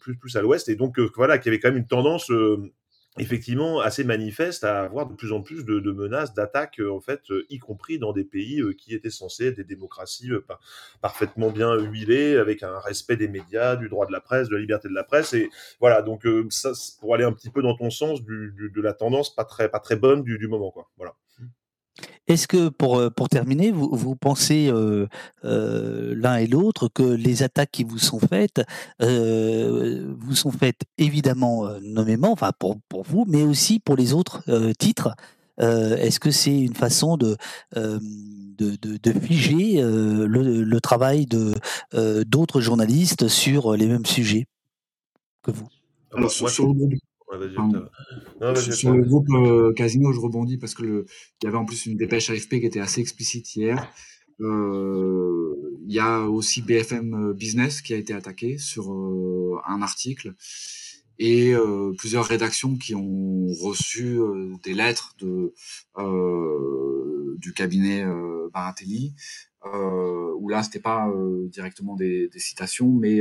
plus, 0.00 0.16
plus 0.16 0.36
à 0.36 0.40
l'ouest, 0.40 0.68
et 0.70 0.76
donc 0.76 0.98
voilà, 1.16 1.36
qu'il 1.38 1.52
y 1.52 1.54
avait 1.54 1.60
quand 1.60 1.68
même 1.68 1.78
une 1.78 1.86
tendance 1.86 2.30
effectivement 3.20 3.80
assez 3.80 4.04
manifeste 4.04 4.64
à 4.64 4.82
avoir 4.82 5.06
de 5.06 5.14
plus 5.14 5.32
en 5.32 5.42
plus 5.42 5.64
de, 5.64 5.92
menaces, 5.92 6.34
d'attaques, 6.34 6.80
euh, 6.80 6.90
en 6.90 7.00
fait, 7.00 7.22
euh, 7.30 7.46
y 7.50 7.58
compris 7.58 7.98
dans 7.98 8.12
des 8.12 8.24
pays 8.24 8.60
euh, 8.60 8.72
qui 8.72 8.94
étaient 8.94 9.10
censés 9.10 9.48
être 9.48 9.56
des 9.56 9.64
démocraties 9.64 10.30
par, 10.46 10.60
parfaitement 11.00 11.50
bien 11.50 11.76
huilées, 11.76 12.36
avec 12.36 12.62
un 12.62 12.78
respect 12.78 13.16
des 13.16 13.28
médias, 13.28 13.76
du 13.76 13.88
droit 13.88 14.06
de 14.06 14.12
la 14.12 14.20
presse, 14.20 14.48
de 14.48 14.54
la 14.54 14.60
liberté 14.60 14.88
de 14.88 14.94
la 14.94 15.04
presse. 15.04 15.34
Et 15.34 15.50
voilà, 15.80 16.02
donc 16.02 16.26
ça, 16.50 16.72
pour 17.00 17.14
aller 17.14 17.24
un 17.24 17.32
petit 17.32 17.50
peu 17.50 17.62
dans 17.62 17.76
ton 17.76 17.90
sens 17.90 18.22
de 18.24 18.80
la 18.80 18.92
tendance 18.92 19.34
pas 19.34 19.44
très, 19.44 19.68
pas 19.68 19.80
très 19.80 19.96
bonne 19.96 20.22
du, 20.22 20.38
du 20.38 20.48
moment, 20.48 20.70
quoi. 20.70 20.88
Voilà. 20.96 21.14
Est-ce 22.26 22.46
que, 22.46 22.68
pour, 22.68 22.96
euh, 22.98 23.10
pour 23.10 23.28
terminer, 23.28 23.72
vous, 23.72 23.90
vous 23.92 24.14
pensez 24.14 24.68
euh, 24.68 25.08
euh, 25.44 26.14
l'un 26.16 26.36
et 26.36 26.46
l'autre 26.46 26.88
que 26.88 27.02
les 27.02 27.42
attaques 27.42 27.72
qui 27.72 27.84
vous 27.84 27.98
sont 27.98 28.20
faites 28.20 28.62
euh, 29.02 30.14
vous 30.18 30.34
sont 30.34 30.52
faites 30.52 30.82
évidemment 30.96 31.66
euh, 31.66 31.80
nommément, 31.82 32.30
enfin 32.30 32.52
pour, 32.58 32.78
pour 32.88 33.02
vous, 33.02 33.24
mais 33.26 33.42
aussi 33.42 33.80
pour 33.80 33.96
les 33.96 34.12
autres 34.12 34.42
euh, 34.48 34.72
titres? 34.78 35.14
Est-ce 35.58 36.20
que 36.20 36.30
c'est 36.30 36.58
une 36.58 36.74
façon 36.74 37.18
de, 37.18 37.36
de, 37.76 38.00
de, 38.56 38.96
de, 38.96 39.20
figer 39.20 39.82
le, 39.82 40.26
le, 40.62 40.80
travail 40.80 41.26
de 41.26 41.52
d'autres 42.24 42.62
journalistes 42.62 43.28
sur 43.28 43.76
les 43.76 43.86
mêmes 43.86 44.06
sujets 44.06 44.46
que 45.42 45.50
vous? 45.50 45.68
Alors, 46.14 46.30
sur, 46.30 46.48
sur, 46.48 46.74
non, 48.40 48.54
sur 48.54 48.92
le 48.92 49.02
groupe 49.02 49.28
euh, 49.30 49.72
Casino, 49.72 50.12
je 50.12 50.20
rebondis 50.20 50.58
parce 50.58 50.74
que 50.74 50.82
le, 50.82 51.06
il 51.40 51.44
y 51.44 51.48
avait 51.48 51.58
en 51.58 51.64
plus 51.64 51.86
une 51.86 51.96
dépêche 51.96 52.30
AFP 52.30 52.60
qui 52.60 52.66
était 52.66 52.80
assez 52.80 53.00
explicite 53.00 53.54
hier. 53.54 53.90
Euh, 54.40 55.54
il 55.86 55.94
y 55.94 55.98
a 55.98 56.20
aussi 56.20 56.62
BFM 56.62 57.32
Business 57.32 57.82
qui 57.82 57.94
a 57.94 57.96
été 57.96 58.14
attaqué 58.14 58.58
sur 58.58 58.92
euh, 58.92 59.58
un 59.66 59.82
article 59.82 60.34
et 61.18 61.52
euh, 61.52 61.92
plusieurs 61.98 62.24
rédactions 62.24 62.76
qui 62.76 62.94
ont 62.94 63.48
reçu 63.60 64.20
euh, 64.20 64.54
des 64.62 64.72
lettres 64.72 65.14
de 65.18 65.52
du 67.38 67.52
cabinet 67.52 68.04
Baratelli 68.52 69.14
euh, 69.66 70.32
où 70.36 70.48
là 70.48 70.62
c'était 70.62 70.80
pas 70.80 71.08
euh, 71.08 71.48
directement 71.48 71.94
des, 71.96 72.28
des, 72.28 72.38
citations, 72.38 72.90
mais 72.92 73.20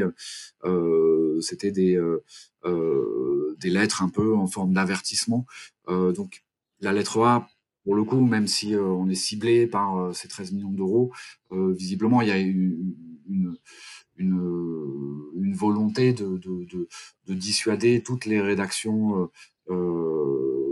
euh, 0.64 1.40
c'était 1.42 1.72
des 1.72 1.96
euh, 1.96 3.56
des 3.60 3.70
lettres 3.70 4.02
un 4.04 4.10
peu 4.10 4.36
en 4.36 4.48
forme 4.48 4.74
d'avertissement. 4.74 5.46
donc 5.88 6.44
la 6.82 6.94
lettre 6.94 7.22
A, 7.22 7.50
pour 7.84 7.96
le 7.96 8.04
coup, 8.04 8.22
même 8.22 8.48
si 8.48 8.74
on 8.76 9.10
est 9.10 9.16
ciblé 9.16 9.68
par 9.68 10.16
ces 10.16 10.30
13 10.30 10.54
millions 10.54 10.72
d'euros, 10.72 11.12
visiblement 11.52 12.22
il 12.22 12.30
y 12.30 12.32
a 12.32 12.38
une, 12.38 12.96
une 13.28 13.58
une, 14.18 15.32
une, 15.36 15.54
volonté 15.54 16.12
de, 16.12 16.38
de, 16.38 16.66
de, 16.66 16.90
de, 17.28 17.34
dissuader 17.34 18.04
toutes 18.04 18.26
les 18.26 18.42
rédactions 18.42 19.30
euh, 19.70 20.69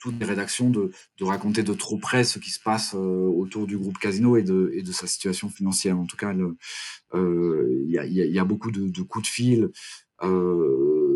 toutes 0.00 0.18
les 0.18 0.26
rédactions 0.26 0.70
de, 0.70 0.90
de, 1.18 1.24
raconter 1.24 1.62
de 1.62 1.74
trop 1.74 1.98
près 1.98 2.24
ce 2.24 2.38
qui 2.38 2.50
se 2.50 2.58
passe 2.58 2.94
euh, 2.94 2.98
autour 2.98 3.66
du 3.66 3.78
groupe 3.78 3.98
Casino 3.98 4.36
et 4.36 4.42
de, 4.42 4.70
et 4.74 4.82
de 4.82 4.92
sa 4.92 5.06
situation 5.06 5.48
financière. 5.48 5.98
En 5.98 6.06
tout 6.06 6.16
cas, 6.16 6.32
il 6.32 6.54
euh, 7.14 7.84
y, 7.86 7.98
a, 7.98 8.06
y, 8.06 8.38
a, 8.38 8.44
beaucoup 8.44 8.70
de, 8.70 8.88
de 8.88 9.02
coups 9.02 9.24
de 9.24 9.30
fil 9.30 9.70
euh, 10.22 11.10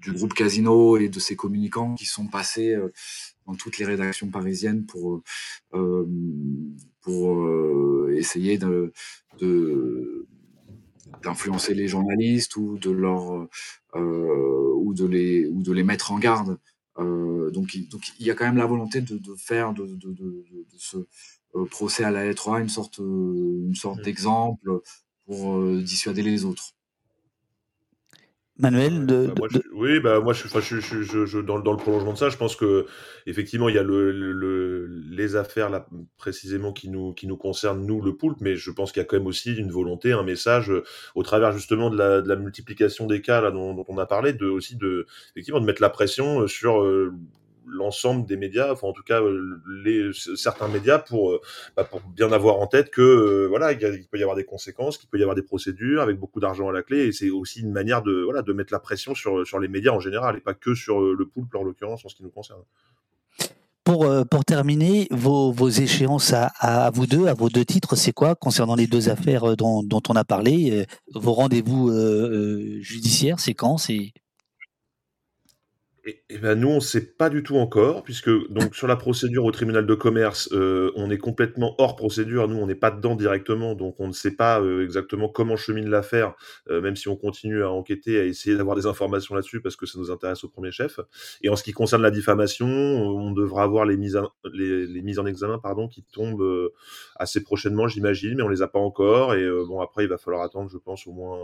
du 0.00 0.12
groupe 0.12 0.34
Casino 0.34 0.98
et 0.98 1.08
de 1.08 1.18
ses 1.18 1.36
communicants 1.36 1.94
qui 1.94 2.04
sont 2.04 2.26
passés 2.26 2.74
euh, 2.74 2.92
dans 3.46 3.54
toutes 3.54 3.78
les 3.78 3.86
rédactions 3.86 4.30
parisiennes 4.30 4.84
pour 4.84 5.22
euh, 5.74 6.06
pour 7.00 7.48
essayer 8.10 8.58
de, 8.58 8.92
de 9.38 10.26
d'influencer 11.22 11.74
les 11.74 11.88
journalistes 11.88 12.56
ou 12.56 12.78
de 12.78 12.90
leur 12.90 13.46
euh, 13.94 14.72
ou 14.76 14.94
de 14.94 15.06
les 15.06 15.46
ou 15.46 15.62
de 15.62 15.72
les 15.72 15.84
mettre 15.84 16.12
en 16.12 16.18
garde 16.18 16.58
euh, 16.98 17.50
donc, 17.50 17.76
donc, 17.90 18.12
il 18.18 18.26
y 18.26 18.30
a 18.30 18.34
quand 18.34 18.44
même 18.44 18.56
la 18.56 18.66
volonté 18.66 19.00
de, 19.00 19.18
de 19.18 19.34
faire 19.34 19.72
de, 19.72 19.86
de, 19.86 20.12
de, 20.12 20.44
ce 20.78 20.98
euh, 21.56 21.64
procès 21.66 22.04
à 22.04 22.10
la 22.10 22.24
lettre 22.24 22.52
A 22.52 22.60
une 22.60 22.68
sorte, 22.68 23.00
euh, 23.00 23.64
une 23.66 23.74
sorte 23.74 24.00
d'exemple 24.02 24.80
pour 25.26 25.60
dissuader 25.82 26.22
les 26.22 26.44
autres. 26.44 26.73
Manuel 28.58 29.04
de, 29.06 29.26
bah, 29.26 29.34
moi, 29.36 29.48
je, 29.50 29.58
Oui, 29.72 29.98
bah, 29.98 30.20
moi, 30.20 30.32
je, 30.32 30.46
je, 30.46 30.80
je, 30.80 31.26
je, 31.26 31.38
dans, 31.40 31.58
dans, 31.58 31.72
le 31.72 31.76
prolongement 31.76 32.12
de 32.12 32.18
ça, 32.18 32.28
je 32.28 32.36
pense 32.36 32.54
que 32.54 32.86
effectivement, 33.26 33.68
il 33.68 33.74
y 33.74 33.78
a 33.78 33.82
le, 33.82 34.12
le, 34.12 34.86
les 35.10 35.34
affaires 35.34 35.70
là, 35.70 35.88
précisément 36.18 36.72
qui 36.72 36.88
nous, 36.88 37.12
qui 37.14 37.26
nous 37.26 37.36
concernent, 37.36 37.84
nous, 37.84 38.00
le 38.00 38.16
poulpe, 38.16 38.40
mais 38.40 38.54
je 38.54 38.70
pense 38.70 38.92
qu'il 38.92 39.00
y 39.00 39.04
a 39.04 39.06
quand 39.06 39.16
même 39.16 39.26
aussi 39.26 39.54
une 39.56 39.72
volonté, 39.72 40.12
un 40.12 40.22
message, 40.22 40.72
au 41.16 41.22
travers 41.24 41.52
justement 41.52 41.90
de 41.90 41.98
la, 41.98 42.22
de 42.22 42.28
la 42.28 42.36
multiplication 42.36 43.06
des 43.06 43.20
cas 43.22 43.40
là, 43.40 43.50
dont, 43.50 43.74
dont, 43.74 43.84
on 43.88 43.98
a 43.98 44.06
parlé, 44.06 44.32
de, 44.32 44.46
aussi 44.46 44.76
de, 44.76 45.06
effectivement, 45.32 45.60
de 45.60 45.66
mettre 45.66 45.82
la 45.82 45.90
pression 45.90 46.46
sur 46.46 46.80
l'ensemble 47.66 48.26
des 48.26 48.36
médias, 48.36 48.72
enfin 48.72 48.88
en 48.88 48.92
tout 48.92 49.02
cas 49.02 49.22
euh, 49.22 49.60
les, 49.84 50.10
certains 50.36 50.68
médias 50.68 50.98
pour, 50.98 51.32
euh, 51.32 51.40
bah, 51.76 51.84
pour 51.84 52.00
bien 52.00 52.32
avoir 52.32 52.60
en 52.60 52.66
tête 52.66 52.90
que 52.90 53.00
euh, 53.00 53.46
voilà 53.48 53.72
il, 53.72 53.80
y 53.80 53.84
a, 53.84 53.90
il, 53.90 54.06
peut 54.06 54.18
y 54.18 54.22
avoir 54.22 54.36
des 54.36 54.44
conséquences, 54.44 54.98
qu'il 54.98 55.08
peut 55.08 55.18
y 55.18 55.22
avoir 55.22 55.34
des 55.34 55.42
procédures 55.42 56.02
avec 56.02 56.18
beaucoup 56.18 56.40
d'argent 56.40 56.68
à 56.68 56.72
la 56.72 56.82
clé 56.82 57.06
et 57.06 57.12
c'est 57.12 57.30
aussi 57.30 57.60
une 57.60 57.72
manière 57.72 58.02
de 58.02 58.22
voilà 58.22 58.42
de 58.42 58.52
mettre 58.52 58.72
la 58.72 58.80
pression 58.80 59.14
sur 59.14 59.46
sur 59.46 59.58
les 59.58 59.68
médias 59.68 59.92
en 59.92 60.00
général 60.00 60.36
et 60.36 60.40
pas 60.40 60.54
que 60.54 60.74
sur 60.74 61.00
le 61.00 61.26
poulpe 61.26 61.54
en 61.54 61.62
l'occurrence 61.62 62.04
en 62.04 62.08
ce 62.08 62.14
qui 62.14 62.22
nous 62.22 62.30
concerne. 62.30 62.60
pour, 63.84 64.06
pour 64.30 64.44
terminer, 64.44 65.08
vos, 65.10 65.52
vos 65.52 65.68
échéances 65.68 66.32
à, 66.32 66.90
vous 66.94 67.06
deux, 67.06 67.26
à 67.26 67.34
vos 67.34 67.50
deux 67.50 67.64
titres, 67.64 67.96
c'est 67.96 68.12
quoi 68.12 68.34
concernant 68.34 68.76
les 68.76 68.86
deux 68.86 69.10
affaires 69.10 69.56
dont, 69.56 69.84
on 70.08 70.16
a 70.16 70.24
parlé 70.24 70.86
Vos 71.14 71.32
rendez-vous 71.32 71.92
judiciaires, 72.80 73.40
c'est 73.40 73.54
quand 73.54 73.76
et, 76.06 76.38
ben 76.38 76.58
nous, 76.58 76.68
on 76.68 76.76
ne 76.76 76.80
sait 76.80 77.14
pas 77.14 77.30
du 77.30 77.42
tout 77.42 77.56
encore, 77.56 78.02
puisque 78.02 78.30
donc 78.50 78.74
sur 78.74 78.86
la 78.86 78.96
procédure 78.96 79.44
au 79.44 79.50
tribunal 79.50 79.86
de 79.86 79.94
commerce, 79.94 80.50
euh, 80.52 80.92
on 80.96 81.10
est 81.10 81.18
complètement 81.18 81.74
hors 81.78 81.96
procédure. 81.96 82.46
Nous, 82.46 82.56
on 82.56 82.66
n'est 82.66 82.74
pas 82.74 82.90
dedans 82.90 83.16
directement, 83.16 83.74
donc 83.74 83.96
on 83.98 84.08
ne 84.08 84.12
sait 84.12 84.32
pas 84.32 84.60
euh, 84.60 84.84
exactement 84.84 85.28
comment 85.28 85.56
chemine 85.56 85.88
l'affaire, 85.88 86.34
euh, 86.68 86.82
même 86.82 86.96
si 86.96 87.08
on 87.08 87.16
continue 87.16 87.62
à 87.62 87.70
enquêter, 87.70 88.20
à 88.20 88.24
essayer 88.24 88.54
d'avoir 88.54 88.76
des 88.76 88.84
informations 88.84 89.34
là-dessus, 89.34 89.62
parce 89.62 89.76
que 89.76 89.86
ça 89.86 89.98
nous 89.98 90.10
intéresse 90.10 90.44
au 90.44 90.48
premier 90.48 90.72
chef. 90.72 91.00
Et 91.42 91.48
en 91.48 91.56
ce 91.56 91.62
qui 91.62 91.72
concerne 91.72 92.02
la 92.02 92.10
diffamation, 92.10 92.66
on 92.66 93.30
devra 93.32 93.62
avoir 93.62 93.86
les 93.86 93.96
mises, 93.96 94.20
les, 94.52 94.86
les 94.86 95.02
mises 95.02 95.18
en 95.18 95.26
examen 95.26 95.58
pardon, 95.58 95.88
qui 95.88 96.02
tombent 96.02 96.70
assez 97.16 97.42
prochainement, 97.42 97.88
j'imagine, 97.88 98.36
mais 98.36 98.42
on 98.42 98.48
les 98.48 98.60
a 98.60 98.68
pas 98.68 98.78
encore. 98.78 99.34
Et 99.34 99.48
bon, 99.66 99.80
après, 99.80 100.04
il 100.04 100.08
va 100.08 100.18
falloir 100.18 100.42
attendre, 100.42 100.68
je 100.70 100.78
pense, 100.78 101.06
au 101.06 101.12
moins, 101.12 101.38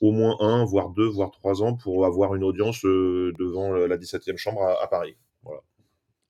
au 0.00 0.10
moins 0.10 0.36
un, 0.40 0.64
voire 0.64 0.90
deux, 0.90 1.06
voire 1.06 1.30
trois 1.30 1.62
ans 1.62 1.74
pour 1.74 2.06
avoir 2.06 2.34
une 2.34 2.42
audience 2.42 2.82
de 2.82 3.51
devant 3.52 3.72
la 3.72 3.96
17e 3.96 4.36
chambre 4.36 4.62
à, 4.62 4.88
Paris. 4.88 5.16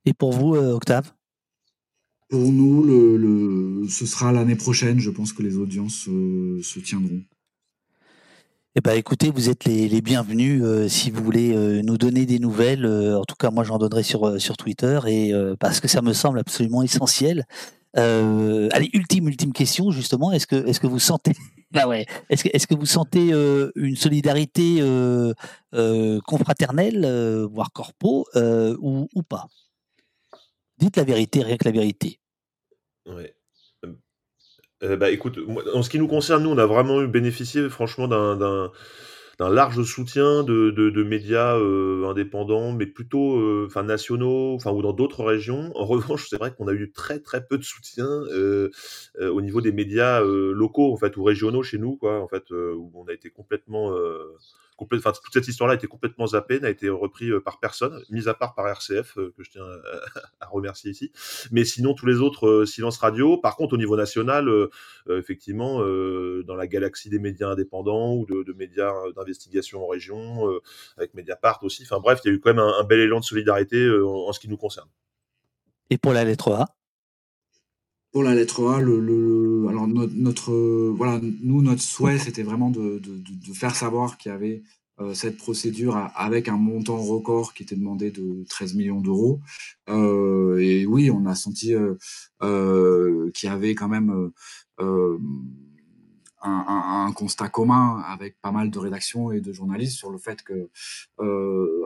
Et 0.04 0.12
pour 0.12 0.32
vous, 0.32 0.56
euh, 0.56 0.72
Octave? 0.72 1.12
Pour 2.28 2.40
nous, 2.40 2.82
le, 2.82 3.88
ce 3.88 4.06
sera 4.06 4.32
l'année 4.32 4.56
prochaine. 4.56 4.98
Je 4.98 5.10
pense 5.10 5.32
que 5.32 5.42
les 5.42 5.56
audiences 5.56 6.08
euh, 6.08 6.60
se 6.62 6.80
tiendront. 6.80 7.22
Eh 8.74 8.80
ben, 8.80 8.94
écoutez, 8.94 9.30
vous 9.30 9.50
êtes 9.50 9.66
les, 9.66 10.00
bienvenus 10.00 10.62
euh, 10.64 10.88
si 10.88 11.10
vous 11.10 11.22
voulez 11.22 11.54
nous 11.82 11.98
donner 11.98 12.24
des 12.24 12.38
nouvelles. 12.38 12.86
en 12.86 13.24
tout 13.24 13.36
cas, 13.36 13.50
moi, 13.50 13.64
j'en 13.64 13.78
donnerai 13.78 14.02
sur, 14.02 14.40
sur 14.40 14.56
Twitter 14.56 14.98
et 15.06 15.32
parce 15.60 15.80
que 15.80 15.88
ça 15.88 16.02
me 16.02 16.14
semble 16.14 16.38
absolument 16.38 16.82
essentiel. 16.82 17.44
allez, 17.94 18.90
ultime, 18.94 19.28
ultime 19.28 19.52
question, 19.52 19.90
justement. 19.90 20.32
Est-ce 20.32 20.46
que, 20.46 20.66
est-ce 20.66 20.80
que 20.80 20.86
vous 20.86 20.98
sentez 20.98 21.32
bah 21.72 21.86
ouais. 21.86 22.06
Est-ce 22.28 22.44
que, 22.44 22.50
est 22.52 22.66
que 22.66 22.74
vous 22.74 22.86
sentez 22.86 23.32
euh, 23.32 23.72
une 23.76 23.96
solidarité 23.96 24.76
euh, 24.80 25.32
euh, 25.74 26.20
confraternelle, 26.26 27.06
voire 27.50 27.72
corpo, 27.72 28.26
ou, 28.34 29.08
ou, 29.14 29.22
pas? 29.22 29.46
Dites 30.78 30.96
la 30.96 31.04
vérité, 31.04 31.42
rien 31.42 31.56
que 31.56 31.64
la 31.64 31.72
vérité. 31.72 32.18
Ouais. 33.06 33.34
bah 34.96 35.10
écoute, 35.10 35.38
en 35.74 35.82
ce 35.82 35.90
qui 35.90 35.98
nous 35.98 36.08
concerne, 36.08 36.42
nous, 36.42 36.50
on 36.50 36.58
a 36.58 36.66
vraiment 36.66 37.00
eu 37.02 37.08
bénéficié, 37.08 37.68
franchement, 37.68 38.06
d'un 38.06 38.70
d'un 39.42 39.50
large 39.50 39.82
soutien 39.82 40.44
de, 40.44 40.70
de, 40.70 41.02
médias 41.02 41.58
euh, 41.58 42.08
indépendants, 42.08 42.70
mais 42.70 42.86
plutôt 42.86 43.40
euh, 43.40 43.68
nationaux, 43.84 44.56
ou 44.64 44.82
dans 44.82 44.92
d'autres 44.92 45.24
régions. 45.24 45.72
En 45.74 45.84
revanche, 45.94 46.28
c'est 46.30 46.36
vrai 46.36 46.54
qu'on 46.54 46.68
a 46.68 46.72
eu 46.72 46.92
très 46.92 47.18
très 47.18 47.44
peu 47.44 47.58
de 47.58 47.64
soutien 47.64 48.06
euh, 48.06 48.70
au 49.20 49.40
niveau 49.40 49.60
des 49.60 49.72
médias 49.72 50.20
locaux 50.20 50.92
en 50.92 50.96
fait 50.96 51.16
ou 51.16 51.24
régionaux 51.24 51.64
chez 51.64 51.78
nous, 51.78 51.96
quoi. 51.96 52.20
En 52.20 52.28
fait, 52.28 52.50
où 52.52 52.92
on 52.94 53.08
a 53.08 53.12
été 53.12 53.30
complètement 53.30 53.92
toute 54.88 55.32
cette 55.32 55.48
histoire-là 55.48 55.72
a 55.72 55.76
été 55.76 55.86
complètement 55.86 56.26
zappée, 56.26 56.60
n'a 56.60 56.70
été 56.70 56.88
repris 56.88 57.30
euh, 57.30 57.40
par 57.40 57.60
personne, 57.60 58.02
mis 58.10 58.28
à 58.28 58.34
part 58.34 58.54
par 58.54 58.68
RCF, 58.68 59.18
euh, 59.18 59.32
que 59.36 59.42
je 59.42 59.50
tiens 59.50 59.64
à, 60.40 60.46
remercier 60.46 60.90
ici. 60.90 61.12
Mais 61.50 61.64
sinon, 61.64 61.94
tous 61.94 62.06
les 62.06 62.16
autres, 62.16 62.46
euh, 62.46 62.66
silence 62.66 62.98
radio. 62.98 63.36
Par 63.38 63.56
contre, 63.56 63.74
au 63.74 63.76
niveau 63.76 63.96
national, 63.96 64.48
effectivement, 65.08 65.80
dans 65.80 66.54
la 66.54 66.66
galaxie 66.66 67.08
des 67.08 67.18
médias 67.18 67.48
indépendants 67.48 68.14
ou 68.14 68.26
de, 68.26 68.52
médias 68.52 68.92
d'investigation 69.16 69.84
en 69.84 69.86
région, 69.86 70.48
avec 70.96 71.14
Mediapart 71.14 71.62
aussi. 71.62 71.82
Enfin 71.84 72.00
bref, 72.00 72.20
il 72.24 72.28
y 72.28 72.30
a 72.30 72.34
eu 72.34 72.40
quand 72.40 72.50
même 72.50 72.58
un, 72.58 72.84
bel 72.84 73.00
élan 73.00 73.20
de 73.20 73.24
solidarité 73.24 73.90
en, 73.90 74.32
ce 74.32 74.40
qui 74.40 74.48
nous 74.48 74.56
concerne. 74.56 74.88
Et 75.90 75.98
pour 75.98 76.12
la 76.12 76.24
lettre 76.24 76.52
A? 76.52 76.66
Pour 78.12 78.22
la 78.22 78.34
lettre 78.34 78.68
A, 78.68 78.80
le, 78.80 79.66
alors 79.68 79.88
notre, 79.88 80.52
voilà, 80.90 81.18
nous 81.42 81.62
notre 81.62 81.80
souhait 81.80 82.18
c'était 82.18 82.42
vraiment 82.42 82.70
de, 82.70 83.00
faire 83.54 83.74
savoir 83.74 84.18
qu'il 84.18 84.30
y 84.30 84.34
avait 84.34 84.62
euh, 85.00 85.14
cette 85.14 85.38
procédure 85.38 85.96
avec 86.14 86.48
un 86.48 86.58
montant 86.58 86.98
record 86.98 87.54
qui 87.54 87.62
était 87.62 87.76
demandé 87.76 88.10
de 88.10 88.44
13 88.50 88.74
millions 88.74 89.00
d'euros. 89.00 89.40
Euh, 89.88 90.58
et 90.58 90.84
oui, 90.84 91.10
on 91.10 91.24
a 91.24 91.34
senti 91.34 91.74
euh, 91.74 93.30
qu'il 93.32 93.48
y 93.48 93.52
avait 93.52 93.74
quand 93.74 93.88
même 93.88 94.30
un, 96.42 97.12
constat 97.14 97.48
commun 97.48 98.02
avec 98.06 98.40
pas 98.40 98.52
mal 98.52 98.70
de 98.70 98.78
rédactions 98.78 99.32
et 99.32 99.40
de 99.40 99.52
journalistes 99.52 99.96
sur 99.96 100.10
le 100.10 100.18
fait 100.18 100.42
que 100.42 100.70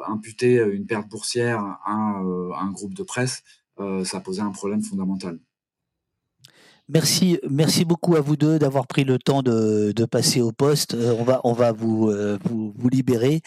imputer 0.07 0.57
une 0.73 0.87
perte 0.87 1.09
boursière 1.09 1.61
à 1.85 2.21
un 2.61 2.71
groupe 2.73 2.95
de 2.95 3.03
presse, 3.03 3.45
ça 4.05 4.21
posait 4.21 4.43
un 4.43 4.51
problème 4.51 4.83
fondamental. 4.83 5.39
Merci, 6.89 7.41
merci 7.51 7.85
beaucoup 7.85 8.15
à 8.15 8.21
vous 8.21 8.37
deux 8.37 8.61
d'avoir 8.61 8.87
pris 8.87 9.03
le 9.03 9.19
temps 9.19 9.43
de, 9.43 9.93
passer 10.07 10.41
au 10.41 10.53
poste. 10.53 10.95
Euh, 10.95 11.17
on 11.19 11.25
va, 11.25 11.41
on 11.43 11.53
va 11.53 11.73
vous, 11.73 12.09
euh, 12.11 12.39
vous, 12.45 12.89
libérer. 12.89 13.41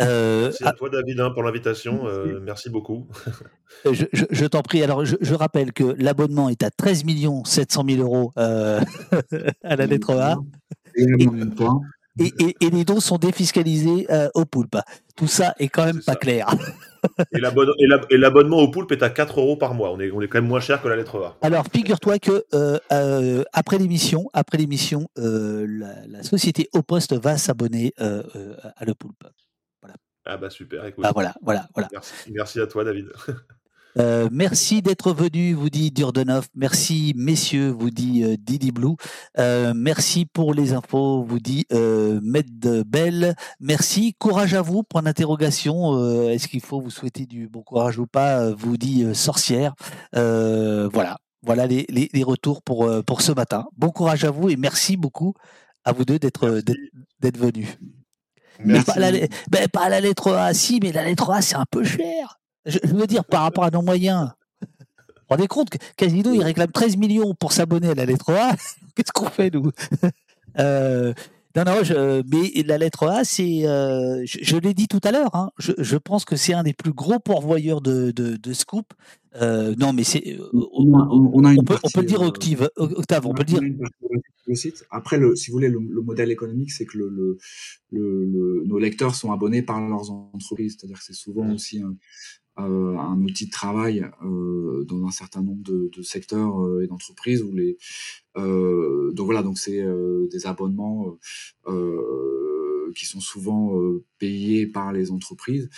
Euh, 0.00 0.44
merci 0.44 0.64
à 0.64 0.72
toi, 0.72 0.90
David, 0.90 1.18
hein, 1.20 1.30
pour 1.30 1.42
l'invitation. 1.42 2.02
merci 2.42 2.68
beaucoup. 2.68 3.08
je, 3.84 4.46
t'en 4.46 4.60
prie. 4.60 4.82
Alors, 4.82 5.06
je, 5.06 5.34
rappelle 5.34 5.72
que 5.72 5.94
l'abonnement 5.98 6.50
est 6.50 6.62
à 6.62 6.70
13 6.70 7.04
700 7.44 7.84
000 7.88 8.02
euros 8.02 8.32
à 8.36 9.76
la 9.76 9.86
lettre 9.86 10.14
A. 10.14 10.36
Et, 10.94 11.04
et, 11.04 11.26
les 12.16 12.84
dons 12.84 13.00
sont 13.00 13.18
défiscalisés 13.18 14.06
au 14.34 14.44
poulpe. 14.44 14.76
Tout 15.16 15.28
ça 15.28 15.54
est 15.58 15.68
quand 15.68 15.84
même 15.84 16.02
pas 16.04 16.16
clair. 16.16 16.46
Et 17.32 18.16
l'abonnement 18.16 18.58
au 18.58 18.70
poulpe 18.70 18.92
est 18.92 19.02
à 19.02 19.10
4 19.10 19.40
euros 19.40 19.56
par 19.56 19.74
mois. 19.74 19.92
On 19.92 20.00
est, 20.00 20.10
on 20.10 20.20
est 20.20 20.28
quand 20.28 20.38
même 20.38 20.48
moins 20.48 20.60
cher 20.60 20.80
que 20.80 20.88
la 20.88 20.96
lettre 20.96 21.18
A. 21.20 21.36
Alors, 21.42 21.66
figure-toi 21.72 22.18
que 22.18 22.44
euh, 22.54 22.78
euh, 22.92 23.44
après 23.52 23.78
l'émission, 23.78 24.30
après 24.32 24.58
l'émission, 24.58 25.08
euh, 25.18 25.66
la, 26.06 26.22
société 26.22 26.68
au 26.72 26.82
poste 26.82 27.14
va 27.14 27.36
s'abonner 27.36 27.92
à 27.98 28.84
le 28.84 28.94
poulpe. 28.94 29.24
Voilà. 29.80 29.96
Ah 30.24 30.36
bah 30.36 30.50
super. 30.50 30.84
Écoute. 30.86 31.04
Ah 31.06 31.10
voilà, 31.12 31.34
voilà, 31.42 31.66
voilà. 31.74 31.88
Merci, 31.92 32.32
merci 32.32 32.60
à 32.60 32.66
toi, 32.66 32.84
David. 32.84 33.08
Euh, 33.98 34.28
merci 34.32 34.82
d'être 34.82 35.12
venu, 35.12 35.52
vous 35.52 35.70
dit 35.70 35.90
Durdenov. 35.90 36.48
Merci, 36.54 37.12
messieurs, 37.16 37.70
vous 37.70 37.90
dit 37.90 38.24
euh, 38.24 38.36
Didi 38.38 38.72
Blue. 38.72 38.96
Euh, 39.38 39.72
merci 39.74 40.26
pour 40.26 40.54
les 40.54 40.72
infos, 40.72 41.22
vous 41.22 41.40
dit 41.40 41.66
Med 41.70 42.84
Bell. 42.86 43.34
Merci, 43.60 44.14
courage 44.18 44.54
à 44.54 44.62
vous. 44.62 44.82
Point 44.82 45.02
d'interrogation. 45.02 46.28
Est-ce 46.28 46.48
qu'il 46.48 46.60
faut 46.60 46.80
vous 46.80 46.90
souhaiter 46.90 47.26
du 47.26 47.48
bon 47.48 47.62
courage 47.62 47.98
ou 47.98 48.06
pas 48.06 48.50
Vous 48.52 48.76
dit 48.76 49.14
Sorcière. 49.14 49.74
voilà, 50.12 51.18
voilà 51.42 51.66
les, 51.66 51.86
les, 51.88 52.22
retours 52.22 52.62
pour 52.62 52.88
pour 53.04 53.22
ce 53.22 53.32
matin. 53.32 53.66
Bon 53.76 53.90
courage 53.90 54.24
à 54.24 54.30
vous 54.30 54.48
et 54.48 54.56
merci 54.56 54.96
beaucoup 54.96 55.34
à 55.84 55.92
vous 55.92 56.04
deux 56.04 56.18
d'être 56.18 56.62
d'être 57.20 57.38
venus. 57.38 57.78
Mais 58.64 58.82
pas, 58.82 58.94
la, 58.96 59.10
ben, 59.50 59.68
pas 59.72 59.88
la 59.88 60.00
lettre 60.00 60.32
A, 60.32 60.54
si, 60.54 60.78
mais 60.80 60.92
la 60.92 61.04
lettre 61.04 61.30
A, 61.30 61.42
c'est 61.42 61.56
un 61.56 61.64
peu 61.68 61.82
cher. 61.84 62.38
Je, 62.66 62.78
veux 62.84 63.06
dire, 63.06 63.24
par 63.24 63.42
rapport 63.42 63.64
à 63.64 63.70
nos 63.70 63.82
moyens, 63.82 64.30
vous 64.60 64.66
vous 65.08 65.36
rendez 65.36 65.48
compte 65.48 65.70
que 65.70 65.78
Casino, 65.96 66.32
il 66.32 66.42
réclame 66.42 66.70
13 66.70 66.96
millions 66.96 67.34
pour 67.34 67.52
s'abonner 67.52 67.88
à 67.88 67.94
la 67.94 68.04
lettre 68.04 68.32
A. 68.32 68.54
Qu'est-ce 68.94 69.12
qu'on 69.12 69.26
fait, 69.26 69.52
nous? 69.52 69.70
Euh, 70.58 71.14
non, 71.54 71.64
non, 71.64 72.22
mais 72.30 72.62
la 72.62 72.78
lettre 72.78 73.08
A, 73.08 73.24
c'est, 73.24 73.66
euh, 73.66 74.22
je, 74.24 74.56
l'ai 74.56 74.74
dit 74.74 74.88
tout 74.88 75.00
à 75.02 75.12
l'heure, 75.12 75.34
hein, 75.34 75.50
je, 75.58 75.96
pense 75.96 76.24
que 76.24 76.36
c'est 76.36 76.54
un 76.54 76.62
des 76.62 76.72
plus 76.72 76.92
gros 76.92 77.18
pourvoyeurs 77.18 77.80
de, 77.80 78.10
de, 78.10 78.52
scoop. 78.52 78.92
Euh, 79.40 79.74
non, 79.78 79.92
mais 79.92 80.04
c'est, 80.04 80.38
on, 80.52 81.64
peut, 81.64 81.78
le 81.96 82.02
dire, 82.04 82.22
Octave, 82.22 82.70
Octave 82.76 83.26
on 83.26 83.34
peut 83.34 83.44
le 83.48 83.60
dire. 83.60 83.60
Le 84.46 84.54
site. 84.54 84.84
Après, 84.90 85.18
le, 85.18 85.36
si 85.36 85.50
vous 85.50 85.56
voulez, 85.56 85.68
le, 85.68 85.78
modèle 85.78 86.30
économique, 86.30 86.72
c'est 86.72 86.84
que 86.84 86.98
le, 86.98 87.38
nos 87.92 88.78
lecteurs 88.78 89.14
sont 89.14 89.32
abonnés 89.32 89.62
par 89.62 89.80
leurs 89.80 90.10
entreprises. 90.10 90.76
C'est-à-dire 90.78 90.98
que 90.98 91.04
c'est 91.04 91.12
souvent 91.12 91.50
aussi 91.52 91.80
un, 91.80 91.96
euh, 92.58 92.98
un 92.98 93.18
outil 93.22 93.46
de 93.46 93.50
travail 93.50 94.06
euh, 94.22 94.84
dans 94.84 95.06
un 95.06 95.10
certain 95.10 95.42
nombre 95.42 95.62
de, 95.62 96.02
secteurs 96.02 96.62
euh, 96.62 96.82
et 96.82 96.86
d'entreprises 96.86 97.42
où 97.42 97.50
les 97.52 97.78
donc 98.34 99.26
voilà 99.26 99.42
donc 99.42 99.58
c'est 99.58 99.82
des 100.30 100.46
abonnements 100.46 101.18
qui 102.94 103.06
sont 103.06 103.20
souvent 103.20 103.78
payés 104.18 104.66
par 104.66 104.92
les 104.92 105.10
entreprises 105.10 105.68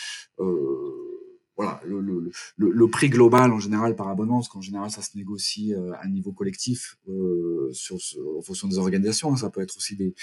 voilà, 1.57 1.81
le, 1.87 2.01
le, 2.01 2.31
le, 2.57 2.71
le, 2.71 2.89
prix 2.89 3.09
global 3.09 3.53
en 3.53 3.61
général 3.61 3.95
par 3.95 4.09
abonnement, 4.09 4.39
parce 4.39 4.49
qu'en 4.49 4.61
général 4.61 4.91
ça 4.91 5.03
se 5.03 5.17
négocie 5.17 5.73
euh, 5.73 5.93
à 6.01 6.09
niveau 6.09 6.33
collectif 6.33 6.97
euh, 7.09 7.71
sur, 7.73 7.97
en 8.37 8.43
fonction 8.43 8.67
des 8.67 8.79
organisations. 8.79 9.33
Hein. 9.33 9.37
Ça 9.37 9.51
peut 9.51 9.61
être 9.61 9.77
aussi 9.77 9.95
des, 9.97 10.15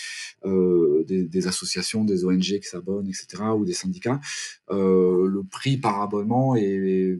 euh, 0.45 1.03
des, 1.07 1.23
des, 1.23 1.47
associations, 1.47 2.03
des 2.03 2.25
ONG 2.25 2.41
qui 2.41 2.63
s'abonnent, 2.63 3.07
etc., 3.07 3.43
ou 3.55 3.63
des 3.63 3.73
syndicats. 3.73 4.19
Euh, 4.69 5.27
le 5.27 5.43
prix 5.43 5.77
par 5.77 6.01
abonnement 6.01 6.55
est 6.55 7.17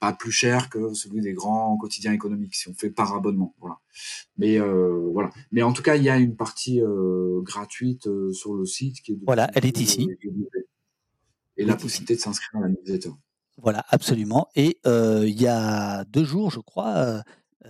pas 0.00 0.12
plus 0.12 0.32
cher 0.32 0.68
que 0.68 0.92
celui 0.92 1.20
des 1.20 1.32
grands 1.32 1.76
quotidiens 1.76 2.12
économiques 2.12 2.56
si 2.56 2.68
on 2.68 2.74
fait 2.74 2.90
par 2.90 3.14
abonnement. 3.14 3.54
Voilà. 3.60 3.78
Mais 4.36 4.58
euh, 4.58 5.08
voilà. 5.12 5.30
Mais 5.52 5.62
en 5.62 5.72
tout 5.72 5.82
cas, 5.82 5.94
il 5.94 6.02
y 6.02 6.10
a 6.10 6.18
une 6.18 6.34
partie 6.34 6.80
gratuite 7.42 8.08
sur 8.32 8.54
le 8.54 8.66
site 8.66 9.00
qui 9.02 9.12
est 9.12 9.18
voilà, 9.24 9.48
elle 9.54 9.66
est 9.66 9.80
ici 9.80 10.08
et 11.62 11.64
la 11.64 11.76
possibilité 11.76 12.16
de 12.16 12.20
s'inscrire 12.20 12.60
à 12.60 12.66
la 12.66 12.68
newsletter. 12.68 13.10
Voilà, 13.58 13.84
absolument. 13.90 14.48
Et 14.56 14.78
euh, 14.86 15.24
il 15.26 15.40
y 15.40 15.46
a 15.46 16.04
deux 16.04 16.24
jours, 16.24 16.50
je 16.50 16.60
crois, 16.60 16.94
euh, 16.96 17.20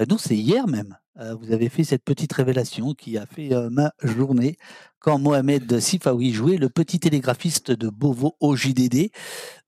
euh, 0.00 0.04
non, 0.08 0.16
c'est 0.18 0.36
hier 0.36 0.66
même, 0.66 0.96
vous 1.38 1.52
avez 1.52 1.68
fait 1.68 1.84
cette 1.84 2.04
petite 2.04 2.32
révélation 2.32 2.94
qui 2.94 3.18
a 3.18 3.26
fait 3.26 3.50
ma 3.70 3.92
journée 4.02 4.56
quand 4.98 5.18
Mohamed 5.18 5.78
Sifawi 5.78 6.32
jouait 6.32 6.56
le 6.56 6.70
petit 6.70 6.98
télégraphiste 6.98 7.70
de 7.70 7.90
Beauvau 7.90 8.34
au 8.40 8.56
JDD. 8.56 9.10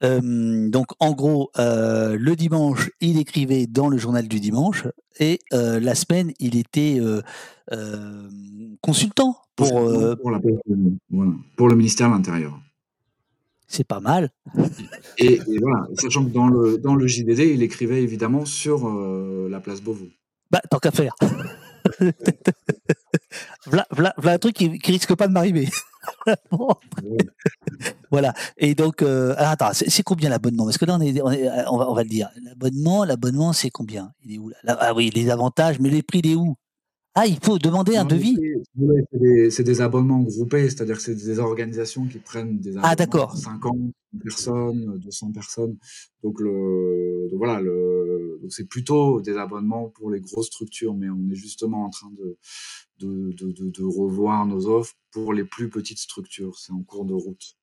donc, 0.00 0.86
en 1.00 1.12
gros, 1.12 1.50
le 1.56 2.34
dimanche, 2.34 2.90
il 3.02 3.18
écrivait 3.18 3.66
dans 3.66 3.90
le 3.90 3.98
journal 3.98 4.26
du 4.26 4.40
dimanche 4.40 4.86
et 5.20 5.38
la 5.52 5.94
semaine, 5.94 6.32
il 6.40 6.56
était 6.56 6.98
consultant 8.80 9.36
pour, 9.54 9.68
pour 10.18 11.68
le 11.68 11.76
ministère 11.76 12.08
de 12.08 12.14
l'Intérieur 12.14 12.58
c'est 13.74 13.84
pas 13.84 14.00
mal. 14.00 14.30
Et, 15.18 15.40
voilà, 15.60 15.86
sachant 15.98 16.24
que 16.24 16.30
dans 16.30 16.48
le, 16.48 16.78
dans 16.78 16.94
le 16.94 17.06
JDD, 17.06 17.40
il 17.40 17.62
écrivait 17.62 18.02
évidemment 18.02 18.44
sur 18.44 18.88
euh, 18.88 19.48
la 19.50 19.60
place 19.60 19.80
Beauvau. 19.80 20.08
Bah, 20.50 20.60
tant 20.70 20.78
qu'à 20.78 20.90
faire. 20.90 21.14
voilà, 23.66 23.86
voilà, 23.90 24.14
un 24.18 24.38
truc 24.38 24.54
qui, 24.54 24.78
qui 24.78 24.92
risque 24.92 25.14
pas 25.14 25.28
de 25.28 25.32
m'arriver. 25.32 25.68
voilà. 28.10 28.32
Et 28.56 28.74
donc, 28.74 29.02
euh, 29.02 29.34
attends, 29.38 29.72
c'est 29.72 30.02
combien 30.02 30.30
l'abonnement? 30.30 30.64
Parce 30.64 30.78
que 30.78 30.84
là, 30.84 30.96
on, 30.96 31.00
est, 31.00 31.20
on, 31.20 31.76
va, 31.76 31.90
on 31.90 31.94
va 31.94 32.02
le 32.02 32.08
dire. 32.08 32.28
L'abonnement, 32.42 33.04
l'abonnement, 33.04 33.52
c'est 33.52 33.70
combien? 33.70 34.12
Il 34.24 34.34
est 34.34 34.38
où 34.38 34.50
là? 34.50 34.76
Ah 34.80 34.94
oui, 34.94 35.10
les 35.14 35.30
avantages, 35.30 35.78
mais 35.80 35.90
les 35.90 36.02
prix, 36.02 36.20
il 36.20 36.32
est 36.32 36.36
où? 36.36 36.56
Ah, 37.16 37.26
il 37.26 37.38
faut 37.40 37.58
demander 37.58 37.96
un 37.96 38.04
devis 38.04 38.36
C'est 39.50 39.62
des, 39.62 39.80
abonnements 39.80 40.20
groupés, 40.20 40.68
c'est-à-dire 40.68 40.96
que 40.96 41.02
c'est 41.02 41.14
des 41.14 41.38
organisations 41.38 42.06
qui 42.06 42.18
prennent 42.18 42.58
des 42.58 42.76
ah, 42.76 42.88
abonnements 42.88 43.30
ah, 43.32 43.36
50 43.36 43.76
personnes, 44.20 44.98
200 44.98 45.30
personnes. 45.30 45.76
Donc, 46.24 46.40
le, 46.40 47.28
voilà, 47.36 47.60
le, 47.60 48.40
c'est 48.48 48.68
plutôt 48.68 49.20
des 49.20 49.36
abonnements 49.36 49.90
pour 49.90 50.10
les 50.10 50.20
grosses 50.20 50.46
structures, 50.46 50.94
mais 50.94 51.08
on 51.08 51.30
est 51.30 51.36
justement 51.36 51.84
en 51.84 51.90
train 51.90 52.10
de, 52.18 52.36
de, 52.98 53.32
de, 53.32 53.70
de 53.70 53.84
revoir 53.84 54.44
nos 54.44 54.66
offres 54.66 54.94
pour 55.12 55.32
les 55.32 55.44
plus 55.44 55.70
petites 55.70 55.98
structures. 55.98 56.58
C'est 56.58 56.72
en 56.72 56.82
cours 56.82 57.04
de 57.04 57.14
route. 57.14 57.56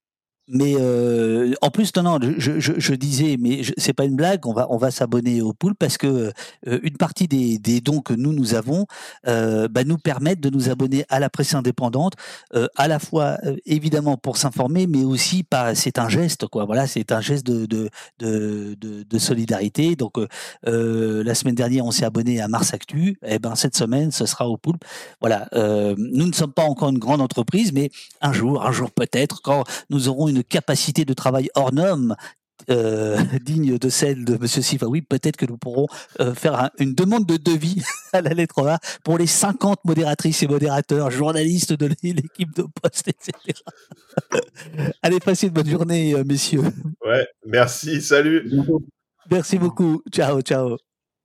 Mais 0.47 0.75
euh, 0.77 1.53
en 1.61 1.69
plus, 1.69 1.95
non, 1.95 2.03
non, 2.03 2.19
je, 2.37 2.93
disais, 2.95 3.37
mais 3.39 3.61
c'est 3.77 3.93
pas 3.93 4.05
une 4.05 4.15
blague, 4.15 4.45
on 4.47 4.53
va, 4.53 4.67
on 4.69 4.77
va 4.77 4.91
s'abonner 4.91 5.41
au 5.41 5.53
pool 5.53 5.75
parce 5.75 5.97
que 5.97 6.33
euh, 6.67 6.79
une 6.83 6.97
partie 6.97 7.27
des, 7.27 7.81
dons 7.81 8.01
que 8.01 8.13
nous, 8.13 8.33
nous 8.33 8.55
avons 8.55 8.85
euh, 9.27 9.67
bah, 9.67 9.83
nous 9.83 9.97
permettent 9.97 10.41
de 10.41 10.49
nous 10.49 10.69
abonner 10.69 11.05
à 11.09 11.19
la 11.19 11.29
presse 11.29 11.53
indépendante, 11.53 12.13
euh, 12.55 12.67
à 12.75 12.87
la 12.87 12.99
fois 12.99 13.37
évidemment 13.65 14.17
pour 14.17 14.37
s'informer, 14.37 14.87
mais 14.87 15.03
aussi 15.03 15.43
pas, 15.43 15.75
c'est 15.75 15.99
un 15.99 16.09
geste, 16.09 16.47
quoi. 16.47 16.65
Voilà, 16.65 16.87
c'est 16.87 17.11
un 17.11 17.21
geste 17.21 17.45
de, 17.45 17.89
solidarité. 19.19 19.95
Donc, 19.95 20.17
la 20.63 21.35
semaine 21.35 21.55
dernière, 21.55 21.85
on 21.85 21.91
s'est 21.91 22.05
abonné 22.05 22.41
à 22.41 22.47
Mars 22.47 22.73
Actu, 22.73 23.19
et 23.23 23.35
eh 23.35 23.39
ben 23.39 23.55
cette 23.55 23.75
semaine, 23.77 24.11
ce 24.11 24.25
sera 24.25 24.49
au 24.49 24.57
pool. 24.57 24.75
Voilà, 25.19 25.47
nous 25.53 26.25
ne 26.25 26.33
sommes 26.33 26.53
pas 26.53 26.63
encore 26.63 26.89
une 26.89 26.97
grande 26.97 27.21
entreprise, 27.21 27.71
mais 27.71 27.91
un 28.21 28.33
jour, 28.33 28.65
un 28.65 28.71
jour 28.71 28.91
peut-être, 28.91 29.41
quand 29.41 29.63
nous 29.89 30.09
aurons 30.09 30.27
une 30.31 30.43
capacité 30.43 31.05
de 31.05 31.13
travail 31.13 31.49
hors 31.55 31.73
norme 31.73 32.15
euh, 32.69 33.17
digne 33.43 33.77
de 33.77 33.89
celle 33.89 34.25
de 34.25 34.35
M. 34.35 34.47
Sifawi, 34.47 35.01
peut-être 35.01 35.37
que 35.37 35.45
nous 35.45 35.57
pourrons 35.57 35.87
euh, 36.19 36.33
faire 36.33 36.69
une 36.79 36.93
demande 36.93 37.25
de 37.25 37.37
devis 37.37 37.83
à 38.13 38.21
la 38.21 38.31
lettre 38.31 38.67
A 38.67 38.79
pour 39.03 39.17
les 39.17 39.27
50 39.27 39.85
modératrices 39.85 40.43
et 40.43 40.47
modérateurs, 40.47 41.11
journalistes 41.11 41.73
de 41.73 41.87
l'équipe 42.03 42.53
de 42.55 42.65
poste, 42.81 43.07
etc. 43.07 43.59
Allez, 45.01 45.19
passez 45.19 45.47
une 45.47 45.53
bonne 45.53 45.69
journée, 45.69 46.13
euh, 46.13 46.23
messieurs. 46.23 46.63
Ouais, 47.05 47.27
merci, 47.45 48.01
salut. 48.01 48.49
Merci 49.29 49.57
beaucoup. 49.57 50.01
Ciao, 50.11 50.41
ciao. 50.41 50.77